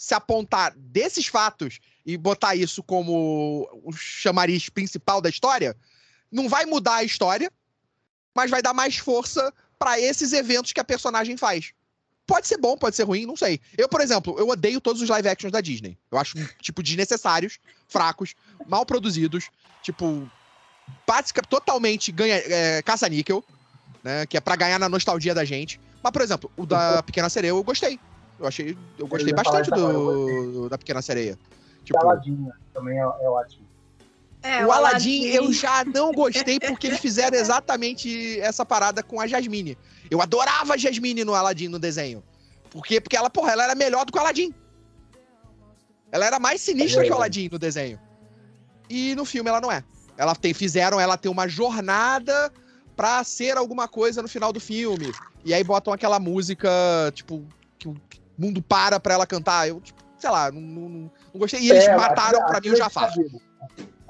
se 0.00 0.14
apontar 0.14 0.72
desses 0.78 1.26
fatos 1.26 1.78
e 2.06 2.16
botar 2.16 2.56
isso 2.56 2.82
como 2.82 3.68
o 3.84 3.92
chamariz 3.92 4.70
principal 4.70 5.20
da 5.20 5.28
história, 5.28 5.76
não 6.32 6.48
vai 6.48 6.64
mudar 6.64 6.94
a 6.94 7.04
história, 7.04 7.52
mas 8.34 8.50
vai 8.50 8.62
dar 8.62 8.72
mais 8.72 8.96
força 8.96 9.52
para 9.78 10.00
esses 10.00 10.32
eventos 10.32 10.72
que 10.72 10.80
a 10.80 10.84
personagem 10.84 11.36
faz. 11.36 11.74
Pode 12.26 12.48
ser 12.48 12.56
bom, 12.56 12.78
pode 12.78 12.96
ser 12.96 13.02
ruim, 13.02 13.26
não 13.26 13.36
sei. 13.36 13.60
Eu, 13.76 13.90
por 13.90 14.00
exemplo, 14.00 14.34
eu 14.38 14.48
odeio 14.48 14.80
todos 14.80 15.02
os 15.02 15.08
live 15.10 15.28
actions 15.28 15.52
da 15.52 15.60
Disney. 15.60 15.98
Eu 16.10 16.16
acho, 16.16 16.34
tipo, 16.62 16.82
desnecessários, 16.82 17.58
fracos, 17.86 18.34
mal 18.66 18.86
produzidos, 18.86 19.50
tipo, 19.82 20.26
totalmente 21.46 22.10
ganha, 22.10 22.36
é, 22.36 22.80
caça-níquel, 22.80 23.44
né? 24.02 24.24
Que 24.24 24.38
é 24.38 24.40
para 24.40 24.56
ganhar 24.56 24.78
na 24.78 24.88
nostalgia 24.88 25.34
da 25.34 25.44
gente. 25.44 25.78
Mas, 26.02 26.10
por 26.10 26.22
exemplo, 26.22 26.50
o 26.56 26.64
da 26.64 27.02
Pequena 27.02 27.28
Sereia 27.28 27.50
eu 27.50 27.62
gostei. 27.62 28.00
Eu 28.40 28.46
achei. 28.46 28.76
Eu 28.98 29.06
gostei 29.06 29.32
eu 29.32 29.36
bastante 29.36 29.70
do, 29.70 30.68
da 30.68 30.78
Pequena 30.78 31.02
Sereia. 31.02 31.38
Tipo, 31.84 32.00
Aladdin 32.00 32.48
também 32.72 32.98
é, 32.98 33.02
é 33.02 33.28
ótimo. 33.28 33.68
É, 34.42 34.64
o, 34.64 34.72
Aladdin, 34.72 35.24
eu 35.26 35.52
já 35.52 35.84
não 35.84 36.12
gostei 36.12 36.58
porque 36.58 36.86
eles 36.86 36.98
fizeram 36.98 37.36
exatamente 37.38 38.40
essa 38.40 38.64
parada 38.64 39.02
com 39.02 39.20
a 39.20 39.26
Jasmine. 39.26 39.76
Eu 40.10 40.22
adorava 40.22 40.74
a 40.74 40.76
Jasmine 40.78 41.24
no 41.24 41.34
Aladdin 41.34 41.68
no 41.68 41.78
desenho. 41.78 42.22
Por 42.70 42.84
quê? 42.84 43.00
Porque 43.00 43.16
ela, 43.16 43.28
porra, 43.28 43.52
ela 43.52 43.64
era 43.64 43.74
melhor 43.74 44.06
do 44.06 44.12
que 44.12 44.18
o 44.18 44.20
Aladdin. 44.20 44.54
Ela 46.10 46.24
era 46.24 46.38
mais 46.40 46.62
sinistra 46.62 47.02
é 47.02 47.06
que 47.06 47.12
o 47.12 47.14
Aladdin 47.14 47.50
no 47.52 47.58
desenho. 47.58 48.00
E 48.88 49.14
no 49.14 49.26
filme 49.26 49.50
ela 49.50 49.60
não 49.60 49.70
é. 49.70 49.84
Ela 50.16 50.34
tem, 50.34 50.54
fizeram 50.54 50.98
ela 50.98 51.18
ter 51.18 51.28
uma 51.28 51.46
jornada 51.46 52.50
pra 52.96 53.22
ser 53.22 53.56
alguma 53.56 53.86
coisa 53.86 54.22
no 54.22 54.28
final 54.28 54.52
do 54.52 54.60
filme. 54.60 55.12
E 55.44 55.52
aí 55.52 55.62
botam 55.62 55.92
aquela 55.92 56.18
música, 56.18 56.68
tipo, 57.14 57.44
que 57.78 57.88
o 57.88 57.96
mundo 58.40 58.62
para 58.62 58.98
pra 58.98 59.14
ela 59.14 59.26
cantar. 59.26 59.68
Eu, 59.68 59.80
tipo, 59.80 60.02
sei 60.18 60.30
lá, 60.30 60.50
não, 60.50 60.60
não, 60.60 60.88
não 60.88 61.10
gostei. 61.34 61.60
E 61.60 61.70
eles 61.70 61.84
é, 61.84 61.96
mataram 61.96 62.40
aquilo, 62.40 62.46
pra 62.46 62.60
mim 62.60 62.68
o 62.70 62.76
Jafar. 62.76 63.12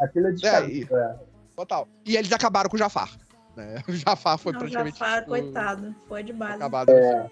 Aquilo 0.00 0.26
é 0.28 0.32
de 0.32 0.46
é, 0.46 0.68
e, 0.68 0.88
é. 0.90 1.14
Total. 1.56 1.88
E 2.06 2.16
eles 2.16 2.32
acabaram 2.32 2.70
com 2.70 2.76
o 2.76 2.78
Jafar. 2.78 3.10
Né? 3.56 3.82
O 3.88 3.92
Jafar 3.92 4.38
foi 4.38 4.52
não, 4.52 4.60
praticamente. 4.60 4.96
O 4.96 4.98
Jafar, 4.98 5.24
coitado, 5.26 5.94
foi 6.08 6.22
de 6.22 6.32
base. 6.32 6.54
Acabado. 6.54 6.90
É. 6.90 7.30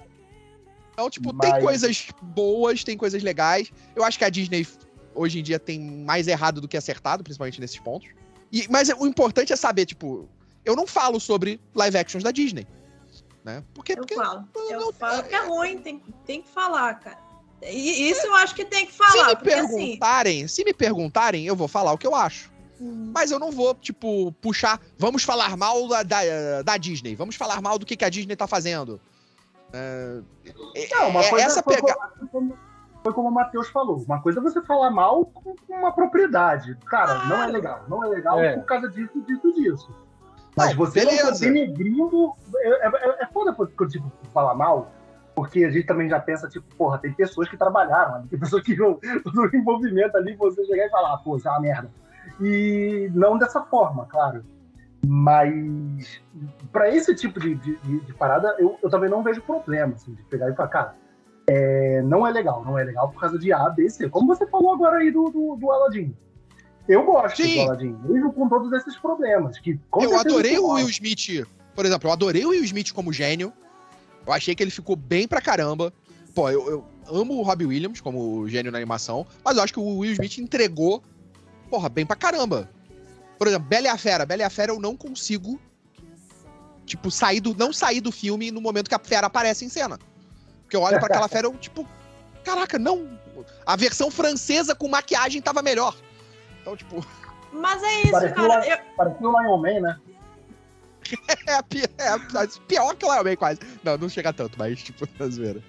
Então, 0.92 1.08
tipo, 1.08 1.32
Mas... 1.32 1.50
tem 1.50 1.60
coisas 1.62 2.08
boas, 2.20 2.82
tem 2.82 2.96
coisas 2.96 3.22
legais. 3.22 3.70
Eu 3.94 4.04
acho 4.04 4.18
que 4.18 4.24
a 4.24 4.28
Disney, 4.28 4.66
hoje 5.14 5.38
em 5.38 5.42
dia, 5.42 5.58
tem 5.58 5.80
mais 5.80 6.26
errado 6.26 6.60
do 6.60 6.66
que 6.66 6.76
acertado, 6.76 7.22
principalmente 7.22 7.60
nesses 7.60 7.78
pontos. 7.78 8.10
E, 8.50 8.66
mas 8.68 8.88
o 8.88 9.06
importante 9.06 9.52
é 9.52 9.56
saber, 9.56 9.86
tipo, 9.86 10.28
eu 10.64 10.74
não 10.74 10.86
falo 10.86 11.20
sobre 11.20 11.60
live 11.74 11.96
actions 11.96 12.24
da 12.24 12.32
Disney. 12.32 12.66
Né? 13.44 13.62
Porque, 13.74 13.92
eu 13.92 13.98
porque 13.98 14.14
falo. 14.14 14.48
Eu, 14.54 14.80
eu 14.80 14.92
falo 14.92 15.22
que 15.22 15.34
é 15.34 15.46
ruim, 15.46 15.78
tem, 15.78 16.02
tem 16.26 16.42
que 16.42 16.48
falar, 16.48 16.94
cara. 16.94 17.18
E 17.62 18.10
isso 18.10 18.26
eu 18.26 18.34
acho 18.34 18.54
que 18.54 18.64
tem 18.64 18.86
que 18.86 18.92
falar. 18.92 19.10
Se 19.10 19.16
me 19.16 19.32
assim, 19.32 19.44
perguntarem, 19.44 20.44
assim... 20.44 20.54
se 20.54 20.64
me 20.64 20.72
perguntarem, 20.72 21.46
eu 21.46 21.56
vou 21.56 21.66
falar 21.66 21.92
o 21.92 21.98
que 21.98 22.06
eu 22.06 22.14
acho. 22.14 22.52
Hum. 22.80 23.10
Mas 23.12 23.30
eu 23.30 23.38
não 23.38 23.50
vou, 23.50 23.74
tipo, 23.74 24.32
puxar. 24.40 24.80
Vamos 24.96 25.24
falar 25.24 25.56
mal 25.56 25.88
da, 25.88 26.02
da, 26.02 26.62
da 26.62 26.76
Disney. 26.76 27.16
Vamos 27.16 27.34
falar 27.34 27.60
mal 27.60 27.78
do 27.78 27.84
que, 27.84 27.96
que 27.96 28.04
a 28.04 28.08
Disney 28.08 28.36
tá 28.36 28.46
fazendo. 28.46 29.00
É, 29.72 30.20
não, 30.92 31.10
uma 31.10 31.20
é, 31.20 31.28
coisa 31.28 31.46
essa 31.46 31.62
pega... 31.62 31.94
como, 32.30 32.56
foi 33.02 33.12
como 33.12 33.28
o 33.28 33.32
Matheus 33.32 33.68
falou. 33.68 33.96
Uma 33.98 34.22
coisa 34.22 34.38
é 34.38 34.42
você 34.42 34.62
falar 34.62 34.90
mal 34.90 35.26
com 35.26 35.54
uma 35.68 35.92
propriedade. 35.92 36.76
Cara, 36.86 37.12
ah. 37.12 37.26
não 37.26 37.42
é 37.42 37.46
legal. 37.48 37.84
Não 37.88 38.04
é 38.04 38.08
legal 38.08 38.40
é. 38.40 38.54
por 38.56 38.64
causa 38.64 38.88
disso, 38.88 39.20
disso, 39.26 39.52
disso. 39.54 40.07
Mas 40.58 40.74
você 40.74 41.04
beleza. 41.04 41.30
não 41.30 41.38
denegrindo. 41.38 42.32
É, 42.56 42.86
é, 42.86 43.22
é 43.22 43.26
foda 43.26 43.52
quando 43.54 43.90
tipo, 43.90 44.10
falar 44.32 44.54
mal, 44.54 44.92
porque 45.34 45.64
a 45.64 45.70
gente 45.70 45.86
também 45.86 46.08
já 46.08 46.18
pensa, 46.18 46.48
tipo, 46.48 46.66
porra, 46.74 46.98
tem 46.98 47.12
pessoas 47.12 47.48
que 47.48 47.56
trabalharam 47.56 48.16
ali, 48.16 48.28
tem 48.28 48.38
pessoas 48.38 48.62
que 48.62 48.76
no 48.76 48.98
envolvimento 49.54 50.16
ali, 50.16 50.34
você 50.34 50.64
chegar 50.64 50.86
e 50.86 50.90
falar, 50.90 51.16
pô, 51.18 51.36
isso 51.36 51.46
é 51.46 51.50
uma 51.50 51.60
merda. 51.60 51.90
E 52.40 53.10
não 53.14 53.38
dessa 53.38 53.62
forma, 53.62 54.04
claro. 54.06 54.44
Mas 55.06 56.20
para 56.72 56.90
esse 56.90 57.14
tipo 57.14 57.38
de, 57.38 57.54
de, 57.54 58.00
de 58.00 58.14
parada, 58.14 58.54
eu, 58.58 58.78
eu, 58.82 58.90
também 58.90 59.08
não 59.08 59.22
vejo 59.22 59.40
problema, 59.42 59.94
assim, 59.94 60.12
de 60.12 60.22
pegar 60.24 60.50
e 60.50 60.54
falar, 60.54 60.68
cara, 60.68 60.94
é, 61.48 62.02
não 62.02 62.26
é 62.26 62.30
legal, 62.32 62.64
não 62.64 62.78
é 62.78 62.84
legal 62.84 63.08
por 63.08 63.20
causa 63.20 63.38
de 63.38 63.52
A, 63.52 63.70
B, 63.70 63.88
C. 63.88 64.08
Como 64.08 64.26
você 64.26 64.46
falou 64.46 64.74
agora 64.74 64.98
aí 64.98 65.10
do, 65.10 65.30
do, 65.30 65.56
do 65.56 65.70
Aladdin. 65.70 66.14
Eu 66.88 67.04
gosto 67.04 67.42
Sim. 67.42 67.56
do 67.56 67.60
Aladdin, 67.60 67.96
mesmo 68.04 68.32
com 68.32 68.48
todos 68.48 68.72
esses 68.72 68.96
problemas. 68.96 69.58
Que, 69.58 69.78
eu 70.00 70.18
adorei 70.18 70.58
o 70.58 70.68
Will 70.70 70.88
Smith, 70.88 71.46
por 71.74 71.84
exemplo, 71.84 72.08
eu 72.08 72.12
adorei 72.12 72.46
o 72.46 72.48
Will 72.48 72.64
Smith 72.64 72.92
como 72.92 73.12
gênio. 73.12 73.52
Eu 74.26 74.32
achei 74.32 74.54
que 74.54 74.62
ele 74.62 74.70
ficou 74.70 74.96
bem 74.96 75.28
pra 75.28 75.40
caramba. 75.40 75.92
Pô, 76.34 76.48
eu, 76.48 76.66
eu 76.66 76.84
amo 77.20 77.34
o 77.34 77.42
Robbie 77.42 77.66
Williams 77.66 78.00
como 78.00 78.48
gênio 78.48 78.72
na 78.72 78.78
animação, 78.78 79.26
mas 79.44 79.56
eu 79.56 79.62
acho 79.62 79.72
que 79.74 79.78
o 79.78 79.98
Will 79.98 80.12
Smith 80.12 80.38
entregou, 80.38 81.02
porra, 81.68 81.90
bem 81.90 82.06
pra 82.06 82.16
caramba. 82.16 82.70
Por 83.38 83.46
exemplo, 83.46 83.68
Bela 83.68 83.86
e 83.86 83.90
a 83.90 83.98
Fera. 83.98 84.24
Bela 84.24 84.42
e 84.42 84.44
a 84.44 84.50
Fera 84.50 84.72
eu 84.72 84.80
não 84.80 84.96
consigo, 84.96 85.60
tipo, 86.86 87.10
sair 87.10 87.40
do, 87.40 87.54
não 87.54 87.70
sair 87.70 88.00
do 88.00 88.10
filme 88.10 88.50
no 88.50 88.60
momento 88.62 88.88
que 88.88 88.94
a 88.94 88.98
fera 88.98 89.26
aparece 89.26 89.64
em 89.64 89.68
cena. 89.68 89.98
Porque 90.62 90.76
eu 90.76 90.80
olho 90.80 90.98
para 90.98 91.06
aquela 91.06 91.28
fera, 91.28 91.46
eu, 91.46 91.56
tipo, 91.58 91.86
caraca, 92.44 92.78
não. 92.78 93.08
A 93.66 93.76
versão 93.76 94.10
francesa 94.10 94.74
com 94.74 94.88
maquiagem 94.88 95.40
tava 95.42 95.62
melhor. 95.62 95.94
Então, 96.68 96.76
tipo. 96.76 97.06
Mas 97.52 97.82
é 97.82 98.02
isso, 98.02 98.10
parecia 98.12 98.34
cara. 98.34 98.66
eu... 98.66 98.78
Parecia 98.96 99.28
o 99.28 99.40
Lion 99.40 99.56
Man, 99.56 99.80
né? 99.80 100.00
é, 101.48 101.54
é, 101.54 102.46
pior 102.66 102.94
que 102.94 103.06
o 103.06 103.12
Lion 103.12 103.24
Man, 103.24 103.36
quase. 103.36 103.60
Não, 103.82 103.96
não 103.96 104.08
chega 104.08 104.32
tanto, 104.32 104.58
mas, 104.58 104.82
tipo, 104.82 105.06
tá 105.16 105.26
zoeira. 105.28 105.62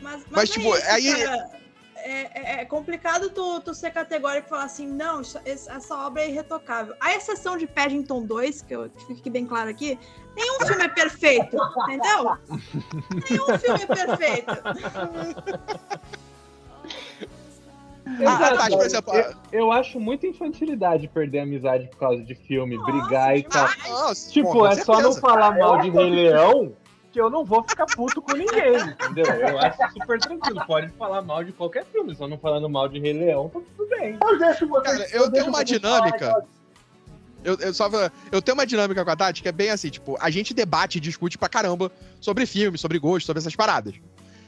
Mas, 0.00 0.22
mas, 0.22 0.26
mas 0.30 0.50
é 0.50 0.52
tipo, 0.52 0.74
isso, 0.74 0.90
aí. 0.90 1.24
Cara 1.24 1.64
é, 2.04 2.20
é, 2.34 2.60
é, 2.60 2.64
complicado 2.66 3.30
tu, 3.30 3.60
tu 3.60 3.74
ser 3.74 3.90
categórico 3.90 4.46
e 4.46 4.50
falar 4.50 4.64
assim, 4.64 4.86
não, 4.86 5.22
essa 5.46 5.96
obra 6.06 6.22
é 6.22 6.28
irretocável. 6.28 6.94
A 7.00 7.14
exceção 7.14 7.56
de 7.56 7.66
Paddington 7.66 8.26
2, 8.26 8.60
que 8.60 8.76
eu 8.76 8.90
que 8.90 9.06
fique 9.06 9.30
bem 9.30 9.46
claro 9.46 9.70
aqui, 9.70 9.98
nenhum 10.36 10.60
filme 10.66 10.84
é 10.84 10.88
perfeito, 10.88 11.56
entendeu? 11.84 12.36
Nenhum 13.30 13.58
filme 13.58 13.82
é 13.82 13.86
perfeito. 13.86 14.52
Ah, 18.26 18.56
tá, 18.56 18.68
por 18.68 18.84
exemplo, 18.84 19.14
eu, 19.14 19.34
eu, 19.50 19.72
acho 19.72 19.98
muita 19.98 20.26
infantilidade 20.26 21.08
perder 21.08 21.40
a 21.40 21.42
amizade 21.42 21.88
por 21.88 21.98
causa 21.98 22.22
de 22.22 22.34
filme, 22.34 22.76
Nossa, 22.76 22.92
brigar 22.92 23.36
e 23.36 23.42
tal. 23.42 23.68
Nossa, 23.88 24.30
tipo, 24.30 24.66
é 24.66 24.76
só 24.76 25.00
não 25.00 25.14
falar 25.14 25.56
mal 25.56 25.80
de 25.80 25.90
Rei 25.90 26.10
Leão 26.10 26.74
que 27.14 27.20
eu 27.20 27.30
não 27.30 27.44
vou 27.44 27.62
ficar 27.62 27.86
puto 27.86 28.20
com 28.20 28.32
ninguém, 28.32 28.74
entendeu? 28.74 29.32
Eu 29.34 29.58
acho 29.60 29.78
super 29.92 30.18
tranquilo. 30.18 30.60
Pode 30.66 30.88
falar 30.98 31.22
mal 31.22 31.44
de 31.44 31.52
qualquer 31.52 31.84
filme, 31.84 32.12
só 32.16 32.26
não 32.26 32.36
falando 32.36 32.68
mal 32.68 32.88
de 32.88 32.98
Rei 32.98 33.12
Leão, 33.12 33.48
tá 33.48 33.60
tudo 33.76 33.88
bem. 33.88 34.18
Eu 34.20 34.36
deixo 34.36 34.68
Cara, 34.68 35.08
eu, 35.12 35.22
eu 35.22 35.30
tenho 35.30 35.46
uma 35.46 35.64
dinâmica. 35.64 36.44
Eu, 37.44 37.56
eu, 37.60 37.72
só, 37.72 37.88
eu 38.32 38.42
tenho 38.42 38.56
uma 38.56 38.66
dinâmica 38.66 39.04
com 39.04 39.10
a 39.10 39.16
Tati 39.16 39.42
que 39.42 39.48
é 39.48 39.52
bem 39.52 39.70
assim, 39.70 39.90
tipo, 39.90 40.16
a 40.18 40.28
gente 40.28 40.52
debate 40.52 40.96
e 40.96 41.00
discute 41.00 41.38
pra 41.38 41.48
caramba 41.48 41.92
sobre 42.20 42.46
filme, 42.46 42.76
sobre 42.76 42.98
gosto, 42.98 43.26
sobre 43.26 43.38
essas 43.38 43.54
paradas. 43.54 43.94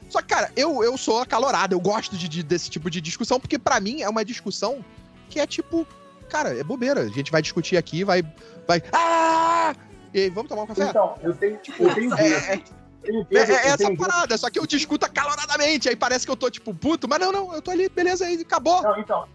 Só 0.09 0.21
que, 0.21 0.27
cara, 0.27 0.51
eu, 0.55 0.83
eu 0.83 0.97
sou 0.97 1.21
acalorado, 1.21 1.75
eu 1.75 1.79
gosto 1.79 2.15
de, 2.15 2.27
de, 2.27 2.43
desse 2.43 2.69
tipo 2.69 2.89
de 2.89 3.01
discussão, 3.01 3.39
porque 3.39 3.59
para 3.59 3.79
mim 3.79 4.01
é 4.01 4.09
uma 4.09 4.23
discussão 4.23 4.83
que 5.29 5.39
é 5.39 5.47
tipo, 5.47 5.85
cara, 6.29 6.57
é 6.57 6.63
bobeira. 6.63 7.01
A 7.01 7.07
gente 7.07 7.31
vai 7.31 7.41
discutir 7.41 7.77
aqui, 7.77 8.03
vai. 8.03 8.23
vai 8.67 8.81
ah! 8.93 9.75
E 10.13 10.21
aí, 10.21 10.29
vamos 10.29 10.49
tomar 10.49 10.63
um 10.63 10.67
café? 10.67 10.89
Então, 10.89 11.15
eu 11.21 11.35
tenho, 11.35 11.57
tipo, 11.57 11.83
eu 11.83 11.93
tenho 11.93 12.13
é, 12.15 12.53
é, 12.53 12.63
é, 13.05 13.51
é 13.51 13.67
essa 13.69 13.95
parada, 13.95 14.37
só 14.37 14.49
que 14.49 14.59
eu 14.59 14.65
discuto 14.65 15.05
acaloradamente, 15.05 15.87
aí 15.87 15.95
parece 15.95 16.25
que 16.25 16.31
eu 16.31 16.35
tô, 16.35 16.49
tipo, 16.49 16.73
puto, 16.73 17.07
mas 17.07 17.19
não, 17.19 17.31
não, 17.31 17.53
eu 17.53 17.61
tô 17.61 17.71
ali, 17.71 17.89
beleza, 17.89 18.25
aí 18.25 18.41
acabou. 18.41 18.81
Não, 18.81 18.99
então, 18.99 19.25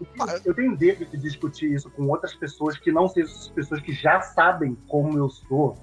eu 0.45 0.53
tenho 0.53 0.75
dedo 0.75 1.05
de 1.05 1.17
discutir 1.17 1.71
isso 1.71 1.89
com 1.91 2.07
outras 2.07 2.33
pessoas 2.33 2.77
que 2.77 2.91
não 2.91 3.07
sejam 3.07 3.33
pessoas 3.53 3.81
que 3.81 3.93
já 3.93 4.21
sabem 4.21 4.77
como 4.87 5.17
eu 5.17 5.29
sou. 5.29 5.77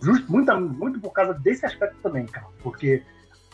Justo, 0.00 0.30
muito, 0.30 0.60
muito 0.60 1.00
por 1.00 1.12
causa 1.12 1.34
desse 1.34 1.66
aspecto 1.66 1.96
também, 2.02 2.26
cara. 2.26 2.46
Porque 2.62 3.02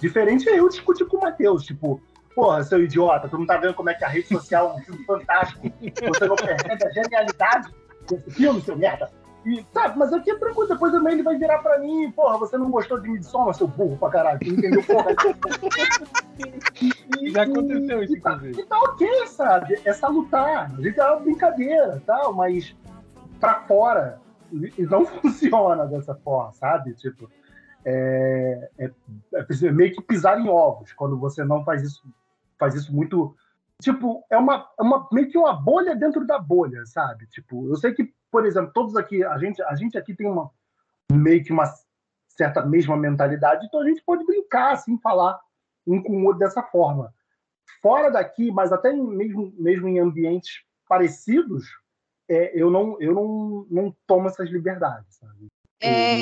diferente 0.01 0.49
é 0.49 0.59
eu 0.59 0.69
discutir 0.69 1.05
com 1.07 1.17
o 1.17 1.21
Matheus, 1.21 1.65
tipo, 1.65 2.01
porra, 2.35 2.63
seu 2.63 2.83
idiota, 2.83 3.29
tu 3.29 3.39
não 3.39 3.47
tá 3.47 3.57
vendo 3.57 3.75
como 3.75 3.91
é 3.91 3.95
que 3.95 4.05
a 4.05 4.09
rede 4.09 4.29
social 4.29 4.71
é 4.71 4.75
um 4.75 4.85
filme 4.85 5.05
fantástico, 5.05 5.61
você 5.61 6.27
não 6.27 6.37
percebe 6.37 6.85
a 6.85 6.91
genialidade 6.91 7.73
desse 8.09 8.31
filme, 8.31 8.61
seu 8.61 8.77
merda. 8.77 9.11
E, 9.47 9.63
sabe, 9.75 9.99
mas 9.99 10.11
aqui 10.11 10.31
é 10.31 10.39
tranquilo, 10.39 10.69
depois 10.69 10.91
também 10.91 11.13
ele 11.15 11.23
vai 11.23 11.37
virar 11.37 11.59
pra 11.59 11.79
mim, 11.79 12.11
porra, 12.13 12.39
você 12.39 12.57
não 12.57 12.71
gostou 12.71 12.99
de 12.99 13.11
Midsommar, 13.11 13.53
seu 13.53 13.69
burro 13.69 13.97
pra 13.99 14.09
caralho, 14.09 14.39
entendeu? 14.43 14.83
Porra. 14.83 15.11
e, 17.21 17.29
Já 17.31 17.43
aconteceu 17.43 18.03
isso, 18.03 18.21
tá, 18.23 18.33
inclusive. 18.33 18.63
E 18.63 18.65
tá 18.65 18.79
ok, 18.79 19.27
sabe? 19.27 19.79
É 19.85 19.93
salutar, 19.93 20.73
a 20.73 20.81
gente 20.81 20.99
é 20.99 21.05
uma 21.05 21.21
brincadeira 21.21 22.03
tal, 22.07 22.33
mas 22.33 22.75
pra 23.39 23.61
fora 23.67 24.19
não 24.79 25.05
funciona 25.21 25.87
dessa 25.87 26.15
forma, 26.15 26.53
sabe? 26.53 26.95
Tipo, 26.95 27.29
é, 27.85 28.71
é, 28.79 28.91
é, 29.35 29.71
meio 29.73 29.95
que 29.95 30.03
pisar 30.03 30.41
em 30.41 30.49
ovos 30.49 30.93
quando 30.93 31.19
você 31.19 31.45
não 31.45 31.65
faz 31.65 31.83
isso, 31.83 32.03
faz 32.59 32.75
isso 32.75 32.95
muito. 32.95 33.37
Tipo, 33.83 34.25
é 34.31 34.39
uma, 34.39 34.69
é 34.79 34.83
uma 34.83 35.09
meio 35.13 35.29
que 35.29 35.37
uma 35.37 35.53
bolha 35.53 35.95
dentro 35.95 36.27
da 36.27 36.39
bolha, 36.39 36.87
sabe? 36.87 37.27
Tipo, 37.27 37.69
eu 37.69 37.77
sei 37.77 37.93
que 37.93 38.13
por 38.35 38.45
exemplo, 38.45 38.73
todos 38.73 38.97
aqui, 38.97 39.23
a 39.23 39.39
gente, 39.39 39.63
a 39.63 39.77
gente 39.77 39.97
aqui 39.97 40.13
tem 40.13 40.29
uma 40.29 40.51
meio 41.13 41.45
que 41.45 41.53
uma 41.53 41.73
certa 42.31 42.67
mesma 42.67 42.97
mentalidade, 42.97 43.65
então 43.65 43.79
a 43.79 43.87
gente 43.89 44.03
pode 44.03 44.27
brincar, 44.27 44.73
assim, 44.73 44.99
falar 44.99 45.39
um 45.87 46.03
com 46.03 46.17
o 46.17 46.25
outro 46.25 46.41
dessa 46.41 46.61
forma. 46.61 47.15
Fora 47.81 48.11
daqui, 48.11 48.51
mas 48.51 48.73
até 48.73 48.93
mesmo, 48.93 49.55
mesmo 49.57 49.87
em 49.87 50.01
ambientes 50.01 50.65
parecidos, 50.89 51.65
é, 52.29 52.61
eu 52.61 52.73
não 52.73 53.01
eu 53.01 53.15
não, 53.15 53.67
não 53.71 53.97
tomo 54.05 54.27
essas 54.27 54.51
liberdades, 54.51 55.15
sabe? 55.15 55.47
É, 55.81 56.21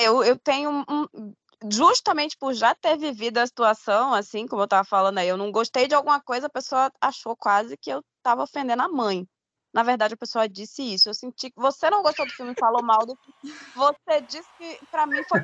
eu, 0.00 0.24
eu 0.24 0.38
tenho 0.38 0.84
um, 0.88 1.34
justamente 1.70 2.36
por 2.36 2.54
já 2.54 2.74
ter 2.74 2.96
vivido 2.96 3.38
a 3.38 3.46
situação, 3.46 4.14
assim, 4.14 4.46
como 4.46 4.62
eu 4.62 4.68
tava 4.68 4.84
falando 4.84 5.18
aí, 5.18 5.28
eu 5.28 5.36
não 5.36 5.52
gostei 5.52 5.86
de 5.86 5.94
alguma 5.94 6.20
coisa, 6.20 6.46
a 6.46 6.50
pessoa 6.50 6.90
achou 7.00 7.36
quase 7.36 7.76
que 7.76 7.90
eu 7.90 8.02
tava 8.22 8.42
ofendendo 8.42 8.82
a 8.82 8.88
mãe. 8.88 9.28
Na 9.72 9.82
verdade, 9.82 10.14
a 10.14 10.16
pessoa 10.16 10.48
disse 10.48 10.82
isso. 10.82 11.08
Eu 11.08 11.14
senti 11.14 11.50
que 11.50 11.60
você 11.60 11.88
não 11.90 12.02
gostou 12.02 12.26
do 12.26 12.32
filme 12.32 12.54
falou 12.58 12.82
mal 12.82 13.06
do 13.06 13.16
filme. 13.16 13.56
Você 13.74 14.20
disse 14.22 14.48
que 14.58 14.80
para 14.90 15.06
mim 15.06 15.22
foi 15.28 15.40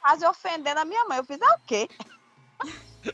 quase 0.00 0.24
ofendendo 0.24 0.78
a 0.78 0.84
minha 0.84 1.04
mãe. 1.06 1.18
Eu 1.18 1.24
fiz, 1.24 1.40
é 1.40 1.44
o 1.44 1.58
quê? 1.66 1.88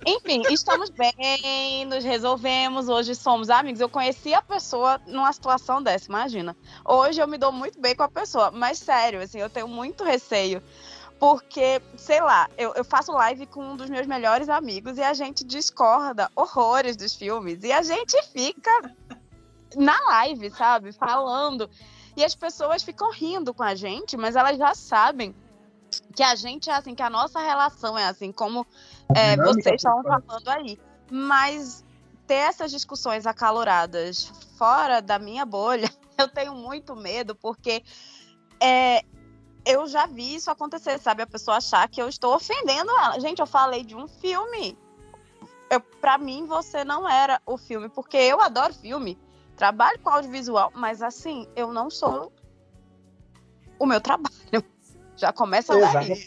Enfim, 0.07 0.43
estamos 0.51 0.91
bem, 0.91 1.85
nos 1.87 2.03
resolvemos, 2.05 2.89
hoje 2.89 3.15
somos 3.15 3.51
amigos. 3.51 3.81
Eu 3.81 3.89
conheci 3.89 4.35
a 4.35 4.43
pessoa 4.43 5.01
numa 5.07 5.33
situação 5.33 5.83
dessa, 5.83 6.07
imagina. 6.09 6.57
Hoje 6.85 7.21
eu 7.21 7.29
me 7.29 7.39
dou 7.39 7.53
muito 7.53 7.81
bem 7.81 7.95
com 7.95 8.03
a 8.03 8.09
pessoa, 8.09 8.51
mas 8.51 8.79
sério, 8.79 9.21
assim, 9.21 9.39
eu 9.39 9.51
tenho 9.51 9.69
muito 9.69 10.03
receio. 10.03 10.63
Porque, 11.19 11.81
sei 11.97 12.21
lá, 12.21 12.49
eu, 12.59 12.73
eu 12.75 12.85
faço 12.85 13.13
live 13.13 13.47
com 13.47 13.63
um 13.65 13.77
dos 13.77 13.89
meus 13.89 14.07
melhores 14.07 14.49
amigos 14.49 14.99
e 14.99 15.03
a 15.03 15.15
gente 15.15 15.45
discorda 15.45 16.31
horrores 16.35 16.97
dos 16.97 17.15
filmes. 17.15 17.63
E 17.63 17.73
a 17.73 17.83
gente 17.83 18.21
fica 18.33 18.71
na 19.77 19.99
live, 20.09 20.51
sabe? 20.51 20.93
Falando. 20.93 21.71
E 22.17 22.25
as 22.25 22.35
pessoas 22.35 22.83
ficam 22.83 23.11
rindo 23.11 23.55
com 23.55 23.63
a 23.63 23.75
gente, 23.75 24.17
mas 24.17 24.37
elas 24.37 24.59
já 24.59 24.75
sabem 24.75 25.35
que 26.01 26.23
a 26.23 26.35
gente 26.35 26.71
é 26.71 26.75
assim, 26.75 26.95
que 26.95 27.03
a 27.03 27.11
nossa 27.11 27.41
relação 27.41 27.97
é 27.97 28.07
assim, 28.07 28.33
como 28.33 28.67
é, 29.15 29.37
vocês 29.37 29.77
estavam 29.77 30.03
falando 30.03 30.49
aí. 30.49 30.79
Mas 31.11 31.85
ter 32.27 32.35
essas 32.35 32.71
discussões 32.71 33.27
acaloradas 33.27 34.33
fora 34.57 35.01
da 35.01 35.19
minha 35.19 35.45
bolha, 35.45 35.91
eu 36.19 36.29
tenho 36.29 36.55
muito 36.55 36.97
medo, 36.97 37.35
porque 37.35 37.83
é, 38.61 39.03
eu 39.65 39.87
já 39.87 40.07
vi 40.07 40.35
isso 40.35 40.51
acontecer, 40.51 40.99
sabe? 40.99 41.23
A 41.23 41.27
pessoa 41.27 41.57
achar 41.57 41.89
que 41.89 42.01
eu 42.01 42.09
estou 42.09 42.35
ofendendo 42.35 42.91
ela. 42.91 43.19
Gente, 43.19 43.41
eu 43.41 43.47
falei 43.47 43.83
de 43.85 43.95
um 43.95 44.07
filme. 44.07 44.77
Eu, 45.71 45.81
pra 45.81 46.19
mim, 46.19 46.47
você 46.47 46.85
não 46.85 47.09
era 47.09 47.41
o 47.47 47.57
filme, 47.57 47.89
porque 47.89 48.17
eu 48.17 48.41
adoro 48.41 48.75
filme. 48.75 49.19
Trabalho 49.57 49.99
com 50.01 50.11
audiovisual, 50.11 50.71
mas 50.75 51.01
assim, 51.01 51.49
eu 51.55 51.73
não 51.73 51.89
sou 51.89 52.33
o 53.79 53.87
meu 53.87 54.01
trabalho. 54.01 54.65
Já 55.17 55.33
começa 55.33 55.79
daí. 55.79 56.27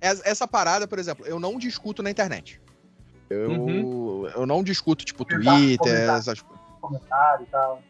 Essa 0.00 0.46
parada, 0.46 0.86
por 0.86 0.98
exemplo, 0.98 1.26
eu 1.26 1.40
não 1.40 1.58
discuto 1.58 2.02
na 2.02 2.10
internet. 2.10 2.60
Eu, 3.28 3.50
uhum. 3.50 4.26
eu 4.28 4.46
não 4.46 4.62
discuto, 4.62 5.04
tipo, 5.04 5.24
Twitter, 5.24 6.10
essas 6.10 6.40
coisas. 6.40 6.64
Comentário 6.80 7.44
e 7.44 7.50
tal. 7.50 7.82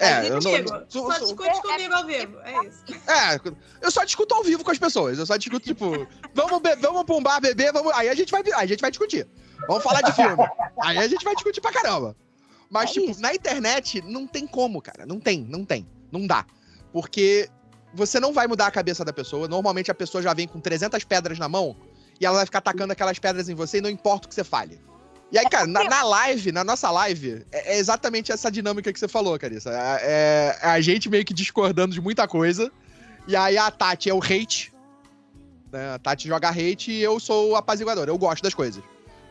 é, 0.00 0.28
eu 0.28 0.34
não, 0.34 0.40
só 0.88 1.18
discute 1.18 1.60
comigo 1.60 1.94
ao 1.94 2.06
vivo, 2.06 2.38
é 2.40 2.66
isso. 2.66 2.84
É, 3.08 3.40
eu 3.80 3.90
só 3.90 4.04
discuto 4.04 4.34
ao 4.34 4.42
vivo 4.42 4.64
com 4.64 4.70
as 4.70 4.78
pessoas. 4.78 5.18
Eu 5.18 5.26
só 5.26 5.36
discuto, 5.36 5.64
tipo, 5.64 6.06
vamos, 6.34 6.60
be 6.60 6.74
vamos 6.76 7.04
pra 7.04 7.14
um 7.14 7.22
bar 7.22 7.40
beber, 7.40 7.72
vamos. 7.72 7.92
Aí 7.92 8.08
a 8.08 8.14
gente 8.14 8.30
vai, 8.30 8.42
a 8.54 8.66
gente 8.66 8.80
vai 8.80 8.90
discutir. 8.90 9.28
Vamos 9.68 9.82
falar 9.82 10.00
de 10.02 10.12
filme. 10.12 10.42
aí 10.80 10.98
a 10.98 11.06
gente 11.06 11.24
vai 11.24 11.34
discutir 11.34 11.60
pra 11.60 11.72
caramba. 11.72 12.16
Mas, 12.70 12.90
é 12.90 12.92
tipo, 12.94 13.10
isso. 13.10 13.20
na 13.20 13.34
internet 13.34 14.02
não 14.02 14.26
tem 14.26 14.46
como, 14.46 14.80
cara. 14.80 15.04
Não 15.04 15.20
tem, 15.20 15.44
não 15.44 15.64
tem. 15.64 15.86
Não 16.10 16.26
dá. 16.26 16.46
Porque 16.92 17.48
você 17.94 18.18
não 18.18 18.32
vai 18.32 18.46
mudar 18.46 18.66
a 18.66 18.70
cabeça 18.70 19.04
da 19.04 19.12
pessoa. 19.12 19.48
Normalmente 19.48 19.90
a 19.90 19.94
pessoa 19.94 20.22
já 20.22 20.32
vem 20.32 20.48
com 20.48 20.60
300 20.60 21.02
pedras 21.04 21.38
na 21.38 21.48
mão 21.48 21.76
e 22.20 22.26
ela 22.26 22.36
vai 22.36 22.46
ficar 22.46 22.58
atacando 22.58 22.92
aquelas 22.92 23.18
pedras 23.18 23.48
em 23.48 23.54
você 23.54 23.78
e 23.78 23.80
não 23.80 23.90
importa 23.90 24.26
o 24.26 24.28
que 24.28 24.34
você 24.34 24.44
fale. 24.44 24.80
E 25.30 25.38
aí, 25.38 25.48
cara, 25.48 25.66
na, 25.66 25.84
na 25.84 26.02
live, 26.02 26.52
na 26.52 26.62
nossa 26.62 26.90
live, 26.90 27.44
é, 27.50 27.74
é, 27.74 27.78
exatamente 27.78 28.30
essa 28.30 28.50
dinâmica 28.50 28.92
que 28.92 28.98
você 28.98 29.08
falou, 29.08 29.38
Carissa. 29.38 29.70
É, 29.70 30.58
é, 30.62 30.66
a 30.66 30.78
gente 30.80 31.08
meio 31.08 31.24
que 31.24 31.32
discordando 31.32 31.94
de 31.94 32.02
muita 32.02 32.28
coisa. 32.28 32.70
E 33.26 33.34
aí 33.34 33.56
a 33.56 33.70
Tati 33.70 34.10
é 34.10 34.14
o 34.14 34.22
hate. 34.22 34.72
Né? 35.72 35.94
A 35.94 35.98
Tati 35.98 36.28
joga 36.28 36.50
hate 36.50 36.92
e 36.92 37.02
eu 37.02 37.18
sou 37.18 37.52
o 37.52 37.56
apaziguador. 37.56 38.08
Eu 38.08 38.18
gosto 38.18 38.42
das 38.42 38.52
coisas. 38.52 38.84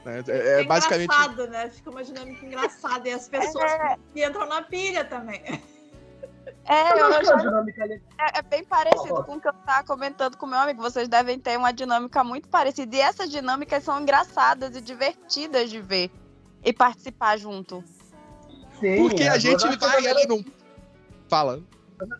Né? 0.03 0.23
É, 0.27 0.31
é, 0.31 0.61
é 0.61 0.63
basicamente. 0.63 1.05
engraçado, 1.05 1.47
né? 1.47 1.69
Fica 1.69 1.91
uma 1.91 2.03
dinâmica 2.03 2.45
engraçada. 2.47 3.07
E 3.07 3.11
as 3.11 3.29
pessoas 3.29 3.71
é... 3.71 3.95
que 4.11 4.25
entram 4.25 4.47
na 4.47 4.63
pilha 4.63 5.05
também. 5.05 5.43
É, 6.65 6.93
eu 6.93 7.11
eu 7.11 7.25
já... 7.25 7.35
é, 8.19 8.39
é, 8.39 8.41
bem 8.41 8.63
parecido 8.63 9.23
com 9.23 9.35
o 9.35 9.41
que 9.41 9.47
eu 9.47 9.51
estava 9.51 9.85
comentando 9.85 10.37
com 10.37 10.45
meu 10.45 10.59
amigo. 10.59 10.81
Vocês 10.81 11.07
devem 11.07 11.39
ter 11.39 11.57
uma 11.57 11.73
dinâmica 11.73 12.23
muito 12.23 12.47
parecida. 12.47 12.95
E 12.95 12.99
essas 12.99 13.29
dinâmicas 13.29 13.83
são 13.83 13.99
engraçadas 13.99 14.75
e 14.75 14.81
divertidas 14.81 15.69
de 15.69 15.81
ver 15.81 16.11
e 16.63 16.71
participar 16.71 17.37
junto. 17.37 17.83
Sim, 18.79 18.97
Porque 19.07 19.23
a 19.23 19.37
gente 19.37 19.65
vai 19.77 20.07
ali 20.07 20.27
num. 20.27 20.43
Fala. 21.27 21.61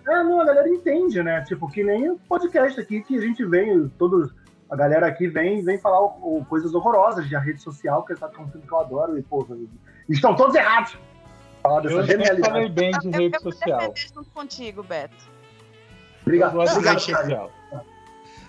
É, 0.08 0.24
não, 0.24 0.42
a 0.42 0.46
galera 0.46 0.70
entende, 0.70 1.22
né? 1.24 1.42
Tipo, 1.42 1.70
que 1.70 1.84
nem 1.84 2.10
o 2.10 2.20
podcast 2.30 2.80
aqui 2.80 3.02
que 3.02 3.18
a 3.18 3.22
gente 3.22 3.44
vem, 3.46 3.90
todos 3.98 4.32
a 4.72 4.76
galera 4.76 5.08
aqui 5.08 5.28
vem, 5.28 5.62
vem 5.64 5.78
falar 5.78 6.02
o, 6.02 6.38
o, 6.38 6.46
coisas 6.46 6.74
horrorosas 6.74 7.28
de 7.28 7.36
a 7.36 7.40
rede 7.40 7.62
social, 7.62 8.04
que 8.04 8.14
é 8.14 8.16
um 8.16 8.48
filme 8.50 8.66
que 8.66 8.74
eu 8.74 8.80
adoro, 8.80 9.18
e, 9.18 9.22
pô, 9.22 9.46
estão 10.08 10.34
todos 10.34 10.56
errados. 10.56 10.98
Falar 11.62 11.82
dessa 11.82 11.96
eu 11.96 12.04
genialidade. 12.04 12.54
falei 12.54 12.70
bem 12.70 12.92
de 12.92 13.10
rede 13.10 13.36
eu, 13.36 13.42
social. 13.42 13.94
Eu 14.16 14.26
contigo, 14.34 14.84
Beto. 14.84 15.16
Obrigado. 16.22 16.60
Obrigado. 16.60 17.52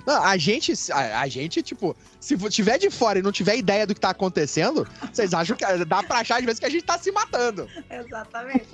Não, 0.04 0.22
a 0.22 0.36
gente, 0.36 0.72
a, 0.90 1.20
a, 1.20 1.28
gente, 1.28 1.62
tipo, 1.62 1.96
se 2.18 2.36
tiver 2.50 2.76
de 2.78 2.90
fora 2.90 3.20
e 3.20 3.22
não 3.22 3.30
tiver 3.30 3.56
ideia 3.56 3.86
do 3.86 3.94
que 3.94 4.00
tá 4.00 4.10
acontecendo, 4.10 4.86
vocês 5.12 5.32
acham 5.32 5.56
que 5.56 5.64
dá 5.84 6.02
pra 6.02 6.18
achar 6.18 6.38
às 6.38 6.44
vezes 6.44 6.58
que 6.58 6.66
a 6.66 6.70
gente 6.70 6.84
tá 6.84 6.98
se 6.98 7.12
matando. 7.12 7.68
Exatamente. 7.88 8.68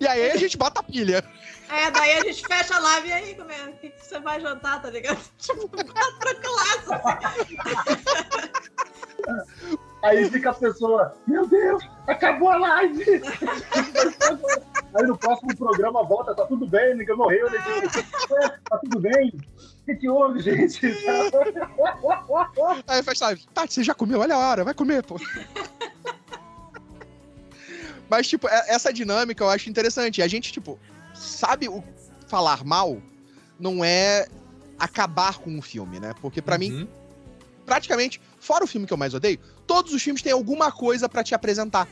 e 0.00 0.06
aí 0.06 0.30
a 0.30 0.36
gente 0.36 0.56
bota 0.56 0.80
a 0.80 0.82
pilha. 0.82 1.22
É, 1.68 1.90
daí 1.90 2.18
a 2.18 2.24
gente 2.24 2.42
fecha 2.46 2.74
a 2.74 2.78
live 2.78 3.08
e 3.08 3.12
aí, 3.12 3.34
como 3.34 3.52
é? 3.52 3.64
O 3.66 3.72
que, 3.74 3.92
você 3.96 4.18
vai 4.18 4.40
jantar, 4.40 4.80
tá 4.80 4.90
ligado? 4.90 5.20
Tipo, 5.38 5.68
tranquilaço. 5.68 6.92
Assim. 9.28 9.76
Aí 10.02 10.30
fica 10.30 10.50
a 10.50 10.54
pessoa, 10.54 11.14
meu 11.26 11.46
Deus, 11.46 11.84
acabou 12.06 12.48
a 12.48 12.56
live! 12.56 13.04
Aí 14.94 15.06
no 15.06 15.16
próximo 15.16 15.54
programa 15.56 16.02
volta, 16.02 16.34
tá 16.34 16.46
tudo 16.46 16.66
bem, 16.66 16.96
ninguém 16.96 17.16
morreu, 17.16 17.50
ninguém... 17.50 17.82
É, 18.42 18.48
tá 18.68 18.78
tudo 18.78 18.98
bem. 19.00 19.28
O 19.28 19.84
que, 19.84 19.94
que 19.94 20.08
houve, 20.08 20.40
gente? 20.40 20.86
Aí 22.88 23.02
faz 23.02 23.20
live, 23.20 23.46
Tati, 23.54 23.74
você 23.74 23.84
já 23.84 23.94
comeu? 23.94 24.20
Olha 24.20 24.34
a 24.34 24.38
hora, 24.38 24.64
vai 24.64 24.74
comer, 24.74 25.02
pô. 25.04 25.16
Mas, 28.10 28.26
tipo, 28.26 28.48
é, 28.48 28.74
essa 28.74 28.92
dinâmica 28.92 29.44
eu 29.44 29.48
acho 29.48 29.70
interessante. 29.70 30.18
E 30.18 30.22
a 30.22 30.26
gente, 30.26 30.52
tipo, 30.52 30.78
sabe 31.14 31.68
o 31.68 31.82
falar 32.26 32.64
mal 32.64 33.00
não 33.58 33.84
é 33.84 34.26
acabar 34.78 35.38
com 35.38 35.56
o 35.56 35.62
filme, 35.62 36.00
né? 36.00 36.12
Porque 36.20 36.42
para 36.42 36.54
uhum. 36.54 36.60
mim, 36.60 36.88
praticamente, 37.64 38.20
fora 38.40 38.64
o 38.64 38.66
filme 38.66 38.86
que 38.86 38.92
eu 38.92 38.96
mais 38.96 39.14
odeio, 39.14 39.38
todos 39.70 39.94
os 39.94 40.02
filmes 40.02 40.20
têm 40.20 40.32
alguma 40.32 40.72
coisa 40.72 41.08
para 41.08 41.22
te 41.22 41.32
apresentar. 41.32 41.86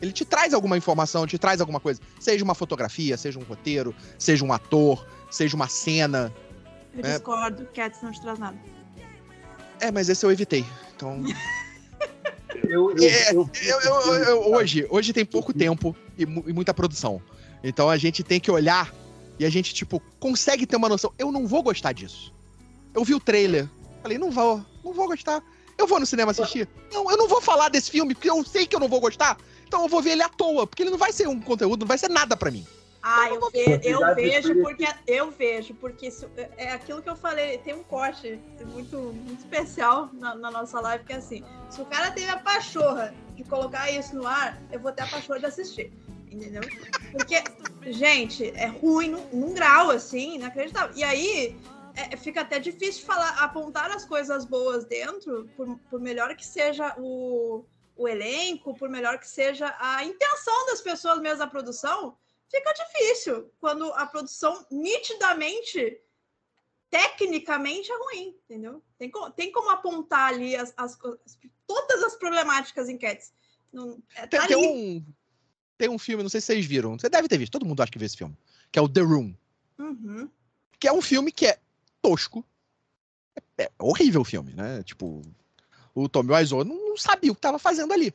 Ele 0.00 0.10
te 0.10 0.24
traz 0.24 0.54
alguma 0.54 0.74
informação, 0.74 1.26
te 1.26 1.36
traz 1.36 1.60
alguma 1.60 1.78
coisa. 1.78 2.00
Seja 2.18 2.42
uma 2.42 2.54
fotografia, 2.54 3.14
seja 3.18 3.38
um 3.38 3.42
roteiro, 3.42 3.94
seja 4.18 4.42
um 4.42 4.50
ator, 4.50 5.06
seja 5.30 5.54
uma 5.54 5.68
cena. 5.68 6.32
Eu 6.94 7.02
né? 7.02 7.10
discordo, 7.10 7.68
Cats 7.74 8.00
não 8.02 8.10
te 8.10 8.22
traz 8.22 8.38
nada. 8.38 8.56
É, 9.80 9.92
mas 9.92 10.08
esse 10.08 10.24
eu 10.24 10.32
evitei. 10.32 10.64
Então. 10.96 11.22
eu, 12.66 12.90
é, 12.98 13.34
eu, 13.34 13.50
eu, 14.26 14.54
hoje, 14.54 14.86
hoje 14.88 15.12
tem 15.12 15.26
pouco 15.26 15.52
tempo 15.52 15.94
e, 16.16 16.22
e 16.22 16.52
muita 16.54 16.72
produção. 16.72 17.20
Então 17.62 17.90
a 17.90 17.98
gente 17.98 18.22
tem 18.22 18.40
que 18.40 18.50
olhar 18.50 18.94
e 19.38 19.44
a 19.44 19.50
gente, 19.50 19.74
tipo, 19.74 20.00
consegue 20.18 20.64
ter 20.64 20.76
uma 20.76 20.88
noção. 20.88 21.12
Eu 21.18 21.30
não 21.30 21.46
vou 21.46 21.62
gostar 21.62 21.92
disso. 21.92 22.32
Eu 22.94 23.04
vi 23.04 23.14
o 23.14 23.20
trailer. 23.20 23.68
Falei, 24.00 24.16
não 24.16 24.30
vou, 24.30 24.64
não 24.82 24.94
vou 24.94 25.06
gostar. 25.06 25.42
Eu 25.76 25.86
vou 25.86 26.00
no 26.00 26.06
cinema 26.06 26.30
assistir. 26.30 26.68
Não, 26.92 27.10
eu 27.10 27.16
não 27.16 27.28
vou 27.28 27.40
falar 27.40 27.68
desse 27.68 27.90
filme, 27.90 28.14
porque 28.14 28.30
eu 28.30 28.44
sei 28.44 28.66
que 28.66 28.74
eu 28.74 28.80
não 28.80 28.88
vou 28.88 29.00
gostar. 29.00 29.36
Então 29.66 29.82
eu 29.82 29.88
vou 29.88 30.00
ver 30.00 30.12
ele 30.12 30.22
à 30.22 30.28
toa, 30.28 30.66
porque 30.66 30.82
ele 30.82 30.90
não 30.90 30.98
vai 30.98 31.12
ser 31.12 31.28
um 31.28 31.40
conteúdo, 31.40 31.80
não 31.80 31.88
vai 31.88 31.98
ser 31.98 32.08
nada 32.08 32.36
para 32.36 32.50
mim. 32.50 32.66
Ah, 33.02 33.28
eu, 33.28 33.50
ve 33.50 33.80
eu 33.82 34.14
vejo 34.14 34.62
porque 34.62 34.88
eu 35.06 35.30
vejo, 35.30 35.74
porque 35.74 36.06
isso, 36.06 36.26
é 36.56 36.72
aquilo 36.72 37.02
que 37.02 37.10
eu 37.10 37.16
falei, 37.16 37.58
tem 37.58 37.74
um 37.74 37.82
corte 37.82 38.40
muito, 38.72 38.96
muito 38.96 39.40
especial 39.40 40.08
na, 40.14 40.34
na, 40.34 40.50
nossa 40.50 40.80
live, 40.80 41.04
que 41.04 41.12
é 41.12 41.16
assim, 41.16 41.44
se 41.68 41.82
o 41.82 41.84
cara 41.84 42.10
teve 42.12 42.30
a 42.30 42.38
pachorra 42.38 43.14
de 43.36 43.44
colocar 43.44 43.90
isso 43.90 44.16
no 44.16 44.26
ar, 44.26 44.58
eu 44.72 44.80
vou 44.80 44.90
ter 44.90 45.02
a 45.02 45.06
pachorra 45.06 45.38
de 45.38 45.46
assistir 45.46 45.92
entendeu? 46.34 46.62
Porque, 47.12 47.42
gente, 47.86 48.50
é 48.56 48.66
ruim 48.66 49.10
num, 49.10 49.24
num 49.32 49.54
grau, 49.54 49.90
assim, 49.90 50.36
inacreditável. 50.36 50.94
E 50.96 51.04
aí, 51.04 51.56
é, 51.94 52.16
fica 52.16 52.40
até 52.40 52.58
difícil 52.58 53.04
falar, 53.06 53.30
apontar 53.42 53.90
as 53.90 54.04
coisas 54.04 54.44
boas 54.44 54.84
dentro, 54.84 55.48
por, 55.56 55.78
por 55.90 56.00
melhor 56.00 56.34
que 56.34 56.44
seja 56.44 56.94
o, 56.98 57.64
o 57.96 58.08
elenco, 58.08 58.74
por 58.74 58.88
melhor 58.88 59.18
que 59.18 59.28
seja 59.28 59.74
a 59.78 60.04
intenção 60.04 60.66
das 60.66 60.80
pessoas 60.80 61.20
mesmo 61.20 61.38
da 61.38 61.46
produção, 61.46 62.16
fica 62.50 62.72
difícil 62.72 63.50
quando 63.60 63.92
a 63.94 64.06
produção 64.06 64.66
nitidamente, 64.70 66.00
tecnicamente 66.90 67.90
é 67.90 67.96
ruim, 67.96 68.36
entendeu? 68.44 68.82
Tem, 68.98 69.10
tem 69.36 69.52
como 69.52 69.70
apontar 69.70 70.32
ali 70.32 70.56
as, 70.56 70.72
as, 70.76 70.98
as 71.24 71.38
todas 71.66 72.02
as 72.02 72.16
problemáticas 72.16 72.88
enquetes. 72.88 73.32
Não, 73.72 74.02
é, 74.16 74.26
tá 74.26 74.46
tem, 74.46 74.48
tem, 74.48 74.56
um, 74.56 75.06
tem 75.78 75.88
um 75.88 75.98
filme, 75.98 76.22
não 76.22 76.30
sei 76.30 76.40
se 76.40 76.46
vocês 76.46 76.66
viram. 76.66 76.98
Você 76.98 77.08
deve 77.08 77.28
ter 77.28 77.38
visto, 77.38 77.52
todo 77.52 77.66
mundo 77.66 77.80
acha 77.80 77.90
que 77.90 77.98
viu 77.98 78.06
esse 78.06 78.16
filme. 78.16 78.36
Que 78.70 78.78
é 78.78 78.82
o 78.82 78.88
The 78.88 79.00
Room. 79.00 79.34
Uhum. 79.78 80.30
Que 80.78 80.88
é 80.88 80.92
um 80.92 81.02
filme 81.02 81.32
que 81.32 81.46
é 81.46 81.58
tosco. 82.04 82.44
É, 83.58 83.64
é 83.64 83.70
horrível 83.78 84.20
o 84.20 84.24
filme, 84.24 84.52
né? 84.52 84.82
Tipo, 84.82 85.22
o 85.94 86.06
Tommy 86.06 86.32
Wiseau 86.32 86.64
não, 86.64 86.90
não 86.90 86.96
sabia 86.98 87.32
o 87.32 87.34
que 87.34 87.40
tava 87.40 87.58
fazendo 87.58 87.94
ali. 87.94 88.12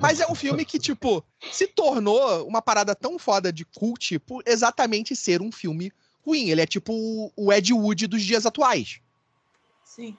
Mas 0.00 0.20
é 0.20 0.26
um 0.26 0.34
filme 0.34 0.64
que, 0.64 0.76
tipo, 0.76 1.24
se 1.52 1.68
tornou 1.68 2.44
uma 2.48 2.60
parada 2.60 2.96
tão 2.96 3.16
foda 3.16 3.52
de 3.52 3.64
cult 3.64 4.18
por 4.18 4.42
exatamente 4.44 5.14
ser 5.14 5.40
um 5.40 5.52
filme 5.52 5.92
ruim. 6.26 6.50
Ele 6.50 6.60
é 6.60 6.66
tipo 6.66 7.32
o 7.36 7.52
Ed 7.52 7.72
Wood 7.72 8.08
dos 8.08 8.22
dias 8.22 8.44
atuais. 8.44 9.00
Sim. 9.84 10.16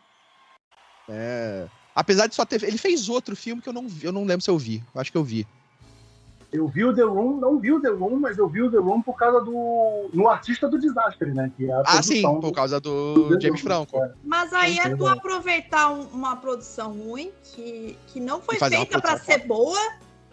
É... 1.09 1.67
Apesar 1.93 2.27
de 2.27 2.35
só 2.35 2.45
ter. 2.45 2.63
Ele 2.63 2.77
fez 2.77 3.09
outro 3.09 3.35
filme 3.35 3.61
que 3.61 3.67
eu 3.67 3.73
não, 3.73 3.87
vi, 3.87 4.05
eu 4.05 4.13
não 4.13 4.23
lembro 4.23 4.43
se 4.43 4.49
eu 4.49 4.57
vi. 4.57 4.81
Eu 4.95 5.01
acho 5.01 5.11
que 5.11 5.17
eu 5.17 5.23
vi. 5.23 5.45
Eu 6.53 6.67
vi 6.67 6.85
o 6.85 6.93
The 6.93 7.01
Room, 7.01 7.37
não 7.39 7.59
vi 7.59 7.71
o 7.71 7.81
The 7.81 7.89
Room, 7.89 8.19
mas 8.19 8.37
eu 8.37 8.47
vi 8.47 8.61
o 8.61 8.69
The 8.69 8.77
Room 8.77 9.01
por 9.01 9.15
causa 9.15 9.41
do. 9.41 10.09
no 10.13 10.29
Artista 10.29 10.69
do 10.69 10.77
Desastre, 10.77 11.33
né? 11.33 11.51
Que 11.57 11.65
é 11.69 11.73
a 11.73 11.81
ah, 11.85 12.03
sim, 12.03 12.21
por 12.21 12.51
causa 12.51 12.79
do, 12.79 13.29
do 13.29 13.41
James 13.41 13.59
Franco. 13.61 13.97
é. 13.97 14.13
Mas 14.23 14.53
aí 14.53 14.77
é 14.77 14.95
tu 14.95 15.07
aproveitar 15.07 15.89
um- 15.91 16.03
uma 16.09 16.35
produção 16.35 16.93
ruim 16.93 17.31
que, 17.43 17.97
que 18.07 18.19
não 18.19 18.39
foi 18.39 18.57
feita 18.59 18.85
pra 18.85 19.01
produção 19.01 19.25
ser 19.25 19.47
boa, 19.47 19.79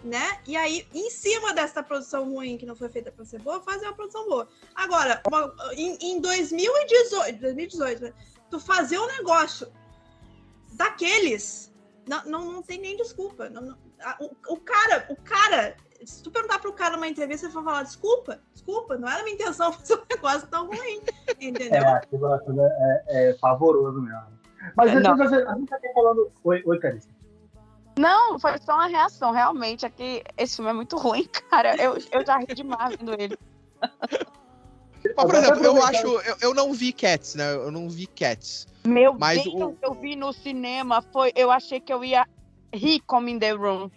né? 0.05 0.39
E 0.47 0.59
aí, 0.59 0.87
em 0.95 1.09
cima 1.09 1.55
dessa 1.55 1.83
produção 1.83 2.31
ruim 2.31 2.59
que 2.59 2.67
não 2.67 2.77
foi 2.77 2.91
feita 2.91 3.11
pra 3.11 3.25
ser 3.25 3.41
boa, 3.41 3.63
fazer 3.63 3.87
uma 3.87 3.95
produção 3.95 4.29
boa. 4.29 4.47
Agora, 4.75 5.23
uma- 5.27 5.55
em, 5.73 5.97
em 6.03 6.21
2018, 6.21 7.41
2018, 7.41 8.03
né? 8.03 8.13
tu 8.51 8.61
fazer 8.61 8.99
um 8.99 9.07
negócio 9.07 9.69
daqueles, 10.73 11.73
não, 12.07 12.25
não, 12.27 12.53
não 12.53 12.63
tem 12.63 12.79
nem 12.79 12.97
desculpa. 12.97 13.49
Não- 13.49 13.63
não- 13.63 13.79
a- 14.03 14.17
o, 14.21 14.55
o 14.55 14.57
cara, 14.59 15.07
o 15.09 15.17
cara, 15.17 15.77
se 16.07 16.23
tu 16.23 16.31
perguntar 16.31 16.59
pro 16.59 16.73
cara 16.73 16.97
numa 16.97 17.09
entrevista, 17.09 17.47
ele 17.47 17.53
vai 17.55 17.65
falar, 17.65 17.83
desculpa, 17.83 18.41
desculpa, 18.55 18.97
não 18.97 19.09
era 19.09 19.23
minha 19.23 19.35
intenção 19.35 19.73
fazer 19.75 19.95
um 19.95 20.03
negócio 20.11 20.47
tão 20.49 20.67
ruim, 20.67 21.01
entendeu? 21.41 21.83
É, 21.83 21.93
aquilo, 21.93 22.33
aquilo 22.33 22.63
é, 22.65 23.05
é 23.09 23.33
pavoroso 23.35 24.01
mesmo. 24.01 24.23
Mas 24.77 24.91
É, 24.91 25.01
não. 25.01 25.17
ver, 25.17 25.25
a 25.49 25.55
gente 25.55 25.71
já 25.71 25.79
tá 25.79 25.89
falando. 25.95 26.31
Oi, 26.45 26.63
oi 26.67 26.79
Carissa. 26.79 27.09
Não, 27.99 28.39
foi 28.39 28.57
só 28.59 28.75
uma 28.75 28.87
reação. 28.87 29.31
Realmente, 29.33 29.85
é 29.85 29.91
que 29.91 30.23
esse 30.39 30.57
filme 30.57 30.71
é 30.71 30.75
muito 30.75 30.97
ruim, 30.97 31.27
cara. 31.51 31.75
Eu, 31.77 31.97
eu 32.13 32.25
já 32.27 32.37
ri 32.39 32.47
demais 32.55 32.97
vendo 32.97 33.13
ele. 33.21 33.37
Mas, 35.17 35.27
por 35.27 35.35
exemplo, 35.35 35.65
eu 35.65 35.83
acho. 35.83 36.07
Eu, 36.07 36.37
eu 36.41 36.55
não 36.55 36.73
vi 36.73 36.93
Cats, 36.93 37.35
né? 37.35 37.55
Eu 37.55 37.71
não 37.71 37.89
vi 37.89 38.07
Cats. 38.07 38.67
Meu 38.87 39.15
Mas 39.19 39.43
Deus, 39.45 39.55
o- 39.55 39.77
eu 39.83 39.95
vi 39.95 40.15
no 40.15 40.33
cinema, 40.33 41.03
foi, 41.13 41.33
eu 41.35 41.51
achei 41.51 41.81
que 41.81 41.93
eu 41.93 42.05
ia 42.05 42.27
rir 42.73 43.01
como 43.07 43.29
in 43.29 43.39
the 43.39 43.51
room. 43.53 43.91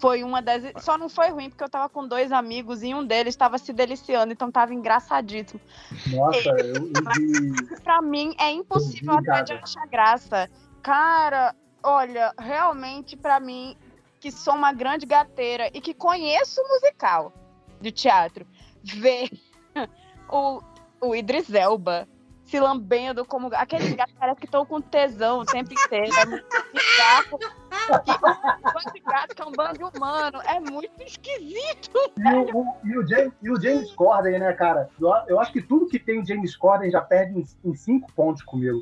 Foi 0.00 0.24
uma 0.24 0.40
das. 0.40 0.82
Só 0.82 0.96
não 0.96 1.08
foi 1.08 1.28
ruim, 1.28 1.50
porque 1.50 1.62
eu 1.62 1.68
tava 1.68 1.88
com 1.88 2.08
dois 2.08 2.32
amigos 2.32 2.82
e 2.82 2.94
um 2.94 3.04
deles 3.04 3.36
tava 3.36 3.58
se 3.58 3.72
deliciando, 3.72 4.32
então 4.32 4.50
tava 4.50 4.72
engraçadíssimo. 4.72 5.60
Nossa, 6.08 6.48
eu, 6.58 6.74
eu. 6.74 7.80
Pra 7.84 8.00
mim 8.00 8.34
é 8.38 8.50
impossível 8.50 9.18
até 9.18 9.42
de 9.42 9.52
achar 9.52 9.86
graça. 9.86 10.50
Cara, 10.82 11.54
olha, 11.82 12.32
realmente 12.38 13.16
pra 13.16 13.38
mim, 13.38 13.76
que 14.18 14.30
sou 14.30 14.54
uma 14.54 14.72
grande 14.72 15.04
gateira 15.04 15.70
e 15.74 15.80
que 15.80 15.92
conheço 15.92 16.60
o 16.62 16.68
musical 16.68 17.32
de 17.80 17.90
teatro, 17.90 18.46
ver 18.82 19.28
o, 20.30 20.62
o 21.00 21.14
Idris 21.14 21.52
Elba 21.52 22.08
se 22.50 22.58
lambendo 22.60 23.24
como. 23.24 23.48
Aqueles 23.54 23.92
gatos 23.94 24.14
parece 24.18 24.40
que 24.40 24.46
estão 24.46 24.66
com 24.66 24.80
tesão 24.80 25.40
o 25.40 25.44
tempo 25.44 25.72
inteiro. 25.72 26.14
É 26.18 26.26
muito 26.26 26.46
bizarro. 26.72 27.38
Que, 27.38 28.88
esse 28.88 29.00
gato 29.04 29.34
que 29.34 29.42
é 29.42 29.46
um 29.46 29.52
bando 29.52 29.86
humano. 29.94 30.40
É 30.44 30.58
muito 30.60 30.90
esquisito. 31.02 31.90
E 32.18 32.28
o, 32.34 32.58
o- 32.58 32.76
e 32.84 32.98
o 32.98 33.06
James, 33.08 33.32
e 33.42 33.50
o 33.50 33.60
James 33.60 33.92
Corden, 33.92 34.38
né, 34.38 34.52
cara? 34.52 34.88
Eu, 35.00 35.08
eu 35.28 35.40
acho 35.40 35.52
que 35.52 35.62
tudo 35.62 35.86
que 35.86 35.98
tem 35.98 36.24
James 36.24 36.56
Corden 36.56 36.90
já 36.90 37.00
perde 37.00 37.38
em, 37.38 37.44
em 37.70 37.74
cinco 37.74 38.12
pontos 38.12 38.42
comigo. 38.42 38.80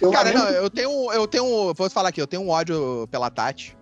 Eu 0.00 0.10
Cara, 0.12 0.32
não, 0.32 0.48
eu 0.50 0.70
tenho. 0.70 1.12
Eu 1.12 1.26
tenho. 1.26 1.74
Vou 1.74 1.90
falar 1.90 2.10
aqui, 2.10 2.20
eu 2.20 2.26
tenho 2.26 2.42
um 2.42 2.50
ódio 2.50 3.08
pela 3.10 3.30
Tati. 3.30 3.76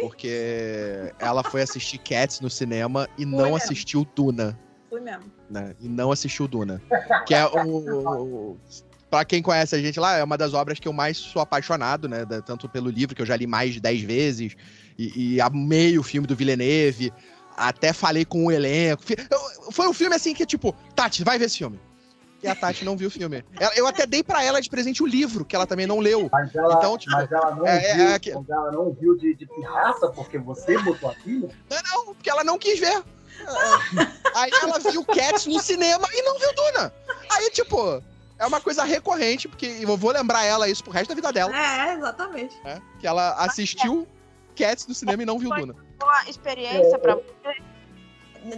Porque 0.00 1.12
ela 1.18 1.42
foi 1.42 1.62
assistir 1.62 1.98
Cats 1.98 2.40
no 2.40 2.48
cinema 2.48 3.08
e 3.18 3.24
não 3.26 3.38
mesmo. 3.42 3.56
assistiu 3.56 4.06
Duna. 4.14 4.58
Fui 4.88 5.00
mesmo. 5.00 5.24
Né? 5.50 5.74
E 5.80 5.88
não 5.88 6.12
assistiu 6.12 6.46
Duna. 6.48 6.80
Que 7.26 7.34
é 7.34 7.44
o. 7.46 8.56
Pra 9.10 9.24
quem 9.24 9.42
conhece 9.42 9.74
a 9.74 9.78
gente 9.80 9.98
lá, 9.98 10.16
é 10.18 10.22
uma 10.22 10.38
das 10.38 10.54
obras 10.54 10.78
que 10.78 10.86
eu 10.86 10.92
mais 10.92 11.16
sou 11.16 11.42
apaixonado, 11.42 12.08
né? 12.08 12.24
da- 12.24 12.40
Tanto 12.40 12.68
pelo 12.68 12.88
livro, 12.88 13.14
que 13.16 13.20
eu 13.20 13.26
já 13.26 13.34
li 13.36 13.44
mais 13.46 13.74
de 13.74 13.80
10 13.80 14.02
vezes, 14.02 14.54
e, 14.96 15.34
e 15.34 15.40
amei 15.40 15.98
o 15.98 16.02
filme 16.02 16.28
do 16.28 16.36
Villeneuve. 16.36 17.12
Até 17.56 17.92
falei 17.92 18.24
com 18.24 18.46
o 18.46 18.52
elenco. 18.52 19.02
Foi 19.72 19.88
um 19.88 19.92
filme 19.92 20.14
assim 20.14 20.32
que, 20.32 20.46
tipo, 20.46 20.72
Tati, 20.94 21.24
vai 21.24 21.38
ver 21.38 21.46
esse 21.46 21.58
filme. 21.58 21.78
E 22.42 22.46
a 22.48 22.54
Tati 22.54 22.84
não 22.86 22.96
viu 22.96 23.08
o 23.08 23.10
filme. 23.10 23.44
Eu 23.76 23.86
até 23.86 24.06
dei 24.06 24.22
pra 24.22 24.42
ela 24.44 24.60
de 24.62 24.70
presente 24.70 25.02
o 25.02 25.06
livro, 25.06 25.44
que 25.44 25.54
ela 25.56 25.66
também 25.66 25.86
não 25.86 25.98
leu. 25.98 26.28
Mas 26.32 26.54
ela, 26.54 26.74
Então, 26.74 26.96
tipo, 26.96 27.12
mas 27.12 27.30
ela 27.30 27.54
não 27.54 27.66
é- 27.66 27.84
é- 27.90 27.94
viu, 27.96 28.06
é 28.12 28.18
que- 28.18 28.32
mas 28.34 28.48
ela 28.48 28.70
não 28.70 28.92
viu 28.98 29.14
de, 29.18 29.34
de 29.34 29.44
pirraça 29.46 30.08
porque 30.08 30.38
você 30.38 30.78
botou 30.78 31.10
aquilo. 31.10 31.50
Não, 31.68 31.78
não, 32.06 32.14
porque 32.14 32.30
ela 32.30 32.42
não 32.44 32.56
quis 32.58 32.78
ver. 32.78 33.02
Aí 34.34 34.50
ela 34.62 34.78
viu 34.78 35.04
Cats 35.04 35.46
no 35.46 35.60
cinema 35.60 36.06
e 36.12 36.22
não 36.22 36.38
viu 36.38 36.54
Duna. 36.54 36.92
Aí, 37.30 37.50
tipo, 37.50 38.02
é 38.38 38.46
uma 38.46 38.60
coisa 38.60 38.84
recorrente, 38.84 39.48
porque 39.48 39.66
eu 39.80 39.96
vou 39.96 40.12
lembrar 40.12 40.44
ela 40.44 40.68
isso 40.68 40.82
pro 40.84 40.92
resto 40.92 41.08
da 41.10 41.14
vida 41.14 41.32
dela, 41.32 41.52
É, 41.56 41.94
exatamente. 41.94 42.56
né? 42.64 42.80
Que 42.98 43.06
ela 43.06 43.32
assistiu 43.44 44.06
Cats 44.56 44.86
no 44.86 44.94
cinema 44.94 45.22
e 45.22 45.26
não 45.26 45.38
viu 45.38 45.50
Duna. 45.50 45.74
Uma 46.02 46.24
experiência 46.28 46.98
pra 46.98 47.18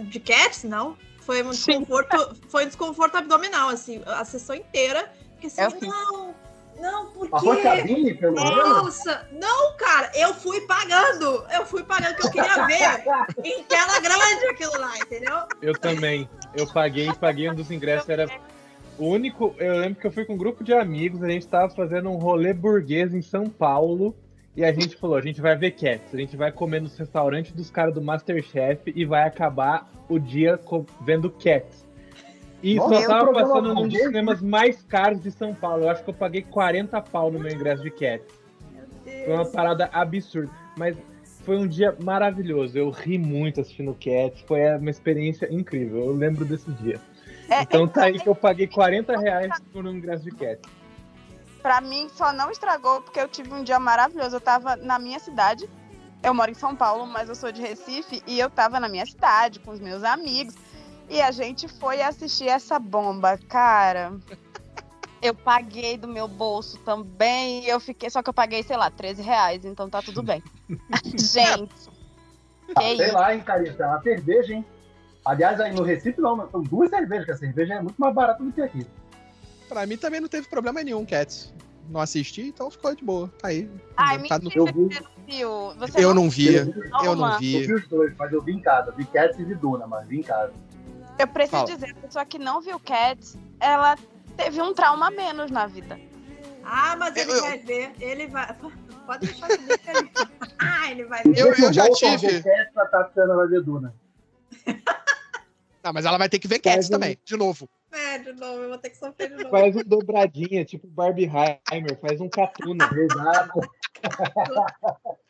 De 0.01 0.19
Cats, 0.19 0.63
não. 0.63 0.97
Foi 1.21 1.41
um 1.41 1.53
Sim. 1.53 1.79
desconforto, 1.79 2.37
foi 2.49 2.65
um 2.65 2.67
desconforto 2.67 3.15
abdominal, 3.15 3.69
assim, 3.69 4.01
a 4.05 4.25
sessão 4.25 4.55
inteira. 4.55 5.11
Porque 5.31 5.47
assim, 5.47 5.61
É 5.61 5.67
horrível. 5.67 5.89
não, 5.89 6.35
não, 6.83 7.05
por 7.05 7.29
Mas 7.29 7.41
foi 7.41 7.55
quê? 7.55 7.63
cabine, 7.63 8.13
pelo 8.13 8.35
menos. 8.35 8.55
Nossa, 8.57 9.25
não, 9.31 9.77
cara, 9.77 10.11
eu 10.15 10.33
fui 10.33 10.59
pagando. 10.67 11.45
Eu 11.49 11.65
fui 11.65 11.81
pagando, 11.81 12.17
que 12.17 12.27
eu 12.27 12.31
queria 12.31 12.67
ver 12.67 13.03
em 13.41 13.63
tela 13.63 14.01
grande 14.01 14.45
aquilo 14.51 14.77
lá, 14.77 14.97
entendeu? 14.97 15.37
Eu 15.61 15.73
também. 15.79 16.29
Eu 16.53 16.67
paguei, 16.67 17.09
paguei 17.13 17.49
um 17.49 17.55
dos 17.55 17.71
ingressos. 17.71 18.09
Era 18.09 18.29
o 18.97 19.07
único. 19.07 19.55
Eu 19.57 19.77
lembro 19.77 20.01
que 20.01 20.05
eu 20.05 20.11
fui 20.11 20.25
com 20.25 20.33
um 20.33 20.37
grupo 20.37 20.61
de 20.61 20.73
amigos, 20.73 21.23
a 21.23 21.29
gente 21.29 21.47
tava 21.47 21.73
fazendo 21.73 22.09
um 22.09 22.17
rolê 22.17 22.53
burguês 22.53 23.13
em 23.13 23.21
São 23.21 23.49
Paulo. 23.49 24.13
E 24.53 24.63
a 24.63 24.71
gente 24.73 24.97
falou, 24.97 25.15
a 25.15 25.21
gente 25.21 25.41
vai 25.41 25.55
ver 25.55 25.71
Cats, 25.71 26.13
a 26.13 26.17
gente 26.17 26.35
vai 26.37 26.51
comer 26.51 26.81
nos 26.81 26.95
restaurantes 26.95 27.53
dos 27.53 27.71
caras 27.71 27.93
do 27.93 28.01
Masterchef 28.01 28.93
e 28.93 29.03
vai 29.03 29.23
acabar 29.23 29.89
o 30.07 30.19
dia 30.19 30.59
vendo 31.01 31.31
Cats. 31.31 31.82
E 32.63 32.75
Nossa, 32.75 33.01
só 33.01 33.07
tava 33.09 33.33
passando 33.33 33.61
num 33.61 33.73
dos 33.73 33.83
burguês, 33.83 34.03
cinemas 34.05 34.41
mais 34.41 34.81
caros 34.83 35.21
de 35.21 35.29
São 35.29 35.53
Paulo. 35.53 35.83
Eu 35.83 35.89
acho 35.89 36.01
que 36.01 36.09
eu 36.09 36.13
paguei 36.13 36.43
40 36.43 37.01
pau 37.01 37.29
no 37.29 37.37
meu 37.37 37.51
ingresso 37.51 37.83
de 37.83 37.91
Cats. 37.91 38.25
Meu 39.05 39.25
Foi 39.25 39.33
uma 39.33 39.45
parada 39.45 39.89
absurda. 39.91 40.49
Mas 40.77 40.95
foi 41.43 41.57
um 41.57 41.67
dia 41.67 41.93
maravilhoso. 42.01 42.77
Eu 42.77 42.89
ri 42.89 43.17
muito 43.17 43.59
assistindo 43.59 43.93
Cats. 43.93 44.41
Foi 44.47 44.61
uma 44.77 44.89
experiência 44.89 45.53
incrível. 45.53 46.05
Eu 46.05 46.13
lembro 46.13 46.45
desse 46.45 46.71
dia. 46.71 47.01
É, 47.49 47.63
Então 47.63 47.85
tá 47.85 48.05
aí 48.05 48.17
que 48.17 48.29
eu 48.29 48.35
paguei 48.35 48.65
40 48.65 49.17
reais 49.19 49.51
por 49.73 49.85
um 49.85 49.91
ingresso 49.91 50.23
de 50.23 50.31
Cats. 50.31 50.71
Pra 51.61 51.81
mim, 51.81 52.07
só 52.07 52.31
não 52.31 52.49
estragou 52.49 53.01
porque 53.01 53.19
eu 53.19 53.27
tive 53.27 53.53
um 53.53 53.61
dia 53.61 53.77
maravilhoso. 53.77 54.37
Eu 54.37 54.41
tava 54.41 54.77
na 54.77 54.97
minha 54.97 55.19
cidade. 55.19 55.69
Eu 56.23 56.33
moro 56.33 56.49
em 56.49 56.53
São 56.53 56.73
Paulo, 56.73 57.05
mas 57.05 57.27
eu 57.27 57.35
sou 57.35 57.51
de 57.51 57.61
Recife. 57.61 58.23
E 58.25 58.39
eu 58.39 58.49
tava 58.49 58.79
na 58.79 58.87
minha 58.87 59.05
cidade 59.05 59.59
com 59.59 59.71
os 59.71 59.81
meus 59.81 60.01
amigos. 60.01 60.55
E 61.13 61.21
a 61.21 61.29
gente 61.29 61.67
foi 61.67 62.01
assistir 62.01 62.47
essa 62.47 62.79
bomba. 62.79 63.37
Cara, 63.47 64.17
eu 65.21 65.35
paguei 65.35 65.95
do 65.95 66.07
meu 66.07 66.27
bolso 66.27 66.79
também. 66.79 67.63
E 67.63 67.69
eu 67.69 67.79
fiquei. 67.79 68.09
Só 68.09 68.23
que 68.23 68.29
eu 68.29 68.33
paguei, 68.33 68.63
sei 68.63 68.75
lá, 68.75 68.89
13 68.89 69.21
reais. 69.21 69.63
Então 69.63 69.87
tá 69.87 70.01
tudo 70.01 70.23
bem. 70.23 70.41
gente. 71.15 71.89
Ah, 72.75 72.81
sei 72.81 72.93
isso? 73.05 73.13
lá, 73.13 73.35
hein, 73.35 73.41
Carissa, 73.41 73.83
é 73.83 73.87
uma 73.87 74.01
cerveja, 74.01 74.53
hein? 74.53 74.65
Aliás, 75.23 75.59
aí 75.61 75.71
no 75.71 75.83
Recife 75.83 76.19
não, 76.19 76.35
mas 76.35 76.49
são 76.49 76.61
duas 76.63 76.89
cervejas, 76.89 77.25
que 77.25 77.31
a 77.31 77.37
cerveja 77.37 77.75
é 77.75 77.81
muito 77.81 77.95
mais 77.97 78.13
barata 78.15 78.43
do 78.43 78.51
que 78.51 78.61
aqui. 78.61 78.85
Pra 79.69 79.85
mim 79.85 79.95
também 79.97 80.19
não 80.19 80.27
teve 80.27 80.47
problema 80.47 80.81
nenhum, 80.83 81.05
Cats. 81.05 81.53
Não 81.89 81.99
assisti, 81.99 82.41
então 82.47 82.71
ficou 82.71 82.95
de 82.95 83.03
boa. 83.03 83.31
Tá 83.39 83.49
aí. 83.49 83.69
Ai, 83.95 84.23
Tá 84.27 84.39
no- 84.39 84.49
Eu 84.53 84.65
vi, 84.65 84.71
você 84.73 84.99
não 85.01 85.09
viu. 85.27 85.49
Você 85.77 86.03
Eu 86.03 86.13
não 86.13 86.29
vi, 86.29 86.55
eu 86.55 86.65
vi, 86.65 86.71
eu 87.03 87.15
não 87.15 87.31
eu 87.33 87.37
vi. 87.39 87.67
vi 87.67 87.73
os 87.73 87.87
dois, 87.87 88.13
mas 88.17 88.33
eu 88.33 88.41
vi 88.41 88.53
em 88.53 88.59
casa. 88.61 88.91
Vi 88.91 89.05
Cats 89.05 89.37
e 89.37 89.43
vi 89.43 89.53
Duna, 89.55 89.85
mas 89.85 90.07
vi 90.07 90.19
em 90.19 90.23
casa. 90.23 90.51
Eu 91.19 91.27
preciso 91.27 91.57
Fala. 91.57 91.67
dizer, 91.75 91.91
a 91.91 91.95
pessoa 91.95 92.25
que 92.25 92.39
não 92.39 92.61
viu 92.61 92.79
Cats, 92.79 93.37
ela 93.59 93.95
teve 94.35 94.61
um 94.61 94.73
trauma 94.73 95.07
a 95.07 95.11
menos 95.11 95.51
na 95.51 95.67
vida. 95.67 95.99
Ah, 96.63 96.95
mas 96.97 97.15
ele 97.15 97.31
Eu- 97.31 97.35
eu- 97.35 97.41
vai 97.43 97.57
ver. 97.59 97.91
Ele 97.99 98.27
vai. 98.27 98.47
Pode 99.05 99.27
deixar 99.27 99.47
que 99.47 99.53
ele. 99.89 100.11
Ah, 100.59 100.91
ele 100.91 101.03
vai 101.05 101.23
ver. 101.23 101.37
Eu- 101.37 101.53
eu 101.53 101.69
o 101.69 101.73
já 101.73 101.89
tive. 101.91 102.41
Cats, 102.41 102.77
a 102.77 102.85
Tatiana 102.85 103.35
vai 103.35 103.47
ver 103.47 103.61
Duna. 103.63 103.93
Ah, 105.85 105.91
mas 105.91 106.05
ela 106.05 106.17
vai 106.17 106.29
ter 106.29 106.39
que 106.39 106.47
ver 106.47 106.59
Cats 106.59 106.75
Faz 106.75 106.87
um- 106.87 106.91
também, 106.93 107.19
de 107.25 107.35
novo. 107.35 107.67
É, 107.91 108.17
de 108.17 108.31
novo, 108.31 108.61
eu 108.61 108.69
vou 108.69 108.77
ter 108.77 108.89
que 108.89 108.97
sofrer 108.97 109.27
de 109.35 109.35
novo. 109.43 109.49
Faz 109.49 109.75
um 109.75 109.83
dobradinha, 109.83 110.63
tipo 110.63 110.87
Barbie 110.87 111.29
Heimer, 111.69 111.99
faz 111.99 112.21
um 112.21 112.29
catuna. 112.29 112.89
Exato. 112.95 113.59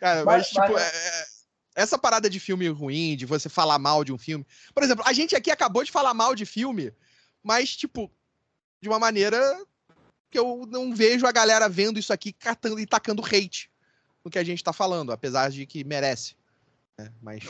Cara, 0.00 0.24
mas, 0.24 0.24
Mas- 0.24 0.48
tipo, 0.48 0.72
mas- 0.72 0.82
é- 0.82 1.20
é- 1.20 1.24
essa 1.74 1.98
parada 1.98 2.28
de 2.28 2.38
filme 2.38 2.68
ruim, 2.68 3.16
de 3.16 3.26
você 3.26 3.48
falar 3.48 3.78
mal 3.78 4.04
de 4.04 4.12
um 4.12 4.18
filme. 4.18 4.46
Por 4.74 4.82
exemplo, 4.82 5.04
a 5.06 5.12
gente 5.12 5.34
aqui 5.34 5.50
acabou 5.50 5.82
de 5.82 5.90
falar 5.90 6.14
mal 6.14 6.34
de 6.34 6.44
filme, 6.44 6.92
mas, 7.42 7.74
tipo, 7.76 8.10
de 8.80 8.88
uma 8.88 8.98
maneira 8.98 9.40
que 10.30 10.38
eu 10.38 10.66
não 10.68 10.94
vejo 10.94 11.26
a 11.26 11.32
galera 11.32 11.68
vendo 11.68 11.98
isso 11.98 12.12
aqui 12.12 12.32
catando 12.32 12.80
e 12.80 12.86
tacando 12.86 13.24
hate 13.24 13.70
no 14.24 14.30
que 14.30 14.38
a 14.38 14.44
gente 14.44 14.62
tá 14.62 14.72
falando, 14.72 15.12
apesar 15.12 15.50
de 15.50 15.66
que 15.66 15.84
merece. 15.84 16.34
Né? 16.98 17.12
Mas. 17.20 17.44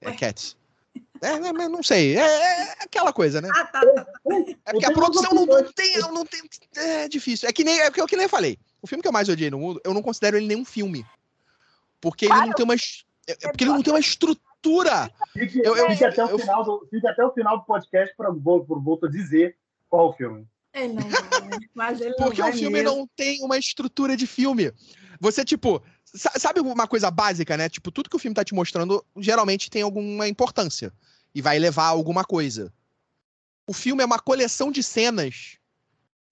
É 0.00 0.12
Cats. 0.12 0.56
É, 1.20 1.38
né, 1.40 1.52
mas 1.52 1.70
não 1.70 1.82
sei. 1.82 2.16
É, 2.16 2.20
é, 2.20 2.72
aquela 2.80 3.12
coisa, 3.12 3.40
né? 3.40 3.48
Ah, 3.54 3.64
tá, 3.64 3.80
tá, 3.80 4.04
tá. 4.04 4.20
É 4.66 4.72
porque 4.72 4.84
a 4.84 4.92
produção 4.92 5.32
não, 5.32 5.46
não, 5.46 5.72
tem, 5.72 5.98
não 5.98 6.26
tem. 6.26 6.42
É 6.76 7.08
difícil. 7.08 7.48
É 7.48 7.52
que 7.52 7.64
nem, 7.64 7.80
é 7.80 7.90
que 7.90 8.00
eu, 8.00 8.06
que 8.06 8.16
nem 8.16 8.24
eu 8.24 8.30
falei. 8.30 8.58
O 8.82 8.86
filme 8.86 9.00
que 9.00 9.08
eu 9.08 9.12
mais 9.12 9.28
odiei 9.28 9.50
no 9.50 9.58
mundo, 9.58 9.80
eu 9.82 9.94
não 9.94 10.02
considero 10.02 10.36
ele 10.36 10.46
nenhum 10.46 10.64
filme. 10.64 11.06
Porque 12.00 12.26
ele 12.26 12.34
não 12.34 12.52
tem 12.52 12.64
uma. 12.64 12.74
É 13.26 13.48
porque 13.48 13.64
ele 13.64 13.72
não 13.72 13.82
tem 13.82 13.92
uma 13.92 14.00
estrutura. 14.00 15.10
Fique, 15.32 15.60
eu, 15.64 15.76
eu, 15.76 15.90
fique, 15.90 16.04
até, 16.04 16.22
eu, 16.22 16.34
o 16.34 16.38
final 16.38 16.64
do, 16.64 16.86
fique 16.90 17.06
até 17.06 17.24
o 17.24 17.32
final 17.32 17.58
do 17.58 17.64
podcast 17.64 18.14
para 18.16 18.30
o 18.30 18.40
Volto 18.40 19.08
dizer 19.08 19.56
qual 19.88 20.10
o 20.10 20.12
filme. 20.12 20.46
Ele 20.72 20.94
não 20.94 21.02
vai, 21.08 21.58
mas 21.74 22.00
ele 22.00 22.14
Porque 22.14 22.40
não 22.40 22.48
o 22.48 22.52
filme 22.52 22.82
mesmo. 22.82 22.96
não 22.96 23.06
tem 23.14 23.42
uma 23.42 23.56
estrutura 23.56 24.16
de 24.16 24.26
filme. 24.26 24.72
Você, 25.20 25.44
tipo, 25.44 25.82
sabe 26.04 26.60
uma 26.60 26.86
coisa 26.86 27.10
básica, 27.10 27.56
né? 27.56 27.68
Tipo, 27.68 27.90
tudo 27.90 28.10
que 28.10 28.16
o 28.16 28.18
filme 28.18 28.34
tá 28.34 28.44
te 28.44 28.54
mostrando 28.54 29.04
geralmente 29.16 29.70
tem 29.70 29.82
alguma 29.82 30.26
importância 30.28 30.92
e 31.34 31.40
vai 31.40 31.58
levar 31.58 31.84
a 31.84 31.88
alguma 31.88 32.24
coisa. 32.24 32.72
O 33.66 33.72
filme 33.72 34.02
é 34.02 34.06
uma 34.06 34.18
coleção 34.18 34.70
de 34.70 34.82
cenas. 34.82 35.58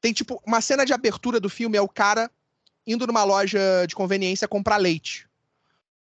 Tem, 0.00 0.12
tipo, 0.12 0.42
uma 0.46 0.60
cena 0.60 0.84
de 0.84 0.92
abertura 0.92 1.38
do 1.38 1.48
filme 1.48 1.78
é 1.78 1.80
o 1.80 1.88
cara 1.88 2.30
indo 2.86 3.06
numa 3.06 3.24
loja 3.24 3.86
de 3.86 3.94
conveniência 3.94 4.48
comprar 4.48 4.76
leite. 4.76 5.28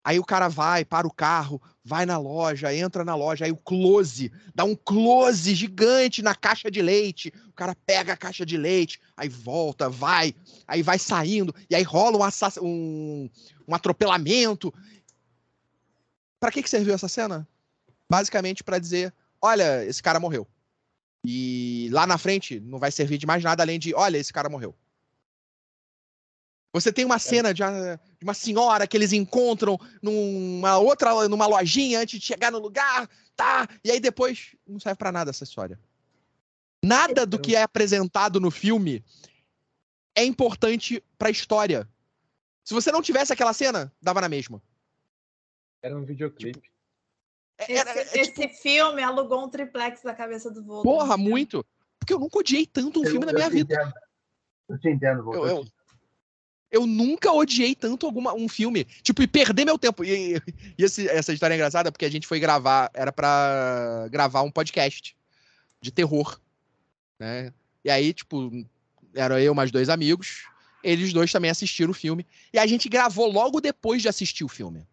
Aí 0.04 0.20
o 0.20 0.26
cara 0.26 0.50
vai, 0.50 0.84
para 0.84 1.08
o 1.08 1.14
carro, 1.14 1.62
vai 1.84 2.06
na 2.06 2.18
loja, 2.18 2.76
entra 2.76 3.06
na 3.06 3.16
loja, 3.16 3.46
aí 3.46 3.52
o 3.52 3.58
close, 3.58 4.32
dá 4.54 4.66
um 4.66 4.76
close 4.76 5.56
gigante 5.56 6.22
na 6.22 6.36
caixa 6.36 6.70
de 6.70 6.82
leite. 6.82 7.32
O 7.48 7.54
cara 7.54 7.74
pega 7.86 8.12
a 8.12 8.18
caixa 8.18 8.46
de 8.46 8.58
leite, 8.58 9.00
aí 9.16 9.30
volta, 9.30 9.90
vai, 9.90 10.36
aí 10.68 10.84
vai 10.84 11.00
saindo, 11.00 11.56
e 11.70 11.76
aí 11.76 11.84
rola 11.84 12.18
um, 12.18 12.24
assass... 12.24 12.58
um, 12.62 13.30
um 13.66 13.74
atropelamento. 13.74 14.74
Para 16.38 16.52
que, 16.52 16.62
que 16.62 16.70
serviu 16.70 16.94
essa 16.94 17.08
cena? 17.08 17.48
Basicamente 18.10 18.62
para 18.62 18.80
dizer: 18.80 19.14
olha, 19.42 19.86
esse 19.86 20.04
cara 20.04 20.20
morreu. 20.20 20.46
E 21.26 21.88
lá 21.94 22.06
na 22.06 22.18
frente 22.18 22.60
não 22.60 22.78
vai 22.78 22.92
servir 22.92 23.18
de 23.18 23.26
mais 23.26 23.42
nada 23.42 23.64
além 23.64 23.80
de: 23.80 23.96
olha, 23.96 24.18
esse 24.18 24.34
cara 24.34 24.50
morreu. 24.50 24.76
Você 26.74 26.92
tem 26.92 27.06
uma 27.06 27.16
é. 27.16 27.20
cena 27.20 27.54
de 27.54 27.62
uma, 27.62 28.00
de 28.20 28.24
uma, 28.24 28.34
senhora 28.34 28.88
que 28.88 28.98
eles 28.98 29.14
encontram 29.14 29.80
numa 30.02 30.80
outra, 30.80 31.30
numa 31.30 31.46
lojinha 31.46 32.00
antes 32.00 32.20
de 32.20 32.26
chegar 32.26 32.52
no 32.52 32.58
lugar, 32.58 33.08
tá? 33.36 33.68
E 33.84 33.92
aí 33.92 34.00
depois 34.00 34.56
não 34.68 34.80
serve 34.80 34.98
para 34.98 35.12
nada 35.12 35.30
essa 35.30 35.44
história. 35.44 35.80
Nada 36.84 37.26
do 37.26 37.40
que 37.40 37.56
é 37.56 37.62
apresentado 37.62 38.40
no 38.40 38.50
filme 38.50 39.06
é 40.16 40.26
importante 40.26 41.02
para 41.18 41.28
a 41.28 41.32
história. 41.32 41.88
Se 42.64 42.74
você 42.74 42.92
não 42.92 43.02
tivesse 43.02 43.32
aquela 43.32 43.54
cena, 43.54 43.94
dava 44.02 44.20
na 44.20 44.28
mesma. 44.28 44.62
Era 45.82 45.96
um 45.96 46.04
videoclipe. 46.04 46.60
Tipo, 46.60 46.74
era, 47.58 48.02
esse, 48.02 48.20
é, 48.20 48.24
tipo... 48.24 48.42
esse, 48.42 48.62
filme 48.62 49.04
alugou 49.04 49.46
um 49.46 49.50
triplex 49.50 50.02
da 50.02 50.14
cabeça 50.14 50.50
do 50.50 50.64
Volta. 50.64 50.90
Porra, 50.90 51.18
muito. 51.18 51.64
Porque 52.00 52.14
eu 52.14 52.20
nunca 52.20 52.40
odiei 52.40 52.66
tanto 52.66 53.00
um 53.00 53.04
eu, 53.04 53.12
filme 53.12 53.26
na 53.26 53.34
minha 53.34 53.50
vida. 53.50 53.74
Entendo. 53.74 53.94
Eu 54.70 54.80
te 54.80 54.90
entendo, 54.90 55.24
Volta. 55.24 55.72
Eu, 56.74 56.88
nunca 56.88 57.32
odiei 57.32 57.76
tanto 57.76 58.08
alguma, 58.08 58.34
um 58.34 58.50
filme. 58.50 58.84
Tipo, 59.04 59.22
e 59.22 59.28
perder 59.28 59.64
meu 59.64 59.78
tempo. 59.78 60.04
E, 60.04 60.42
e 60.76 60.84
esse, 60.84 61.08
essa 61.08 61.32
história 61.32 61.54
é 61.54 61.58
engraçada 61.58 61.92
porque 61.92 62.04
a 62.04 62.10
gente 62.10 62.26
foi 62.26 62.40
gravar, 62.40 62.90
era 62.96 63.12
para 63.12 64.08
gravar 64.10 64.42
um 64.42 64.50
podcast 64.50 65.16
de 65.80 65.92
terror. 65.92 66.40
Né? 67.20 67.54
E 67.86 67.92
aí, 67.92 68.12
tipo, 68.12 68.52
eram 69.14 69.38
eu 69.38 69.54
mais 69.54 69.72
dois 69.72 69.88
amigos. 69.88 70.46
Eles 70.84 71.14
dois 71.14 71.32
também 71.32 71.52
assistiram 71.52 71.92
o 71.92 71.94
filme. 71.94 72.26
E 72.52 72.58
a 72.58 72.66
gente 72.66 72.90
gravou 72.90 73.32
logo 73.32 73.62
depois 73.62 74.02
de 74.02 74.10
assistir 74.10 74.44
o 74.44 74.50
filme. 74.50 74.86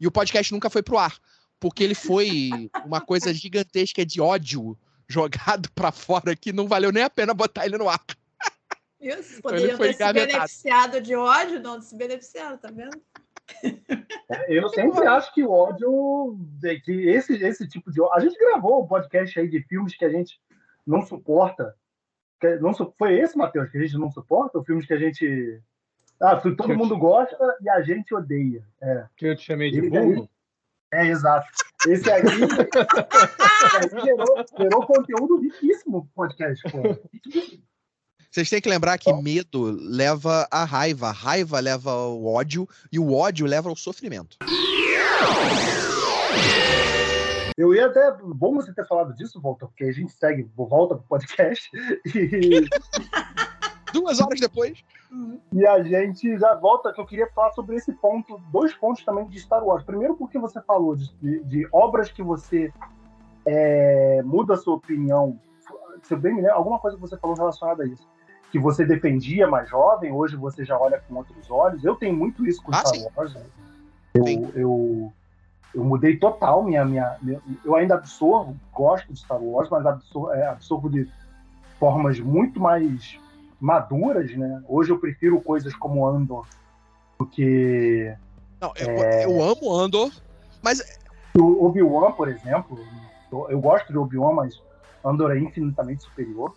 E 0.00 0.06
o 0.06 0.10
podcast 0.10 0.50
nunca 0.50 0.70
foi 0.70 0.82
pro 0.82 0.96
ar. 0.96 1.16
Porque 1.60 1.84
ele 1.84 1.94
foi 1.94 2.70
uma 2.86 3.00
coisa 3.02 3.34
gigantesca 3.34 4.04
de 4.04 4.20
ódio 4.20 4.76
jogado 5.06 5.70
para 5.72 5.92
fora 5.92 6.34
que 6.34 6.54
não 6.54 6.66
valeu 6.66 6.90
nem 6.90 7.02
a 7.02 7.10
pena 7.10 7.34
botar 7.34 7.66
ele 7.66 7.76
no 7.76 7.88
ar. 7.88 8.02
Isso, 9.02 9.42
poderiam 9.42 9.76
ter 9.76 9.94
se 9.94 10.12
beneficiado 10.12 11.00
de 11.00 11.16
ódio, 11.16 11.60
não 11.60 11.82
se 11.82 11.96
beneficiaram, 11.96 12.56
tá 12.56 12.68
vendo? 12.72 13.00
É, 14.30 14.46
eu 14.48 14.68
sempre 14.68 15.06
acho 15.06 15.34
que 15.34 15.42
o 15.44 15.50
ódio, 15.50 16.38
que 16.84 17.08
esse, 17.08 17.34
esse 17.44 17.68
tipo 17.68 17.90
de 17.90 18.00
ódio. 18.00 18.14
A 18.14 18.20
gente 18.20 18.38
gravou 18.38 18.82
um 18.82 18.86
podcast 18.86 19.38
aí 19.38 19.48
de 19.48 19.62
filmes 19.64 19.96
que 19.96 20.04
a 20.04 20.08
gente 20.08 20.40
não 20.86 21.02
suporta. 21.02 21.74
Que 22.40 22.56
não, 22.56 22.72
foi 22.96 23.18
esse, 23.18 23.36
Matheus, 23.36 23.70
que 23.70 23.78
a 23.78 23.80
gente 23.80 23.98
não 23.98 24.10
suporta? 24.10 24.58
Ou 24.58 24.64
filmes 24.64 24.86
que 24.86 24.94
a 24.94 24.98
gente. 24.98 25.60
Ah, 26.20 26.36
todo 26.36 26.56
que 26.56 26.74
mundo 26.74 26.94
te... 26.94 27.00
gosta 27.00 27.56
e 27.60 27.68
a 27.68 27.82
gente 27.82 28.14
odeia. 28.14 28.64
É. 28.80 29.06
Que 29.16 29.26
eu 29.26 29.36
te 29.36 29.42
chamei 29.42 29.70
de 29.70 29.82
burro? 29.82 30.28
É, 30.92 31.06
exato. 31.06 31.46
Esse 31.88 32.08
aí 32.12 32.22
gerou, 34.04 34.44
gerou 34.56 34.86
conteúdo 34.86 35.40
riquíssimo 35.40 36.08
podcast. 36.14 36.62
Pô. 36.70 36.80
Vocês 38.32 38.48
têm 38.48 38.62
que 38.62 38.68
lembrar 38.68 38.96
que 38.96 39.12
medo 39.12 39.76
leva 39.78 40.48
à 40.50 40.64
raiva, 40.64 41.08
a 41.08 41.12
raiva 41.12 41.60
leva 41.60 41.90
ao 41.90 42.24
ódio 42.24 42.66
e 42.90 42.98
o 42.98 43.12
ódio 43.12 43.46
leva 43.46 43.68
ao 43.68 43.76
sofrimento. 43.76 44.38
Eu 47.58 47.74
ia 47.74 47.88
até. 47.88 48.10
Bom 48.22 48.54
você 48.54 48.72
ter 48.72 48.86
falado 48.86 49.14
disso, 49.14 49.38
Volta, 49.38 49.66
porque 49.66 49.84
a 49.84 49.92
gente 49.92 50.14
segue, 50.14 50.50
volta 50.56 50.94
pro 50.94 51.04
podcast. 51.04 51.70
E... 52.06 52.66
Duas 53.92 54.18
horas 54.18 54.40
depois. 54.40 54.82
E 55.52 55.66
a 55.66 55.82
gente 55.82 56.38
já 56.38 56.54
volta, 56.54 56.90
que 56.90 56.98
eu 57.02 57.04
queria 57.04 57.30
falar 57.34 57.50
sobre 57.50 57.76
esse 57.76 57.92
ponto, 57.92 58.40
dois 58.50 58.72
pontos 58.72 59.04
também 59.04 59.28
de 59.28 59.38
Star 59.38 59.62
Wars. 59.62 59.84
Primeiro, 59.84 60.16
porque 60.16 60.38
você 60.38 60.58
falou 60.62 60.96
de, 60.96 61.44
de, 61.44 61.68
obras 61.70 62.10
que 62.10 62.22
você 62.22 62.72
é, 63.44 64.22
muda 64.22 64.54
a 64.54 64.56
sua 64.56 64.76
opinião. 64.76 65.38
Se 66.02 66.14
eu 66.14 66.18
bem 66.18 66.34
me 66.34 66.40
lembro, 66.40 66.56
alguma 66.56 66.78
coisa 66.78 66.96
que 66.96 67.02
você 67.02 67.18
falou 67.18 67.36
relacionada 67.36 67.82
a 67.82 67.86
isso 67.86 68.08
que 68.52 68.58
você 68.58 68.84
defendia 68.84 69.48
mais 69.48 69.70
jovem, 69.70 70.12
hoje 70.12 70.36
você 70.36 70.62
já 70.62 70.78
olha 70.78 71.02
com 71.08 71.14
outros 71.14 71.50
olhos. 71.50 71.82
Eu 71.82 71.96
tenho 71.96 72.14
muito 72.14 72.46
isso 72.46 72.62
com 72.62 72.70
ah, 72.74 72.84
Star. 72.84 73.10
Wars. 73.16 73.32
Né? 73.32 73.42
Eu, 74.12 74.24
eu, 74.54 75.12
eu, 75.74 75.82
mudei 75.82 76.18
total 76.18 76.62
minha, 76.62 76.84
minha, 76.84 77.16
minha, 77.22 77.40
Eu 77.64 77.74
ainda 77.74 77.94
absorvo, 77.94 78.54
gosto 78.70 79.10
de 79.10 79.18
Star 79.18 79.42
Wars, 79.42 79.70
mas 79.70 79.86
absorvo, 79.86 80.32
é, 80.34 80.46
absorvo 80.48 80.90
de 80.90 81.08
formas 81.80 82.20
muito 82.20 82.60
mais 82.60 83.18
maduras, 83.58 84.30
né? 84.36 84.62
Hoje 84.68 84.90
eu 84.90 84.98
prefiro 84.98 85.40
coisas 85.40 85.74
como 85.74 86.06
Andor 86.06 86.46
do 87.18 87.26
que. 87.26 88.14
Não, 88.60 88.70
eu, 88.76 88.88
é... 88.88 89.24
eu 89.24 89.42
amo 89.42 89.74
Andor, 89.74 90.12
mas. 90.62 91.00
O 91.34 91.64
Obi-Wan, 91.64 92.12
por 92.12 92.28
exemplo, 92.28 92.78
eu 93.48 93.58
gosto 93.58 93.90
de 93.90 93.96
Obi-Wan, 93.96 94.34
mas 94.34 94.60
Andor 95.02 95.30
é 95.30 95.38
infinitamente 95.38 96.02
superior. 96.02 96.54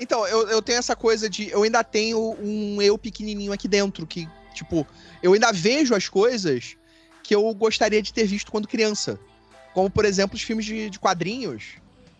Então, 0.00 0.26
eu, 0.26 0.48
eu 0.48 0.62
tenho 0.62 0.78
essa 0.78 0.96
coisa 0.96 1.28
de. 1.28 1.50
Eu 1.50 1.62
ainda 1.62 1.84
tenho 1.84 2.36
um 2.40 2.80
eu 2.80 2.96
pequenininho 2.96 3.52
aqui 3.52 3.68
dentro, 3.68 4.06
que, 4.06 4.26
tipo, 4.54 4.86
eu 5.22 5.34
ainda 5.34 5.52
vejo 5.52 5.94
as 5.94 6.08
coisas 6.08 6.76
que 7.22 7.34
eu 7.34 7.52
gostaria 7.54 8.00
de 8.00 8.12
ter 8.12 8.24
visto 8.24 8.50
quando 8.50 8.66
criança. 8.66 9.20
Como, 9.74 9.90
por 9.90 10.04
exemplo, 10.04 10.36
os 10.36 10.42
filmes 10.42 10.64
de, 10.64 10.88
de 10.88 10.98
quadrinhos. 10.98 11.74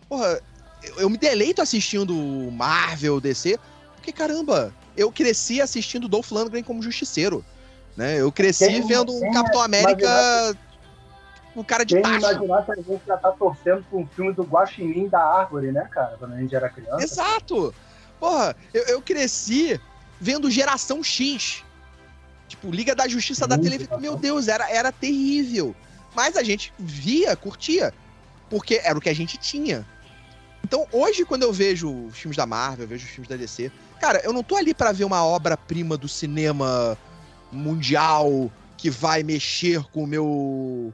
Porra, 0.07 0.39
eu, 0.83 0.99
eu 0.99 1.09
me 1.09 1.17
deleito 1.17 1.61
assistindo 1.61 2.13
Marvel, 2.51 3.19
DC, 3.19 3.59
porque, 3.95 4.11
caramba, 4.11 4.73
eu 4.95 5.11
cresci 5.11 5.59
assistindo 5.59 6.07
Dolph 6.07 6.31
Lundgren 6.31 6.63
como 6.63 6.83
justiceiro. 6.83 7.43
Né? 7.97 8.21
Eu 8.21 8.31
cresci 8.31 8.67
quem, 8.67 8.85
vendo 8.85 9.11
um 9.11 9.31
Capitão 9.31 9.61
América 9.61 10.55
o 11.55 11.63
cara 11.63 11.83
de 11.83 11.95
Quem 11.95 12.03
tacho. 12.03 12.17
imaginar 12.17 12.65
que 12.65 12.71
a 12.71 12.75
gente 12.75 13.01
já 13.05 13.17
tá 13.17 13.31
torcendo 13.31 13.83
pra 13.89 13.99
um 13.99 14.07
filme 14.07 14.33
do 14.33 14.43
Guaxinim 14.43 15.07
da 15.07 15.19
Árvore, 15.19 15.71
né, 15.71 15.87
cara? 15.91 16.15
Quando 16.17 16.33
a 16.33 16.37
gente 16.37 16.55
era 16.55 16.69
criança. 16.69 17.03
Exato! 17.03 17.73
Porra, 18.19 18.55
eu, 18.73 18.83
eu 18.83 19.01
cresci 19.01 19.79
vendo 20.19 20.49
Geração 20.49 21.03
X. 21.03 21.63
Tipo, 22.47 22.69
Liga 22.69 22.93
da 22.93 23.07
Justiça 23.07 23.47
da 23.47 23.57
televisão. 23.57 23.99
Meu 23.99 24.15
Deus, 24.15 24.47
era, 24.47 24.69
era 24.69 24.91
terrível. 24.91 25.75
Mas 26.13 26.35
a 26.35 26.43
gente 26.43 26.73
via, 26.77 27.35
curtia. 27.35 27.93
Porque 28.49 28.79
era 28.83 28.97
o 28.97 29.01
que 29.01 29.09
a 29.09 29.15
gente 29.15 29.37
tinha. 29.37 29.85
Então, 30.63 30.85
hoje, 30.91 31.25
quando 31.25 31.43
eu 31.43 31.51
vejo 31.51 32.07
os 32.07 32.17
filmes 32.17 32.37
da 32.37 32.45
Marvel, 32.45 32.85
eu 32.85 32.89
vejo 32.89 33.05
os 33.05 33.11
filmes 33.11 33.27
da 33.27 33.35
DC, 33.35 33.71
cara, 33.99 34.21
eu 34.23 34.31
não 34.31 34.43
tô 34.43 34.55
ali 34.55 34.73
para 34.73 34.91
ver 34.91 35.03
uma 35.03 35.25
obra-prima 35.25 35.97
do 35.97 36.07
cinema 36.07 36.97
mundial 37.51 38.51
que 38.77 38.89
vai 38.89 39.23
mexer 39.23 39.83
com 39.91 40.03
o 40.03 40.07
meu 40.07 40.93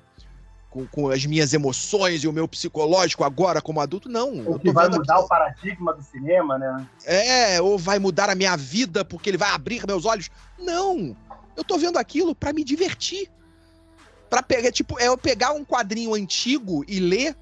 com, 0.78 0.86
com, 0.88 1.10
as 1.10 1.26
minhas 1.26 1.54
emoções 1.54 2.24
e 2.24 2.28
o 2.28 2.34
meu 2.34 2.48
psicológico 2.48 3.24
agora 3.24 3.62
como 3.62 3.82
adulto, 3.82 4.08
não. 4.08 4.46
Ou 4.46 4.60
que 4.60 4.72
vai 4.72 4.88
mudar 4.88 5.16
aqui... 5.16 5.24
o 5.24 5.28
paradigma 5.28 5.94
do 5.94 6.04
cinema, 6.04 6.58
né? 6.58 6.88
É, 7.06 7.62
ou 7.62 7.80
vai 7.80 7.98
mudar 7.98 8.30
a 8.30 8.36
minha 8.36 8.56
vida 8.56 9.04
porque 9.04 9.30
ele 9.30 9.38
vai 9.38 9.50
abrir 9.50 9.86
meus 9.88 10.06
olhos. 10.06 10.30
Não! 10.60 11.16
Eu 11.56 11.64
tô 11.64 11.78
vendo 11.78 11.98
aquilo 11.98 12.36
para 12.36 12.54
me 12.54 12.64
divertir. 12.64 13.30
Pra 14.30 14.44
pegar, 14.44 14.72
tipo, 14.72 15.00
é 15.00 15.08
eu 15.08 15.18
pegar 15.18 15.54
um 15.54 15.66
quadrinho 15.66 16.14
antigo 16.14 16.84
e 16.88 17.00
ler, 17.00 17.36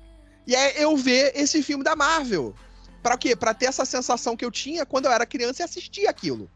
e 0.48 0.56
é 0.56 0.84
eu 0.84 0.96
ver 0.96 1.34
esse 1.36 1.62
filme 1.64 1.84
da 1.84 1.96
Marvel. 1.96 2.54
Pra 3.02 3.18
quê? 3.18 3.36
Pra 3.36 3.54
ter 3.54 3.66
essa 3.66 3.84
sensação 3.84 4.38
que 4.38 4.46
eu 4.46 4.52
tinha 4.52 4.86
quando 4.86 5.06
eu 5.06 5.12
era 5.12 5.26
criança 5.26 5.64
e 5.64 5.66
assistia 5.66 6.10
aquilo. 6.10 6.50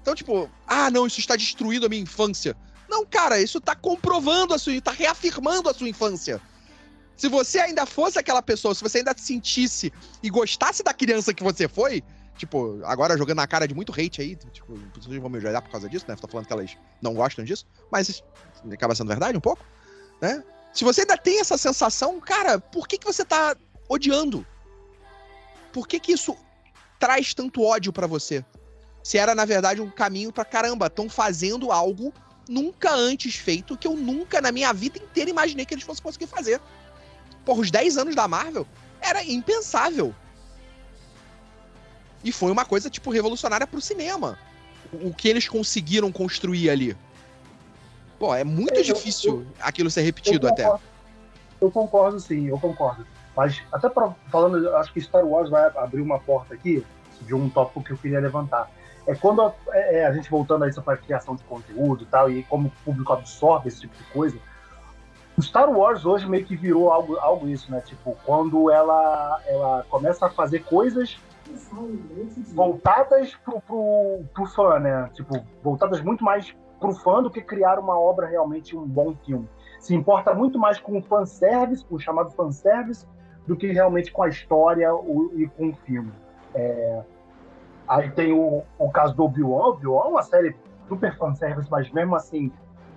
Então, 0.00 0.14
tipo, 0.14 0.50
ah, 0.66 0.90
não, 0.90 1.06
isso 1.06 1.20
está 1.20 1.36
destruindo 1.36 1.86
a 1.86 1.88
minha 1.88 2.02
infância. 2.02 2.56
Não, 2.94 3.04
cara, 3.04 3.40
isso 3.42 3.60
tá 3.60 3.74
comprovando 3.74 4.54
a 4.54 4.58
sua, 4.58 4.80
tá 4.80 4.92
reafirmando 4.92 5.68
a 5.68 5.74
sua 5.74 5.88
infância. 5.88 6.40
Se 7.16 7.28
você 7.28 7.58
ainda 7.58 7.84
fosse 7.84 8.20
aquela 8.20 8.40
pessoa, 8.40 8.72
se 8.72 8.84
você 8.84 8.98
ainda 8.98 9.12
sentisse 9.16 9.92
e 10.22 10.30
gostasse 10.30 10.80
da 10.80 10.94
criança 10.94 11.34
que 11.34 11.42
você 11.42 11.66
foi, 11.66 12.04
tipo, 12.38 12.80
agora 12.84 13.18
jogando 13.18 13.38
na 13.38 13.48
cara 13.48 13.66
de 13.66 13.74
muito 13.74 13.92
hate 13.92 14.20
aí, 14.20 14.36
tipo, 14.36 14.78
vocês 14.94 15.20
vão 15.20 15.28
me 15.28 15.38
ajudar 15.38 15.60
por 15.60 15.72
causa 15.72 15.88
disso, 15.88 16.04
né? 16.06 16.14
Tô 16.14 16.28
falando 16.28 16.46
que 16.46 16.52
elas 16.52 16.76
não 17.02 17.14
gostam 17.14 17.44
disso, 17.44 17.66
mas 17.90 18.22
acaba 18.72 18.94
sendo 18.94 19.08
verdade 19.08 19.36
um 19.36 19.40
pouco, 19.40 19.64
né? 20.20 20.44
Se 20.72 20.84
você 20.84 21.00
ainda 21.00 21.16
tem 21.16 21.40
essa 21.40 21.58
sensação, 21.58 22.20
cara, 22.20 22.60
por 22.60 22.86
que, 22.86 22.96
que 22.96 23.06
você 23.06 23.24
tá 23.24 23.56
odiando? 23.88 24.46
Por 25.72 25.88
que, 25.88 25.98
que 25.98 26.12
isso 26.12 26.36
traz 27.00 27.34
tanto 27.34 27.60
ódio 27.60 27.92
para 27.92 28.06
você? 28.06 28.44
Se 29.02 29.18
era, 29.18 29.34
na 29.34 29.44
verdade, 29.44 29.80
um 29.80 29.90
caminho 29.90 30.32
para 30.32 30.44
caramba, 30.44 30.86
estão 30.86 31.08
fazendo 31.08 31.72
algo 31.72 32.14
nunca 32.48 32.94
antes 32.94 33.34
feito, 33.36 33.76
que 33.76 33.86
eu 33.86 33.96
nunca 33.96 34.40
na 34.40 34.52
minha 34.52 34.72
vida 34.72 34.98
inteira 34.98 35.30
imaginei 35.30 35.64
que 35.64 35.74
eles 35.74 35.84
fossem 35.84 36.02
conseguir 36.02 36.26
fazer. 36.26 36.60
Porra, 37.44 37.60
os 37.60 37.70
10 37.70 37.98
anos 37.98 38.14
da 38.14 38.26
Marvel 38.26 38.66
era 39.00 39.22
impensável. 39.24 40.14
E 42.22 42.32
foi 42.32 42.50
uma 42.50 42.64
coisa, 42.64 42.88
tipo, 42.88 43.10
revolucionária 43.10 43.66
pro 43.66 43.80
cinema. 43.80 44.38
O 44.92 45.12
que 45.12 45.28
eles 45.28 45.46
conseguiram 45.46 46.10
construir 46.10 46.70
ali. 46.70 46.96
Pô, 48.18 48.34
é 48.34 48.44
muito 48.44 48.74
eu, 48.74 48.82
difícil 48.82 49.40
eu, 49.40 49.46
aquilo 49.60 49.90
ser 49.90 50.02
repetido 50.02 50.46
eu 50.46 50.52
até. 50.52 50.72
Eu 51.60 51.70
concordo, 51.70 52.18
sim, 52.18 52.48
eu 52.48 52.58
concordo. 52.58 53.06
Mas, 53.36 53.60
até 53.72 53.88
pra, 53.88 54.14
falando, 54.30 54.74
acho 54.76 54.92
que 54.92 55.00
Star 55.00 55.26
Wars 55.26 55.50
vai 55.50 55.66
abrir 55.76 56.00
uma 56.00 56.18
porta 56.18 56.54
aqui 56.54 56.84
de 57.22 57.34
um 57.34 57.50
tópico 57.50 57.82
que 57.82 57.92
eu 57.92 57.98
queria 57.98 58.20
levantar. 58.20 58.70
É 59.06 59.14
quando 59.14 59.42
a, 59.42 59.54
é, 59.70 59.98
é 60.00 60.06
a 60.06 60.12
gente 60.12 60.30
voltando 60.30 60.64
a 60.64 60.68
isso 60.68 60.82
para 60.82 60.96
criação 60.96 61.36
de 61.36 61.44
conteúdo 61.44 62.04
e 62.04 62.06
tal, 62.06 62.30
e 62.30 62.42
como 62.44 62.68
o 62.68 62.72
público 62.84 63.12
absorve 63.12 63.68
esse 63.68 63.80
tipo 63.80 63.96
de 63.96 64.04
coisa, 64.04 64.38
o 65.36 65.42
Star 65.42 65.68
Wars 65.70 66.06
hoje 66.06 66.28
meio 66.28 66.44
que 66.44 66.56
virou 66.56 66.92
algo, 66.92 67.18
algo 67.18 67.48
isso, 67.48 67.70
né? 67.70 67.80
Tipo, 67.80 68.16
quando 68.24 68.70
ela, 68.70 69.40
ela 69.46 69.84
começa 69.90 70.26
a 70.26 70.30
fazer 70.30 70.60
coisas 70.60 71.18
voltadas 72.54 73.34
pro, 73.44 73.60
pro, 73.60 74.24
pro 74.32 74.46
fã, 74.46 74.78
né? 74.78 75.10
Tipo, 75.12 75.44
voltadas 75.62 76.00
muito 76.00 76.24
mais 76.24 76.54
pro 76.78 76.94
fã 76.94 77.22
do 77.22 77.30
que 77.30 77.40
criar 77.42 77.78
uma 77.78 77.98
obra 77.98 78.26
realmente 78.26 78.76
um 78.76 78.86
bom 78.86 79.14
filme. 79.24 79.48
Se 79.80 79.94
importa 79.94 80.32
muito 80.32 80.58
mais 80.58 80.78
com 80.78 80.98
o 80.98 81.02
fanservice, 81.02 81.84
com 81.84 81.96
o 81.96 82.00
chamado 82.00 82.30
fanservice, 82.30 83.06
do 83.46 83.56
que 83.56 83.66
realmente 83.72 84.12
com 84.12 84.22
a 84.22 84.28
história 84.28 84.88
e 85.34 85.46
com 85.48 85.70
o 85.70 85.76
filme. 85.84 86.12
É... 86.54 87.02
Aí 87.88 88.10
tem 88.10 88.32
o, 88.32 88.62
o 88.78 88.90
caso 88.90 89.14
do 89.14 89.24
Obi-Wan. 89.24 89.68
Obi-Wan 89.68 90.04
é 90.04 90.08
uma 90.08 90.22
série 90.22 90.56
super 90.88 91.16
fanservice, 91.16 91.70
mas 91.70 91.90
mesmo 91.90 92.16
assim 92.16 92.52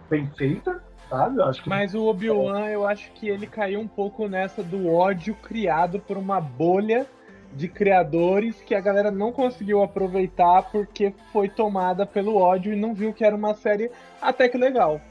bem 0.09 0.29
feita 0.37 0.81
sabe? 1.09 1.41
acho 1.41 1.63
que... 1.63 1.69
Mas 1.69 1.93
o 1.93 2.05
Obi-Wan, 2.05 2.67
eu 2.67 2.85
acho 2.85 3.11
que 3.13 3.27
ele 3.27 3.47
caiu 3.47 3.79
um 3.79 3.87
pouco 3.87 4.27
nessa 4.27 4.63
do 4.63 4.91
ódio 4.91 5.35
criado 5.35 5.99
por 5.99 6.17
uma 6.17 6.39
bolha 6.39 7.07
de 7.53 7.67
criadores 7.67 8.55
que 8.65 8.75
a 8.75 8.81
galera 8.81 9.09
não 9.09 9.31
conseguiu 9.31 9.81
aproveitar 9.81 10.63
porque 10.63 11.13
foi 11.31 11.47
tomada 11.47 12.05
pelo 12.05 12.35
ódio 12.35 12.73
e 12.73 12.75
não 12.75 12.93
viu 12.93 13.13
que 13.13 13.23
era 13.23 13.35
uma 13.35 13.53
série 13.55 13.89
até 14.21 14.49
que 14.49 14.57
legal. 14.57 15.01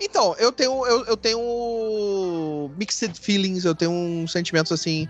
Então, 0.00 0.34
eu 0.38 0.52
tenho, 0.52 0.86
eu, 0.86 1.04
eu 1.06 1.16
tenho 1.16 2.70
mixed 2.76 3.18
feelings, 3.18 3.64
eu 3.64 3.74
tenho 3.74 3.90
uns 3.90 4.32
sentimentos 4.32 4.72
assim 4.72 5.08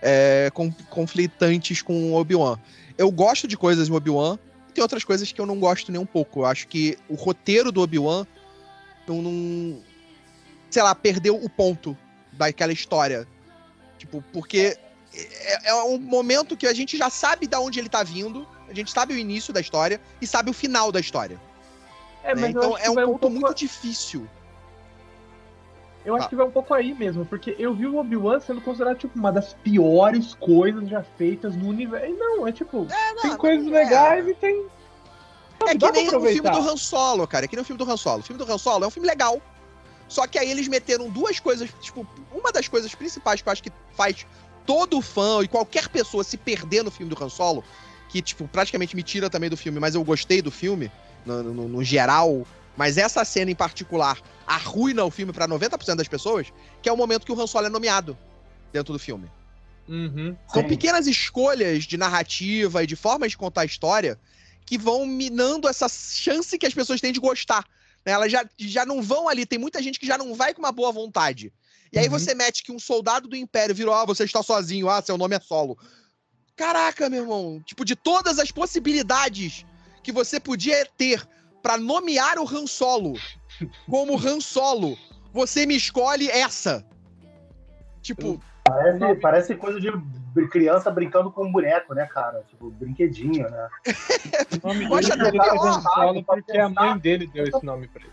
é, 0.00 0.50
conflitantes 0.90 1.82
com 1.82 2.12
o 2.12 2.14
Obi-Wan. 2.14 2.58
Eu 2.96 3.10
gosto 3.10 3.48
de 3.48 3.56
coisas 3.56 3.88
do 3.88 3.94
Obi-Wan, 3.94 4.38
tem 4.72 4.82
outras 4.82 5.04
coisas 5.04 5.30
que 5.30 5.40
eu 5.40 5.46
não 5.46 5.58
gosto 5.58 5.90
nem 5.92 6.00
um 6.00 6.06
pouco. 6.06 6.40
Eu 6.40 6.46
acho 6.46 6.66
que 6.68 6.98
o 7.08 7.14
roteiro 7.14 7.70
do 7.70 7.80
Obi-Wan 7.80 8.26
não, 9.06 9.22
não. 9.22 9.82
Sei 10.70 10.82
lá, 10.82 10.94
perdeu 10.94 11.36
o 11.36 11.48
ponto 11.48 11.96
daquela 12.32 12.72
história. 12.72 13.26
Tipo, 13.98 14.22
porque 14.32 14.76
é, 15.14 15.70
é, 15.70 15.74
um 15.84 15.98
momento 15.98 16.56
que 16.56 16.66
a 16.66 16.74
gente 16.74 16.96
já 16.96 17.08
sabe 17.08 17.46
de 17.46 17.56
onde 17.56 17.78
ele 17.78 17.88
tá 17.88 18.02
vindo, 18.02 18.46
a 18.68 18.74
gente 18.74 18.90
sabe 18.90 19.14
o 19.14 19.18
início 19.18 19.52
da 19.52 19.60
história 19.60 20.00
e 20.20 20.26
sabe 20.26 20.50
o 20.50 20.52
final 20.52 20.90
da 20.90 20.98
história. 20.98 21.40
É, 22.24 22.34
né? 22.34 22.50
Então 22.50 22.76
é 22.78 22.90
um 22.90 22.94
ponto 22.94 23.10
um 23.10 23.18
pouco... 23.18 23.30
muito 23.30 23.54
difícil. 23.54 24.28
Eu 26.04 26.14
acho 26.14 26.26
ah. 26.26 26.28
que 26.28 26.36
vai 26.36 26.46
um 26.46 26.50
pouco 26.50 26.74
aí 26.74 26.92
mesmo, 26.92 27.24
porque 27.24 27.56
eu 27.58 27.74
vi 27.74 27.86
o 27.86 27.96
Obi-Wan 27.96 28.38
sendo 28.40 28.60
considerado, 28.60 28.98
tipo, 28.98 29.18
uma 29.18 29.32
das 29.32 29.54
piores 29.54 30.34
coisas 30.34 30.88
já 30.88 31.02
feitas 31.02 31.56
no 31.56 31.68
universo. 31.68 32.06
E 32.06 32.12
não, 32.12 32.46
é 32.46 32.52
tipo, 32.52 32.86
é, 32.90 33.14
não, 33.14 33.22
tem 33.22 33.36
coisas 33.36 33.66
é. 33.66 33.70
legais 33.70 34.28
e 34.28 34.34
tem 34.34 34.66
é 35.66 35.76
que 35.76 35.92
nem 35.92 36.08
o 36.08 36.20
filme 36.20 36.50
do 36.50 36.58
Han 36.58 36.76
Solo, 36.76 37.26
cara. 37.26 37.44
É 37.44 37.48
que 37.48 37.56
nem 37.56 37.62
o 37.62 37.64
filme 37.64 37.82
do 37.82 37.90
Han 37.90 37.96
Solo. 37.96 38.20
O 38.20 38.22
filme 38.22 38.42
do 38.42 38.52
Han 38.52 38.58
Solo 38.58 38.84
é 38.84 38.86
um 38.86 38.90
filme 38.90 39.08
legal. 39.08 39.40
Só 40.08 40.26
que 40.26 40.38
aí 40.38 40.50
eles 40.50 40.68
meteram 40.68 41.08
duas 41.08 41.40
coisas, 41.40 41.70
tipo, 41.80 42.06
uma 42.32 42.52
das 42.52 42.68
coisas 42.68 42.94
principais 42.94 43.40
que 43.40 43.48
eu 43.48 43.52
acho 43.52 43.62
que 43.62 43.72
faz 43.96 44.26
todo 44.66 45.00
fã 45.00 45.42
e 45.42 45.48
qualquer 45.48 45.88
pessoa 45.88 46.22
se 46.22 46.36
perder 46.36 46.82
no 46.82 46.90
filme 46.90 47.12
do 47.12 47.24
Han 47.24 47.28
Solo, 47.28 47.64
que, 48.08 48.20
tipo, 48.20 48.46
praticamente 48.46 48.94
me 48.94 49.02
tira 49.02 49.30
também 49.30 49.48
do 49.48 49.56
filme, 49.56 49.80
mas 49.80 49.94
eu 49.94 50.04
gostei 50.04 50.42
do 50.42 50.50
filme, 50.50 50.90
no, 51.24 51.42
no, 51.42 51.68
no 51.68 51.84
geral. 51.84 52.46
Mas 52.76 52.98
essa 52.98 53.24
cena 53.24 53.50
em 53.50 53.54
particular 53.54 54.20
arruina 54.46 55.04
o 55.04 55.10
filme 55.10 55.32
para 55.32 55.48
90% 55.48 55.96
das 55.96 56.08
pessoas, 56.08 56.52
que 56.82 56.88
é 56.88 56.92
o 56.92 56.96
momento 56.96 57.24
que 57.24 57.32
o 57.32 57.40
Han 57.40 57.46
Solo 57.46 57.66
é 57.66 57.70
nomeado 57.70 58.16
dentro 58.72 58.92
do 58.92 58.98
filme. 58.98 59.30
Uhum, 59.88 60.36
São 60.48 60.64
pequenas 60.64 61.06
escolhas 61.06 61.84
de 61.84 61.96
narrativa 61.96 62.82
e 62.82 62.86
de 62.86 62.96
formas 62.96 63.32
de 63.32 63.36
contar 63.36 63.62
a 63.62 63.66
história 63.66 64.18
que 64.64 64.78
vão 64.78 65.06
minando 65.06 65.68
essa 65.68 65.88
chance 65.88 66.58
que 66.58 66.66
as 66.66 66.72
pessoas 66.72 67.00
têm 67.00 67.12
de 67.12 67.20
gostar. 67.20 67.66
Né? 68.04 68.12
Elas 68.12 68.32
já, 68.32 68.44
já 68.58 68.86
não 68.86 69.02
vão 69.02 69.28
ali, 69.28 69.44
tem 69.44 69.58
muita 69.58 69.82
gente 69.82 70.00
que 70.00 70.06
já 70.06 70.16
não 70.16 70.34
vai 70.34 70.54
com 70.54 70.60
uma 70.60 70.72
boa 70.72 70.90
vontade. 70.90 71.52
E 71.92 71.98
aí 71.98 72.06
uhum. 72.06 72.10
você 72.10 72.34
mete 72.34 72.62
que 72.62 72.72
um 72.72 72.78
soldado 72.78 73.28
do 73.28 73.36
Império 73.36 73.74
virou, 73.74 73.94
ah, 73.94 74.04
você 74.04 74.24
está 74.24 74.42
sozinho, 74.42 74.88
ah, 74.88 75.02
seu 75.02 75.18
nome 75.18 75.36
é 75.36 75.40
solo. 75.40 75.78
Caraca, 76.56 77.10
meu 77.10 77.22
irmão, 77.22 77.62
tipo, 77.64 77.84
de 77.84 77.94
todas 77.94 78.38
as 78.38 78.50
possibilidades 78.50 79.66
que 80.02 80.12
você 80.12 80.40
podia 80.40 80.86
ter 80.96 81.26
para 81.64 81.78
nomear 81.78 82.38
o 82.38 82.46
Han 82.46 82.66
Solo 82.66 83.14
como 83.88 84.18
Han 84.18 84.38
Solo, 84.38 84.98
você 85.32 85.64
me 85.64 85.74
escolhe 85.74 86.28
essa. 86.28 86.84
Tipo. 88.02 88.38
Parece, 88.62 89.14
parece 89.16 89.54
coisa 89.56 89.80
de 89.80 89.90
criança 90.48 90.90
brincando 90.90 91.32
com 91.32 91.46
um 91.46 91.52
boneco, 91.52 91.94
né, 91.94 92.06
cara? 92.06 92.44
Tipo, 92.50 92.70
brinquedinho, 92.70 93.48
né? 93.48 93.68
o 94.62 94.66
nome 94.68 94.86
dele 94.86 95.38
é 96.18 96.22
porque 96.22 96.58
a 96.58 96.68
mãe 96.68 96.98
dele 96.98 97.26
deu 97.26 97.44
esse 97.44 97.64
nome 97.64 97.88
pra 97.88 98.02
ele. 98.02 98.12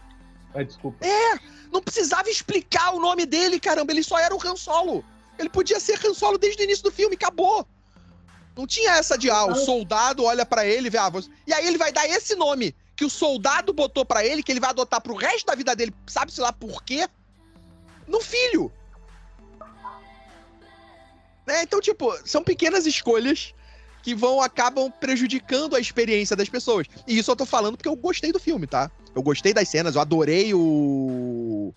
Mas 0.54 0.68
desculpa. 0.68 1.06
É, 1.06 1.40
não 1.72 1.82
precisava 1.82 2.30
explicar 2.30 2.94
o 2.94 3.00
nome 3.00 3.26
dele, 3.26 3.60
caramba, 3.60 3.92
ele 3.92 4.04
só 4.04 4.18
era 4.18 4.34
o 4.34 4.40
Han 4.46 4.56
Solo. 4.56 5.04
Ele 5.38 5.50
podia 5.50 5.80
ser 5.80 6.00
Han 6.06 6.14
Solo 6.14 6.38
desde 6.38 6.62
o 6.62 6.66
início 6.66 6.84
do 6.84 6.92
filme, 6.92 7.16
acabou. 7.16 7.68
Não 8.56 8.68
tinha 8.68 8.92
essa 8.92 9.18
de, 9.18 9.30
ah, 9.30 9.46
o 9.46 9.56
soldado 9.56 10.24
olha 10.24 10.46
para 10.46 10.66
ele 10.66 10.88
e 10.88 10.90
vê, 10.90 10.98
ah, 10.98 11.10
você... 11.10 11.30
e 11.48 11.54
aí 11.54 11.66
ele 11.66 11.78
vai 11.78 11.92
dar 11.92 12.08
esse 12.08 12.36
nome 12.36 12.76
que 13.02 13.06
o 13.06 13.10
soldado 13.10 13.74
botou 13.74 14.06
para 14.06 14.24
ele, 14.24 14.44
que 14.44 14.52
ele 14.52 14.60
vai 14.60 14.70
adotar 14.70 15.02
pro 15.02 15.16
resto 15.16 15.48
da 15.48 15.56
vida 15.56 15.76
dele, 15.76 15.92
sabe-se 16.06 16.40
lá 16.40 16.54
por 16.54 16.84
quê? 16.84 17.10
No 18.08 18.22
filho. 18.22 18.72
Né? 21.48 21.64
Então, 21.64 21.82
tipo, 21.82 22.16
são 22.28 22.44
pequenas 22.44 22.86
escolhas 22.86 23.56
que 24.04 24.14
vão 24.14 24.40
acabam 24.40 24.92
prejudicando 24.92 25.76
a 25.76 25.80
experiência 25.80 26.36
das 26.36 26.48
pessoas. 26.48 26.86
E 27.08 27.18
isso 27.18 27.32
eu 27.32 27.36
tô 27.36 27.44
falando 27.44 27.76
porque 27.76 27.90
eu 27.90 27.96
gostei 27.96 28.32
do 28.32 28.40
filme, 28.40 28.68
tá? 28.68 28.92
Eu 29.16 29.24
gostei 29.24 29.52
das 29.52 29.68
cenas, 29.68 29.96
eu 29.96 30.02
adorei 30.02 30.54
o. 30.54 31.74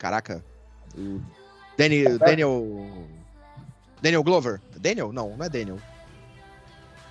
Caraca. 0.00 0.44
O 0.98 1.20
Daniel. 1.78 2.18
Daniel. 2.18 3.06
Daniel 4.02 4.24
Glover. 4.24 4.60
Daniel? 4.76 5.12
Não, 5.12 5.36
não 5.36 5.44
é 5.44 5.48
Daniel. 5.48 5.78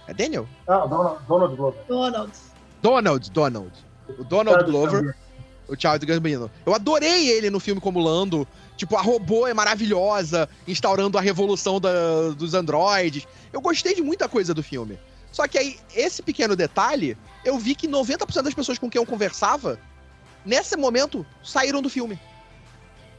É 0.08 0.14
Daniel? 0.14 0.46
Não, 0.68 0.90
Donald, 0.90 1.26
Donald 1.26 1.56
Glover. 1.56 1.86
Donald. 1.88 2.49
Donald, 2.82 3.30
Donald. 3.32 3.72
O 4.18 4.24
Donald 4.24 4.64
Glover. 4.66 5.16
O 5.68 5.80
Charles 5.80 6.04
Gambino. 6.04 6.50
Eu 6.66 6.74
adorei 6.74 7.30
ele 7.30 7.50
no 7.50 7.60
filme 7.60 7.80
como 7.80 8.00
Lando. 8.00 8.48
Tipo, 8.76 8.96
a 8.96 9.02
robô 9.02 9.46
é 9.46 9.54
maravilhosa, 9.54 10.50
instaurando 10.68 11.18
a 11.18 11.22
revolução 11.22 11.80
da, 11.80 12.30
dos 12.30 12.54
androides. 12.54 13.28
Eu 13.52 13.62
gostei 13.62 13.94
de 13.94 14.02
muita 14.02 14.28
coisa 14.28 14.54
do 14.54 14.64
filme. 14.64 14.98
Só 15.32 15.48
que 15.48 15.58
aí, 15.58 15.78
esse 15.94 16.24
pequeno 16.24 16.56
detalhe, 16.56 17.18
eu 17.46 17.58
vi 17.60 17.76
que 17.76 17.88
90% 17.88 18.42
das 18.42 18.54
pessoas 18.54 18.80
com 18.80 18.90
quem 18.90 19.00
eu 19.00 19.06
conversava, 19.06 19.80
nesse 20.46 20.76
momento, 20.76 21.26
saíram 21.44 21.82
do 21.82 21.90
filme. 21.90 22.20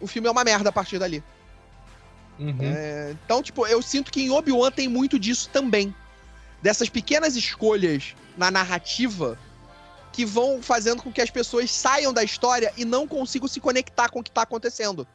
O 0.01 0.07
filme 0.07 0.27
é 0.27 0.31
uma 0.31 0.43
merda 0.43 0.71
a 0.71 0.73
partir 0.73 0.99
dali. 0.99 1.23
Uhum. 2.39 2.57
É, 2.61 3.15
então, 3.25 3.43
tipo, 3.43 3.67
eu 3.67 3.83
sinto 3.83 4.11
que 4.11 4.23
em 4.23 4.31
Obi-Wan 4.31 4.71
tem 4.71 4.89
muito 4.89 5.19
disso 5.19 5.49
também. 5.53 5.95
Dessas 6.63 6.89
pequenas 6.89 7.37
escolhas 7.37 8.15
na 8.37 8.51
narrativa 8.51 9.39
que 10.13 10.25
vão 10.25 10.63
fazendo 10.63 11.03
com 11.03 11.13
que 11.13 11.21
as 11.21 11.31
pessoas 11.31 11.71
saiam 11.71 12.13
da 12.13 12.23
história 12.23 12.73
e 12.77 12.85
não 12.85 13.07
consigam 13.07 13.49
se 13.49 13.61
conectar 13.61 14.09
com 14.09 14.21
o 14.21 14.23
que 14.23 14.31
tá 14.31 14.43
acontecendo. 14.43 15.07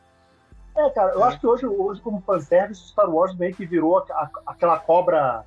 É, 0.75 0.89
cara, 0.89 1.13
eu 1.13 1.23
é. 1.23 1.27
acho 1.27 1.39
que 1.39 1.47
hoje, 1.47 1.65
hoje 1.65 2.01
como 2.01 2.21
fanservice, 2.21 2.89
Star 2.89 3.09
Wars 3.09 3.35
meio 3.35 3.55
que 3.55 3.65
virou 3.65 3.99
a, 3.99 4.01
a, 4.11 4.29
aquela 4.47 4.77
cobra 4.77 5.45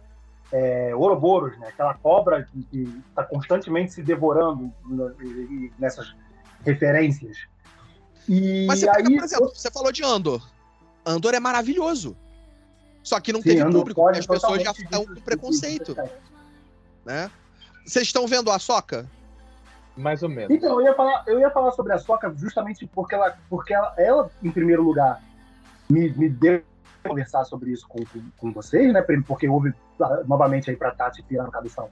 é, 0.51 0.95
Ouroboros, 0.95 1.59
né? 1.59 1.69
Aquela 1.69 1.95
cobra 1.95 2.49
que 2.71 3.03
está 3.11 3.25
constantemente 3.25 3.93
se 3.93 4.03
devorando 4.03 4.73
nessas 5.79 6.15
referências. 6.65 7.37
E 8.29 8.67
Mas 8.67 8.81
você 8.81 8.89
aí, 8.89 8.97
pega, 8.97 9.11
por 9.11 9.25
exemplo, 9.25 9.53
você 9.55 9.71
falou 9.71 9.93
de 9.93 10.03
Andor. 10.03 10.49
Andor 11.05 11.35
é 11.35 11.41
maravilhoso. 11.41 12.17
Só 13.03 13.21
que 13.21 13.33
não 13.33 13.41
Sim, 13.41 13.51
teve 13.51 13.61
Andor 13.61 13.81
público, 13.81 14.09
as 14.09 14.27
pessoas 14.27 14.63
já 14.63 14.73
estão 14.73 15.07
com 15.07 15.15
preconceito. 15.17 15.97
Né? 17.05 17.31
Vocês 17.87 18.07
estão 18.07 18.27
vendo 18.27 18.51
a 18.51 18.59
Soca? 18.59 19.09
Mais 19.99 20.23
ou 20.23 20.29
menos. 20.29 20.51
Então, 20.51 20.81
eu 20.81 20.87
ia 20.87 20.95
falar, 20.95 21.25
eu 21.27 21.39
ia 21.41 21.51
falar 21.51 21.73
sobre 21.73 21.93
a 21.93 21.99
Soca 21.99 22.33
justamente 22.37 22.87
porque 22.87 23.15
ela, 23.15 23.37
porque 23.51 23.75
ela, 23.75 23.93
ela 23.99 24.31
em 24.43 24.51
primeiro 24.51 24.83
lugar, 24.83 25.21
me, 25.91 26.09
me 26.11 26.29
deu 26.29 26.63
conversar 27.07 27.45
sobre 27.45 27.71
isso 27.71 27.87
com, 27.89 28.05
com, 28.05 28.23
com, 28.37 28.53
vocês, 28.53 28.93
né? 28.93 29.03
Porque 29.27 29.49
houve 29.49 29.75
novamente 30.27 30.71
aí 30.71 30.77
para 30.77 30.93
Tati 30.93 31.25
virar 31.29 31.45
no 31.45 31.51
cabeção. 31.51 31.89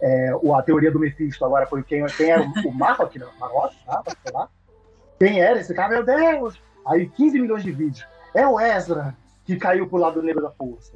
É, 0.00 0.30
a 0.30 0.62
teoria 0.62 0.92
do 0.92 1.00
Mephisto 1.00 1.44
agora 1.44 1.66
foi 1.66 1.82
quem, 1.82 2.06
quem 2.06 2.30
era 2.30 2.42
o, 2.42 2.72
Marrock, 2.72 3.18
né? 3.18 3.26
Marrock, 3.40 3.74
sei 4.22 4.32
lá. 4.32 4.48
Quem 5.18 5.40
era 5.40 5.58
esse 5.58 5.74
cara? 5.74 5.88
Meu 5.88 6.04
Deus! 6.04 6.62
Aí 6.86 7.08
15 7.08 7.40
milhões 7.40 7.62
de 7.64 7.72
vídeos. 7.72 8.06
É 8.34 8.46
o 8.46 8.60
Ezra 8.60 9.16
que 9.44 9.56
caiu 9.56 9.88
pro 9.88 9.98
lado 9.98 10.22
negro 10.22 10.42
da 10.42 10.50
força. 10.50 10.92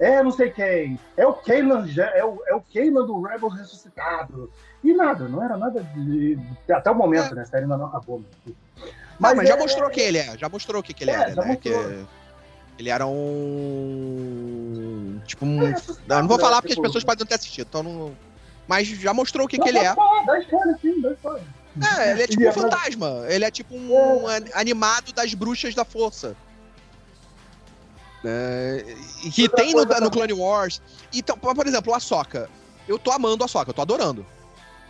É 0.00 0.22
não 0.22 0.30
sei 0.30 0.50
quem. 0.50 0.98
É 1.14 1.26
o 1.26 1.34
Kanan, 1.34 1.86
é 2.14 2.24
o, 2.24 2.42
é 2.46 2.54
o 2.54 2.62
do 3.04 3.20
Rebels 3.20 3.54
ressuscitado. 3.54 4.50
E 4.82 4.94
nada, 4.94 5.28
não 5.28 5.44
era 5.44 5.58
nada 5.58 5.82
de. 5.82 6.38
Até 6.70 6.90
o 6.90 6.94
momento, 6.94 7.32
é. 7.32 7.34
né? 7.34 7.42
A 7.42 7.44
série 7.44 7.64
ainda 7.64 7.76
não 7.76 7.84
acabou. 7.84 8.24
Mas, 8.46 8.54
não, 9.32 9.36
mas 9.36 9.40
é, 9.40 9.52
já 9.52 9.58
mostrou 9.58 9.90
quem 9.90 10.04
ele 10.04 10.16
é. 10.16 10.38
Já 10.38 10.48
mostrou 10.48 10.80
o 10.80 10.82
que, 10.82 10.94
que 10.94 11.04
ele 11.04 11.10
é, 11.10 11.14
era, 11.14 11.34
né? 11.34 11.54
Que 11.56 11.68
ele 12.78 12.88
era 12.88 13.06
um. 13.06 14.00
Tipo 15.26 15.44
um. 15.44 15.66
É, 15.66 15.74
não, 16.08 16.20
não 16.20 16.28
vou 16.28 16.38
falar 16.38 16.62
porque 16.62 16.72
as 16.72 16.76
tipo, 16.76 16.86
pessoas 16.86 17.04
podem 17.04 17.20
não 17.20 17.26
ter 17.26 17.34
assistido, 17.34 17.66
então 17.68 17.82
não. 17.82 18.16
Mas 18.66 18.88
já 18.88 19.12
mostrou 19.12 19.44
o 19.44 19.48
que, 19.48 19.58
que 19.58 19.68
ele 19.68 19.80
é. 19.80 19.94
Dá 20.24 20.38
história, 20.38 20.78
sim, 20.80 20.98
dá 21.02 21.12
história. 21.12 21.44
É, 21.98 22.12
ele 22.12 22.22
é 22.22 22.26
tipo 22.28 22.48
um 22.48 22.52
fantasma. 22.52 23.26
Ele 23.28 23.44
é 23.44 23.50
tipo 23.50 23.74
um 23.74 24.30
é. 24.30 24.40
animado 24.54 25.12
das 25.12 25.34
bruxas 25.34 25.74
da 25.74 25.84
força. 25.84 26.34
É, 28.24 28.96
que 29.32 29.48
tem 29.48 29.74
no, 29.74 29.84
no, 29.84 30.10
Clone 30.10 30.32
Wars. 30.32 30.82
Então, 31.12 31.36
por 31.38 31.66
exemplo, 31.66 31.94
a 31.94 32.00
Soca. 32.00 32.48
Eu 32.86 32.98
tô 32.98 33.10
amando 33.10 33.44
a 33.44 33.48
Soca, 33.48 33.70
eu 33.70 33.74
tô 33.74 33.82
adorando. 33.82 34.26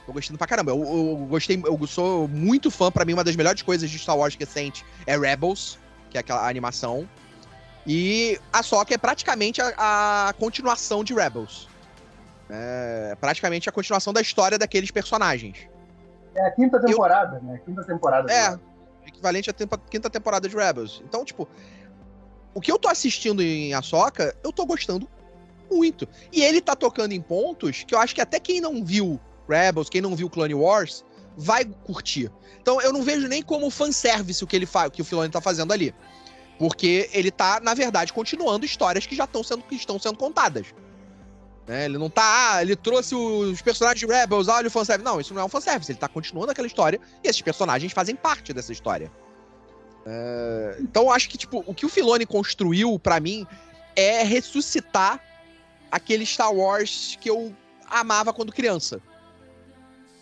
Tô 0.06 0.12
gostando 0.12 0.38
pra 0.38 0.46
caramba. 0.46 0.72
Eu, 0.72 0.82
eu, 0.82 1.26
gostei, 1.28 1.60
eu 1.64 1.86
sou 1.86 2.26
muito 2.26 2.70
fã, 2.70 2.90
pra 2.90 3.04
mim, 3.04 3.12
uma 3.12 3.24
das 3.24 3.36
melhores 3.36 3.62
coisas 3.62 3.88
de 3.88 3.98
Star 3.98 4.16
Wars 4.16 4.34
recente 4.34 4.84
é 5.06 5.16
Rebels, 5.16 5.78
que 6.10 6.16
é 6.16 6.20
aquela 6.20 6.48
animação. 6.48 7.08
E 7.86 8.38
a 8.52 8.62
Soca 8.62 8.94
é 8.94 8.98
praticamente 8.98 9.60
a, 9.62 10.28
a 10.28 10.32
continuação 10.34 11.04
de 11.04 11.14
Rebels. 11.14 11.68
É 12.48 13.16
praticamente 13.20 13.68
a 13.68 13.72
continuação 13.72 14.12
da 14.12 14.20
história 14.20 14.58
daqueles 14.58 14.90
personagens. 14.90 15.68
É 16.34 16.46
a 16.46 16.50
quinta 16.50 16.80
temporada, 16.80 17.36
eu... 17.36 17.42
né? 17.42 17.60
Quinta 17.64 17.84
temporada. 17.84 18.32
É, 18.32 18.58
equivalente 19.06 19.50
à 19.50 19.54
quinta 19.88 20.10
temporada 20.10 20.48
de 20.48 20.56
Rebels. 20.56 21.02
Então, 21.04 21.24
tipo, 21.24 21.48
o 22.54 22.60
que 22.60 22.70
eu 22.70 22.78
tô 22.78 22.88
assistindo 22.88 23.42
em 23.42 23.74
Ahsoka, 23.74 24.36
eu 24.42 24.52
tô 24.52 24.66
gostando 24.66 25.08
muito. 25.70 26.08
E 26.32 26.42
ele 26.42 26.60
tá 26.60 26.74
tocando 26.74 27.12
em 27.12 27.20
pontos 27.20 27.84
que 27.84 27.94
eu 27.94 27.98
acho 27.98 28.14
que 28.14 28.20
até 28.20 28.40
quem 28.40 28.60
não 28.60 28.84
viu 28.84 29.20
Rebels, 29.48 29.88
quem 29.88 30.00
não 30.00 30.16
viu 30.16 30.28
Clone 30.28 30.54
Wars, 30.54 31.04
vai 31.36 31.64
curtir. 31.64 32.30
Então 32.60 32.80
eu 32.80 32.92
não 32.92 33.02
vejo 33.02 33.26
nem 33.28 33.42
como 33.42 33.70
fanservice 33.70 34.42
o 34.42 34.46
que 34.46 34.56
ele 34.56 34.66
faz, 34.66 34.90
que 34.90 35.02
o 35.02 35.04
Filoni 35.04 35.30
tá 35.30 35.40
fazendo 35.40 35.72
ali. 35.72 35.94
Porque 36.58 37.08
ele 37.12 37.30
tá, 37.30 37.58
na 37.60 37.72
verdade, 37.72 38.12
continuando 38.12 38.66
histórias 38.66 39.06
que 39.06 39.16
já 39.16 39.24
estão 39.24 39.42
sendo, 39.42 39.62
que 39.62 39.74
estão 39.74 39.98
sendo 39.98 40.18
contadas. 40.18 40.66
Né? 41.66 41.86
Ele 41.86 41.96
não 41.96 42.10
tá. 42.10 42.56
Ah, 42.56 42.62
ele 42.62 42.76
trouxe 42.76 43.14
os 43.14 43.62
personagens 43.62 44.00
de 44.00 44.06
Rebels, 44.06 44.48
olha 44.48 44.68
o 44.68 44.70
fanservice. 44.70 45.04
Não, 45.04 45.20
isso 45.20 45.32
não 45.32 45.40
é 45.40 45.44
um 45.44 45.48
fanservice. 45.48 45.90
Ele 45.90 45.98
tá 45.98 46.08
continuando 46.08 46.50
aquela 46.50 46.66
história 46.66 47.00
e 47.24 47.28
esses 47.28 47.40
personagens 47.40 47.92
fazem 47.92 48.14
parte 48.14 48.52
dessa 48.52 48.72
história. 48.72 49.10
É, 50.06 50.76
então 50.80 51.10
acho 51.10 51.28
que, 51.28 51.36
tipo, 51.36 51.62
o 51.66 51.74
que 51.74 51.84
o 51.84 51.88
Filoni 51.88 52.24
construiu 52.24 52.98
para 52.98 53.20
mim 53.20 53.46
é 53.94 54.22
ressuscitar 54.22 55.20
aquele 55.90 56.24
Star 56.24 56.52
Wars 56.52 57.18
que 57.20 57.28
eu 57.28 57.54
amava 57.86 58.32
quando 58.32 58.52
criança. 58.52 59.00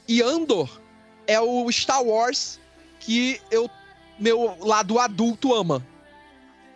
E 0.06 0.22
Andor 0.22 0.80
é 1.26 1.40
o 1.40 1.70
Star 1.70 2.02
Wars 2.02 2.58
que 2.98 3.40
eu 3.50 3.70
meu 4.18 4.56
lado 4.60 4.98
adulto 4.98 5.54
ama. 5.54 5.86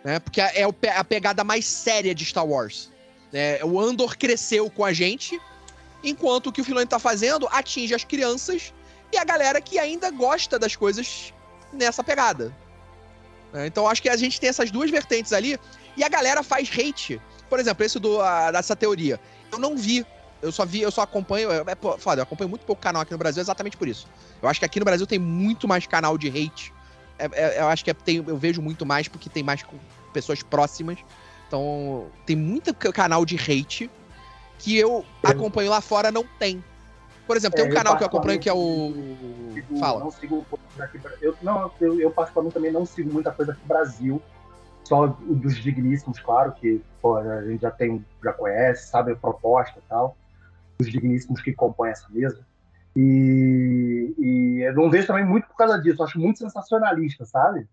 Né? 0.03 0.19
Porque 0.19 0.39
é, 0.39 0.61
é 0.61 0.97
a 0.97 1.03
pegada 1.03 1.43
mais 1.43 1.65
séria 1.65 2.15
de 2.15 2.23
Star 2.25 2.45
Wars. 2.45 2.89
É, 3.33 3.59
o 3.63 3.79
Andor 3.79 4.17
cresceu 4.17 4.69
com 4.69 4.85
a 4.85 4.93
gente, 4.93 5.41
enquanto 6.03 6.47
o 6.47 6.51
que 6.51 6.61
o 6.61 6.63
Filoni 6.63 6.85
tá 6.85 6.99
fazendo 6.99 7.47
atinge 7.51 7.93
as 7.93 8.03
crianças 8.03 8.73
e 9.11 9.17
a 9.17 9.23
galera 9.23 9.59
que 9.59 9.79
ainda 9.79 10.09
gosta 10.11 10.59
das 10.59 10.75
coisas 10.75 11.33
nessa 11.71 12.03
pegada. 12.03 12.55
É, 13.53 13.67
então 13.67 13.87
acho 13.87 14.01
que 14.01 14.09
a 14.09 14.17
gente 14.17 14.39
tem 14.39 14.49
essas 14.49 14.71
duas 14.71 14.89
vertentes 14.89 15.31
ali 15.31 15.59
e 15.95 16.03
a 16.03 16.09
galera 16.09 16.41
faz 16.41 16.69
hate. 16.69 17.21
Por 17.49 17.59
exemplo, 17.59 17.85
esse 17.85 17.99
do, 17.99 18.19
a, 18.19 18.51
dessa 18.51 18.75
teoria. 18.75 19.19
Eu 19.51 19.59
não 19.59 19.77
vi. 19.77 20.05
Eu 20.41 20.51
só 20.51 20.65
vi, 20.65 20.81
eu 20.81 20.91
só 20.91 21.01
acompanho. 21.01 21.51
É, 21.51 21.57
é 21.59 21.97
foda, 21.97 22.21
eu 22.21 22.23
acompanho 22.23 22.49
muito 22.49 22.65
pouco 22.65 22.81
canal 22.81 23.01
aqui 23.01 23.11
no 23.11 23.17
Brasil 23.17 23.41
exatamente 23.41 23.77
por 23.77 23.87
isso. 23.87 24.07
Eu 24.41 24.49
acho 24.49 24.59
que 24.59 24.65
aqui 24.65 24.79
no 24.79 24.85
Brasil 24.85 25.05
tem 25.05 25.19
muito 25.19 25.67
mais 25.67 25.85
canal 25.85 26.17
de 26.17 26.27
hate. 26.27 26.73
É, 27.19 27.29
é, 27.31 27.59
eu 27.61 27.67
acho 27.67 27.83
que 27.83 27.91
é, 27.91 27.93
tem, 27.93 28.23
eu 28.27 28.37
vejo 28.37 28.61
muito 28.61 28.85
mais 28.85 29.07
porque 29.07 29.29
tem 29.29 29.43
mais 29.43 29.63
pessoas 30.11 30.41
próximas. 30.41 30.97
Então, 31.47 32.07
tem 32.25 32.35
muito 32.35 32.73
canal 32.73 33.23
de 33.23 33.35
hate 33.35 33.89
que 34.57 34.75
eu 34.77 35.05
acompanho 35.21 35.69
lá 35.69 35.81
fora, 35.81 36.11
não 36.11 36.25
tem. 36.39 36.63
Por 37.25 37.37
exemplo, 37.37 37.55
tem 37.55 37.65
um 37.65 37.71
é, 37.71 37.73
canal 37.73 37.97
que 37.97 38.03
eu 38.03 38.07
acompanho 38.07 38.39
que 38.39 38.49
é 38.49 38.53
o. 38.53 38.93
Sigo, 39.53 39.79
Fala. 39.79 39.99
Não 40.01 40.11
sigo 40.11 40.45
aqui, 40.79 40.99
eu, 41.21 41.35
não, 41.41 41.71
eu, 41.79 41.99
eu, 41.99 42.11
particularmente 42.11 42.53
também 42.53 42.71
não 42.71 42.85
sigo 42.85 43.11
muita 43.11 43.31
coisa 43.31 43.53
aqui 43.53 43.61
no 43.61 43.67
Brasil. 43.67 44.21
Só 44.83 45.05
o 45.05 45.35
dos 45.35 45.55
digníssimos, 45.55 46.19
claro, 46.19 46.51
que 46.51 46.81
pô, 47.01 47.15
a 47.15 47.41
gente 47.43 47.61
já 47.61 47.71
tem, 47.71 48.05
já 48.21 48.33
conhece, 48.33 48.89
sabe 48.89 49.13
a 49.13 49.15
proposta 49.15 49.79
e 49.79 49.81
tal. 49.87 50.17
Os 50.79 50.91
digníssimos 50.91 51.41
que 51.41 51.53
compõem 51.53 51.91
essa 51.91 52.07
mesa. 52.09 52.45
E, 52.95 54.13
e 54.17 54.61
eu 54.61 54.75
não 54.75 54.89
vejo 54.89 55.07
também 55.07 55.25
muito 55.25 55.47
por 55.47 55.55
causa 55.55 55.79
disso. 55.79 56.01
Eu 56.01 56.05
acho 56.05 56.19
muito 56.19 56.39
sensacionalista, 56.39 57.25
sabe? 57.25 57.67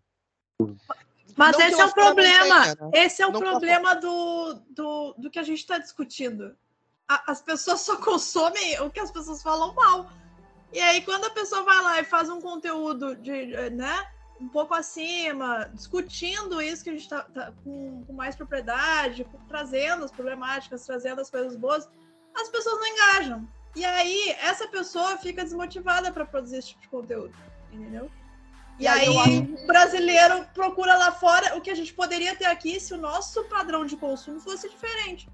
Mas 1.37 1.57
não 1.57 1.67
esse 1.67 1.81
é 1.81 1.85
o 1.85 1.93
problema. 1.93 2.67
Né? 2.67 2.91
Esse 2.95 3.23
é 3.23 3.27
o 3.27 3.33
não 3.33 3.41
problema 3.41 3.97
do, 3.97 4.55
do, 4.71 5.15
do 5.19 5.31
que 5.31 5.39
a 5.39 5.43
gente 5.43 5.59
está 5.59 5.79
discutindo. 5.79 6.55
A, 7.11 7.33
as 7.33 7.43
pessoas 7.43 7.81
só 7.81 7.97
consomem 8.11 8.81
o 8.81 8.89
que 8.89 9.01
as 9.01 9.11
pessoas 9.11 9.43
falam 9.43 9.75
mal. 9.75 10.09
E 10.73 10.79
aí, 10.79 11.03
quando 11.03 11.25
a 11.25 11.31
pessoa 11.31 11.65
vai 11.65 11.83
lá 11.83 12.01
e 12.01 12.05
faz 12.05 12.31
um 12.31 12.41
conteúdo 12.41 13.17
de, 13.17 13.71
né, 13.71 14.07
um 14.41 14.49
pouco 14.49 14.73
acima, 14.73 15.69
discutindo 15.75 16.63
isso 16.63 16.85
que 16.85 16.91
a 16.91 16.93
gente 16.93 17.03
está 17.03 17.23
tá 17.23 17.53
com, 17.65 18.05
com, 18.05 18.13
mais 18.13 18.37
propriedade, 18.37 19.27
trazendo 19.49 20.05
as 20.05 20.13
problemáticas, 20.13 20.87
trazendo 20.87 21.21
as 21.21 21.29
coisas 21.29 21.57
boas, 21.57 21.89
as 22.37 22.49
pessoas 22.49 22.79
não 22.79 22.87
engajam. 22.87 23.49
E 23.75 23.85
aí, 23.85 24.37
essa 24.41 24.69
pessoa 24.69 25.19
fica 25.19 25.43
desmotivada 25.43 26.13
para 26.13 26.25
produzir 26.25 26.59
esse 26.59 26.69
tipo 26.69 26.83
de 26.83 26.89
conteúdo, 26.89 27.35
entendeu? 27.73 28.09
E 28.79 28.87
aí, 28.87 29.09
o 29.09 29.67
brasileiro 29.67 30.47
procura 30.55 30.97
lá 30.97 31.13
fora 31.13 31.57
o 31.57 31.61
que 31.61 31.71
a 31.71 31.75
gente 31.75 31.93
poderia 31.93 32.35
ter 32.35 32.47
aqui 32.47 32.81
se 32.81 32.95
o 32.95 32.97
nosso 32.97 33.45
padrão 33.45 33.85
de 33.85 33.97
consumo 33.97 34.41
fosse 34.41 34.69
diferente. 34.69 35.29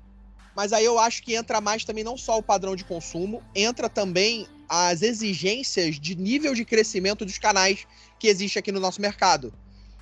Mas 0.57 0.73
aí 0.73 0.87
eu 0.87 0.99
acho 0.99 1.23
que 1.23 1.35
entra 1.35 1.61
mais 1.61 1.85
também 1.85 2.03
não 2.03 2.17
só 2.17 2.39
o 2.39 2.43
padrão 2.43 2.75
de 2.75 2.83
consumo, 2.83 3.43
entra 3.55 3.91
também 3.91 4.49
as 4.67 5.03
exigências 5.03 6.01
de 6.01 6.17
nível 6.17 6.55
de 6.55 6.65
crescimento 6.65 7.27
dos 7.27 7.37
canais 7.37 7.87
que 8.19 8.27
existe 8.27 8.59
aqui 8.59 8.73
no 8.73 8.81
nosso 8.81 9.01
mercado. 9.01 9.53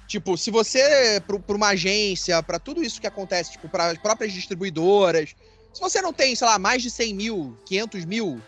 Tipo, 0.07 0.37
se 0.37 0.53
você, 0.53 1.21
para 1.27 1.57
uma 1.57 1.69
agência, 1.69 2.41
para 2.41 2.61
tudo 2.61 2.85
isso 2.85 3.01
que 3.01 3.07
acontece, 3.07 3.53
tipo, 3.53 3.69
para 3.69 3.87
as 3.87 3.99
próprias 3.99 4.33
distribuidoras, 4.33 5.35
se 5.73 5.81
você 5.81 6.01
não 6.01 6.13
tem, 6.13 6.37
sei 6.37 6.47
lá, 6.47 6.57
mais 6.57 6.83
de 6.83 6.91
100 6.91 7.15
mil, 7.15 7.59
500 7.67 8.05
mil, 8.05 8.41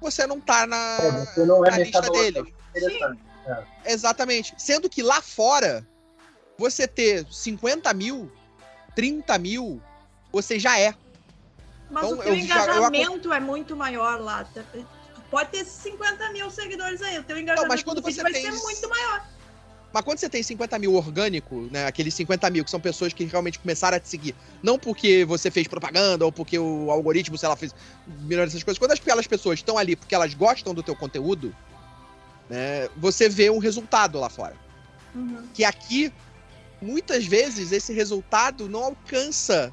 você 0.00 0.26
não 0.26 0.38
tá 0.38 0.66
na, 0.66 0.98
é, 1.36 1.46
não 1.46 1.64
é 1.64 1.70
na 1.70 1.78
lista 1.78 2.00
deles. 2.02 2.52
É. 3.46 3.92
Exatamente. 3.92 4.54
Sendo 4.58 4.90
que 4.90 5.02
lá 5.02 5.22
fora, 5.22 5.86
você 6.58 6.86
ter 6.86 7.26
50 7.30 7.94
mil, 7.94 8.30
30 8.94 9.38
mil, 9.38 9.80
você 10.30 10.58
já 10.58 10.78
é. 10.78 10.94
Mas 11.90 12.04
então, 12.04 12.18
o 12.18 12.22
teu 12.22 12.34
engajamento 12.34 13.28
já, 13.28 13.36
é 13.36 13.40
muito 13.40 13.76
maior 13.76 14.20
lá. 14.20 14.46
Pode 15.30 15.50
ter 15.50 15.64
50 15.64 16.32
mil 16.32 16.50
seguidores 16.50 17.02
aí, 17.02 17.18
o 17.18 17.22
teu 17.22 17.38
engajamento 17.38 17.62
não, 17.62 17.68
mas 17.68 17.82
quando 17.82 18.00
você 18.00 18.22
vai 18.22 18.32
tem... 18.32 18.42
ser 18.42 18.52
muito 18.52 18.88
maior. 18.88 19.24
Mas 19.92 20.04
quando 20.04 20.18
você 20.18 20.28
tem 20.28 20.42
50 20.42 20.78
mil 20.78 20.94
orgânico, 20.94 21.68
né? 21.70 21.86
Aqueles 21.86 22.12
50 22.14 22.50
mil 22.50 22.64
que 22.64 22.70
são 22.70 22.78
pessoas 22.78 23.12
que 23.12 23.24
realmente 23.24 23.58
começaram 23.58 23.96
a 23.96 24.00
te 24.00 24.08
seguir, 24.08 24.34
não 24.62 24.78
porque 24.78 25.24
você 25.24 25.50
fez 25.50 25.66
propaganda 25.66 26.24
ou 26.24 26.30
porque 26.30 26.58
o 26.58 26.90
algoritmo, 26.90 27.38
sei 27.38 27.48
lá, 27.48 27.56
fez 27.56 27.74
milhões 28.06 28.48
dessas 28.50 28.62
coisas. 28.62 28.78
Quando 28.78 28.92
aquelas 28.92 29.26
pessoas 29.26 29.58
estão 29.58 29.78
ali 29.78 29.96
porque 29.96 30.14
elas 30.14 30.34
gostam 30.34 30.74
do 30.74 30.82
teu 30.82 30.94
conteúdo, 30.94 31.54
né? 32.50 32.88
Você 32.96 33.28
vê 33.28 33.48
um 33.48 33.58
resultado 33.58 34.18
lá 34.18 34.28
fora. 34.28 34.54
Uhum. 35.14 35.48
Que 35.54 35.64
aqui, 35.64 36.12
muitas 36.82 37.24
vezes, 37.24 37.72
esse 37.72 37.92
resultado 37.92 38.68
não 38.68 38.84
alcança 38.84 39.72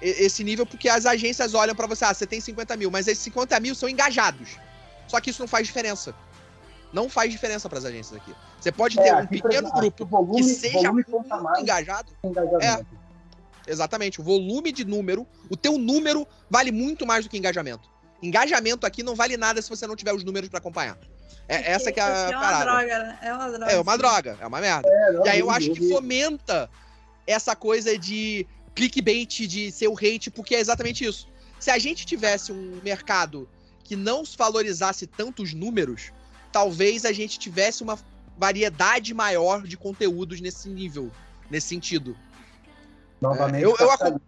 esse 0.00 0.42
nível 0.42 0.64
porque 0.64 0.88
as 0.88 1.06
agências 1.06 1.54
olham 1.54 1.74
para 1.74 1.86
você, 1.86 2.04
ah, 2.04 2.14
você 2.14 2.26
tem 2.26 2.40
50 2.40 2.76
mil, 2.76 2.90
mas 2.90 3.06
esses 3.06 3.22
50 3.24 3.58
mil 3.60 3.74
são 3.74 3.88
engajados. 3.88 4.58
Só 5.06 5.20
que 5.20 5.30
isso 5.30 5.42
não 5.42 5.48
faz 5.48 5.66
diferença. 5.66 6.14
Não 6.92 7.08
faz 7.08 7.30
diferença 7.30 7.68
para 7.68 7.78
as 7.78 7.84
agências 7.84 8.20
aqui. 8.20 8.34
Você 8.60 8.72
pode 8.72 8.98
é, 8.98 9.02
ter 9.02 9.14
um 9.14 9.26
pequeno 9.26 9.70
grupo 9.72 10.04
volume, 10.04 10.36
que 10.36 10.44
seja 10.44 10.92
muito 10.92 11.10
engajado. 11.58 12.12
É, 12.60 12.84
exatamente. 13.66 14.20
O 14.20 14.24
volume 14.24 14.72
de 14.72 14.84
número, 14.84 15.26
o 15.48 15.56
teu 15.56 15.78
número 15.78 16.26
vale 16.48 16.72
muito 16.72 17.06
mais 17.06 17.24
do 17.24 17.30
que 17.30 17.38
engajamento. 17.38 17.88
Engajamento 18.22 18.86
aqui 18.86 19.02
não 19.02 19.14
vale 19.14 19.36
nada 19.36 19.62
se 19.62 19.68
você 19.68 19.86
não 19.86 19.96
tiver 19.96 20.12
os 20.12 20.24
números 20.24 20.48
para 20.48 20.58
acompanhar. 20.58 20.98
É, 21.48 21.72
essa 21.72 21.90
que 21.90 21.98
é 21.98 22.02
a 22.02 22.08
é 22.08 22.28
uma 22.28 22.40
parada. 22.40 22.64
droga, 22.64 22.98
né? 22.98 23.18
É 23.22 23.32
uma 23.32 23.48
droga. 23.48 23.72
É 23.72 23.80
uma 23.80 23.96
droga, 23.96 24.38
é 24.40 24.46
uma 24.46 24.60
merda. 24.60 24.88
É, 24.88 25.12
não, 25.12 25.26
e 25.26 25.28
aí 25.28 25.40
eu 25.40 25.50
acho 25.50 25.72
que 25.72 25.88
fomenta 25.88 26.70
essa 27.26 27.56
coisa 27.56 27.98
de 27.98 28.46
clickbait, 28.74 29.46
de 29.46 29.70
ser 29.70 29.88
o 29.88 29.96
hate, 29.96 30.30
porque 30.30 30.54
é 30.54 30.60
exatamente 30.60 31.04
isso. 31.04 31.28
Se 31.58 31.70
a 31.70 31.78
gente 31.78 32.06
tivesse 32.06 32.52
um 32.52 32.80
mercado 32.82 33.48
que 33.84 33.96
não 33.96 34.22
valorizasse 34.38 35.06
tantos 35.06 35.52
números, 35.52 36.12
talvez 36.52 37.04
a 37.04 37.12
gente 37.12 37.38
tivesse 37.38 37.82
uma 37.82 37.98
variedade 38.38 39.12
maior 39.12 39.62
de 39.66 39.76
conteúdos 39.76 40.40
nesse 40.40 40.68
nível, 40.68 41.10
nesse 41.50 41.68
sentido. 41.68 42.16
Novamente, 43.20 43.64
é, 43.64 43.66
eu, 43.66 43.76
eu 43.78 44.20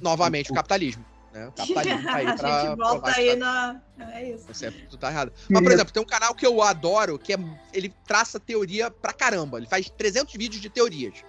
novamente 0.00 0.52
o 0.52 0.54
capitalismo. 0.54 1.04
Né? 1.32 1.48
O 1.48 1.52
capitalismo 1.52 2.02
tá 2.04 2.14
aí 2.14 2.24
pra 2.24 2.34
a 2.62 2.66
gente 2.66 2.76
volta 2.76 3.10
aí 3.10 3.30
tá... 3.30 3.36
na. 3.36 3.80
É 4.12 4.30
isso. 4.30 4.44
Você, 4.46 4.70
tu 4.70 4.96
tá 4.96 5.10
errado. 5.10 5.32
Mas, 5.50 5.62
por 5.62 5.72
exemplo, 5.72 5.92
tem 5.92 6.02
um 6.02 6.06
canal 6.06 6.34
que 6.34 6.46
eu 6.46 6.62
adoro, 6.62 7.18
que 7.18 7.32
é, 7.32 7.38
ele 7.72 7.92
traça 8.06 8.38
teoria 8.38 8.90
pra 8.90 9.12
caramba. 9.12 9.58
Ele 9.58 9.66
faz 9.66 9.90
300 9.90 10.32
vídeos 10.34 10.62
de 10.62 10.70
teorias. 10.70 11.24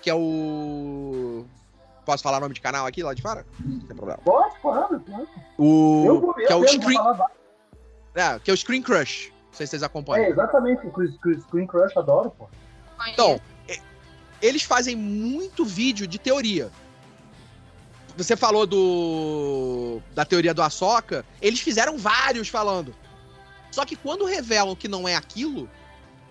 Que 0.00 0.08
é 0.08 0.14
o. 0.14 1.44
Posso 2.10 2.24
falar 2.24 2.38
o 2.38 2.40
nome 2.40 2.54
de 2.54 2.60
canal 2.60 2.86
aqui 2.86 3.04
lá 3.04 3.14
de 3.14 3.22
fora? 3.22 3.46
Não 3.60 3.78
tem 3.78 3.96
problema. 3.96 4.20
Pode, 4.24 4.58
pode. 4.60 5.00
O. 5.56 6.02
Eu 6.04 6.20
vou, 6.20 6.34
que 6.34 6.52
é 6.52 6.56
o 6.56 6.66
Screen. 6.66 6.98
É, 8.16 8.36
que 8.40 8.50
é 8.50 8.54
o 8.54 8.56
Screen 8.56 8.82
Crush. 8.82 9.28
Não 9.30 9.52
sei 9.52 9.64
se 9.64 9.70
vocês 9.70 9.84
acompanham. 9.84 10.24
É, 10.24 10.30
exatamente. 10.30 10.84
O 10.88 11.40
Screen 11.42 11.68
Crush 11.68 11.96
adoro, 11.96 12.30
pô. 12.30 12.48
Então, 13.06 13.40
eles 14.42 14.64
fazem 14.64 14.96
muito 14.96 15.64
vídeo 15.64 16.04
de 16.04 16.18
teoria. 16.18 16.72
Você 18.16 18.36
falou 18.36 18.66
do 18.66 20.02
da 20.12 20.24
teoria 20.24 20.52
do 20.52 20.62
Ahsoka, 20.62 21.24
eles 21.40 21.60
fizeram 21.60 21.96
vários 21.96 22.48
falando. 22.48 22.92
Só 23.70 23.84
que 23.84 23.94
quando 23.94 24.24
revelam 24.24 24.74
que 24.74 24.88
não 24.88 25.06
é 25.06 25.14
aquilo, 25.14 25.70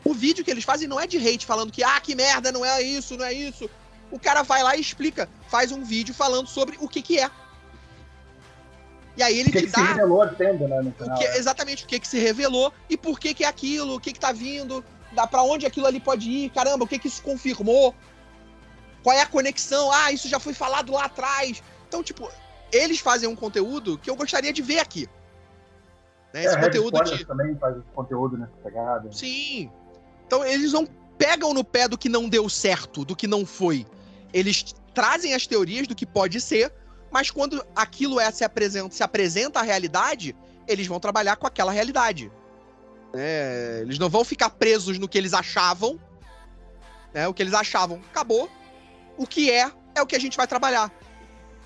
o 0.04 0.14
vídeo 0.14 0.44
que 0.44 0.52
eles 0.52 0.66
fazem 0.66 0.90
não 0.90 1.00
é 1.00 1.08
de 1.08 1.18
hate 1.18 1.46
falando 1.46 1.72
que 1.72 1.86
ah, 1.86 2.02
que 2.02 2.16
merda, 2.16 2.52
não 2.52 2.66
é 2.66 2.82
isso, 2.82 3.16
não 3.16 3.24
é 3.24 3.32
isso. 3.32 3.70
O 4.12 4.20
cara 4.20 4.44
vai 4.44 4.64
lá 4.64 4.76
e 4.76 4.82
explica, 4.82 5.30
faz 5.48 5.72
um 5.72 5.84
vídeo 5.84 6.14
falando 6.14 6.48
sobre 6.48 6.78
o 6.80 6.88
que 6.88 7.02
que 7.02 7.20
é. 7.20 7.30
E 9.16 9.24
aí 9.24 9.38
ele 9.38 9.50
o 9.50 9.52
que 9.52 9.60
te 9.60 9.66
que 9.66 9.72
dá. 9.72 9.80
Se 9.80 9.88
revelou, 9.88 10.22
atendo, 10.22 10.68
né, 10.68 10.94
canal, 10.98 11.16
o 11.16 11.20
que, 11.20 11.26
é. 11.26 11.38
Exatamente, 11.38 11.84
o 11.84 11.88
que, 11.88 12.00
que 12.00 12.08
se 12.08 12.20
revelou 12.20 12.74
e 12.90 12.98
por 12.98 13.20
que, 13.20 13.34
que 13.34 13.44
é 13.44 13.48
aquilo, 13.48 13.96
o 13.96 14.00
que, 14.00 14.14
que 14.14 14.20
tá 14.20 14.32
vindo, 14.32 14.84
dá 15.12 15.28
para 15.28 15.44
onde 15.44 15.66
aquilo 15.66 15.86
ali 15.86 16.00
pode 16.00 16.30
ir, 16.30 16.50
caramba, 16.52 16.86
o 16.86 16.88
que, 16.88 16.98
que 16.98 17.08
isso 17.08 17.22
confirmou, 17.22 17.94
qual 19.04 19.16
é 19.16 19.22
a 19.22 19.26
conexão, 19.26 19.92
ah, 19.92 20.12
isso 20.12 20.28
já 20.28 20.40
foi 20.40 20.54
falado 20.54 20.92
lá 20.92 21.06
atrás. 21.06 21.62
Então, 21.88 22.02
tipo, 22.02 22.30
eles 22.72 23.00
fazem 23.00 23.28
um 23.28 23.36
conteúdo 23.36 23.98
que 23.98 24.10
eu 24.10 24.16
gostaria 24.16 24.54
de 24.54 24.62
ver 24.62 24.80
aqui. 24.80 25.08
Né? 26.34 26.46
Esse 26.46 26.56
é, 26.56 26.62
conteúdo 26.62 27.04
de... 27.04 27.26
também 27.26 27.56
faz 27.58 27.76
conteúdo 27.94 28.38
nessa 28.38 28.54
pegada. 28.64 29.12
Sim. 29.12 29.72
Então 30.26 30.46
eles 30.46 30.72
não 30.72 30.86
pegam 31.18 31.54
no 31.54 31.64
pé 31.64 31.88
do 31.88 31.98
que 31.98 32.08
não 32.08 32.30
deu 32.30 32.48
certo, 32.48 33.04
do 33.04 33.16
que 33.16 33.28
não 33.28 33.46
foi. 33.46 33.86
Eles 34.34 34.76
trazem 34.94 35.34
as 35.34 35.48
teorias 35.48 35.88
do 35.88 35.96
que 35.96 36.06
pode 36.06 36.40
ser, 36.42 36.74
mas 37.12 37.32
quando 37.32 37.66
aquilo 37.76 38.20
é 38.20 38.32
se 38.32 38.44
apresenta, 38.44 38.94
se 38.94 39.04
apresenta 39.04 39.60
à 39.60 39.64
realidade, 39.64 40.36
eles 40.68 40.88
vão 40.88 41.00
trabalhar 41.00 41.36
com 41.36 41.48
aquela 41.48 41.72
realidade. 41.72 42.32
É, 43.14 43.80
eles 43.82 43.98
não 43.98 44.10
vão 44.10 44.24
ficar 44.24 44.50
presos 44.52 45.00
no 45.00 45.08
que 45.08 45.18
eles 45.18 45.34
achavam. 45.34 46.00
Né? 47.14 47.28
O 47.28 47.34
que 47.34 47.42
eles 47.42 47.54
achavam 47.54 48.02
acabou. 48.10 48.50
O 49.18 49.26
que 49.26 49.52
é, 49.52 49.72
é 49.96 50.02
o 50.02 50.06
que 50.06 50.16
a 50.16 50.20
gente 50.20 50.38
vai 50.38 50.48
trabalhar. 50.48 50.92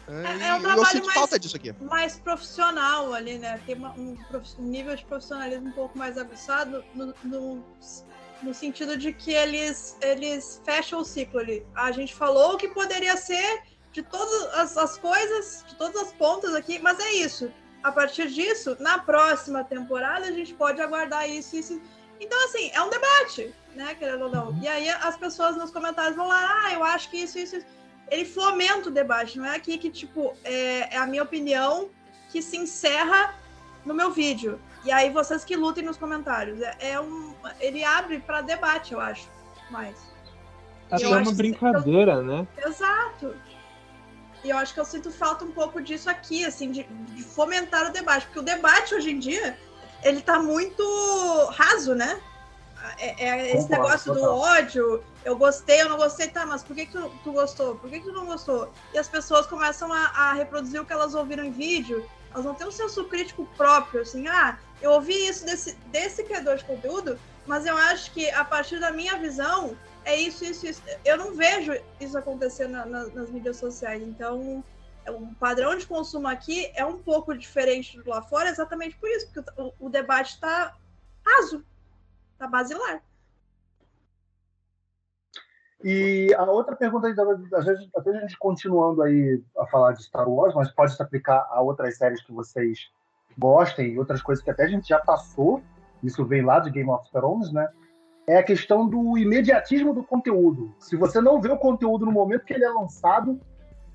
É, 0.08 0.48
é 0.48 0.54
um 0.56 0.62
trabalho 0.62 0.82
eu 0.82 0.86
sinto 0.86 1.06
mais, 1.06 1.18
falta 1.18 1.40
disso 1.40 1.56
aqui. 1.56 1.74
mais 1.82 2.18
profissional 2.18 3.14
ali, 3.14 3.38
né? 3.38 3.60
Tem 3.66 3.76
uma, 3.76 3.92
um, 3.94 4.18
um, 4.60 4.64
nível 4.64 4.96
de 4.96 5.06
profissionalismo 5.06 5.70
um 5.70 5.72
pouco 5.72 5.98
mais 5.98 6.18
aguçado 6.18 6.84
no, 6.94 7.14
no, 7.24 7.64
no, 8.44 8.54
sentido 8.54 8.98
de 8.98 9.14
que 9.14 9.34
eles, 9.34 9.98
eles 10.02 10.62
fecham 10.66 11.00
o 11.00 11.06
ciclo 11.06 11.40
ali. 11.40 11.66
A 11.76 11.92
gente 11.92 12.14
falou 12.14 12.54
o 12.54 12.58
que 12.58 12.68
poderia 12.68 13.18
ser 13.18 13.64
de 13.92 14.02
todas 14.02 14.54
as, 14.56 14.78
as 14.78 14.98
coisas, 14.98 15.64
de 15.68 15.76
todas 15.76 16.02
as 16.02 16.14
pontas 16.14 16.54
aqui, 16.54 16.80
mas 16.80 17.00
é 17.00 17.14
isso. 17.14 17.52
A 17.84 17.92
partir 17.92 18.30
disso, 18.30 18.78
na 18.80 19.00
próxima 19.00 19.64
temporada, 19.64 20.26
a 20.26 20.32
gente 20.32 20.54
pode 20.54 20.82
aguardar 20.82 21.30
isso, 21.30 21.56
isso. 21.56 21.82
Então, 22.20 22.46
assim, 22.46 22.72
é 22.74 22.82
um 22.82 22.90
debate, 22.90 23.54
né, 23.76 23.94
querendo 23.96 24.26
ou 24.26 24.32
não. 24.32 24.50
Uhum. 24.50 24.60
E 24.62 24.68
aí 24.68 24.90
as 24.90 25.18
pessoas 25.18 25.58
nos 25.58 25.72
comentários 25.72 26.16
vão 26.16 26.28
lá, 26.28 26.64
ah, 26.66 26.74
eu 26.74 26.84
acho 26.84 27.10
que 27.10 27.18
isso, 27.18 27.38
isso, 27.38 27.58
isso 27.58 27.84
ele 28.10 28.26
fomenta 28.26 28.90
o 28.90 28.92
debate, 28.92 29.38
não 29.38 29.46
é 29.46 29.56
aqui 29.56 29.78
que, 29.78 29.90
tipo, 29.90 30.36
é, 30.44 30.96
é, 30.96 30.98
a 30.98 31.08
minha 31.08 31.24
opinião 31.24 31.90
que 32.32 32.42
se 32.42 32.58
encerra 32.58 33.36
no 33.86 33.94
meu 33.94 34.12
vídeo. 34.12 34.60
E 34.86 34.92
aí 34.92 35.10
vocês 35.10 35.44
que 35.44 35.56
lutem 35.56 35.84
nos 35.84 35.98
comentários. 35.98 36.62
É, 36.62 36.92
é 36.92 37.00
um, 37.00 37.33
ele 37.60 37.84
abre 37.84 38.20
para 38.20 38.42
debate, 38.42 38.94
eu 38.94 39.00
acho, 39.00 39.28
mais. 39.70 39.96
Até 40.90 41.08
uma 41.08 41.32
brincadeira, 41.32 42.14
eu, 42.14 42.24
né? 42.24 42.48
Exato. 42.58 43.36
E 44.44 44.50
eu 44.50 44.58
acho 44.58 44.74
que 44.74 44.80
eu 44.80 44.86
sinto 44.86 45.10
falta 45.10 45.46
um 45.46 45.52
pouco 45.52 45.82
disso 45.82 46.10
aqui, 46.10 46.46
assim, 46.46 46.72
de, 46.72 46.84
de 46.84 47.24
fomentar 47.24 47.90
o 47.90 47.94
debate. 47.94 48.26
Porque 48.26 48.40
o 48.40 48.44
debate 48.44 48.94
hoje 48.94 49.12
em 49.12 49.20
dia, 49.20 49.58
ele 50.04 50.22
tá 50.22 50.40
muito 50.40 50.84
raso, 51.52 51.96
né? 51.96 52.22
É, 52.98 53.30
é 53.30 53.58
esse 53.58 53.70
negócio 53.70 54.14
do 54.14 54.24
ódio, 54.24 55.02
eu 55.24 55.38
gostei, 55.38 55.82
eu 55.82 55.88
não 55.88 55.96
gostei, 55.96 56.28
tá, 56.28 56.46
mas 56.46 56.64
por 56.64 56.76
que, 56.76 56.86
que 56.86 56.92
tu, 56.92 57.10
tu 57.24 57.32
gostou? 57.32 57.76
Por 57.76 57.90
que, 57.90 58.00
que 58.00 58.06
tu 58.06 58.12
não 58.12 58.26
gostou? 58.26 58.72
E 58.94 58.98
as 58.98 59.08
pessoas 59.08 59.46
começam 59.46 59.92
a, 59.92 60.08
a, 60.08 60.34
reproduzir 60.34 60.82
o 60.82 60.86
que 60.86 60.92
elas 60.92 61.16
ouviram 61.16 61.46
em 61.46 61.52
vídeo, 61.52 62.06
elas 62.32 62.44
vão 62.44 62.54
ter 62.54 62.66
um 62.66 62.72
senso 62.72 63.06
crítico 63.06 63.48
próprio, 63.56 64.02
assim, 64.02 64.28
ah, 64.28 64.58
eu 64.82 64.92
ouvi 64.92 65.14
isso 65.14 65.46
desse, 65.46 65.76
desse 65.88 66.24
criador 66.24 66.58
de 66.58 66.66
conteúdo, 66.66 67.18
mas 67.46 67.66
eu 67.66 67.78
acho 67.78 68.12
que 68.12 68.30
a 68.32 68.44
partir 68.44 68.80
da 68.80 68.92
minha 68.92 69.18
visão, 69.18 69.76
é 70.06 70.16
isso, 70.16 70.44
isso, 70.44 70.66
isso. 70.66 70.82
Eu 71.04 71.18
não 71.18 71.34
vejo 71.34 71.74
isso 72.00 72.18
acontecer 72.18 72.68
na, 72.68 72.86
na, 72.86 73.06
nas 73.08 73.30
mídias 73.30 73.58
sociais, 73.58 74.02
então 74.02 74.64
o 75.08 75.36
padrão 75.36 75.78
de 75.78 75.86
consumo 75.86 76.28
aqui 76.28 76.72
é 76.76 76.86
um 76.86 76.98
pouco 76.98 77.38
diferente 77.38 77.98
do 77.98 78.10
lá 78.10 78.22
fora, 78.22 78.50
exatamente 78.50 78.98
por 78.98 79.10
isso, 79.10 79.30
porque 79.32 79.52
o, 79.62 79.74
o 79.80 79.90
debate 79.90 80.34
está 80.34 80.76
raso, 81.26 81.64
tá 82.38 82.48
basilar. 82.48 83.02
E 85.84 86.34
a 86.36 86.44
outra 86.46 86.78
pergunta, 86.78 87.10
às 87.10 87.66
vezes, 87.66 87.90
até 87.94 88.12
a 88.12 88.22
gente 88.22 88.38
continuando 88.38 89.02
aí 89.02 89.44
a 89.58 89.68
falar 89.68 89.92
de 89.92 90.04
Star 90.04 90.30
Wars, 90.30 90.56
mas 90.56 90.72
pode 90.72 90.96
se 90.96 91.02
aplicar 91.02 91.46
a 91.50 91.60
outras 91.60 91.98
séries 91.98 92.24
que 92.24 92.32
vocês 92.32 92.90
gostem 93.38 93.92
e 93.92 94.00
outras 94.00 94.22
coisas 94.22 94.42
que 94.42 94.50
até 94.50 94.64
a 94.64 94.68
gente 94.68 94.88
já 94.88 95.00
passou, 95.00 95.62
isso 96.04 96.26
vem 96.26 96.42
lá 96.42 96.60
de 96.60 96.70
Game 96.70 96.90
of 96.90 97.10
Thrones, 97.12 97.52
né? 97.52 97.68
É 98.28 98.38
a 98.38 98.44
questão 98.44 98.88
do 98.88 99.18
imediatismo 99.18 99.94
do 99.94 100.04
conteúdo. 100.04 100.74
Se 100.80 100.96
você 100.96 101.20
não 101.20 101.42
vê 101.42 101.50
o 101.50 101.58
conteúdo 101.58 102.06
no 102.06 102.12
momento 102.12 102.46
que 102.46 102.54
ele 102.54 102.64
é 102.64 102.70
lançado, 102.70 103.40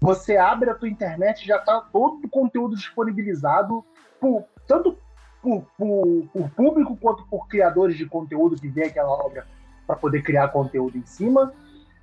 você 0.00 0.36
abre 0.36 0.70
a 0.70 0.74
tua 0.74 0.88
internet 0.88 1.46
já 1.46 1.56
está 1.56 1.80
todo 1.80 2.24
o 2.24 2.28
conteúdo 2.28 2.76
disponibilizado, 2.76 3.84
por, 4.20 4.44
tanto 4.66 4.96
por, 5.42 5.64
por, 5.76 6.28
por, 6.32 6.50
público 6.50 6.96
quanto 6.96 7.26
por 7.26 7.48
criadores 7.48 7.96
de 7.96 8.06
conteúdo 8.06 8.56
que 8.56 8.68
vê 8.68 8.84
aquela 8.84 9.10
obra 9.10 9.46
para 9.86 9.96
poder 9.96 10.22
criar 10.22 10.48
conteúdo 10.48 10.98
em 10.98 11.06
cima. 11.06 11.52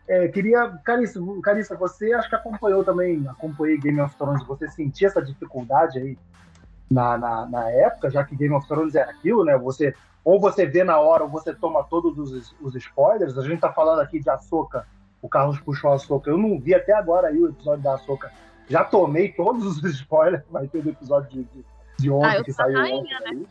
É, 0.08 0.28
queria, 0.28 0.70
Carissa, 0.84 1.20
Carissa, 1.44 1.76
você 1.76 2.14
acho 2.14 2.30
que 2.30 2.36
acompanhou 2.36 2.84
também, 2.84 3.28
acompanhei 3.28 3.78
Game 3.78 4.00
of 4.00 4.16
Thrones, 4.16 4.46
você 4.46 4.68
sentia 4.70 5.08
essa 5.08 5.22
dificuldade 5.22 5.98
aí 5.98 6.18
na, 6.90 7.18
na, 7.18 7.46
na, 7.46 7.70
época, 7.72 8.10
já 8.10 8.24
que 8.24 8.36
Game 8.36 8.54
of 8.54 8.68
Thrones 8.68 8.96
era 8.96 9.12
aquilo, 9.12 9.44
né? 9.44 9.58
Você, 9.58 9.94
ou 10.24 10.40
você 10.40 10.66
vê 10.66 10.84
na 10.84 11.00
hora 11.00 11.24
ou 11.24 11.30
você 11.30 11.54
toma 11.54 11.84
todos 11.84 12.18
os, 12.18 12.56
os 12.62 12.76
spoilers. 12.76 13.38
A 13.38 13.42
gente 13.42 13.60
tá 13.60 13.72
falando 13.72 14.00
aqui 14.00 14.20
de 14.20 14.30
Açoka, 14.30 14.88
o 15.22 15.30
Carlos 15.30 15.60
puxou 15.60 15.92
a 15.92 15.96
Açoka. 15.96 16.30
Eu 16.30 16.38
não 16.38 16.60
vi 16.60 16.76
até 16.76 16.94
agora 16.94 17.28
aí 17.28 17.40
o 17.40 17.50
episódio 17.50 17.84
da 17.84 17.96
Açoka. 17.96 18.32
Já 18.68 18.84
tomei 18.84 19.32
todos 19.32 19.66
os 19.66 19.84
spoilers, 19.96 20.44
vai 20.50 20.68
ter 20.68 20.82
do 20.82 20.90
episódio 20.90 21.30
de, 21.30 21.44
de 21.44 21.66
de 21.98 22.12
ontem, 22.12 22.38
ah, 22.38 22.44
que 22.44 22.52
saiu 22.52 22.78
rainha, 22.78 23.18
ontem. 23.20 23.36
Né? 23.36 23.46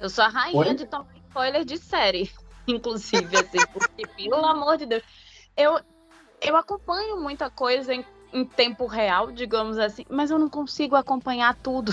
Eu 0.00 0.10
sou 0.10 0.24
a 0.24 0.28
rainha 0.28 0.58
Oi? 0.58 0.74
de 0.74 0.86
tomar 0.86 1.06
spoiler 1.28 1.64
de 1.64 1.78
série. 1.78 2.30
inclusive, 2.66 3.36
assim, 3.36 3.58
porque, 3.72 4.06
pelo 4.06 4.44
amor 4.46 4.76
de 4.76 4.86
Deus, 4.86 5.02
eu, 5.56 5.80
eu 6.40 6.56
acompanho 6.56 7.20
muita 7.20 7.50
coisa 7.50 7.92
em, 7.92 8.04
em 8.32 8.44
tempo 8.44 8.86
real, 8.86 9.32
digamos 9.32 9.78
assim, 9.78 10.04
mas 10.08 10.30
eu 10.30 10.38
não 10.38 10.48
consigo 10.48 10.94
acompanhar 10.94 11.56
tudo. 11.56 11.92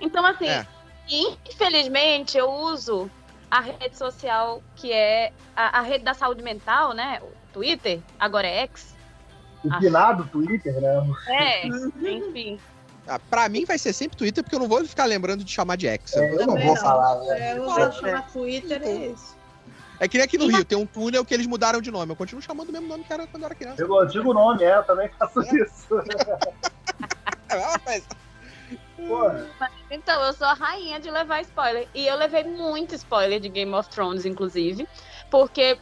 Então, 0.00 0.24
assim, 0.24 0.48
é. 0.48 0.66
infelizmente, 1.08 2.38
eu 2.38 2.50
uso 2.50 3.10
a 3.50 3.60
rede 3.60 3.96
social 3.96 4.62
que 4.76 4.92
é 4.92 5.32
a, 5.56 5.80
a, 5.80 5.82
rede 5.82 6.04
da 6.04 6.14
saúde 6.14 6.42
mental, 6.42 6.92
né? 6.92 7.20
O 7.22 7.52
Twitter, 7.52 8.00
agora 8.18 8.46
é 8.46 8.62
X. 8.62 8.94
O 9.64 10.24
Twitter, 10.24 10.80
né? 10.80 11.06
É, 11.28 11.66
enfim. 11.66 12.58
Ah, 13.06 13.18
pra 13.18 13.48
mim 13.48 13.64
vai 13.64 13.76
ser 13.76 13.92
sempre 13.92 14.16
Twitter, 14.16 14.42
porque 14.44 14.54
eu 14.54 14.60
não 14.60 14.68
vou 14.68 14.84
ficar 14.84 15.04
lembrando 15.04 15.42
de 15.42 15.50
chamar 15.50 15.76
de 15.76 15.88
X. 15.88 16.14
É, 16.14 16.34
eu 16.34 16.46
não 16.46 16.56
vou 16.56 16.64
não. 16.64 16.76
falar. 16.76 17.18
Né? 17.24 17.50
É, 17.50 17.58
eu 17.58 17.64
vou 17.64 17.92
chamar 17.92 18.30
Twitter, 18.30 18.82
é 18.82 19.06
isso. 19.08 19.36
É 19.98 20.08
que 20.08 20.16
nem 20.16 20.24
aqui 20.24 20.38
no 20.38 20.46
Rio, 20.46 20.64
tem 20.64 20.78
um 20.78 20.86
túnel 20.86 21.22
que 21.26 21.34
eles 21.34 21.46
mudaram 21.46 21.80
de 21.80 21.90
nome. 21.90 22.10
Eu 22.10 22.16
continuo 22.16 22.40
chamando 22.40 22.70
o 22.70 22.72
mesmo 22.72 22.88
nome 22.88 23.04
que 23.04 23.12
era 23.12 23.26
quando 23.26 23.42
eu 23.42 23.46
era 23.46 23.54
criança. 23.54 23.76
Pelo 23.76 23.98
antigo 23.98 24.32
nome, 24.32 24.64
é, 24.64 24.78
eu 24.78 24.82
também 24.84 25.10
faço 25.18 25.42
é. 25.42 25.56
isso. 25.56 25.98
é, 27.50 28.02
Então, 29.90 30.22
eu 30.22 30.32
sou 30.32 30.46
a 30.46 30.54
rainha 30.54 31.00
de 31.00 31.10
levar 31.10 31.40
spoiler. 31.42 31.88
E 31.94 32.06
eu 32.06 32.16
levei 32.16 32.44
muito 32.44 32.94
spoiler 32.94 33.40
de 33.40 33.48
Game 33.48 33.74
of 33.74 33.88
Thrones, 33.88 34.24
inclusive. 34.24 34.88
Porque 35.30 35.78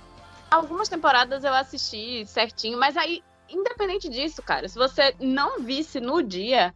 algumas 0.50 0.88
temporadas 0.88 1.44
eu 1.44 1.52
assisti 1.52 2.26
certinho, 2.26 2.78
mas 2.78 2.96
aí, 2.96 3.22
independente 3.48 4.08
disso, 4.08 4.42
cara, 4.42 4.68
se 4.68 4.78
você 4.78 5.14
não 5.20 5.60
visse 5.60 6.00
no 6.00 6.22
dia, 6.22 6.74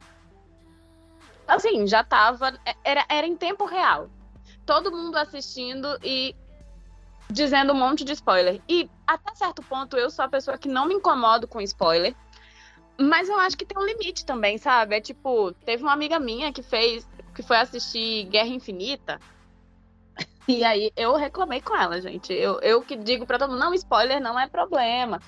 assim, 1.47 1.87
já 1.87 2.05
tava. 2.05 2.53
Era, 2.85 3.05
era 3.09 3.27
em 3.27 3.37
tempo 3.37 3.65
real. 3.65 4.11
Todo 4.65 4.93
mundo 4.93 5.17
assistindo 5.17 5.99
e 6.03 6.37
dizendo 7.31 7.73
um 7.73 7.77
monte 7.77 8.05
de 8.05 8.13
spoiler. 8.13 8.61
E 8.69 8.89
até 9.07 9.35
certo 9.35 9.63
ponto 9.63 9.97
eu 9.97 10.11
sou 10.11 10.25
a 10.25 10.29
pessoa 10.29 10.59
que 10.59 10.69
não 10.69 10.87
me 10.87 10.95
incomodo 10.95 11.49
com 11.49 11.61
spoiler. 11.61 12.15
Mas 12.99 13.29
eu 13.29 13.39
acho 13.39 13.57
que 13.57 13.65
tem 13.65 13.79
um 13.79 13.87
limite 13.87 14.25
também, 14.25 14.59
sabe? 14.59 14.97
É 14.97 15.01
tipo, 15.01 15.53
teve 15.65 15.83
uma 15.83 15.93
amiga 15.93 16.19
minha 16.19 16.53
que 16.53 16.63
fez, 16.63 17.09
que 17.35 17.43
foi 17.43 17.57
assistir 17.57 18.25
Guerra 18.25 18.49
Infinita. 18.49 19.21
E 20.47 20.65
aí 20.65 20.93
eu 20.97 21.15
reclamei 21.15 21.61
com 21.61 21.75
ela, 21.77 22.01
gente. 22.01 22.33
Eu, 22.33 22.61
eu 22.61 22.83
que 22.83 22.97
digo 22.97 23.27
para 23.27 23.39
todo 23.39 23.51
mundo, 23.51 23.61
não, 23.61 23.75
spoiler 23.75 24.21
não 24.21 24.39
é 24.39 24.49
problema. 24.49 25.21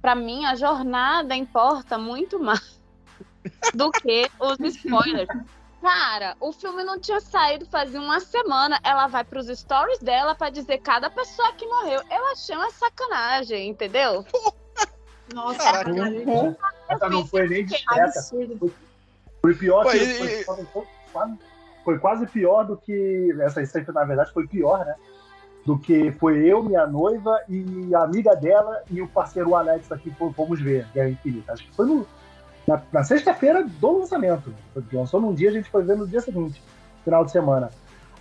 Para 0.00 0.14
mim, 0.14 0.44
a 0.44 0.54
jornada 0.54 1.34
importa 1.34 1.98
muito 1.98 2.38
mais 2.38 2.80
do 3.74 3.90
que 3.90 4.30
os 4.38 4.58
spoilers. 4.60 5.28
Cara, 5.80 6.36
o 6.40 6.52
filme 6.52 6.82
não 6.82 6.98
tinha 6.98 7.20
saído 7.20 7.64
fazia 7.66 8.00
uma 8.00 8.20
semana. 8.20 8.78
Ela 8.82 9.06
vai 9.06 9.24
pros 9.24 9.46
stories 9.46 10.00
dela 10.00 10.34
para 10.34 10.50
dizer 10.50 10.78
cada 10.78 11.08
pessoa 11.08 11.52
que 11.52 11.66
morreu. 11.66 12.02
Eu 12.10 12.26
achei 12.32 12.56
uma 12.56 12.70
sacanagem, 12.70 13.68
entendeu? 13.68 14.24
Nossa, 15.32 15.58
Caraca, 15.58 15.92
essa 16.88 17.08
não 17.08 17.26
foi 17.26 17.48
nem 17.48 17.64
discreta. 17.64 18.20
Foi, 18.22 18.72
foi 19.42 19.54
pior 19.54 19.84
Pô, 19.84 19.90
que. 19.90 19.98
Foi, 20.44 20.64
foi, 20.64 20.86
foi, 21.84 21.98
quase 21.98 22.26
pior 22.26 22.64
do 22.64 22.76
que. 22.76 23.34
Essa, 23.40 23.60
essa, 23.60 23.92
na 23.92 24.04
verdade, 24.04 24.32
foi 24.32 24.46
pior, 24.46 24.84
né? 24.84 24.94
Do 25.64 25.78
que 25.78 26.12
foi 26.12 26.38
eu, 26.38 26.62
minha 26.62 26.86
noiva 26.86 27.38
e 27.48 27.94
a 27.94 28.02
amiga 28.02 28.34
dela 28.34 28.82
e 28.90 29.02
o 29.02 29.08
parceiro 29.08 29.54
Alex 29.54 29.92
aqui 29.92 30.10
fomos 30.34 30.60
ver 30.60 30.86
Guerra 30.94 31.10
Infinita. 31.10 31.52
Acho 31.52 31.64
que 31.64 31.74
foi 31.74 31.86
no 31.86 32.06
na, 32.68 32.82
na 32.92 33.02
sexta-feira 33.02 33.64
do 33.64 33.98
lançamento. 34.00 34.54
Lançou 34.92 35.20
num 35.20 35.32
dia, 35.32 35.48
a 35.48 35.52
gente 35.52 35.70
foi 35.70 35.82
ver 35.82 35.96
no 35.96 36.06
dia 36.06 36.20
seguinte, 36.20 36.62
final 37.02 37.24
de 37.24 37.32
semana. 37.32 37.70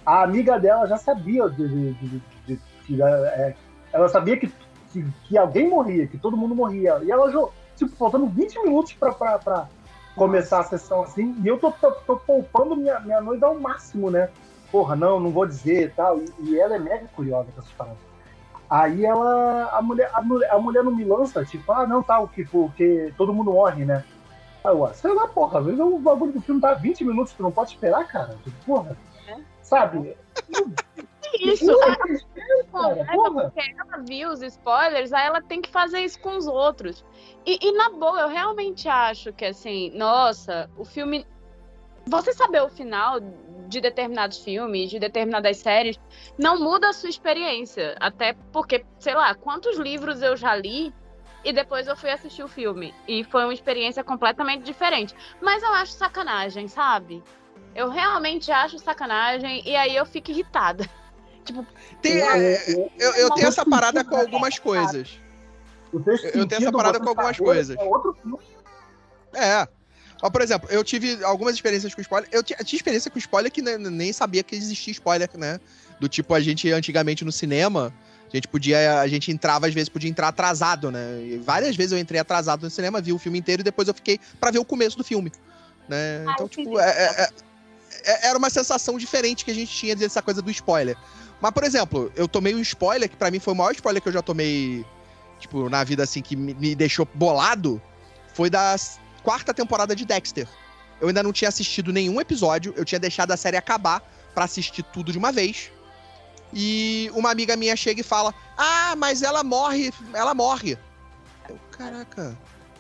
A 0.06 0.24
amiga 0.24 0.58
dela 0.58 0.88
já 0.88 0.96
sabia 0.96 1.50
de, 1.50 1.68
de, 1.68 1.94
de, 1.94 2.22
de 2.48 2.60
que 2.86 3.04
é, 3.04 3.54
ela 3.92 4.08
sabia 4.08 4.38
que, 4.38 4.50
que, 4.94 5.06
que, 5.26 5.38
alguém 5.38 5.70
morria, 5.70 6.08
que 6.08 6.18
todo 6.18 6.38
mundo 6.38 6.56
morria. 6.56 6.98
E 7.04 7.12
ela, 7.12 7.30
tipo, 7.78 7.96
faltando 7.96 8.28
20 8.28 8.64
minutos 8.64 8.94
pra, 8.94 9.14
pra, 9.14 9.40
pra 9.40 9.70
começar 10.16 10.60
a 10.60 10.64
sessão 10.64 11.04
assim, 11.04 11.36
e 11.44 11.48
eu 11.48 11.58
tô, 11.58 11.72
tô, 11.72 11.92
tô 11.92 12.18
poupando 12.18 12.76
minha, 12.76 13.00
minha 13.00 13.22
noiva 13.22 13.48
ao 13.48 13.60
máximo, 13.60 14.10
né? 14.10 14.30
Porra, 14.72 14.96
não, 14.96 15.20
não 15.20 15.32
vou 15.32 15.46
dizer 15.46 15.86
e 15.86 15.90
tal. 15.90 16.20
E, 16.20 16.26
e 16.40 16.60
ela 16.60 16.76
é 16.76 16.80
mega 16.80 17.08
curiosa 17.16 17.50
com 17.54 17.62
essas 17.62 17.72
paradas. 17.72 18.00
Aí 18.70 19.06
ela. 19.06 19.70
A 19.72 19.82
mulher, 19.82 20.10
a 20.14 20.22
mulher, 20.22 20.52
a 20.52 20.60
mulher 20.60 20.84
não 20.84 20.92
me 20.92 21.06
lança, 21.06 21.46
tipo, 21.46 21.72
ah, 21.72 21.88
não, 21.88 22.04
tal, 22.04 22.28
tá, 22.28 22.34
que, 22.34 22.44
porque 22.46 23.14
todo 23.18 23.34
mundo 23.34 23.52
morre, 23.52 23.86
né? 23.86 24.04
Aí 24.64 24.74
eu, 24.74 24.94
sei 24.94 25.14
lá, 25.14 25.28
porra, 25.28 25.60
às 25.60 25.66
vezes 25.66 25.80
o 25.80 25.98
bagulho 26.00 26.34
do 26.34 26.42
filme 26.42 26.60
tá 26.60 26.74
20 26.74 27.06
minutos, 27.06 27.34
tu 27.34 27.44
não 27.44 27.52
pode 27.52 27.72
esperar, 27.72 28.06
cara. 28.08 28.36
Tipo, 28.44 28.66
porra. 28.66 28.98
É. 29.28 29.38
Sabe? 29.62 30.18
Isso, 31.40 31.72
ela, 31.72 31.96
cara, 31.96 33.02
é 33.02 33.16
porque 33.16 33.62
ela 33.78 34.04
viu 34.04 34.30
os 34.30 34.42
spoilers, 34.42 35.14
aí 35.14 35.28
ela 35.28 35.42
tem 35.42 35.62
que 35.62 35.70
fazer 35.70 36.00
isso 36.02 36.20
com 36.20 36.38
os 36.38 36.48
outros. 36.48 37.04
E, 37.46 37.60
e, 37.62 37.72
na 37.74 37.90
boa, 37.90 38.22
eu 38.22 38.28
realmente 38.28 38.88
acho 38.88 39.32
que 39.34 39.46
assim, 39.46 39.92
nossa, 39.92 40.70
o 40.78 40.86
filme. 40.86 41.26
Você 42.06 42.32
saber 42.32 42.62
o 42.62 42.70
final 42.70 43.20
de 43.68 43.82
determinados 43.82 44.40
filmes, 44.40 44.90
de 44.90 44.98
determinadas 44.98 45.58
séries, 45.58 46.00
não 46.38 46.60
muda 46.60 46.90
a 46.90 46.94
sua 46.94 47.10
experiência. 47.10 47.96
Até 48.00 48.34
porque, 48.52 48.86
sei 48.98 49.14
lá, 49.14 49.36
quantos 49.36 49.78
livros 49.78 50.22
eu 50.22 50.38
já 50.38 50.56
li 50.56 50.94
e 51.44 51.54
depois 51.54 51.88
eu 51.88 51.96
fui 51.96 52.10
assistir 52.10 52.44
o 52.44 52.48
filme. 52.48 52.94
E 53.08 53.24
foi 53.24 53.44
uma 53.44 53.54
experiência 53.54 54.04
completamente 54.04 54.64
diferente. 54.64 55.14
Mas 55.42 55.64
eu 55.64 55.74
acho 55.74 55.92
sacanagem, 55.92 56.68
sabe? 56.68 57.24
Eu 57.76 57.90
realmente 57.90 58.52
acho 58.52 58.80
sacanagem 58.80 59.62
e 59.66 59.76
aí 59.76 59.96
eu 59.96 60.06
fico 60.06 60.32
irritada. 60.32 60.86
Tipo, 61.48 61.66
tem, 62.02 62.22
é, 62.22 62.74
eu, 63.00 63.12
eu 63.14 63.30
tenho 63.32 63.48
essa 63.48 63.66
parada 63.66 64.04
com 64.04 64.16
algumas 64.16 64.60
coisas. 64.60 65.20
Eu 66.34 66.46
tenho 66.46 66.62
essa 66.62 66.72
parada 66.72 67.00
com 67.00 67.10
algumas 67.10 67.38
coisas. 67.38 67.78
É. 69.34 69.68
Ó, 70.22 70.30
por 70.30 70.42
exemplo, 70.42 70.68
eu 70.72 70.84
tive 70.84 71.24
algumas 71.24 71.54
experiências 71.56 71.94
com 71.96 72.02
spoiler. 72.02 72.30
Eu 72.32 72.44
tinha, 72.44 72.58
experiência 72.62 73.10
com 73.10 73.18
spoiler 73.18 73.52
que 73.52 73.62
nem 73.62 74.12
sabia 74.12 74.44
que 74.44 74.56
existia 74.56 74.92
spoiler, 74.92 75.30
né? 75.36 75.60
Do 76.00 76.10
tipo, 76.10 76.34
a 76.34 76.40
gente 76.40 76.72
antigamente 76.72 77.24
no 77.24 77.32
cinema, 77.32 77.94
a 78.32 78.36
gente 78.36 78.48
podia, 78.48 79.00
a 79.00 79.08
gente 79.08 79.32
entrava, 79.32 79.68
às 79.68 79.74
vezes, 79.74 79.90
podia 79.90 80.10
entrar 80.10 80.28
atrasado, 80.28 80.92
né? 80.92 81.22
E 81.24 81.38
várias 81.38 81.76
vezes 81.76 81.92
eu 81.94 81.98
entrei 81.98 82.20
atrasado 82.20 82.64
no 82.64 82.70
cinema, 82.70 83.00
vi 83.00 83.14
o 83.14 83.20
filme 83.20 83.40
inteiro 83.40 83.62
e 83.62 83.64
depois 83.64 83.88
eu 83.88 83.94
fiquei 83.94 84.20
para 84.40 84.52
ver 84.52 84.60
o 84.60 84.66
começo 84.66 84.98
do 84.98 85.04
filme. 85.04 85.32
Né? 85.88 86.26
Então, 86.34 86.48
tipo, 86.50 86.80
é, 86.80 86.90
é, 86.90 87.30
é, 88.04 88.28
era 88.28 88.38
uma 88.38 88.50
sensação 88.50 88.98
diferente 88.98 89.46
que 89.46 89.52
a 89.52 89.54
gente 89.54 89.72
tinha 89.72 89.96
dessa 89.96 90.22
coisa 90.22 90.42
do 90.42 90.52
spoiler. 90.52 90.98
Mas, 91.42 91.52
por 91.52 91.64
exemplo, 91.64 92.12
eu 92.16 92.28
tomei 92.28 92.56
um 92.56 92.62
spoiler, 92.62 93.10
que 93.10 93.16
para 93.16 93.30
mim 93.30 93.40
foi 93.40 93.54
o 93.54 93.56
maior 93.56 93.72
spoiler 93.72 94.02
que 94.02 94.10
eu 94.10 94.14
já 94.14 94.22
tomei, 94.22 94.86
tipo, 95.40 95.70
na 95.70 95.84
vida, 95.84 96.04
assim, 96.04 96.22
que 96.22 96.36
me, 96.36 96.54
me 96.54 96.76
deixou 96.76 97.08
bolado, 97.14 97.82
foi 98.34 98.50
da 98.50 98.76
quarta 99.24 99.54
temporada 99.54 99.96
de 99.96 100.06
Dexter. 100.06 100.48
Eu 101.00 101.10
ainda 101.10 101.22
não 101.22 101.32
tinha 101.32 101.50
assistido 101.50 101.94
nenhum 101.94 102.20
episódio, 102.20 102.74
eu 102.76 102.84
tinha 102.84 103.00
deixado 103.00 103.32
a 103.32 103.38
série 103.38 103.58
acabar 103.58 104.02
para 104.34 104.46
assistir 104.46 104.84
tudo 104.84 105.12
de 105.12 105.18
uma 105.18 105.32
vez 105.32 105.72
e 106.54 107.12
uma 107.14 107.32
amiga 107.32 107.56
minha 107.56 107.76
chega 107.76 108.02
e 108.02 108.04
fala: 108.04 108.34
Ah, 108.58 108.96
mas 108.98 109.22
ela 109.22 109.44
morre, 109.44 109.92
ela 110.14 110.34
morre. 110.34 110.78
Eu, 111.50 111.60
caraca. 111.72 112.38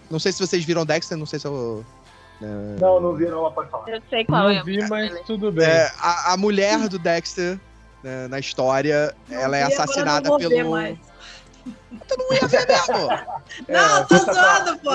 Não 0.09 0.19
sei 0.19 0.31
se 0.31 0.39
vocês 0.39 0.63
viram 0.63 0.85
Dexter, 0.85 1.17
não 1.17 1.25
sei 1.25 1.39
se 1.39 1.47
eu. 1.47 1.85
É... 2.41 2.79
Não, 2.79 2.99
não 3.01 3.13
vi, 3.13 3.25
não, 3.25 3.39
ela 3.39 3.51
pode 3.51 3.69
falar. 3.69 3.89
Eu 3.89 4.01
sei 4.09 4.23
qual 4.25 4.43
não 4.43 4.49
é. 4.49 4.55
Não 4.57 4.63
vi, 4.63 4.87
mas 4.87 5.21
tudo 5.21 5.51
bem. 5.51 5.65
É, 5.65 5.91
a, 5.99 6.33
a, 6.33 6.37
mulher 6.37 6.87
do 6.87 6.97
Dexter, 6.97 7.59
né, 8.07 8.27
na 8.29 8.39
história, 8.39 9.13
não 9.27 9.37
ela 9.37 9.57
é 9.57 9.63
assassinada 9.63 10.37
pelo. 10.37 10.49
Tu 12.07 12.17
não 12.17 12.33
ia 12.33 12.47
ver 12.47 12.65
mesmo. 12.67 13.09
Não, 13.67 13.97
é, 13.97 14.03
tô 14.05 14.17
zoando, 14.17 14.77
pô. 14.79 14.91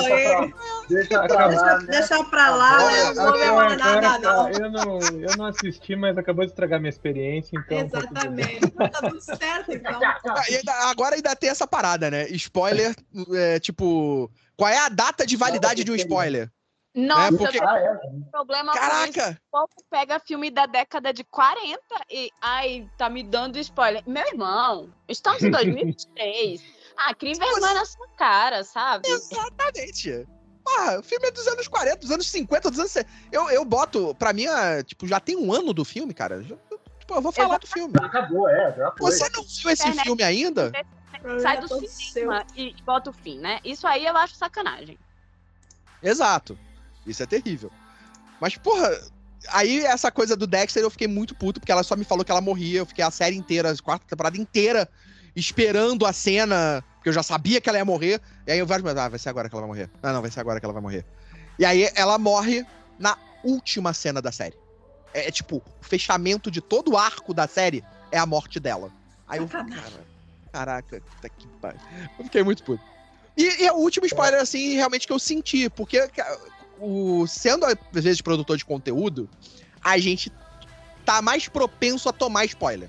Deixa 0.89 1.23
pra 1.27 1.47
lá. 1.47 1.79
Né? 1.81 1.87
Deixa 1.89 2.25
pra 2.25 2.51
lá, 2.51 2.97
eu 2.97 3.15
não 3.15 3.25
vou 3.25 3.39
ver 3.39 3.53
mais 3.53 3.79
nada, 3.79 4.19
não. 4.19 4.49
Eu, 4.51 4.71
não. 4.71 5.01
eu 5.01 5.37
não 5.37 5.47
assisti, 5.47 5.97
mas 5.97 6.17
acabou 6.17 6.45
de 6.45 6.53
estragar 6.53 6.79
minha 6.79 6.91
experiência, 6.91 7.59
então. 7.59 7.79
Exatamente. 7.79 8.61
Tá 8.61 8.89
tudo, 8.89 8.91
tá 8.91 9.09
tudo 9.09 9.21
certo, 9.21 9.73
então. 9.73 10.01
Ah, 10.03 10.43
ainda, 10.49 10.73
agora 10.91 11.17
ainda 11.17 11.35
tem 11.35 11.51
essa 11.51 11.67
parada, 11.67 12.11
né? 12.11 12.29
Spoiler, 12.29 12.95
é, 13.35 13.59
tipo. 13.59 14.31
Qual 14.57 14.71
é 14.71 14.79
a 14.79 14.89
data 14.89 15.27
de 15.27 15.37
validade 15.37 15.83
de 15.83 15.91
um 15.91 15.97
spoiler? 15.97 16.51
Nossa, 16.95 17.31
né? 17.31 17.39
Porque... 17.39 17.59
ah, 17.63 17.79
é. 17.79 18.31
problema 18.31 18.73
Caraca! 18.75 19.41
O 19.51 19.51
povo 19.51 19.73
pega 19.89 20.21
filme 20.21 20.51
da 20.51 20.67
década 20.67 21.13
de 21.13 21.25
40 21.25 21.81
e 22.11 22.31
ai, 22.41 22.89
tá 22.99 23.09
me 23.09 23.23
dando 23.23 23.59
spoiler. 23.59 24.03
Meu 24.07 24.27
irmão, 24.27 24.93
estamos 25.09 25.43
em 25.43 25.51
2023. 25.51 26.63
ah, 26.97 27.15
crie 27.15 27.33
tipo 27.33 27.47
vergonha 27.47 27.75
na 27.75 27.85
sua 27.87 28.09
cara, 28.19 28.63
sabe? 28.63 29.09
Exatamente. 29.09 30.27
Ah, 30.69 30.99
o 30.99 31.03
filme 31.03 31.27
é 31.27 31.31
dos 31.31 31.47
anos 31.47 31.67
40, 31.67 31.97
dos 31.97 32.11
anos 32.11 32.31
50, 32.31 32.71
dos 32.71 32.79
anos. 32.79 32.97
Eu, 33.33 33.51
eu 33.51 33.65
boto, 33.65 34.15
pra 34.15 34.33
mim, 34.33 34.45
tipo, 34.87 35.07
já 35.09 35.19
tem 35.19 35.37
um 35.37 35.53
ano 35.53 35.73
do 35.73 35.85
filme, 35.85 36.13
cara. 36.13 36.43
Já, 36.43 36.57
tipo, 36.99 37.15
eu 37.15 37.23
vou 37.23 37.33
falar 37.33 37.59
do 37.59 37.67
filme. 37.67 37.95
Já 37.99 38.07
acabou, 38.07 38.49
é, 38.49 38.73
já 38.77 38.93
foi. 38.93 39.11
Você 39.11 39.29
não 39.31 39.43
viu 39.43 39.71
esse 39.71 39.83
Internet, 39.83 40.05
filme 40.05 40.23
ainda? 40.23 40.73
Sai 41.41 41.59
do 41.59 41.89
cinema 41.89 42.45
e 42.55 42.75
bota 42.85 43.11
o 43.11 43.13
fim, 43.13 43.39
né? 43.39 43.61
Isso 43.65 43.87
aí 43.87 44.05
eu 44.07 44.17
acho 44.17 44.35
sacanagem. 44.35 44.99
Exato. 46.03 46.59
Isso 47.07 47.23
é 47.23 47.27
terrível. 47.27 47.71
Mas, 48.41 48.57
porra, 48.57 48.91
aí 49.49 49.81
essa 49.85 50.11
coisa 50.11 50.37
do 50.37 50.47
Dexter 50.47 50.83
eu 50.83 50.91
fiquei 50.91 51.09
muito 51.09 51.35
puto, 51.35 51.61
porque 51.61 51.73
ela 51.73 51.83
só 51.83 51.97
me 51.97 52.05
falou 52.05 52.25
que 52.25 52.31
ela 52.31 52.41
morria. 52.41 52.81
Eu 52.81 52.87
fiquei 52.87 53.05
a 53.05 53.11
série 53.11 53.37
inteira, 53.37 53.71
a 53.71 53.77
quarta 53.79 54.07
temporada 54.09 54.37
inteira, 54.37 54.89
esperando 55.35 56.07
a 56.07 56.13
cena, 56.13 56.85
porque 56.97 57.09
eu 57.09 57.13
já 57.13 57.23
sabia 57.23 57.61
que 57.61 57.69
ela 57.69 57.79
ia 57.79 57.85
morrer. 57.85 58.21
E 58.47 58.53
aí 58.53 58.59
eu 58.59 58.67
vários 58.67 58.89
ah, 58.97 59.09
vai 59.09 59.19
ser 59.19 59.29
agora 59.29 59.49
que 59.49 59.55
ela 59.55 59.67
vai 59.67 59.69
morrer. 59.69 59.91
Ah, 60.03 60.13
não, 60.13 60.21
vai 60.21 60.31
ser 60.31 60.41
agora 60.41 60.61
que 60.61 60.67
ela 60.67 60.73
vai 60.73 60.83
morrer. 60.83 61.05
E 61.59 61.65
aí 61.65 61.89
ela 61.95 62.19
morre 62.19 62.65
na 62.99 63.17
última 63.43 63.93
cena 63.93 64.23
da 64.23 64.33
série. 64.33 64.57
É, 65.13 65.29
é 65.29 65.31
tipo, 65.31 65.57
o 65.57 65.85
fechamento 65.85 66.51
de 66.51 66.61
todo 66.61 66.93
o 66.93 66.99
arco 66.99 67.35
da 67.35 67.47
série 67.47 67.85
é 68.11 68.19
a 68.19 68.27
morte 68.27 68.59
dela. 68.59 68.91
Aí 69.29 69.39
eu, 69.39 69.49
cara, 69.49 69.67
caraca, 70.53 71.03
tá 71.21 71.29
que 71.29 71.47
pariu. 71.61 71.81
Eu 72.19 72.25
fiquei 72.25 72.43
muito 72.43 72.63
puto. 72.63 72.83
E, 73.37 73.65
e 73.65 73.71
o 73.71 73.77
último 73.77 74.07
spoiler, 74.07 74.41
assim, 74.41 74.75
realmente 74.75 75.07
que 75.07 75.13
eu 75.13 75.19
senti, 75.19 75.71
porque 75.71 76.09
o, 76.83 77.27
sendo 77.27 77.65
às 77.65 77.77
vezes 77.93 78.21
produtor 78.21 78.57
de 78.57 78.65
conteúdo, 78.65 79.29
a 79.83 79.97
gente 79.99 80.33
tá 81.05 81.23
mais 81.23 81.49
propenso 81.49 82.09
a 82.09 82.13
tomar 82.13 82.45
spoiler. 82.47 82.89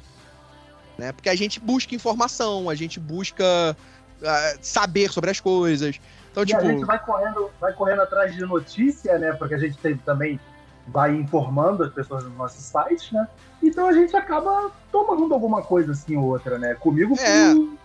Né? 0.98 1.12
Porque 1.12 1.30
a 1.30 1.36
gente 1.36 1.60
busca 1.60 1.94
informação, 1.94 2.70
a 2.70 2.76
gente 2.76 3.00
busca 3.00 3.76
uh, 4.22 4.58
saber 4.62 5.12
sobre 5.12 5.30
as 5.30 5.40
coisas. 5.40 6.00
Então, 6.32 6.44
e 6.44 6.48
tipo... 6.48 6.60
a 6.60 6.66
gente 6.66 6.86
vai 6.86 7.00
correndo, 7.00 7.52
vai 7.62 7.74
correndo 7.74 8.02
atrás 8.02 8.34
de 8.34 8.42
notícia, 8.42 9.18
né? 9.20 9.34
Porque 9.34 9.54
a 9.54 9.60
gente 9.60 9.78
tem, 9.78 9.96
também 9.98 10.40
vai 10.88 11.16
informando 11.16 11.84
as 11.84 11.94
pessoas 11.94 12.24
nos 12.24 12.36
nossos 12.36 12.64
sites, 12.64 13.12
né? 13.12 13.28
Então 13.62 13.88
a 13.88 13.94
gente 13.94 14.16
acaba 14.16 14.72
tomando 14.92 15.34
alguma 15.34 15.62
coisa 15.62 15.92
assim 15.92 16.16
ou 16.16 16.26
outra, 16.26 16.58
né? 16.58 16.74
Comigo 16.76 17.16
é. 17.20 17.54
foi 17.54 17.78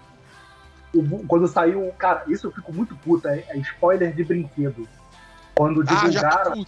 quando 1.27 1.47
saiu, 1.47 1.93
cara, 1.99 2.25
isso 2.29 2.47
eu 2.47 2.51
fico 2.51 2.73
muito 2.73 2.97
puta, 2.97 3.29
é, 3.29 3.45
é 3.51 3.59
spoiler 3.59 4.13
de 4.15 4.25
brinquedo. 4.25 4.89
Quando 5.59 5.83
divulgaram. 5.83 6.53
Ah, 6.53 6.65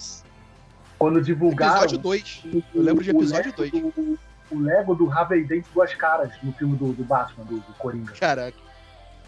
quando 0.98 1.22
divulgaram. 1.22 1.74
Episódio 1.74 1.98
2. 1.98 2.42
Eu 2.74 2.82
lembro 2.82 3.04
de 3.04 3.10
episódio 3.10 3.52
2. 3.52 3.72
O, 3.72 4.18
o 4.50 4.58
Lego 4.58 4.96
do 4.96 5.08
Harvey 5.08 5.44
Dent 5.44 5.64
Duas 5.72 5.94
Caras 5.94 6.32
no 6.42 6.52
filme 6.54 6.76
do, 6.76 6.92
do 6.92 7.04
Batman, 7.04 7.44
do, 7.44 7.60
do 7.60 7.72
Coringa. 7.74 8.12
Caraca. 8.14 8.58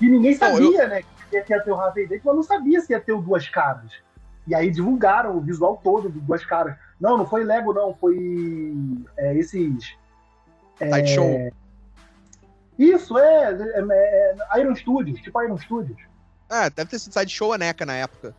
E 0.01 0.09
ninguém 0.09 0.34
sabia, 0.34 0.82
eu... 0.82 0.89
né? 0.89 1.02
Que 1.30 1.36
ia 1.36 1.62
ter 1.62 1.70
o 1.70 1.80
Harvey 1.80 2.09
Dent, 2.09 2.22
mas 2.24 2.34
não 2.34 2.43
sabia 2.43 2.80
se 2.80 2.93
ia 2.93 2.98
ter 2.98 3.12
o 3.12 3.22
Duas 3.22 3.48
Caras. 3.48 3.93
E 4.48 4.55
aí 4.55 4.68
divulgaram 4.68 5.36
o 5.36 5.40
visual 5.40 5.80
todo 5.82 6.09
do 6.09 6.20
Duas 6.20 6.44
Caras. 6.44 6.76
Não, 7.01 7.16
não 7.16 7.24
foi 7.24 7.44
Lego, 7.44 7.72
não. 7.72 7.94
Foi 7.94 8.74
é, 9.16 9.36
esses. 9.36 9.94
É... 10.80 10.90
Sideshow. 10.90 11.52
Isso, 12.76 13.16
é, 13.16 13.52
é, 13.52 13.84
é, 13.93 14.60
Iron 14.60 14.74
Studios, 14.74 15.20
tipo 15.20 15.40
Iron 15.40 15.56
Studios. 15.56 16.01
Ah, 16.51 16.68
deve 16.68 16.90
ter 16.90 16.98
sido 16.98 17.12
Sideshow 17.12 17.52
Aneca 17.52 17.86
na 17.86 17.94
época. 17.94 18.34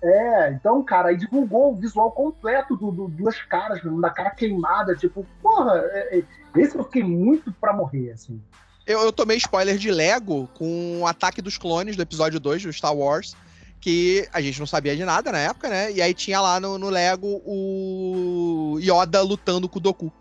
É, 0.00 0.52
então, 0.52 0.82
cara, 0.84 1.08
aí 1.08 1.16
divulgou 1.16 1.72
o 1.72 1.76
visual 1.76 2.12
completo 2.12 2.76
do, 2.76 2.90
do 2.92 3.08
duas 3.08 3.40
caras, 3.42 3.80
da 4.00 4.10
cara 4.10 4.30
queimada, 4.30 4.94
tipo, 4.94 5.26
porra, 5.42 5.82
é, 5.86 6.18
é, 6.18 6.24
esse 6.56 6.76
eu 6.76 6.84
fiquei 6.84 7.02
muito 7.02 7.52
pra 7.52 7.72
morrer, 7.72 8.12
assim. 8.12 8.40
Eu, 8.86 9.00
eu 9.00 9.12
tomei 9.12 9.36
spoiler 9.36 9.76
de 9.76 9.90
Lego 9.90 10.48
com 10.54 11.00
o 11.00 11.06
ataque 11.06 11.42
dos 11.42 11.58
clones 11.58 11.96
do 11.96 12.02
episódio 12.02 12.38
2 12.38 12.62
do 12.62 12.72
Star 12.72 12.94
Wars, 12.94 13.36
que 13.80 14.26
a 14.32 14.40
gente 14.40 14.58
não 14.60 14.66
sabia 14.66 14.96
de 14.96 15.04
nada 15.04 15.32
na 15.32 15.38
época, 15.38 15.68
né? 15.68 15.92
E 15.92 16.00
aí 16.00 16.14
tinha 16.14 16.40
lá 16.40 16.60
no, 16.60 16.78
no 16.78 16.88
Lego 16.88 17.42
o 17.44 18.78
Yoda 18.80 19.20
lutando 19.20 19.68
com 19.68 19.78
o 19.78 19.82
Doku. 19.82 20.12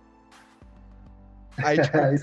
Aí, 1.57 1.77
tipo, 1.81 1.97
é 1.97 2.15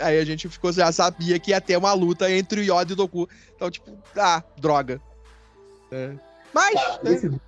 aí 0.00 0.18
a 0.18 0.24
gente 0.24 0.48
ficou, 0.48 0.72
já 0.72 0.90
sabia 0.92 1.38
que 1.38 1.50
ia 1.50 1.60
ter 1.60 1.76
uma 1.76 1.92
luta 1.92 2.30
entre 2.30 2.60
o 2.60 2.64
Yoda 2.64 2.90
e 2.90 2.92
o 2.92 2.96
Doku. 2.96 3.28
Então, 3.54 3.70
tipo, 3.70 3.90
ah, 4.16 4.42
droga. 4.56 5.00
É. 5.92 6.12
Mas. 6.52 6.74
Cara, 6.74 7.00
né? 7.02 7.12
esse, 7.12 7.40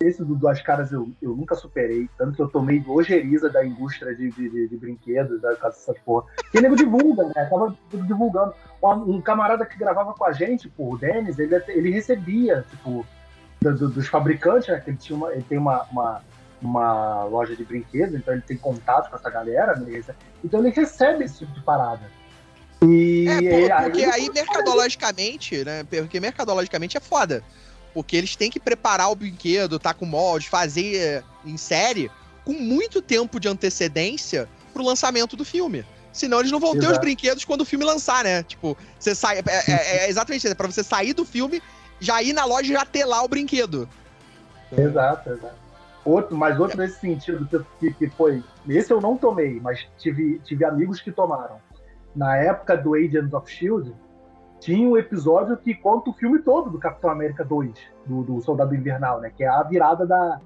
esse, 0.00 0.24
do 0.24 0.34
Duas 0.34 0.60
Caras 0.60 0.92
eu, 0.92 1.10
eu 1.22 1.34
nunca 1.34 1.54
superei. 1.54 2.08
Tanto 2.18 2.36
que 2.36 2.42
eu 2.42 2.48
tomei 2.48 2.84
ojeriza 2.86 3.48
da 3.48 3.64
indústria 3.64 4.14
de, 4.14 4.30
de, 4.30 4.48
de, 4.48 4.68
de 4.68 4.76
brinquedos, 4.76 5.40
da 5.40 5.56
casa 5.56 5.76
dessas 5.76 5.98
porra. 6.00 6.26
Que 6.50 6.60
nego 6.60 6.76
divulga, 6.76 7.24
né? 7.24 7.44
Tava 7.50 7.76
divulgando. 7.92 8.54
Um, 8.82 9.16
um, 9.16 9.20
camarada 9.20 9.64
que 9.64 9.78
gravava 9.78 10.12
com 10.12 10.24
a 10.24 10.32
gente, 10.32 10.68
pô, 10.68 10.94
o 10.94 10.98
Denis, 10.98 11.38
ele, 11.38 11.54
ele 11.68 11.90
recebia, 11.90 12.64
tipo, 12.70 13.06
do, 13.60 13.74
do, 13.74 13.88
dos 13.88 14.06
fabricantes, 14.06 14.68
né? 14.68 14.80
Que 14.80 14.90
ele, 14.90 14.98
tinha 14.98 15.16
uma, 15.16 15.32
ele 15.32 15.42
tem 15.42 15.58
uma, 15.58 15.84
uma 15.90 16.22
uma 16.60 17.24
loja 17.24 17.54
de 17.54 17.64
brinquedos, 17.64 18.14
então 18.14 18.32
ele 18.32 18.42
tem 18.42 18.56
contato 18.56 19.10
com 19.10 19.16
essa 19.16 19.30
galera, 19.30 19.76
né? 19.76 20.02
então 20.42 20.60
ele 20.60 20.70
recebe 20.70 21.24
esse 21.24 21.38
tipo 21.38 21.52
de 21.52 21.60
parada. 21.60 22.00
E 22.82 23.26
é, 23.28 23.82
porque 23.82 24.04
aí, 24.04 24.10
aí 24.12 24.30
mercadologicamente, 24.30 25.64
né? 25.64 25.84
Porque 25.84 26.20
mercadologicamente 26.20 26.96
é 26.96 27.00
foda. 27.00 27.42
Porque 27.94 28.16
eles 28.16 28.36
têm 28.36 28.50
que 28.50 28.60
preparar 28.60 29.10
o 29.10 29.14
brinquedo, 29.14 29.78
tá 29.78 29.94
com 29.94 30.04
molde, 30.04 30.48
fazer 30.48 31.24
em 31.44 31.56
série 31.56 32.10
com 32.44 32.52
muito 32.52 33.00
tempo 33.00 33.40
de 33.40 33.48
antecedência 33.48 34.48
pro 34.72 34.84
lançamento 34.84 35.34
do 35.36 35.44
filme. 35.44 35.84
Senão 36.12 36.40
eles 36.40 36.52
não 36.52 36.60
vão 36.60 36.70
Exato. 36.70 36.86
ter 36.86 36.92
os 36.92 36.98
brinquedos 36.98 37.44
quando 37.44 37.62
o 37.62 37.64
filme 37.64 37.84
lançar, 37.84 38.24
né? 38.24 38.42
Tipo, 38.42 38.76
você 38.98 39.14
sai. 39.14 39.38
É, 39.38 39.42
é, 39.70 40.04
é 40.04 40.08
exatamente 40.08 40.44
isso. 40.44 40.52
É 40.52 40.54
pra 40.54 40.66
você 40.66 40.82
sair 40.82 41.12
do 41.12 41.24
filme, 41.24 41.62
já 41.98 42.22
ir 42.22 42.32
na 42.32 42.44
loja 42.44 42.70
e 42.70 42.74
já 42.74 42.84
ter 42.84 43.04
lá 43.04 43.22
o 43.22 43.28
brinquedo. 43.28 43.88
Exato, 44.76 45.30
exato. 45.30 45.66
Outro, 46.04 46.36
mas 46.36 46.58
outro 46.60 46.78
nesse 46.78 47.00
sentido 47.00 47.66
que, 47.80 47.92
que 47.92 48.08
foi. 48.10 48.42
Esse 48.68 48.92
eu 48.92 49.00
não 49.00 49.16
tomei, 49.16 49.60
mas 49.60 49.84
tive, 49.98 50.38
tive 50.44 50.64
amigos 50.64 51.00
que 51.00 51.10
tomaram. 51.10 51.60
Na 52.16 52.36
época 52.38 52.76
do 52.76 52.94
Agents 52.94 53.32
of 53.34 53.50
Shield, 53.50 53.94
tinha 54.58 54.88
um 54.88 54.96
episódio 54.96 55.56
que 55.56 55.74
conta 55.74 56.10
o 56.10 56.14
filme 56.14 56.40
todo 56.40 56.70
do 56.70 56.78
Capitão 56.78 57.10
América 57.10 57.44
2, 57.44 57.72
do, 58.06 58.22
do 58.22 58.40
Soldado 58.40 58.74
Invernal, 58.74 59.20
né? 59.20 59.30
Que 59.36 59.44
é 59.44 59.48
a 59.48 59.62
virada 59.62 60.06
da, 60.06 60.40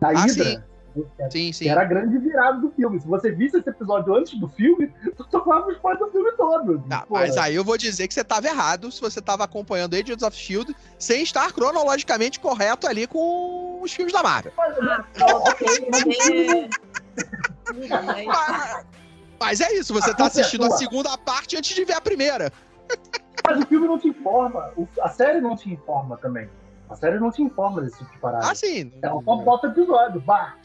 da 0.00 0.08
ah, 0.08 0.12
Hydra. 0.12 0.44
Sim. 0.44 0.62
Que, 0.94 1.30
sim, 1.30 1.52
sim. 1.52 1.68
era 1.68 1.82
a 1.82 1.84
grande 1.84 2.18
virada 2.18 2.58
do 2.60 2.70
filme. 2.70 2.98
Se 2.98 3.06
você 3.06 3.30
visse 3.30 3.58
esse 3.58 3.68
episódio 3.68 4.14
antes 4.14 4.38
do 4.38 4.48
filme, 4.48 4.92
tu 5.16 5.24
tomava 5.24 5.66
os 5.68 5.74
spoiler 5.74 6.00
do 6.04 6.10
filme 6.10 6.32
todo. 6.32 6.82
Não, 6.86 7.02
mas 7.08 7.36
aí 7.36 7.54
eu 7.54 7.62
vou 7.62 7.76
dizer 7.76 8.08
que 8.08 8.14
você 8.14 8.22
estava 8.22 8.46
errado 8.46 8.90
se 8.90 9.00
você 9.00 9.18
estava 9.18 9.44
acompanhando 9.44 9.94
Agents 9.94 10.22
of 10.22 10.36
Shield 10.36 10.74
sem 10.98 11.22
estar 11.22 11.52
cronologicamente 11.52 12.40
correto 12.40 12.86
ali 12.86 13.06
com 13.06 13.80
os 13.82 13.92
filmes 13.92 14.12
da 14.12 14.22
Marvel. 14.22 14.52
mas, 18.06 18.86
mas 19.38 19.60
é 19.60 19.72
isso, 19.74 19.94
você 19.94 20.10
está 20.10 20.26
assistindo 20.26 20.64
a 20.64 20.70
segunda 20.72 21.16
parte 21.16 21.56
antes 21.56 21.74
de 21.74 21.84
ver 21.84 21.94
a 21.94 22.00
primeira. 22.00 22.52
Mas 23.46 23.60
o 23.60 23.66
filme 23.66 23.86
não 23.86 23.98
te 23.98 24.08
informa, 24.08 24.72
a 25.00 25.08
série 25.08 25.40
não 25.40 25.56
te 25.56 25.70
informa 25.70 26.16
também. 26.16 26.48
A 26.88 26.96
série 26.96 27.18
não 27.18 27.30
te 27.30 27.42
informa 27.42 27.82
desse 27.82 27.98
tipo 27.98 28.10
de 28.12 28.18
parada. 28.18 28.50
Ah, 28.50 28.54
sim. 28.54 28.92
Ela 29.02 29.22
só 29.22 29.36
bota 29.36 29.66
episódio, 29.66 30.20
bah. 30.20 30.56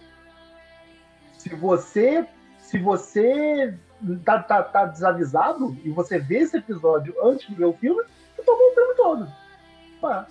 Se 1.37 1.49
você. 1.49 2.25
Se 2.59 2.79
você 2.79 3.77
tá, 4.25 4.41
tá, 4.41 4.63
tá, 4.63 4.85
desavisado 4.85 5.77
e 5.83 5.89
você 5.89 6.17
vê 6.17 6.39
esse 6.39 6.57
episódio 6.57 7.13
antes 7.23 7.47
de 7.47 7.53
ver 7.53 7.65
o 7.65 7.73
filme, 7.73 8.01
você 8.35 8.41
tomou 8.43 8.71
o 8.71 8.73
filme 8.73 8.95
todo. 8.95 9.33
Bah. 10.01 10.27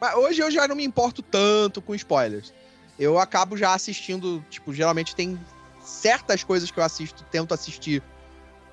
Mas 0.00 0.14
hoje 0.14 0.40
eu 0.40 0.50
já 0.50 0.66
não 0.66 0.76
me 0.76 0.84
importo 0.84 1.20
tanto 1.20 1.82
com 1.82 1.94
spoilers. 1.94 2.54
Eu 2.98 3.18
acabo 3.18 3.56
já 3.56 3.74
assistindo, 3.74 4.42
tipo, 4.48 4.72
geralmente 4.72 5.14
tem 5.14 5.38
certas 5.92 6.42
coisas 6.42 6.70
que 6.70 6.80
eu 6.80 6.84
assisto, 6.84 7.24
tento 7.30 7.52
assistir 7.54 8.02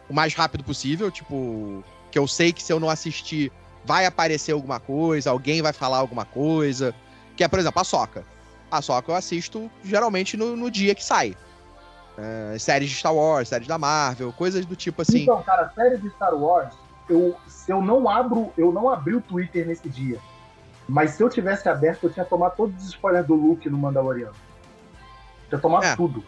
o 0.10 0.14
mais 0.14 0.34
rápido 0.34 0.64
possível, 0.64 1.12
tipo, 1.12 1.84
que 2.10 2.18
eu 2.18 2.28
sei 2.28 2.52
que 2.52 2.64
se 2.64 2.74
eu 2.74 2.80
não 2.80 2.90
assistir 2.90 3.52
vai 3.86 4.06
aparecer 4.06 4.54
alguma 4.54 4.80
coisa, 4.80 5.30
alguém 5.30 5.62
vai 5.62 5.74
falar 5.74 5.98
alguma 5.98 6.26
coisa. 6.26 6.94
Que 7.36 7.44
é, 7.44 7.48
por 7.48 7.60
exemplo, 7.60 7.80
a 7.80 7.84
Soca. 7.84 8.26
A 8.72 8.82
Soca 8.82 9.12
eu 9.12 9.16
assisto 9.16 9.70
geralmente 9.84 10.36
no, 10.36 10.56
no 10.56 10.72
dia 10.72 10.96
que 10.96 11.04
sai. 11.04 11.36
É, 12.18 12.58
séries 12.60 12.90
de 12.90 12.96
Star 12.96 13.14
Wars, 13.14 13.48
séries 13.48 13.68
da 13.68 13.78
Marvel, 13.78 14.34
coisas 14.34 14.66
do 14.66 14.76
tipo 14.76 15.02
assim. 15.02 15.24
Então, 15.24 15.42
cara, 15.44 15.72
séries 15.74 16.02
de 16.02 16.10
Star 16.12 16.36
Wars, 16.36 16.74
eu, 17.10 17.36
se 17.48 17.72
eu 17.72 17.82
não 17.82 18.10
abro, 18.10 18.52
eu 18.58 18.72
não 18.72 18.90
abri 18.90 19.16
o 19.16 19.22
Twitter 19.22 19.66
nesse 19.66 19.88
dia. 19.88 20.20
Mas 20.88 21.12
se 21.12 21.24
eu 21.24 21.30
tivesse 21.30 21.70
aberto, 21.70 22.06
eu 22.06 22.10
tinha 22.10 22.26
tomado 22.26 22.56
todos 22.56 22.76
os 22.82 22.90
spoilers 22.90 23.26
do 23.26 23.36
Luke 23.36 23.70
no 23.70 23.78
Mandaloriano. 23.78 24.34
Tinha 25.48 25.62
tomado 25.62 25.86
é. 25.86 25.96
tudo. 25.96 26.24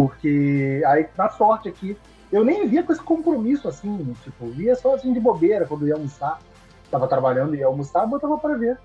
Porque 0.00 0.82
aí, 0.86 1.06
na 1.14 1.28
sorte 1.28 1.68
aqui, 1.68 1.94
eu 2.32 2.42
nem 2.42 2.66
via 2.66 2.82
com 2.82 2.90
esse 2.90 3.02
compromisso 3.02 3.68
assim, 3.68 4.14
tipo, 4.24 4.46
via 4.46 4.74
só 4.74 4.94
assim 4.94 5.12
de 5.12 5.20
bobeira 5.20 5.66
quando 5.66 5.86
ia 5.86 5.92
almoçar. 5.92 6.38
Tava 6.90 7.06
trabalhando, 7.06 7.54
ia 7.54 7.66
almoçar, 7.66 8.06
botava 8.06 8.38
para 8.38 8.56
ver. 8.56 8.78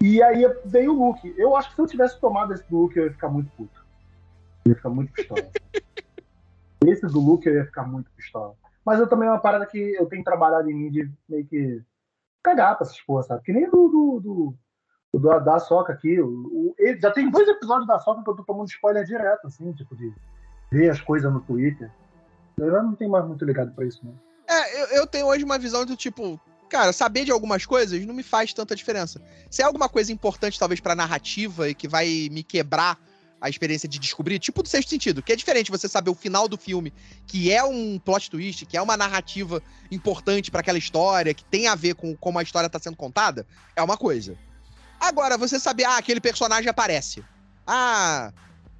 E 0.00 0.20
aí 0.20 0.44
veio 0.64 0.92
o 0.92 1.06
Luke. 1.06 1.32
Eu 1.38 1.54
acho 1.54 1.68
que 1.68 1.76
se 1.76 1.80
eu 1.80 1.86
tivesse 1.86 2.18
tomado 2.18 2.52
esse 2.52 2.68
do 2.68 2.76
Luke, 2.76 2.98
eu 2.98 3.04
ia 3.04 3.12
ficar 3.12 3.28
muito 3.28 3.48
puto. 3.52 3.86
Eu 4.64 4.70
ia 4.70 4.74
ficar 4.74 4.90
muito 4.90 5.12
pistola. 5.12 5.48
esse 6.84 7.06
do 7.06 7.20
Luke 7.20 7.46
eu 7.46 7.54
ia 7.54 7.64
ficar 7.64 7.86
muito 7.86 8.10
pistola. 8.10 8.56
Mas 8.84 8.98
eu 8.98 9.06
também 9.06 9.28
é 9.28 9.30
uma 9.30 9.38
parada 9.38 9.64
que 9.64 9.78
eu 9.78 10.06
tenho 10.06 10.24
trabalhado 10.24 10.68
em 10.68 10.74
mim 10.74 10.90
de 10.90 11.08
meio 11.28 11.46
que 11.46 11.80
cagar 12.42 12.76
pra 12.76 12.84
essas 12.84 13.00
porra, 13.00 13.22
sabe? 13.22 13.44
Que 13.44 13.52
nem 13.52 13.70
do, 13.70 13.88
do, 13.88 14.20
do, 14.20 14.54
do 15.18 15.40
da 15.40 15.58
Soca 15.58 15.92
aqui. 15.92 16.20
O, 16.20 16.28
o, 16.28 16.74
já 17.00 17.10
tem 17.10 17.30
dois 17.30 17.48
episódios 17.48 17.86
da 17.86 17.98
Soca 17.98 18.22
que 18.22 18.30
eu 18.30 18.34
tô 18.34 18.44
tomando 18.44 18.68
spoiler 18.68 19.04
direto, 19.04 19.46
assim, 19.46 19.72
tipo, 19.72 19.96
de 19.96 20.12
ver 20.70 20.90
as 20.90 21.00
coisas 21.00 21.32
no 21.32 21.40
Twitter. 21.40 21.90
Eu 22.58 22.82
não 22.82 22.94
tenho 22.94 23.10
mais 23.10 23.26
muito 23.26 23.44
ligado 23.44 23.72
para 23.74 23.84
isso, 23.84 24.00
não. 24.04 24.14
É, 24.48 24.82
eu, 24.82 24.86
eu 24.98 25.06
tenho 25.06 25.26
hoje 25.26 25.44
uma 25.44 25.58
visão 25.58 25.84
do 25.84 25.96
tipo, 25.96 26.40
cara, 26.68 26.92
saber 26.92 27.24
de 27.24 27.32
algumas 27.32 27.66
coisas 27.66 28.04
não 28.06 28.14
me 28.14 28.22
faz 28.22 28.52
tanta 28.52 28.74
diferença. 28.74 29.20
Se 29.50 29.62
é 29.62 29.64
alguma 29.64 29.88
coisa 29.88 30.12
importante, 30.12 30.58
talvez, 30.58 30.80
pra 30.80 30.94
narrativa 30.94 31.68
e 31.68 31.74
que 31.74 31.88
vai 31.88 32.28
me 32.30 32.42
quebrar 32.42 32.98
a 33.40 33.48
experiência 33.48 33.88
de 33.88 33.98
descobrir, 33.98 34.38
tipo 34.38 34.62
do 34.62 34.68
sexto 34.68 34.88
sentido, 34.88 35.22
que 35.22 35.32
é 35.32 35.36
diferente 35.36 35.70
você 35.70 35.88
saber 35.88 36.10
o 36.10 36.14
final 36.14 36.48
do 36.48 36.56
filme, 36.56 36.92
que 37.26 37.52
é 37.52 37.62
um 37.62 37.98
plot 37.98 38.30
twist, 38.30 38.64
que 38.64 38.76
é 38.76 38.82
uma 38.82 38.96
narrativa 38.96 39.62
importante 39.90 40.50
para 40.50 40.60
aquela 40.60 40.78
história, 40.78 41.34
que 41.34 41.44
tem 41.44 41.68
a 41.68 41.74
ver 41.74 41.94
com 41.94 42.16
como 42.16 42.38
a 42.38 42.42
história 42.42 42.70
tá 42.70 42.78
sendo 42.78 42.96
contada, 42.96 43.46
é 43.74 43.82
uma 43.82 43.96
coisa. 43.96 44.36
Agora, 45.00 45.36
você 45.36 45.58
saber, 45.58 45.84
ah, 45.84 45.98
aquele 45.98 46.20
personagem 46.20 46.68
aparece. 46.68 47.24
Ah, 47.66 48.32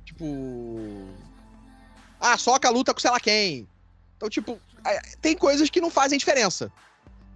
tipo. 0.05 1.06
Ah, 2.20 2.38
Soca 2.38 2.70
luta 2.70 2.94
com 2.94 3.01
sei 3.01 3.10
lá 3.10 3.20
quem. 3.20 3.68
Então, 4.16 4.28
tipo, 4.28 4.59
é, 4.84 5.01
tem 5.20 5.36
coisas 5.36 5.68
que 5.68 5.80
não 5.80 5.90
fazem 5.90 6.18
diferença. 6.18 6.72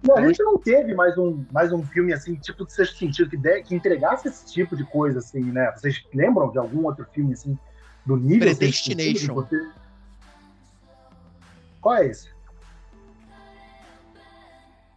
Não, 0.03 0.17
a 0.17 0.25
gente 0.25 0.41
não 0.41 0.57
teve 0.57 0.95
mais 0.95 1.15
um, 1.15 1.45
mais 1.51 1.71
um 1.71 1.85
filme 1.85 2.11
assim, 2.11 2.35
tipo 2.35 2.65
de 2.65 2.73
sexto 2.73 2.97
sentido, 2.97 3.29
que, 3.29 3.37
de, 3.37 3.61
que 3.61 3.75
entregasse 3.75 4.27
esse 4.27 4.51
tipo 4.51 4.75
de 4.75 4.83
coisa, 4.83 5.19
assim, 5.19 5.43
né? 5.43 5.71
Vocês 5.75 6.03
lembram 6.13 6.51
de 6.51 6.57
algum 6.57 6.85
outro 6.85 7.05
filme 7.13 7.33
assim, 7.33 7.57
do 8.03 8.17
nível 8.17 8.47
Predestination. 8.47 9.35
Você... 9.35 9.69
Qual 11.79 11.95
é 11.95 12.07
esse? 12.07 12.29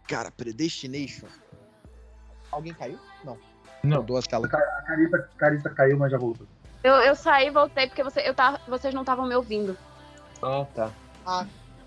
Cara, 0.09 0.31
Predestination. 0.31 1.27
Alguém 2.51 2.73
caiu? 2.73 2.99
Não. 3.23 3.39
Não. 3.85 4.03
Duas 4.03 4.27
telas. 4.27 4.53
A 4.53 4.83
Carita, 4.83 5.29
Carita 5.37 5.71
caiu, 5.71 5.99
mas 5.99 6.11
já 6.11 6.19
voltou. 6.19 6.47
Eu, 6.83 6.95
eu 6.97 7.15
saí 7.15 7.49
e 7.49 7.51
voltei 7.51 7.87
porque 7.87 8.03
você, 8.03 8.21
eu 8.21 8.35
tava, 8.35 8.61
vocês 8.69 8.93
não 8.93 9.03
estavam 9.03 9.27
me 9.27 9.35
ouvindo. 9.35 9.77
Ah, 10.43 10.67
tá. 10.75 10.91
Ah, 11.27 11.47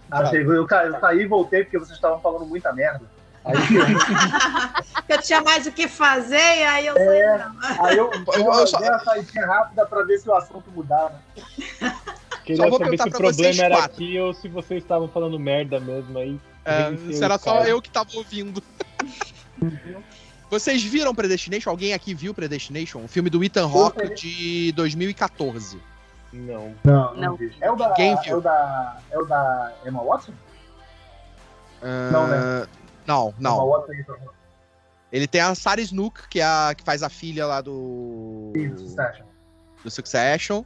Achei, 0.09 0.41
eu, 0.41 0.53
eu 0.53 0.67
saí 0.99 1.19
e 1.19 1.27
voltei 1.27 1.63
porque 1.63 1.77
vocês 1.77 1.95
estavam 1.95 2.19
falando 2.19 2.45
muita 2.45 2.73
merda. 2.73 3.05
Aí, 3.45 3.55
eu 5.07 5.21
tinha 5.21 5.41
mais 5.41 5.67
o 5.67 5.71
que 5.71 5.87
fazer 5.87 6.35
e 6.35 6.63
aí 6.63 6.87
eu 6.87 6.95
saí. 6.95 7.19
é, 7.19 7.51
aí 7.79 7.97
eu, 7.97 8.11
eu, 8.11 8.33
eu, 8.33 8.53
eu 8.53 8.67
só... 8.67 8.79
dei 8.79 8.89
uma 8.89 9.45
rápida 9.45 9.85
pra 9.85 10.03
ver 10.03 10.17
se 10.17 10.27
o 10.27 10.33
assunto 10.33 10.69
mudava. 10.71 11.21
Queria 12.43 12.69
saber 12.69 12.97
se 12.97 13.07
o 13.07 13.11
problema 13.11 13.63
era 13.63 13.75
quatro. 13.77 13.95
aqui 13.95 14.19
ou 14.19 14.33
se 14.33 14.47
vocês 14.47 14.81
estavam 14.81 15.07
falando 15.07 15.37
merda 15.37 15.79
mesmo 15.79 16.17
aí. 16.17 16.39
É, 16.65 17.13
será 17.13 17.37
só 17.37 17.63
eu 17.63 17.81
que 17.81 17.89
tava 17.89 18.09
ouvindo. 18.15 18.63
Vocês 20.49 20.83
viram 20.83 21.13
Predestination? 21.13 21.69
Alguém 21.69 21.93
aqui 21.93 22.13
viu 22.13 22.33
Predestination? 22.33 22.99
Um 22.99 23.07
filme 23.07 23.29
do 23.29 23.43
Ethan 23.43 23.65
Hawke 23.65 24.13
de 24.13 24.71
2014. 24.73 25.79
Não. 26.31 26.75
Não, 26.83 27.15
não. 27.15 27.39
É 27.61 27.71
o 27.71 27.75
da, 27.75 27.93
é 27.97 28.35
o 28.35 28.41
da. 28.41 29.01
É 29.11 29.17
o 29.17 29.25
da 29.25 29.73
Emma 29.85 30.03
Watson? 30.03 30.31
Uh, 31.81 32.11
não, 32.11 32.27
né? 32.27 32.67
Não, 33.05 33.33
não. 33.39 33.55
Emma 33.55 33.77
Watson 33.77 33.93
Ele 35.11 35.27
tem 35.27 35.41
a 35.41 35.53
Sarah 35.53 35.81
Snook, 35.81 36.27
que, 36.29 36.39
é 36.39 36.45
a, 36.45 36.73
que 36.75 36.83
faz 36.83 37.03
a 37.03 37.09
filha 37.09 37.45
lá 37.45 37.61
do. 37.61 38.53
do 38.53 38.79
Succession. 38.79 39.25
Do 39.83 39.91
Succession. 39.91 40.63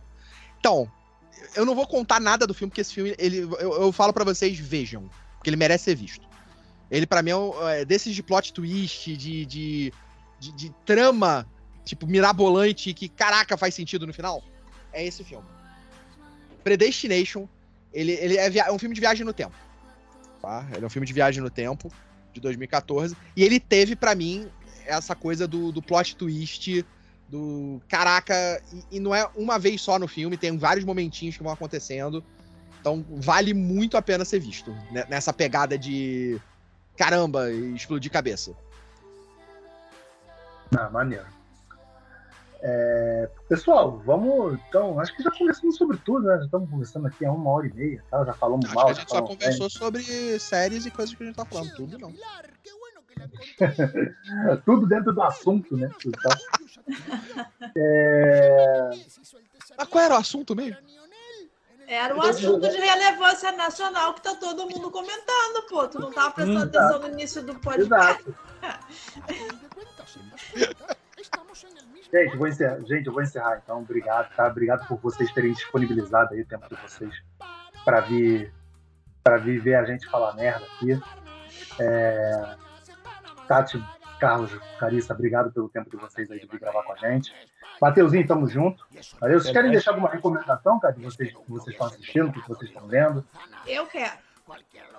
Então, 0.59 0.87
eu 1.55 1.65
não 1.65 1.73
vou 1.73 1.87
contar 1.87 2.19
nada 2.19 2.45
do 2.45 2.53
filme, 2.53 2.69
porque 2.69 2.81
esse 2.81 2.93
filme, 2.93 3.15
ele, 3.17 3.39
eu, 3.59 3.81
eu 3.81 3.91
falo 3.91 4.13
para 4.13 4.23
vocês, 4.23 4.57
vejam. 4.59 5.09
Porque 5.37 5.49
ele 5.49 5.57
merece 5.57 5.85
ser 5.85 5.95
visto. 5.95 6.30
Ele, 6.91 7.07
para 7.07 7.23
mim, 7.23 7.31
é, 7.31 7.81
é 7.81 7.85
desses 7.85 8.13
de 8.13 8.21
plot 8.21 8.51
twist, 8.51 9.15
de, 9.15 9.45
de, 9.45 9.93
de, 10.37 10.51
de 10.51 10.69
trama, 10.85 11.47
tipo, 11.85 12.05
mirabolante, 12.05 12.93
que, 12.93 13.07
caraca, 13.07 13.55
faz 13.55 13.73
sentido 13.73 14.05
no 14.05 14.13
final. 14.13 14.43
É 14.91 15.03
esse 15.03 15.23
filme. 15.23 15.47
Predestination, 16.65 17.47
ele, 17.93 18.11
ele 18.11 18.37
é, 18.37 18.57
é, 18.57 18.71
um 18.71 18.77
filme 18.77 18.93
de 18.93 18.99
viagem 18.99 19.25
no 19.25 19.31
tempo. 19.31 19.55
Tá? 20.41 20.67
Ele 20.75 20.83
é 20.83 20.85
um 20.85 20.89
filme 20.89 21.07
de 21.07 21.13
viagem 21.13 21.41
no 21.41 21.49
tempo, 21.49 21.89
de 22.33 22.41
2014. 22.41 23.15
E 23.37 23.43
ele 23.43 23.59
teve, 23.59 23.95
para 23.95 24.13
mim, 24.13 24.49
essa 24.85 25.15
coisa 25.15 25.47
do, 25.47 25.71
do 25.71 25.81
plot 25.81 26.17
twist, 26.17 26.85
do 27.29 27.81
caraca. 27.87 28.61
E, 28.73 28.97
e, 28.97 28.99
não 28.99 29.15
é 29.15 29.25
uma 29.33 29.57
vez 29.57 29.81
só 29.81 29.97
no 29.97 30.09
filme, 30.09 30.35
tem 30.35 30.57
vários 30.57 30.83
momentinhos 30.83 31.37
que 31.37 31.43
vão 31.43 31.53
acontecendo. 31.53 32.21
Então 32.81 33.05
vale 33.09 33.53
muito 33.53 33.95
a 33.95 34.01
pena 34.01 34.25
ser 34.25 34.39
visto. 34.39 34.71
Né? 34.91 35.05
Nessa 35.07 35.31
pegada 35.31 35.77
de 35.77 36.41
caramba, 37.01 37.51
explodir 37.51 38.11
cabeça. 38.11 38.55
Ah, 40.77 40.87
maneiro. 40.91 41.25
É, 42.61 43.27
pessoal, 43.49 43.99
vamos. 44.05 44.59
Então, 44.69 44.99
acho 44.99 45.15
que 45.15 45.23
já 45.23 45.31
conversamos 45.31 45.77
sobre 45.77 45.97
tudo, 45.97 46.27
né? 46.27 46.37
Já 46.37 46.45
estamos 46.45 46.69
conversando 46.69 47.07
aqui 47.07 47.25
há 47.25 47.31
uma 47.31 47.49
hora 47.49 47.65
e 47.65 47.73
meia, 47.73 48.03
tá? 48.11 48.23
Já 48.23 48.33
falamos 48.33 48.65
acho 48.65 48.75
mal. 48.75 48.89
a 48.89 48.93
gente 48.93 49.09
só 49.09 49.23
conversou 49.23 49.67
bem. 49.67 49.69
sobre 49.69 50.39
séries 50.39 50.85
e 50.85 50.91
coisas 50.91 51.15
que 51.15 51.23
a 51.23 51.25
gente 51.25 51.35
tá 51.35 51.43
falando, 51.43 51.73
tudo 51.73 51.97
não. 51.97 52.13
tudo 54.63 54.85
dentro 54.85 55.11
do 55.11 55.23
assunto, 55.23 55.75
né? 55.75 55.89
é... 57.75 58.89
Mas 59.75 59.87
qual 59.87 60.03
era 60.03 60.13
o 60.13 60.17
assunto 60.17 60.55
mesmo? 60.55 60.77
Era 61.93 62.15
um 62.15 62.21
assunto 62.21 62.69
de 62.69 62.77
relevância 62.77 63.51
nacional 63.51 64.13
que 64.13 64.21
tá 64.21 64.33
todo 64.35 64.69
mundo 64.69 64.89
comentando, 64.89 65.67
pô. 65.67 65.85
Tu 65.89 65.99
não 65.99 66.09
tava 66.09 66.31
prestando 66.31 66.63
atenção 66.63 66.99
no 66.99 67.07
início 67.09 67.43
do 67.43 67.53
podcast. 67.55 68.23
Gente, 72.13 72.37
vou 72.37 72.47
encerrar. 72.47 72.79
Gente, 72.85 73.07
eu 73.07 73.13
vou 73.13 73.21
encerrar 73.21 73.61
então. 73.63 73.79
Obrigado, 73.79 74.33
tá? 74.35 74.47
Obrigado 74.47 74.87
por 74.87 74.97
vocês 74.99 75.31
terem 75.33 75.53
disponibilizado 75.53 76.33
aí 76.33 76.41
o 76.41 76.45
tempo 76.45 76.67
de 76.69 76.75
vocês 76.81 77.13
para 77.83 78.01
vir 78.01 78.53
para 79.23 79.37
vir 79.37 79.61
ver 79.61 79.75
a 79.75 79.85
gente 79.85 80.07
falar 80.07 80.35
merda 80.35 80.65
aqui. 80.65 80.99
É... 81.79 82.55
Tati, 83.47 83.83
Carlos, 84.21 84.51
Carissa, 84.79 85.15
obrigado 85.15 85.51
pelo 85.51 85.67
tempo 85.67 85.89
de 85.89 85.97
vocês 85.97 86.29
aí 86.29 86.39
de 86.39 86.45
vir 86.45 86.59
gravar 86.59 86.83
com 86.83 86.93
a 86.93 86.95
gente. 86.95 87.33
Mateuzinho, 87.81 88.27
tamo 88.27 88.47
junto. 88.47 88.85
Valeu. 89.19 89.41
Vocês 89.41 89.51
querem 89.51 89.71
deixar 89.71 89.91
alguma 89.91 90.09
recomendação, 90.09 90.79
cara, 90.79 90.93
de 90.93 91.03
vocês 91.03 91.33
que 91.33 91.51
vocês 91.51 91.73
estão 91.73 91.87
assistindo, 91.87 92.31
que 92.31 92.47
vocês 92.47 92.69
estão 92.69 92.87
vendo? 92.87 93.25
Eu 93.65 93.87
quero. 93.87 94.19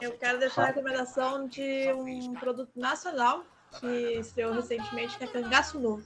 Eu 0.01 0.19
quero 0.19 0.41
deixar 0.41 0.63
a 0.63 0.67
recomendação 0.67 1.47
de 1.47 1.93
um 1.93 2.35
produto 2.35 2.73
nacional 2.75 3.45
que 3.79 4.19
estreou 4.19 4.55
recentemente, 4.55 5.17
que 5.17 5.23
é 5.23 5.29
Cangaço 5.29 5.79
Novo. 5.79 6.03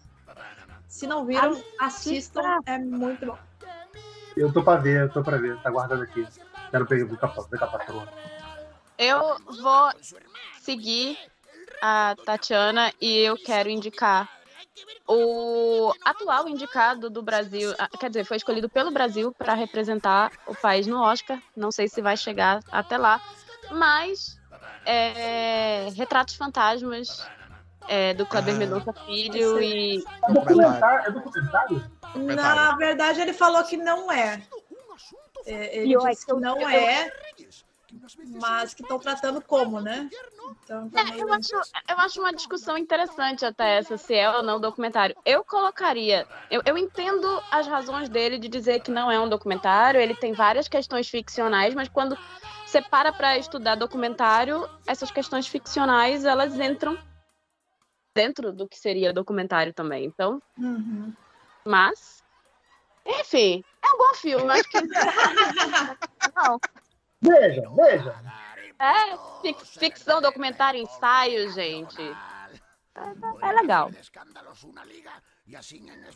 Se 0.87 1.07
não 1.07 1.25
viram, 1.25 1.59
assistam, 1.81 2.61
é 2.67 2.79
muito 2.79 3.25
bom. 3.25 3.39
Eu 4.37 4.53
tô 4.53 4.63
pra 4.63 4.77
ver, 4.77 5.05
eu 5.05 5.09
tô 5.11 5.23
pra 5.23 5.39
ver, 5.39 5.59
tá 5.63 5.71
guardado 5.71 6.03
aqui. 6.03 6.27
Quero 6.71 6.85
pegar, 6.85 7.07
ver 7.07 7.17
com 7.17 7.25
a 7.65 7.67
patroa. 7.67 8.09
Eu 8.99 9.39
vou 9.63 9.91
seguir 10.61 11.17
a 11.81 12.17
Tatiana 12.25 12.93
e 13.01 13.19
eu 13.19 13.37
quero 13.37 13.69
indicar 13.69 14.29
o 15.09 15.93
atual 16.05 16.49
indicado 16.49 17.09
do 17.09 17.23
Brasil, 17.23 17.73
ah, 17.79 17.89
quer 17.99 18.11
dizer, 18.11 18.25
foi 18.25 18.37
escolhido 18.37 18.69
pelo 18.69 18.91
Brasil 18.91 19.33
para 19.33 19.55
representar 19.55 20.33
o 20.47 20.55
país 20.55 20.87
no 20.87 21.01
Oscar. 21.01 21.41
Não 21.57 21.71
sei 21.71 21.89
se 21.89 22.03
vai 22.03 22.17
chegar 22.17 22.61
até 22.71 22.99
lá, 22.99 23.21
mas 23.71 24.39
é, 24.85 25.89
Retratos 25.97 26.35
Fantasmas 26.35 27.27
é, 27.89 28.15
do 28.15 28.27
Kleber 28.27 28.55
ah, 28.55 28.59
Mendonça 28.59 28.93
Filho 28.93 29.61
e. 29.61 30.05
É 30.29 30.33
documentário? 30.33 31.07
É 31.07 31.11
documentário? 31.11 31.91
Na 32.15 32.77
verdade, 32.77 33.21
ele 33.21 33.33
falou 33.33 33.63
que 33.65 33.77
não 33.77 34.11
é. 34.11 34.43
é 35.47 35.79
ele 35.79 35.97
disse 35.99 36.27
que 36.27 36.33
não 36.33 36.69
é, 36.69 37.13
mas 38.41 38.75
que 38.75 38.83
estão 38.83 38.99
tratando 38.99 39.41
como, 39.41 39.81
né? 39.81 40.09
Então, 40.63 40.89
tá 40.91 41.01
é, 41.01 41.21
eu, 41.21 41.33
acho, 41.33 41.55
eu 41.89 41.97
acho 41.99 42.21
uma 42.21 42.33
discussão 42.33 42.77
interessante 42.77 43.45
até 43.45 43.79
essa, 43.79 43.97
se 43.97 44.15
é 44.15 44.31
ou 44.31 44.43
não 44.43 44.61
documentário. 44.61 45.17
Eu 45.25 45.45
colocaria. 45.45 46.27
Eu, 46.51 46.63
eu 46.65 46.79
entendo 46.79 47.43
as 47.51 47.67
razões 47.67 48.09
dele 48.09 48.39
de 48.39 48.49
dizer 48.49 48.81
que 48.81 48.91
não 48.91 49.11
é 49.11 49.19
um 49.19 49.29
documentário, 49.29 50.01
ele 50.01 50.15
tem 50.15 50.33
várias 50.33 50.69
questões 50.69 51.09
ficcionais, 51.09 51.75
mas 51.75 51.89
quando 51.89 52.17
você 52.65 52.83
para 52.83 53.13
para 53.13 53.39
estudar 53.39 53.75
documentário, 53.75 54.69
essas 54.87 55.11
questões 55.11 55.47
ficcionais 55.47 56.25
elas 56.25 56.59
entram 56.59 56.99
dentro 58.15 58.53
do 58.53 58.69
que 58.69 58.79
seria 58.79 59.13
documentário 59.13 59.73
também. 59.73 60.05
Então. 60.05 60.43
Uhum. 60.59 61.13
Mas. 61.65 62.25
Enfim, 63.05 63.65
é 63.83 63.95
um 63.95 63.99
bom 63.99 64.15
filme, 64.15 64.51
acho 64.53 64.69
que. 64.69 64.81
Não. 66.35 66.59
Veja, 67.27 67.63
veja. 67.75 68.15
É, 68.79 69.53
ficção, 69.79 70.21
documentário, 70.21 70.81
ensaio, 70.81 71.51
gente. 71.53 72.01
É, 72.95 73.49
é 73.49 73.53
legal. 73.53 73.91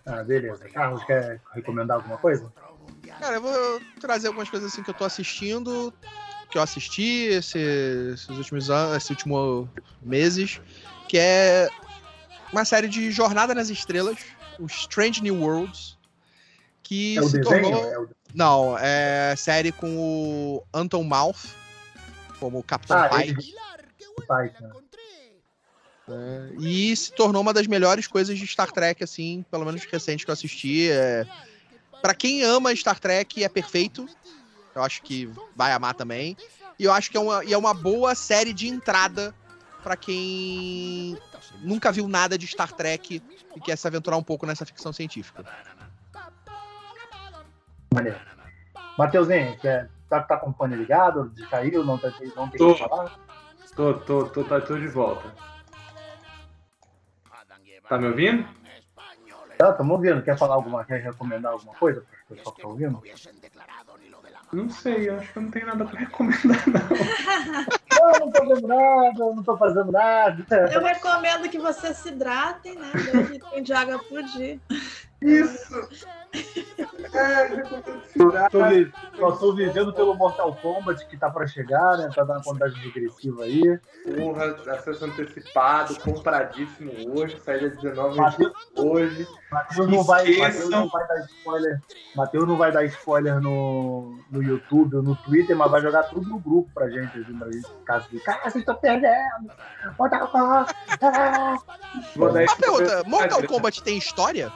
Ah, 0.06 0.22
beleza. 0.22 0.68
Carlos, 0.68 1.04
quer 1.04 1.40
recomendar 1.54 1.96
alguma 1.96 2.18
coisa? 2.18 2.52
Cara, 3.18 3.34
eu 3.34 3.42
vou 3.42 3.80
trazer 4.00 4.28
algumas 4.28 4.48
coisas 4.48 4.72
assim 4.72 4.82
que 4.82 4.90
eu 4.90 4.94
tô 4.94 5.04
assistindo, 5.04 5.92
que 6.50 6.58
eu 6.58 6.62
assisti 6.62 7.28
esse, 7.28 7.58
esses 8.14 8.28
últimos 8.28 8.70
anos, 8.70 8.96
esses 8.96 9.10
últimos 9.10 9.68
meses, 10.02 10.60
que 11.08 11.18
é 11.18 11.68
uma 12.52 12.64
série 12.64 12.88
de 12.88 13.10
Jornada 13.10 13.54
nas 13.54 13.70
Estrelas, 13.70 14.18
o 14.58 14.66
Strange 14.66 15.22
New 15.22 15.40
Worlds, 15.40 15.98
que 16.82 17.18
é 17.18 17.22
se 17.22 17.38
desenho? 17.38 17.62
tornou. 17.62 17.84
É 17.84 17.98
o... 17.98 18.08
Não, 18.34 18.78
é 18.78 19.34
série 19.36 19.72
com 19.72 19.96
o 19.96 20.64
Anton 20.72 21.02
Mouth 21.02 21.60
como 22.40 22.62
Capitão 22.62 22.96
ah, 22.96 23.08
Pike. 23.08 23.34
Pike 23.34 24.62
né? 24.62 24.70
é, 26.08 26.50
e 26.58 26.96
se 26.96 27.12
tornou 27.12 27.42
uma 27.42 27.52
das 27.52 27.66
melhores 27.66 28.06
coisas 28.06 28.38
de 28.38 28.46
Star 28.46 28.72
Trek, 28.72 29.04
assim, 29.04 29.44
pelo 29.50 29.64
menos 29.64 29.84
recente 29.84 30.24
que 30.24 30.30
eu 30.30 30.32
assisti. 30.32 30.90
É, 30.90 31.26
para 32.00 32.14
quem 32.14 32.42
ama 32.42 32.74
Star 32.74 32.98
Trek 32.98 33.44
é 33.44 33.48
perfeito. 33.48 34.08
Eu 34.74 34.82
acho 34.82 35.02
que 35.02 35.30
vai 35.54 35.72
amar 35.72 35.94
também. 35.94 36.36
E 36.78 36.84
eu 36.84 36.92
acho 36.92 37.10
que 37.10 37.16
é 37.16 37.20
uma, 37.20 37.44
e 37.44 37.52
é 37.52 37.58
uma 37.58 37.74
boa 37.74 38.14
série 38.14 38.54
de 38.54 38.66
entrada 38.66 39.34
para 39.82 39.96
quem 39.96 41.18
nunca 41.62 41.92
viu 41.92 42.08
nada 42.08 42.38
de 42.38 42.46
Star 42.46 42.72
Trek 42.72 43.22
e 43.54 43.60
quer 43.60 43.76
se 43.76 43.86
aventurar 43.86 44.16
um 44.16 44.22
pouco 44.22 44.46
nessa 44.46 44.64
ficção 44.64 44.92
científica. 44.92 45.44
Maneiro. 47.92 48.18
Mateuzinho, 48.96 49.58
quer, 49.58 49.90
tá, 50.08 50.22
tá 50.22 50.36
com 50.36 50.50
o 50.50 50.52
fone 50.52 50.76
ligado? 50.76 51.32
Caiu? 51.50 51.84
Não, 51.84 51.98
tá, 51.98 52.12
não 52.36 52.48
tem 52.48 52.58
tô, 52.58 52.74
que 52.74 52.88
falar? 52.88 53.18
Tô, 53.74 53.94
tô, 53.94 54.24
tô, 54.26 54.44
tô, 54.44 54.60
tô 54.60 54.78
de 54.78 54.88
volta. 54.88 55.34
Tá 57.88 57.98
me 57.98 58.06
ouvindo? 58.06 58.46
Tá, 59.58 59.70
estamos 59.70 59.92
ouvindo. 59.92 60.22
Quer 60.22 60.38
falar 60.38 60.54
alguma, 60.54 60.84
quer 60.84 61.00
recomendar 61.00 61.52
alguma 61.52 61.74
coisa 61.74 62.02
para 62.02 62.34
o 62.34 62.36
pessoal 62.36 62.54
que 62.54 62.62
tá 62.62 62.68
ouvindo? 62.68 63.02
Não 64.52 64.68
sei, 64.68 65.08
acho 65.10 65.32
que 65.32 65.38
eu 65.38 65.42
não 65.42 65.50
tenho 65.50 65.66
nada 65.66 65.84
para 65.84 65.98
recomendar, 65.98 66.64
não. 66.68 66.80
não, 68.20 68.26
não 68.26 68.32
tô 68.32 68.46
fazendo 68.46 68.68
nada, 68.68 69.18
não 69.18 69.42
tô 69.42 69.56
fazendo 69.56 69.92
nada. 69.92 70.72
Eu 70.72 70.80
recomendo 70.82 71.48
que 71.48 71.58
vocês 71.58 71.96
se 71.96 72.08
hidratem, 72.08 72.76
né? 72.76 72.92
Dois 72.92 73.30
litros 73.30 73.62
de 73.62 73.72
água 73.72 73.98
por 73.98 74.22
dia. 74.22 74.58
Isso! 75.22 75.88
É, 77.12 77.48
tô, 79.16 79.32
tô 79.32 79.52
vivendo 79.54 79.92
pelo 79.92 80.14
Mortal 80.14 80.54
Kombat 80.56 81.06
que 81.06 81.16
tá 81.16 81.28
pra 81.28 81.46
chegar, 81.46 81.98
né? 81.98 82.10
Tá 82.14 82.22
dando 82.24 82.42
contagem 82.42 82.78
regressiva 82.82 83.44
aí. 83.44 83.78
Porra, 84.16 84.46
acesso 84.72 85.04
antecipado, 85.04 85.98
compradíssimo 86.00 86.92
hoje, 87.12 87.38
sai 87.44 87.58
dia 87.58 87.70
19 87.70 88.16
Mateus, 88.16 88.52
hoje. 88.76 89.28
Matheus 89.50 89.88
não, 89.88 90.04
vai, 90.04 90.36
Mateus 90.36 90.70
não 90.70 90.88
vai 90.88 91.06
dar 91.08 91.20
spoiler. 91.26 91.82
Matheus 92.14 92.48
não 92.48 92.56
vai 92.56 92.72
dar 92.72 92.84
spoiler 92.84 93.40
no, 93.40 94.18
no 94.30 94.42
YouTube 94.42 94.96
ou 94.96 95.02
no 95.02 95.16
Twitter, 95.16 95.56
mas 95.56 95.70
vai 95.70 95.80
jogar 95.80 96.04
tudo 96.04 96.28
no 96.28 96.38
grupo 96.38 96.70
pra 96.72 96.88
gente, 96.88 97.18
assim, 97.18 97.38
pra 97.38 97.50
gente 97.50 97.66
ficar 97.66 97.96
assim, 97.96 98.18
cara, 98.20 98.40
vocês 98.42 98.56
estão 98.56 98.74
perdendo! 98.76 99.52
Mortal 99.98 100.28
Kombat! 100.28 100.74
Uma 102.16 102.32
pergunta, 102.32 103.02
Mortal 103.06 103.42
Kombat 103.46 103.82
tem 103.82 103.98
história? 103.98 104.50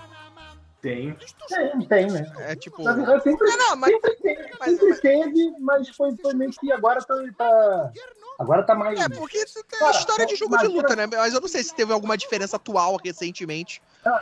Tem. 0.84 1.16
Tem, 1.48 1.80
tem, 1.86 2.10
né? 2.10 2.30
É 2.40 2.54
tipo. 2.54 2.82
Na 2.82 2.92
verdade, 2.92 3.22
sempre, 3.22 3.48
não, 3.48 3.56
não, 3.56 3.76
mas, 3.76 3.90
sempre, 3.90 4.16
teve, 4.16 4.50
mas, 4.60 4.68
sempre 4.68 4.88
mas... 4.90 5.00
teve, 5.00 5.54
mas 5.58 5.88
foi, 5.88 6.16
foi 6.18 6.34
meio 6.34 6.50
que 6.50 6.70
agora 6.70 7.02
tá, 7.02 7.14
tá. 7.38 7.90
Agora 8.38 8.62
tá 8.64 8.74
mais. 8.74 9.00
É, 9.00 9.08
porque 9.08 9.46
tem 9.46 9.78
Cara, 9.78 9.96
história 9.96 10.26
de 10.26 10.36
jogo 10.36 10.52
imagina... 10.52 10.70
de 10.70 10.76
luta, 10.76 10.94
né? 10.94 11.06
Mas 11.06 11.32
eu 11.32 11.40
não 11.40 11.48
sei 11.48 11.62
se 11.62 11.74
teve 11.74 11.90
alguma 11.90 12.18
diferença 12.18 12.56
atual 12.56 12.98
recentemente. 13.02 13.80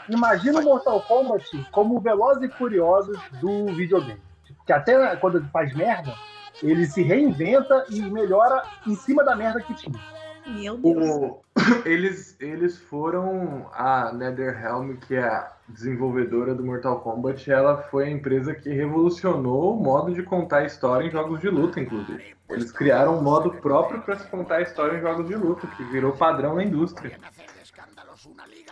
imagina 0.08 0.60
o 0.60 0.62
Mortal 0.62 1.02
Kombat 1.02 1.44
como 1.72 1.98
Velozes 1.98 2.44
e 2.44 2.52
Furiosos 2.56 3.18
do 3.40 3.66
videogame. 3.74 4.22
Que 4.64 4.72
até 4.72 5.16
quando 5.16 5.38
ele 5.38 5.48
faz 5.52 5.74
merda, 5.74 6.14
ele 6.62 6.86
se 6.86 7.02
reinventa 7.02 7.86
e 7.90 8.02
melhora 8.02 8.62
em 8.86 8.94
cima 8.94 9.24
da 9.24 9.34
merda 9.34 9.60
que 9.60 9.74
tinha. 9.74 9.98
Meu 10.46 10.76
Deus. 10.76 11.08
O, 11.08 11.42
eles, 11.84 12.36
eles 12.40 12.78
foram 12.78 13.68
a 13.72 14.12
NetherRealm, 14.12 14.96
que 14.96 15.14
é 15.14 15.22
a 15.22 15.52
desenvolvedora 15.68 16.54
do 16.54 16.64
Mortal 16.64 17.00
Kombat, 17.00 17.50
ela 17.50 17.78
foi 17.78 18.04
a 18.04 18.10
empresa 18.10 18.54
que 18.54 18.70
revolucionou 18.70 19.76
o 19.76 19.82
modo 19.82 20.12
de 20.12 20.22
contar 20.22 20.58
a 20.58 20.66
história 20.66 21.06
em 21.06 21.10
jogos 21.10 21.40
de 21.40 21.48
luta, 21.48 21.80
inclusive. 21.80 22.34
Eles 22.50 22.70
criaram 22.70 23.18
um 23.18 23.22
modo 23.22 23.50
próprio 23.52 24.02
para 24.02 24.16
se 24.16 24.28
contar 24.28 24.56
a 24.56 24.62
história 24.62 24.98
em 24.98 25.00
jogos 25.00 25.26
de 25.26 25.34
luta, 25.34 25.66
que 25.68 25.84
virou 25.84 26.12
padrão 26.12 26.56
na 26.56 26.64
indústria. 26.64 27.18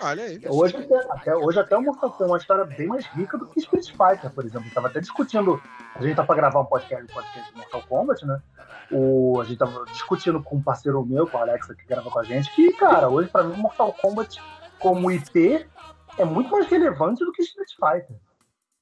Olha 0.03 0.25
aí. 0.25 0.41
Hoje 0.49 0.77
até, 1.11 1.37
hoje 1.37 1.59
até 1.59 1.77
o 1.77 1.83
Mortal 1.83 2.11
Kombat 2.11 2.23
é 2.23 2.27
uma 2.27 2.39
história 2.39 2.65
bem 2.65 2.87
mais 2.87 3.07
rica 3.07 3.37
do 3.37 3.47
que 3.47 3.61
Street 3.61 3.91
Fighter, 3.91 4.31
por 4.31 4.45
exemplo. 4.45 4.69
Estava 4.69 4.89
até 4.89 5.01
discutindo. 5.01 5.61
A 5.95 6.03
gente 6.03 6.17
tá 6.17 6.25
para 6.25 6.37
gravar 6.37 6.61
um 6.61 6.65
podcast, 6.65 7.05
um 7.05 7.15
podcast 7.15 7.53
de 7.53 7.57
Mortal 7.57 7.83
Kombat, 7.89 8.27
né? 8.27 8.41
O, 8.91 9.41
a 9.41 9.45
gente 9.45 9.59
tava 9.59 9.85
discutindo 9.87 10.43
com 10.43 10.57
um 10.57 10.63
parceiro 10.63 11.05
meu, 11.05 11.27
com 11.27 11.39
o 11.39 11.41
Alexa, 11.41 11.75
que 11.75 11.85
grava 11.87 12.11
com 12.11 12.19
a 12.19 12.25
gente, 12.25 12.51
que, 12.55 12.73
cara, 12.73 13.09
hoje 13.09 13.29
para 13.29 13.45
mim 13.45 13.57
Mortal 13.57 13.93
Kombat 13.93 14.41
como 14.79 15.11
IP 15.11 15.67
é 16.19 16.25
muito 16.25 16.51
mais 16.51 16.67
relevante 16.67 17.25
do 17.25 17.33
que 17.33 17.43
Street 17.43 17.71
Fighter. 17.75 18.17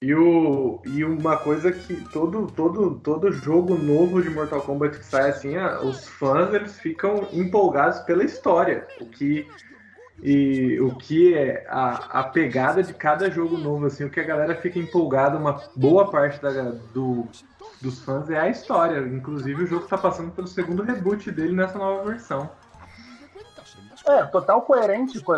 E, 0.01 0.15
o, 0.15 0.81
e 0.87 1.05
uma 1.05 1.37
coisa 1.37 1.73
que 1.73 1.97
todo, 2.11 2.47
todo, 2.47 3.01
todo 3.01 3.33
jogo 3.33 3.77
novo 3.77 4.23
de 4.23 4.31
Mortal 4.31 4.63
Kombat 4.63 4.99
que 4.99 5.05
sai 5.05 5.31
assim, 5.31 5.57
os 5.83 6.07
fãs 6.07 6.55
eles 6.55 6.79
ficam 6.79 7.27
empolgados 7.33 7.99
pela 8.01 8.23
história. 8.23 8.87
O 9.01 9.07
que 9.07 9.45
e 10.23 10.81
o 10.81 10.95
que 10.97 11.35
é 11.35 11.65
a, 11.69 12.21
a 12.21 12.25
pegada 12.25 12.83
de 12.83 12.93
cada 12.93 13.31
jogo 13.31 13.57
novo, 13.57 13.87
assim, 13.87 14.05
o 14.05 14.11
que 14.11 14.19
a 14.19 14.25
galera 14.25 14.55
fica 14.57 14.79
empolgada, 14.79 15.39
uma 15.39 15.63
boa 15.77 16.11
parte 16.11 16.43
da, 16.43 16.51
do, 16.93 17.29
dos 17.81 18.01
fãs 18.01 18.29
é 18.29 18.39
a 18.39 18.49
história. 18.49 18.99
Inclusive 18.99 19.63
o 19.63 19.67
jogo 19.67 19.85
está 19.85 19.97
passando 19.97 20.33
pelo 20.33 20.49
segundo 20.49 20.83
reboot 20.83 21.31
dele 21.31 21.55
nessa 21.55 21.79
nova 21.79 22.05
versão. 22.05 22.51
É, 24.07 24.25
total 24.25 24.63
coerente 24.63 25.21
com 25.21 25.33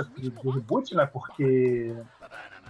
o 0.44 0.50
reboot, 0.50 0.94
né? 0.94 1.04
Porque 1.04 1.94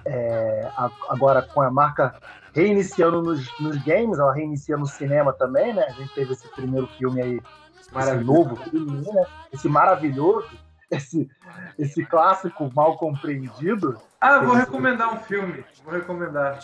é, 0.05 0.69
agora 1.09 1.43
com 1.43 1.61
a 1.61 1.70
marca 1.70 2.15
reiniciando 2.53 3.23
nos, 3.23 3.61
nos 3.61 3.77
games, 3.85 4.19
ela 4.19 4.35
reinicia 4.35 4.77
no 4.77 4.87
cinema 4.87 5.32
também, 5.32 5.73
né? 5.73 5.85
A 5.85 5.93
gente 5.93 6.12
teve 6.15 6.32
esse 6.32 6.49
primeiro 6.49 6.89
filme 6.99 7.23
aí, 7.23 7.41
esse 7.78 8.15
novo 8.24 8.57
filme, 8.57 9.07
né? 9.07 9.27
Esse 9.53 9.69
maravilhoso 9.69 10.49
esse, 10.91 11.29
esse 11.79 12.05
clássico 12.05 12.71
mal 12.75 12.97
compreendido. 12.97 14.01
Ah, 14.21 14.39
vou 14.41 14.55
recomendar 14.55 15.15
um 15.15 15.21
filme. 15.21 15.65
Vou 15.85 15.95
recomendar. 15.95 16.59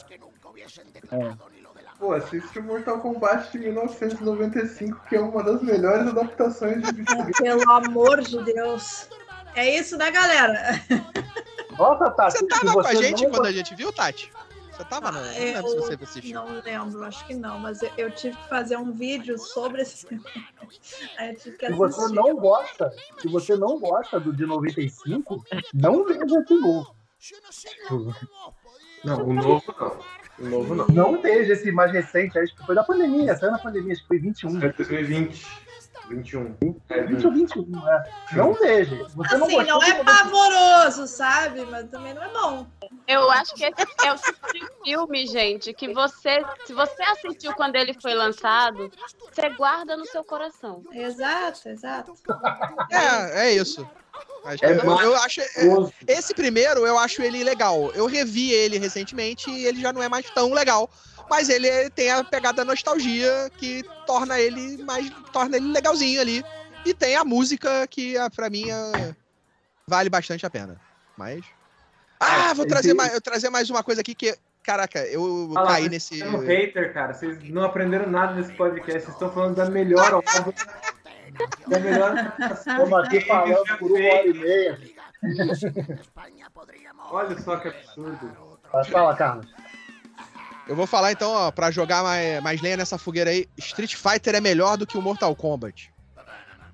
É. 1.12 1.56
Pô, 1.98 2.12
assiste 2.12 2.58
o 2.58 2.62
Mortal 2.62 3.00
Kombat 3.00 3.50
de 3.52 3.58
1995, 3.58 5.00
que 5.08 5.16
é 5.16 5.20
uma 5.20 5.42
das 5.42 5.62
melhores 5.62 6.08
adaptações 6.08 6.82
de 6.82 6.92
videogame. 6.92 7.32
Pelo 7.32 7.70
amor 7.70 8.20
de 8.20 8.42
Deus. 8.44 9.08
É 9.54 9.78
isso, 9.78 9.96
né, 9.96 10.10
galera? 10.10 10.78
Nossa, 11.78 12.10
Tati. 12.10 12.38
Você 12.38 12.46
tava 12.46 12.72
com 12.74 12.86
a 12.86 12.94
gente 12.94 13.26
quando 13.28 13.46
a 13.46 13.52
gente 13.52 13.74
viu, 13.74 13.90
Tati? 13.90 14.30
Você 14.76 14.84
tava 14.84 15.10
na. 15.10 15.20
Ah, 15.20 15.22
não 15.22 15.32
lembro 15.32 15.68
se 15.70 15.76
você 15.76 16.04
assistiu. 16.04 16.34
Não 16.34 16.60
lembro, 16.60 17.04
acho 17.04 17.26
que 17.26 17.34
não, 17.34 17.58
mas 17.58 17.82
eu, 17.82 17.90
eu 17.96 18.10
tive 18.10 18.36
que 18.36 18.48
fazer 18.48 18.76
um 18.76 18.92
vídeo 18.92 19.38
sobre 19.38 19.80
esse. 19.80 20.06
Aí 21.16 21.30
eu 21.30 21.36
tive 21.36 21.56
que 21.56 21.66
se 21.66 21.72
você 21.72 22.12
não 22.12 22.36
gosta, 22.36 22.92
se 23.18 23.28
você 23.28 23.56
não 23.56 23.78
gosta 23.78 24.20
do 24.20 24.34
de 24.34 24.44
95, 24.44 25.42
não 25.72 26.04
veja 26.04 26.40
esse 26.40 26.54
novo. 26.60 26.94
Não, 29.02 29.22
o 29.26 29.32
novo 29.32 29.74
não. 29.80 29.98
O 30.38 30.48
novo 30.50 30.74
não. 30.74 30.86
Não 30.88 31.22
veja 31.22 31.54
esse 31.54 31.72
mais 31.72 31.90
recente, 31.90 32.38
acho 32.38 32.54
que 32.54 32.66
foi 32.66 32.74
da 32.74 32.84
pandemia, 32.84 33.34
saiu 33.34 33.52
na 33.52 33.58
pandemia, 33.58 33.94
acho 33.94 34.02
que 34.02 34.08
foi 34.08 34.18
21. 34.18 34.60
Foi 34.60 34.72
2020. 34.72 35.65
21. 36.08 36.56
É, 36.88 37.02
20 37.02 37.26
ou 37.26 37.32
21, 37.32 37.88
é. 37.88 38.04
Não 38.32 38.54
veja. 38.54 38.96
Você 39.14 39.34
assim, 39.34 39.56
não, 39.56 39.64
não 39.64 39.82
é 39.82 40.04
pavoroso, 40.04 41.06
sabe? 41.06 41.64
Mas 41.66 41.88
também 41.88 42.14
não 42.14 42.22
é 42.22 42.28
bom. 42.28 42.66
Eu 43.06 43.30
acho 43.30 43.54
que 43.54 43.64
esse 43.64 43.86
é 44.04 44.12
o 44.12 44.16
tipo 44.16 44.52
de 44.52 44.66
filme, 44.84 45.26
gente, 45.26 45.72
que 45.72 45.92
você, 45.92 46.44
se 46.64 46.72
você 46.72 47.02
assistiu 47.02 47.52
quando 47.54 47.76
ele 47.76 47.94
foi 48.00 48.14
lançado, 48.14 48.90
você 49.32 49.48
guarda 49.50 49.96
no 49.96 50.06
seu 50.06 50.24
coração. 50.24 50.82
Exato, 50.92 51.68
exato. 51.68 52.14
É, 52.90 53.48
é 53.48 53.54
isso. 53.54 53.88
É 54.44 54.72
eu, 54.72 55.00
eu, 55.00 55.16
acho 55.16 55.40
é, 55.40 55.46
esse 56.06 56.32
primeiro 56.32 56.86
eu 56.86 56.96
acho 56.98 57.20
ele 57.20 57.42
legal. 57.42 57.90
Eu 57.94 58.06
revi 58.06 58.52
ele 58.52 58.78
recentemente 58.78 59.50
e 59.50 59.66
ele 59.66 59.80
já 59.80 59.92
não 59.92 60.02
é 60.02 60.08
mais 60.08 60.30
tão 60.30 60.52
legal 60.52 60.88
mas 61.28 61.48
ele 61.48 61.90
tem 61.90 62.10
a 62.10 62.22
pegada 62.24 62.64
nostalgia 62.64 63.50
que 63.56 63.84
torna 64.06 64.38
ele 64.38 64.82
mais 64.82 65.10
torna 65.32 65.56
ele 65.56 65.72
legalzinho 65.72 66.20
ali 66.20 66.44
e 66.84 66.94
tem 66.94 67.16
a 67.16 67.24
música 67.24 67.86
que 67.86 68.16
ah, 68.16 68.30
para 68.30 68.48
mim 68.48 68.70
é, 68.70 69.14
vale 69.86 70.08
bastante 70.08 70.46
a 70.46 70.50
pena 70.50 70.80
mas 71.16 71.44
ah, 72.18 72.54
vou 72.54 72.66
trazer 72.66 72.94
mais, 72.94 73.12
eu 73.12 73.20
trazer 73.20 73.50
mais 73.50 73.68
uma 73.68 73.82
coisa 73.82 74.00
aqui 74.00 74.14
que 74.14 74.36
caraca, 74.62 74.98
eu 75.06 75.52
caí 75.66 75.88
nesse 75.88 76.24
um 76.24 76.38
hater, 76.38 76.92
cara. 76.92 77.14
Vocês 77.14 77.48
não 77.50 77.62
aprenderam 77.62 78.10
nada 78.10 78.34
nesse 78.34 78.52
podcast, 78.54 79.02
vocês 79.02 79.14
estão 79.14 79.30
falando 79.30 79.54
da 79.54 79.70
melhor 79.70 80.12
obra 80.12 80.52
da 81.68 81.78
melhor 81.78 82.32
Estamos 82.52 82.92
aqui 83.04 83.20
falando 83.22 83.78
por 83.78 83.90
uma 83.92 84.14
hora 84.14 84.26
e 84.26 84.34
meia. 84.34 84.80
Olha 87.10 87.38
só 87.38 87.56
que 87.58 87.68
absurdo. 87.68 88.58
Fala, 88.90 89.16
Carlos. 89.16 89.46
Eu 90.66 90.74
vou 90.74 90.86
falar 90.86 91.12
então, 91.12 91.30
ó, 91.30 91.50
pra 91.50 91.70
jogar 91.70 92.02
mais, 92.02 92.42
mais 92.42 92.60
lenha 92.60 92.76
nessa 92.76 92.98
fogueira 92.98 93.30
aí, 93.30 93.48
Street 93.56 93.94
Fighter 93.94 94.34
é 94.34 94.40
melhor 94.40 94.76
do 94.76 94.86
que 94.86 94.98
o 94.98 95.02
Mortal 95.02 95.34
Kombat. 95.36 95.92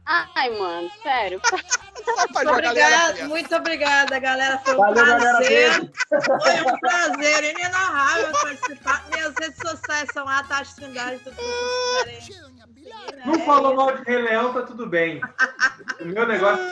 Ai, 0.05 0.51
mano, 0.59 0.91
sério. 1.03 1.41
muito 2.35 2.51
obrigada, 2.51 3.29
muito 3.29 3.55
obrigada, 3.55 4.19
galera. 4.19 4.59
Foi 4.59 4.75
um 4.75 4.79
Valeu, 4.79 5.05
prazer. 5.05 5.71
Galera. 5.71 5.93
Foi 6.43 6.73
um 6.73 6.79
prazer 6.79 7.45
inenarrável 7.55 8.33
participar. 8.33 9.05
Minhas 9.13 9.35
redes 9.39 9.59
sociais 9.59 10.09
são 10.13 10.29
a 10.29 10.43
Tati 10.43 10.75
Trindade, 10.75 11.21
tudo. 11.21 11.37
Não 13.25 13.39
falou 13.45 13.77
mal 13.77 13.97
de 13.97 14.03
Rei 14.03 14.23
Leão, 14.23 14.53
tá 14.53 14.63
tudo 14.63 14.87
bem. 14.87 15.21
O 16.01 16.05
meu 16.07 16.27
negócio. 16.27 16.65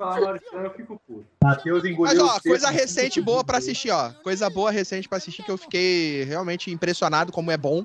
Falar 0.00 0.40
eu 0.52 0.70
fico 0.70 1.00
puto. 1.06 1.26
Matheus 1.44 1.84
engoliu. 1.84 2.24
Mas 2.24 2.36
ó, 2.36 2.40
coisa 2.40 2.70
recente 2.70 3.20
boa 3.20 3.44
pra 3.44 3.58
assistir, 3.58 3.90
ó. 3.90 4.10
Coisa 4.22 4.48
boa 4.48 4.70
recente 4.70 5.08
pra 5.08 5.18
assistir 5.18 5.42
que 5.42 5.50
eu 5.50 5.58
fiquei 5.58 6.24
realmente 6.24 6.70
impressionado 6.70 7.30
como 7.30 7.50
é 7.50 7.56
bom. 7.56 7.84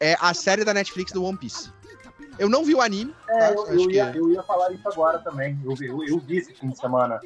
É 0.00 0.16
a 0.20 0.32
série 0.32 0.64
da 0.64 0.72
Netflix 0.72 1.12
do 1.12 1.24
One 1.24 1.36
Piece. 1.36 1.70
Eu 2.38 2.48
não 2.48 2.64
vi 2.64 2.74
o 2.74 2.80
anime. 2.80 3.14
É, 3.28 3.38
tá? 3.38 3.52
eu, 3.52 3.66
eu, 3.66 3.90
ia, 3.90 4.12
que... 4.12 4.18
eu, 4.18 4.30
ia, 4.30 4.42
falar 4.42 4.72
isso 4.72 4.88
agora 4.88 5.18
também. 5.18 5.58
Eu, 5.64 5.74
eu, 5.80 6.04
eu, 6.04 6.18
vi 6.18 6.38
esse 6.38 6.54
fim 6.54 6.70
de 6.70 6.78
semana. 6.78 7.20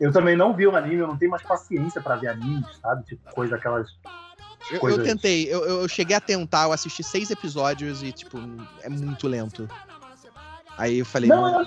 Eu 0.00 0.12
também 0.12 0.36
não 0.36 0.54
vi 0.54 0.66
o 0.66 0.76
anime, 0.76 0.96
eu 0.96 1.06
não 1.06 1.18
tenho 1.18 1.30
mais 1.30 1.42
paciência 1.42 2.00
pra 2.00 2.16
ver 2.16 2.28
animes, 2.28 2.76
sabe? 2.80 3.04
Tipo, 3.04 3.30
coisa 3.34 3.56
aquelas. 3.56 3.88
Eu, 4.70 4.88
eu 4.88 5.02
tentei, 5.02 5.52
eu, 5.52 5.64
eu 5.64 5.88
cheguei 5.88 6.16
a 6.16 6.20
tentar, 6.20 6.64
eu 6.64 6.72
assisti 6.72 7.02
seis 7.02 7.30
episódios 7.30 8.02
e, 8.02 8.12
tipo, 8.12 8.38
é 8.82 8.88
muito 8.88 9.26
lento. 9.26 9.68
Aí 10.76 10.98
eu 10.98 11.04
falei. 11.04 11.28
Não, 11.28 11.60
eu 11.60 11.66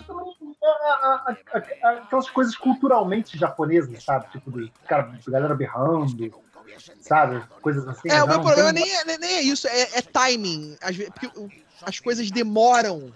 acho 1.28 1.44
também. 1.46 1.84
Aquelas 1.84 2.30
coisas 2.30 2.56
culturalmente 2.56 3.38
japonesas, 3.38 4.04
sabe? 4.04 4.32
Tipo, 4.32 4.52
do 4.52 4.72
cara, 4.88 5.12
galera 5.28 5.56
berrando, 5.56 6.32
sabe? 7.00 7.42
Coisas 7.62 7.88
assim. 7.88 8.10
É, 8.10 8.24
o 8.24 8.28
meu 8.28 8.42
problema 8.42 8.72
nem, 8.72 8.90
é, 8.96 9.18
nem 9.18 9.34
é 9.38 9.42
isso, 9.42 9.68
é, 9.68 9.82
é 9.98 10.02
timing. 10.02 10.78
Vezes, 10.82 11.10
porque 11.10 11.52
as 11.82 12.00
coisas 12.00 12.30
demoram 12.30 13.12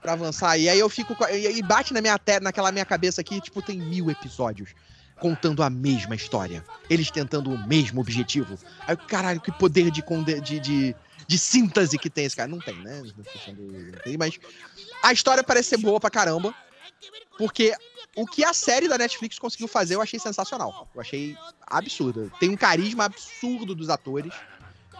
para 0.00 0.12
avançar. 0.12 0.58
E 0.58 0.68
aí 0.68 0.78
eu 0.78 0.88
fico. 0.88 1.16
E 1.30 1.62
bate 1.62 1.94
na 1.94 2.00
minha 2.00 2.18
te, 2.18 2.40
naquela 2.40 2.70
minha 2.70 2.84
cabeça 2.84 3.20
aqui, 3.20 3.40
tipo, 3.40 3.62
tem 3.62 3.78
mil 3.78 4.10
episódios 4.10 4.74
contando 5.18 5.62
a 5.62 5.70
mesma 5.70 6.14
história. 6.14 6.64
Eles 6.90 7.10
tentando 7.10 7.50
o 7.50 7.66
mesmo 7.66 8.00
objetivo. 8.00 8.58
Aí, 8.86 8.96
caralho, 8.96 9.40
que 9.40 9.52
poder 9.52 9.90
de, 9.90 10.02
de, 10.42 10.60
de, 10.60 10.96
de 11.26 11.38
síntese 11.38 11.98
que 11.98 12.10
tem 12.10 12.26
esse 12.26 12.36
cara. 12.36 12.48
Não 12.48 12.58
tem, 12.58 12.76
né? 12.76 13.02
Não 13.02 14.00
tem, 14.02 14.18
mas 14.18 14.38
a 15.02 15.12
história 15.12 15.42
parece 15.42 15.70
ser 15.70 15.78
boa 15.78 15.98
pra 15.98 16.10
caramba. 16.10 16.54
Porque 17.36 17.74
o 18.16 18.26
que 18.26 18.44
a 18.44 18.52
série 18.52 18.88
da 18.88 18.96
Netflix 18.96 19.38
conseguiu 19.38 19.68
fazer 19.68 19.94
eu 19.96 20.02
achei 20.02 20.18
sensacional. 20.18 20.88
Eu 20.94 21.00
achei 21.00 21.36
absurdo. 21.66 22.30
Tem 22.38 22.50
um 22.50 22.56
carisma 22.56 23.04
absurdo 23.04 23.74
dos 23.74 23.90
atores. 23.90 24.32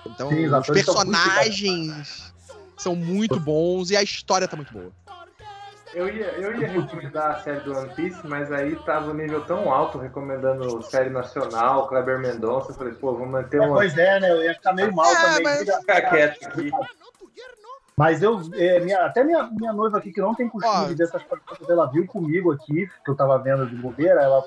Então, 0.06 0.28
Sim, 0.28 0.46
os, 0.46 0.52
os 0.52 0.66
personagens 0.66 2.34
são 2.76 2.94
muito 2.94 3.38
bons 3.38 3.90
e 3.90 3.96
a 3.96 4.02
história 4.02 4.46
tá 4.48 4.56
muito 4.56 4.72
boa. 4.72 4.92
Eu 5.94 6.08
ia, 6.08 6.26
eu 6.32 6.60
ia 6.60 6.66
recomendar 6.66 7.36
a 7.36 7.42
série 7.42 7.60
do 7.60 7.72
One 7.72 7.94
Piece, 7.94 8.26
mas 8.26 8.50
aí 8.50 8.74
tava 8.84 9.12
o 9.12 9.14
nível 9.14 9.40
tão 9.42 9.72
alto 9.72 9.96
recomendando 9.96 10.82
série 10.82 11.08
nacional, 11.08 11.86
Kleber 11.86 12.18
Mendonça. 12.18 12.72
Eu 12.72 12.74
falei, 12.74 12.94
pô, 12.94 13.14
vou 13.14 13.26
manter 13.26 13.60
uma. 13.60 13.66
É, 13.66 13.70
pois 13.70 13.96
é, 13.96 14.18
né? 14.18 14.30
Eu 14.32 14.42
ia 14.42 14.54
ficar 14.54 14.72
meio 14.72 14.92
mal 14.92 15.12
é, 15.12 15.14
também. 15.14 15.44
Mas... 15.44 15.76
Ficar 15.76 16.02
quieto 16.02 16.46
aqui. 16.48 16.70
Mas 17.96 18.22
eu, 18.22 18.40
é, 18.54 18.80
minha, 18.80 19.04
até 19.06 19.22
minha, 19.22 19.44
minha 19.44 19.72
noiva 19.72 19.98
aqui, 19.98 20.12
que 20.12 20.20
não 20.20 20.34
tem 20.34 20.48
costume 20.48 20.84
Ó, 20.84 20.88
de 20.88 20.94
ver 20.94 21.04
essas 21.04 21.22
coisas, 21.22 21.68
ela 21.68 21.86
viu 21.86 22.06
comigo 22.06 22.52
aqui, 22.52 22.90
que 23.04 23.10
eu 23.10 23.14
tava 23.14 23.38
vendo 23.38 23.66
de 23.66 23.76
bobeira, 23.76 24.20
ela 24.20 24.42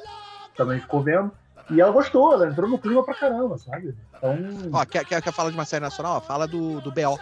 também 0.56 0.80
ficou 0.82 1.02
vendo. 1.02 1.32
E 1.70 1.80
ela 1.80 1.92
gostou, 1.92 2.34
ela 2.34 2.48
entrou 2.48 2.70
no 2.70 2.78
clima 2.78 3.04
pra 3.04 3.14
caramba, 3.14 3.58
sabe? 3.58 3.96
Então. 4.18 4.38
Ó, 4.74 4.86
quer, 4.86 5.06
quer, 5.06 5.22
quer 5.22 5.32
falar 5.32 5.50
de 5.50 5.56
uma 5.56 5.66
série 5.66 5.84
nacional? 5.84 6.20
Fala 6.20 6.48
do, 6.48 6.82
do 6.82 6.92
BO. 6.92 7.20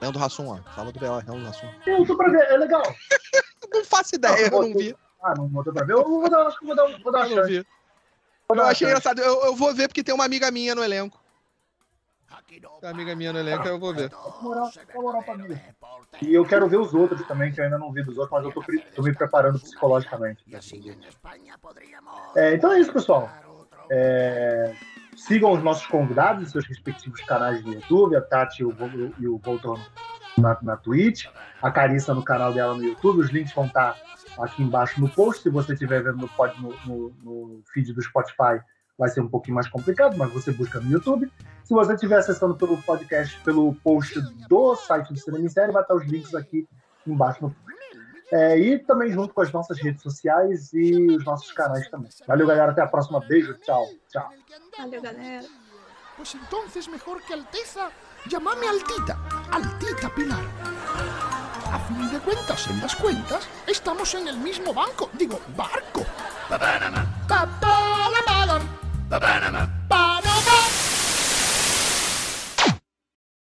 Leandro 0.00 0.22
Hassum, 0.22 0.48
ó. 0.48 0.58
Fala 0.74 0.90
do 0.92 0.98
BO, 0.98 1.06
Leandro 1.06 1.48
Hassum. 1.48 1.66
Eu 1.86 2.06
tô 2.06 2.16
pra 2.16 2.30
ver, 2.30 2.50
é 2.50 2.56
legal. 2.56 2.82
não 3.72 3.84
faço 3.84 4.14
ideia, 4.14 4.50
não, 4.50 4.62
eu 4.62 4.68
não 4.68 4.78
vi. 4.78 4.96
Ah, 5.22 5.34
não 5.36 5.48
botou 5.48 5.72
pra 5.72 5.84
ver? 5.84 5.94
Eu 5.94 6.04
vou 6.04 6.30
dar, 6.30 6.46
acho 6.46 6.58
que 6.58 6.66
vou 6.66 6.76
dar, 6.76 6.86
vou 7.02 7.12
dar 7.12 7.26
uma 7.26 7.28
chance. 7.28 7.54
Eu, 7.54 8.56
eu 8.56 8.62
achei 8.62 8.86
engraçado. 8.86 9.20
Eu, 9.20 9.44
eu 9.46 9.54
vou 9.54 9.74
ver 9.74 9.88
porque 9.88 10.02
tem 10.02 10.14
uma 10.14 10.24
amiga 10.24 10.50
minha 10.50 10.74
no 10.74 10.84
elenco. 10.84 11.20
Amiga 12.82 13.16
minha 13.16 13.32
no 13.32 13.38
elenco, 13.38 13.66
eu 13.66 13.78
vou 13.78 13.94
ver. 13.94 14.10
E 16.22 16.34
eu 16.34 16.44
quero 16.44 16.68
ver 16.68 16.78
os 16.78 16.94
outros 16.94 17.26
também, 17.26 17.52
que 17.52 17.60
eu 17.60 17.64
ainda 17.64 17.78
não 17.78 17.92
vi 17.92 18.02
dos 18.02 18.18
outros, 18.18 18.30
mas 18.30 18.44
eu 18.44 18.52
tô, 18.52 18.62
tô 18.94 19.02
me 19.02 19.14
preparando 19.14 19.58
psicologicamente. 19.58 20.42
É, 22.36 22.54
então 22.54 22.72
é 22.72 22.80
isso, 22.80 22.92
pessoal. 22.92 23.30
É, 23.90 24.74
sigam 25.16 25.52
os 25.52 25.62
nossos 25.62 25.86
convidados 25.86 26.50
seus 26.50 26.66
respectivos 26.66 27.20
canais 27.22 27.62
do 27.62 27.72
YouTube, 27.72 28.16
a 28.16 28.20
Tati 28.20 28.62
e 28.62 28.64
o, 28.64 28.74
e 29.18 29.26
Voltor 29.38 29.80
na, 30.36 30.56
na 30.62 30.76
Twitch, 30.76 31.26
a 31.60 31.70
Carissa 31.70 32.14
no 32.14 32.22
canal 32.22 32.52
dela 32.52 32.74
no 32.74 32.84
YouTube. 32.84 33.20
Os 33.20 33.30
links 33.30 33.52
vão 33.52 33.66
estar 33.66 33.96
aqui 34.38 34.62
embaixo 34.62 35.00
no 35.00 35.08
post. 35.08 35.42
Se 35.42 35.50
você 35.50 35.72
estiver 35.72 36.02
vendo 36.02 36.18
no, 36.18 36.30
no, 36.86 37.14
no 37.22 37.62
feed 37.72 37.92
do 37.92 38.02
Spotify, 38.02 38.60
vai 38.98 39.08
ser 39.08 39.20
um 39.20 39.28
pouquinho 39.28 39.54
mais 39.54 39.68
complicado, 39.68 40.16
mas 40.16 40.32
você 40.32 40.50
busca 40.50 40.80
no 40.80 40.90
YouTube. 40.90 41.30
Se 41.62 41.72
você 41.72 41.94
estiver 41.94 42.18
acessando 42.18 42.56
pelo 42.56 42.76
podcast, 42.82 43.38
pelo 43.42 43.74
post 43.76 44.20
do 44.48 44.74
site 44.74 45.12
do 45.12 45.18
Cinema 45.18 45.44
em 45.44 45.48
Série, 45.48 45.72
vai 45.72 45.82
estar 45.82 45.94
os 45.94 46.04
links 46.04 46.34
aqui 46.34 46.66
embaixo 47.06 47.42
no. 47.42 47.54
É, 48.30 48.58
e 48.58 48.78
também 48.80 49.10
junto 49.10 49.32
com 49.32 49.40
as 49.40 49.50
nossas 49.52 49.80
redes 49.80 50.02
sociais 50.02 50.70
e 50.74 51.16
os 51.16 51.24
nossos 51.24 51.50
canais 51.52 51.88
também. 51.88 52.10
Valeu, 52.26 52.46
galera. 52.46 52.72
Até 52.72 52.82
a 52.82 52.86
próxima. 52.86 53.20
Beijo. 53.20 53.54
Tchau. 53.54 53.86
Tchau. 54.10 54.28
Valeu, 54.76 55.00
galera. 55.00 55.46
Pues 56.14 56.34
entonces, 56.34 56.88
mejor 56.88 57.22
que 57.22 57.32
Alteza, 57.32 57.90
llamame 58.26 58.66
Altita. 58.66 59.16
Altita 59.50 60.14
Pilar. 60.14 60.44
A 61.72 61.78
fin 61.80 62.10
de 62.10 62.18
cuentas, 62.20 62.68
en 62.68 62.80
las 62.80 62.96
cuentas, 62.96 63.48
estamos 63.66 64.14
en 64.14 64.28
el 64.28 64.36
mismo 64.38 64.74
banco. 64.74 65.08
Digo, 65.14 65.40
barco. 65.56 66.04
the 69.08 69.18
banana. 69.18 69.77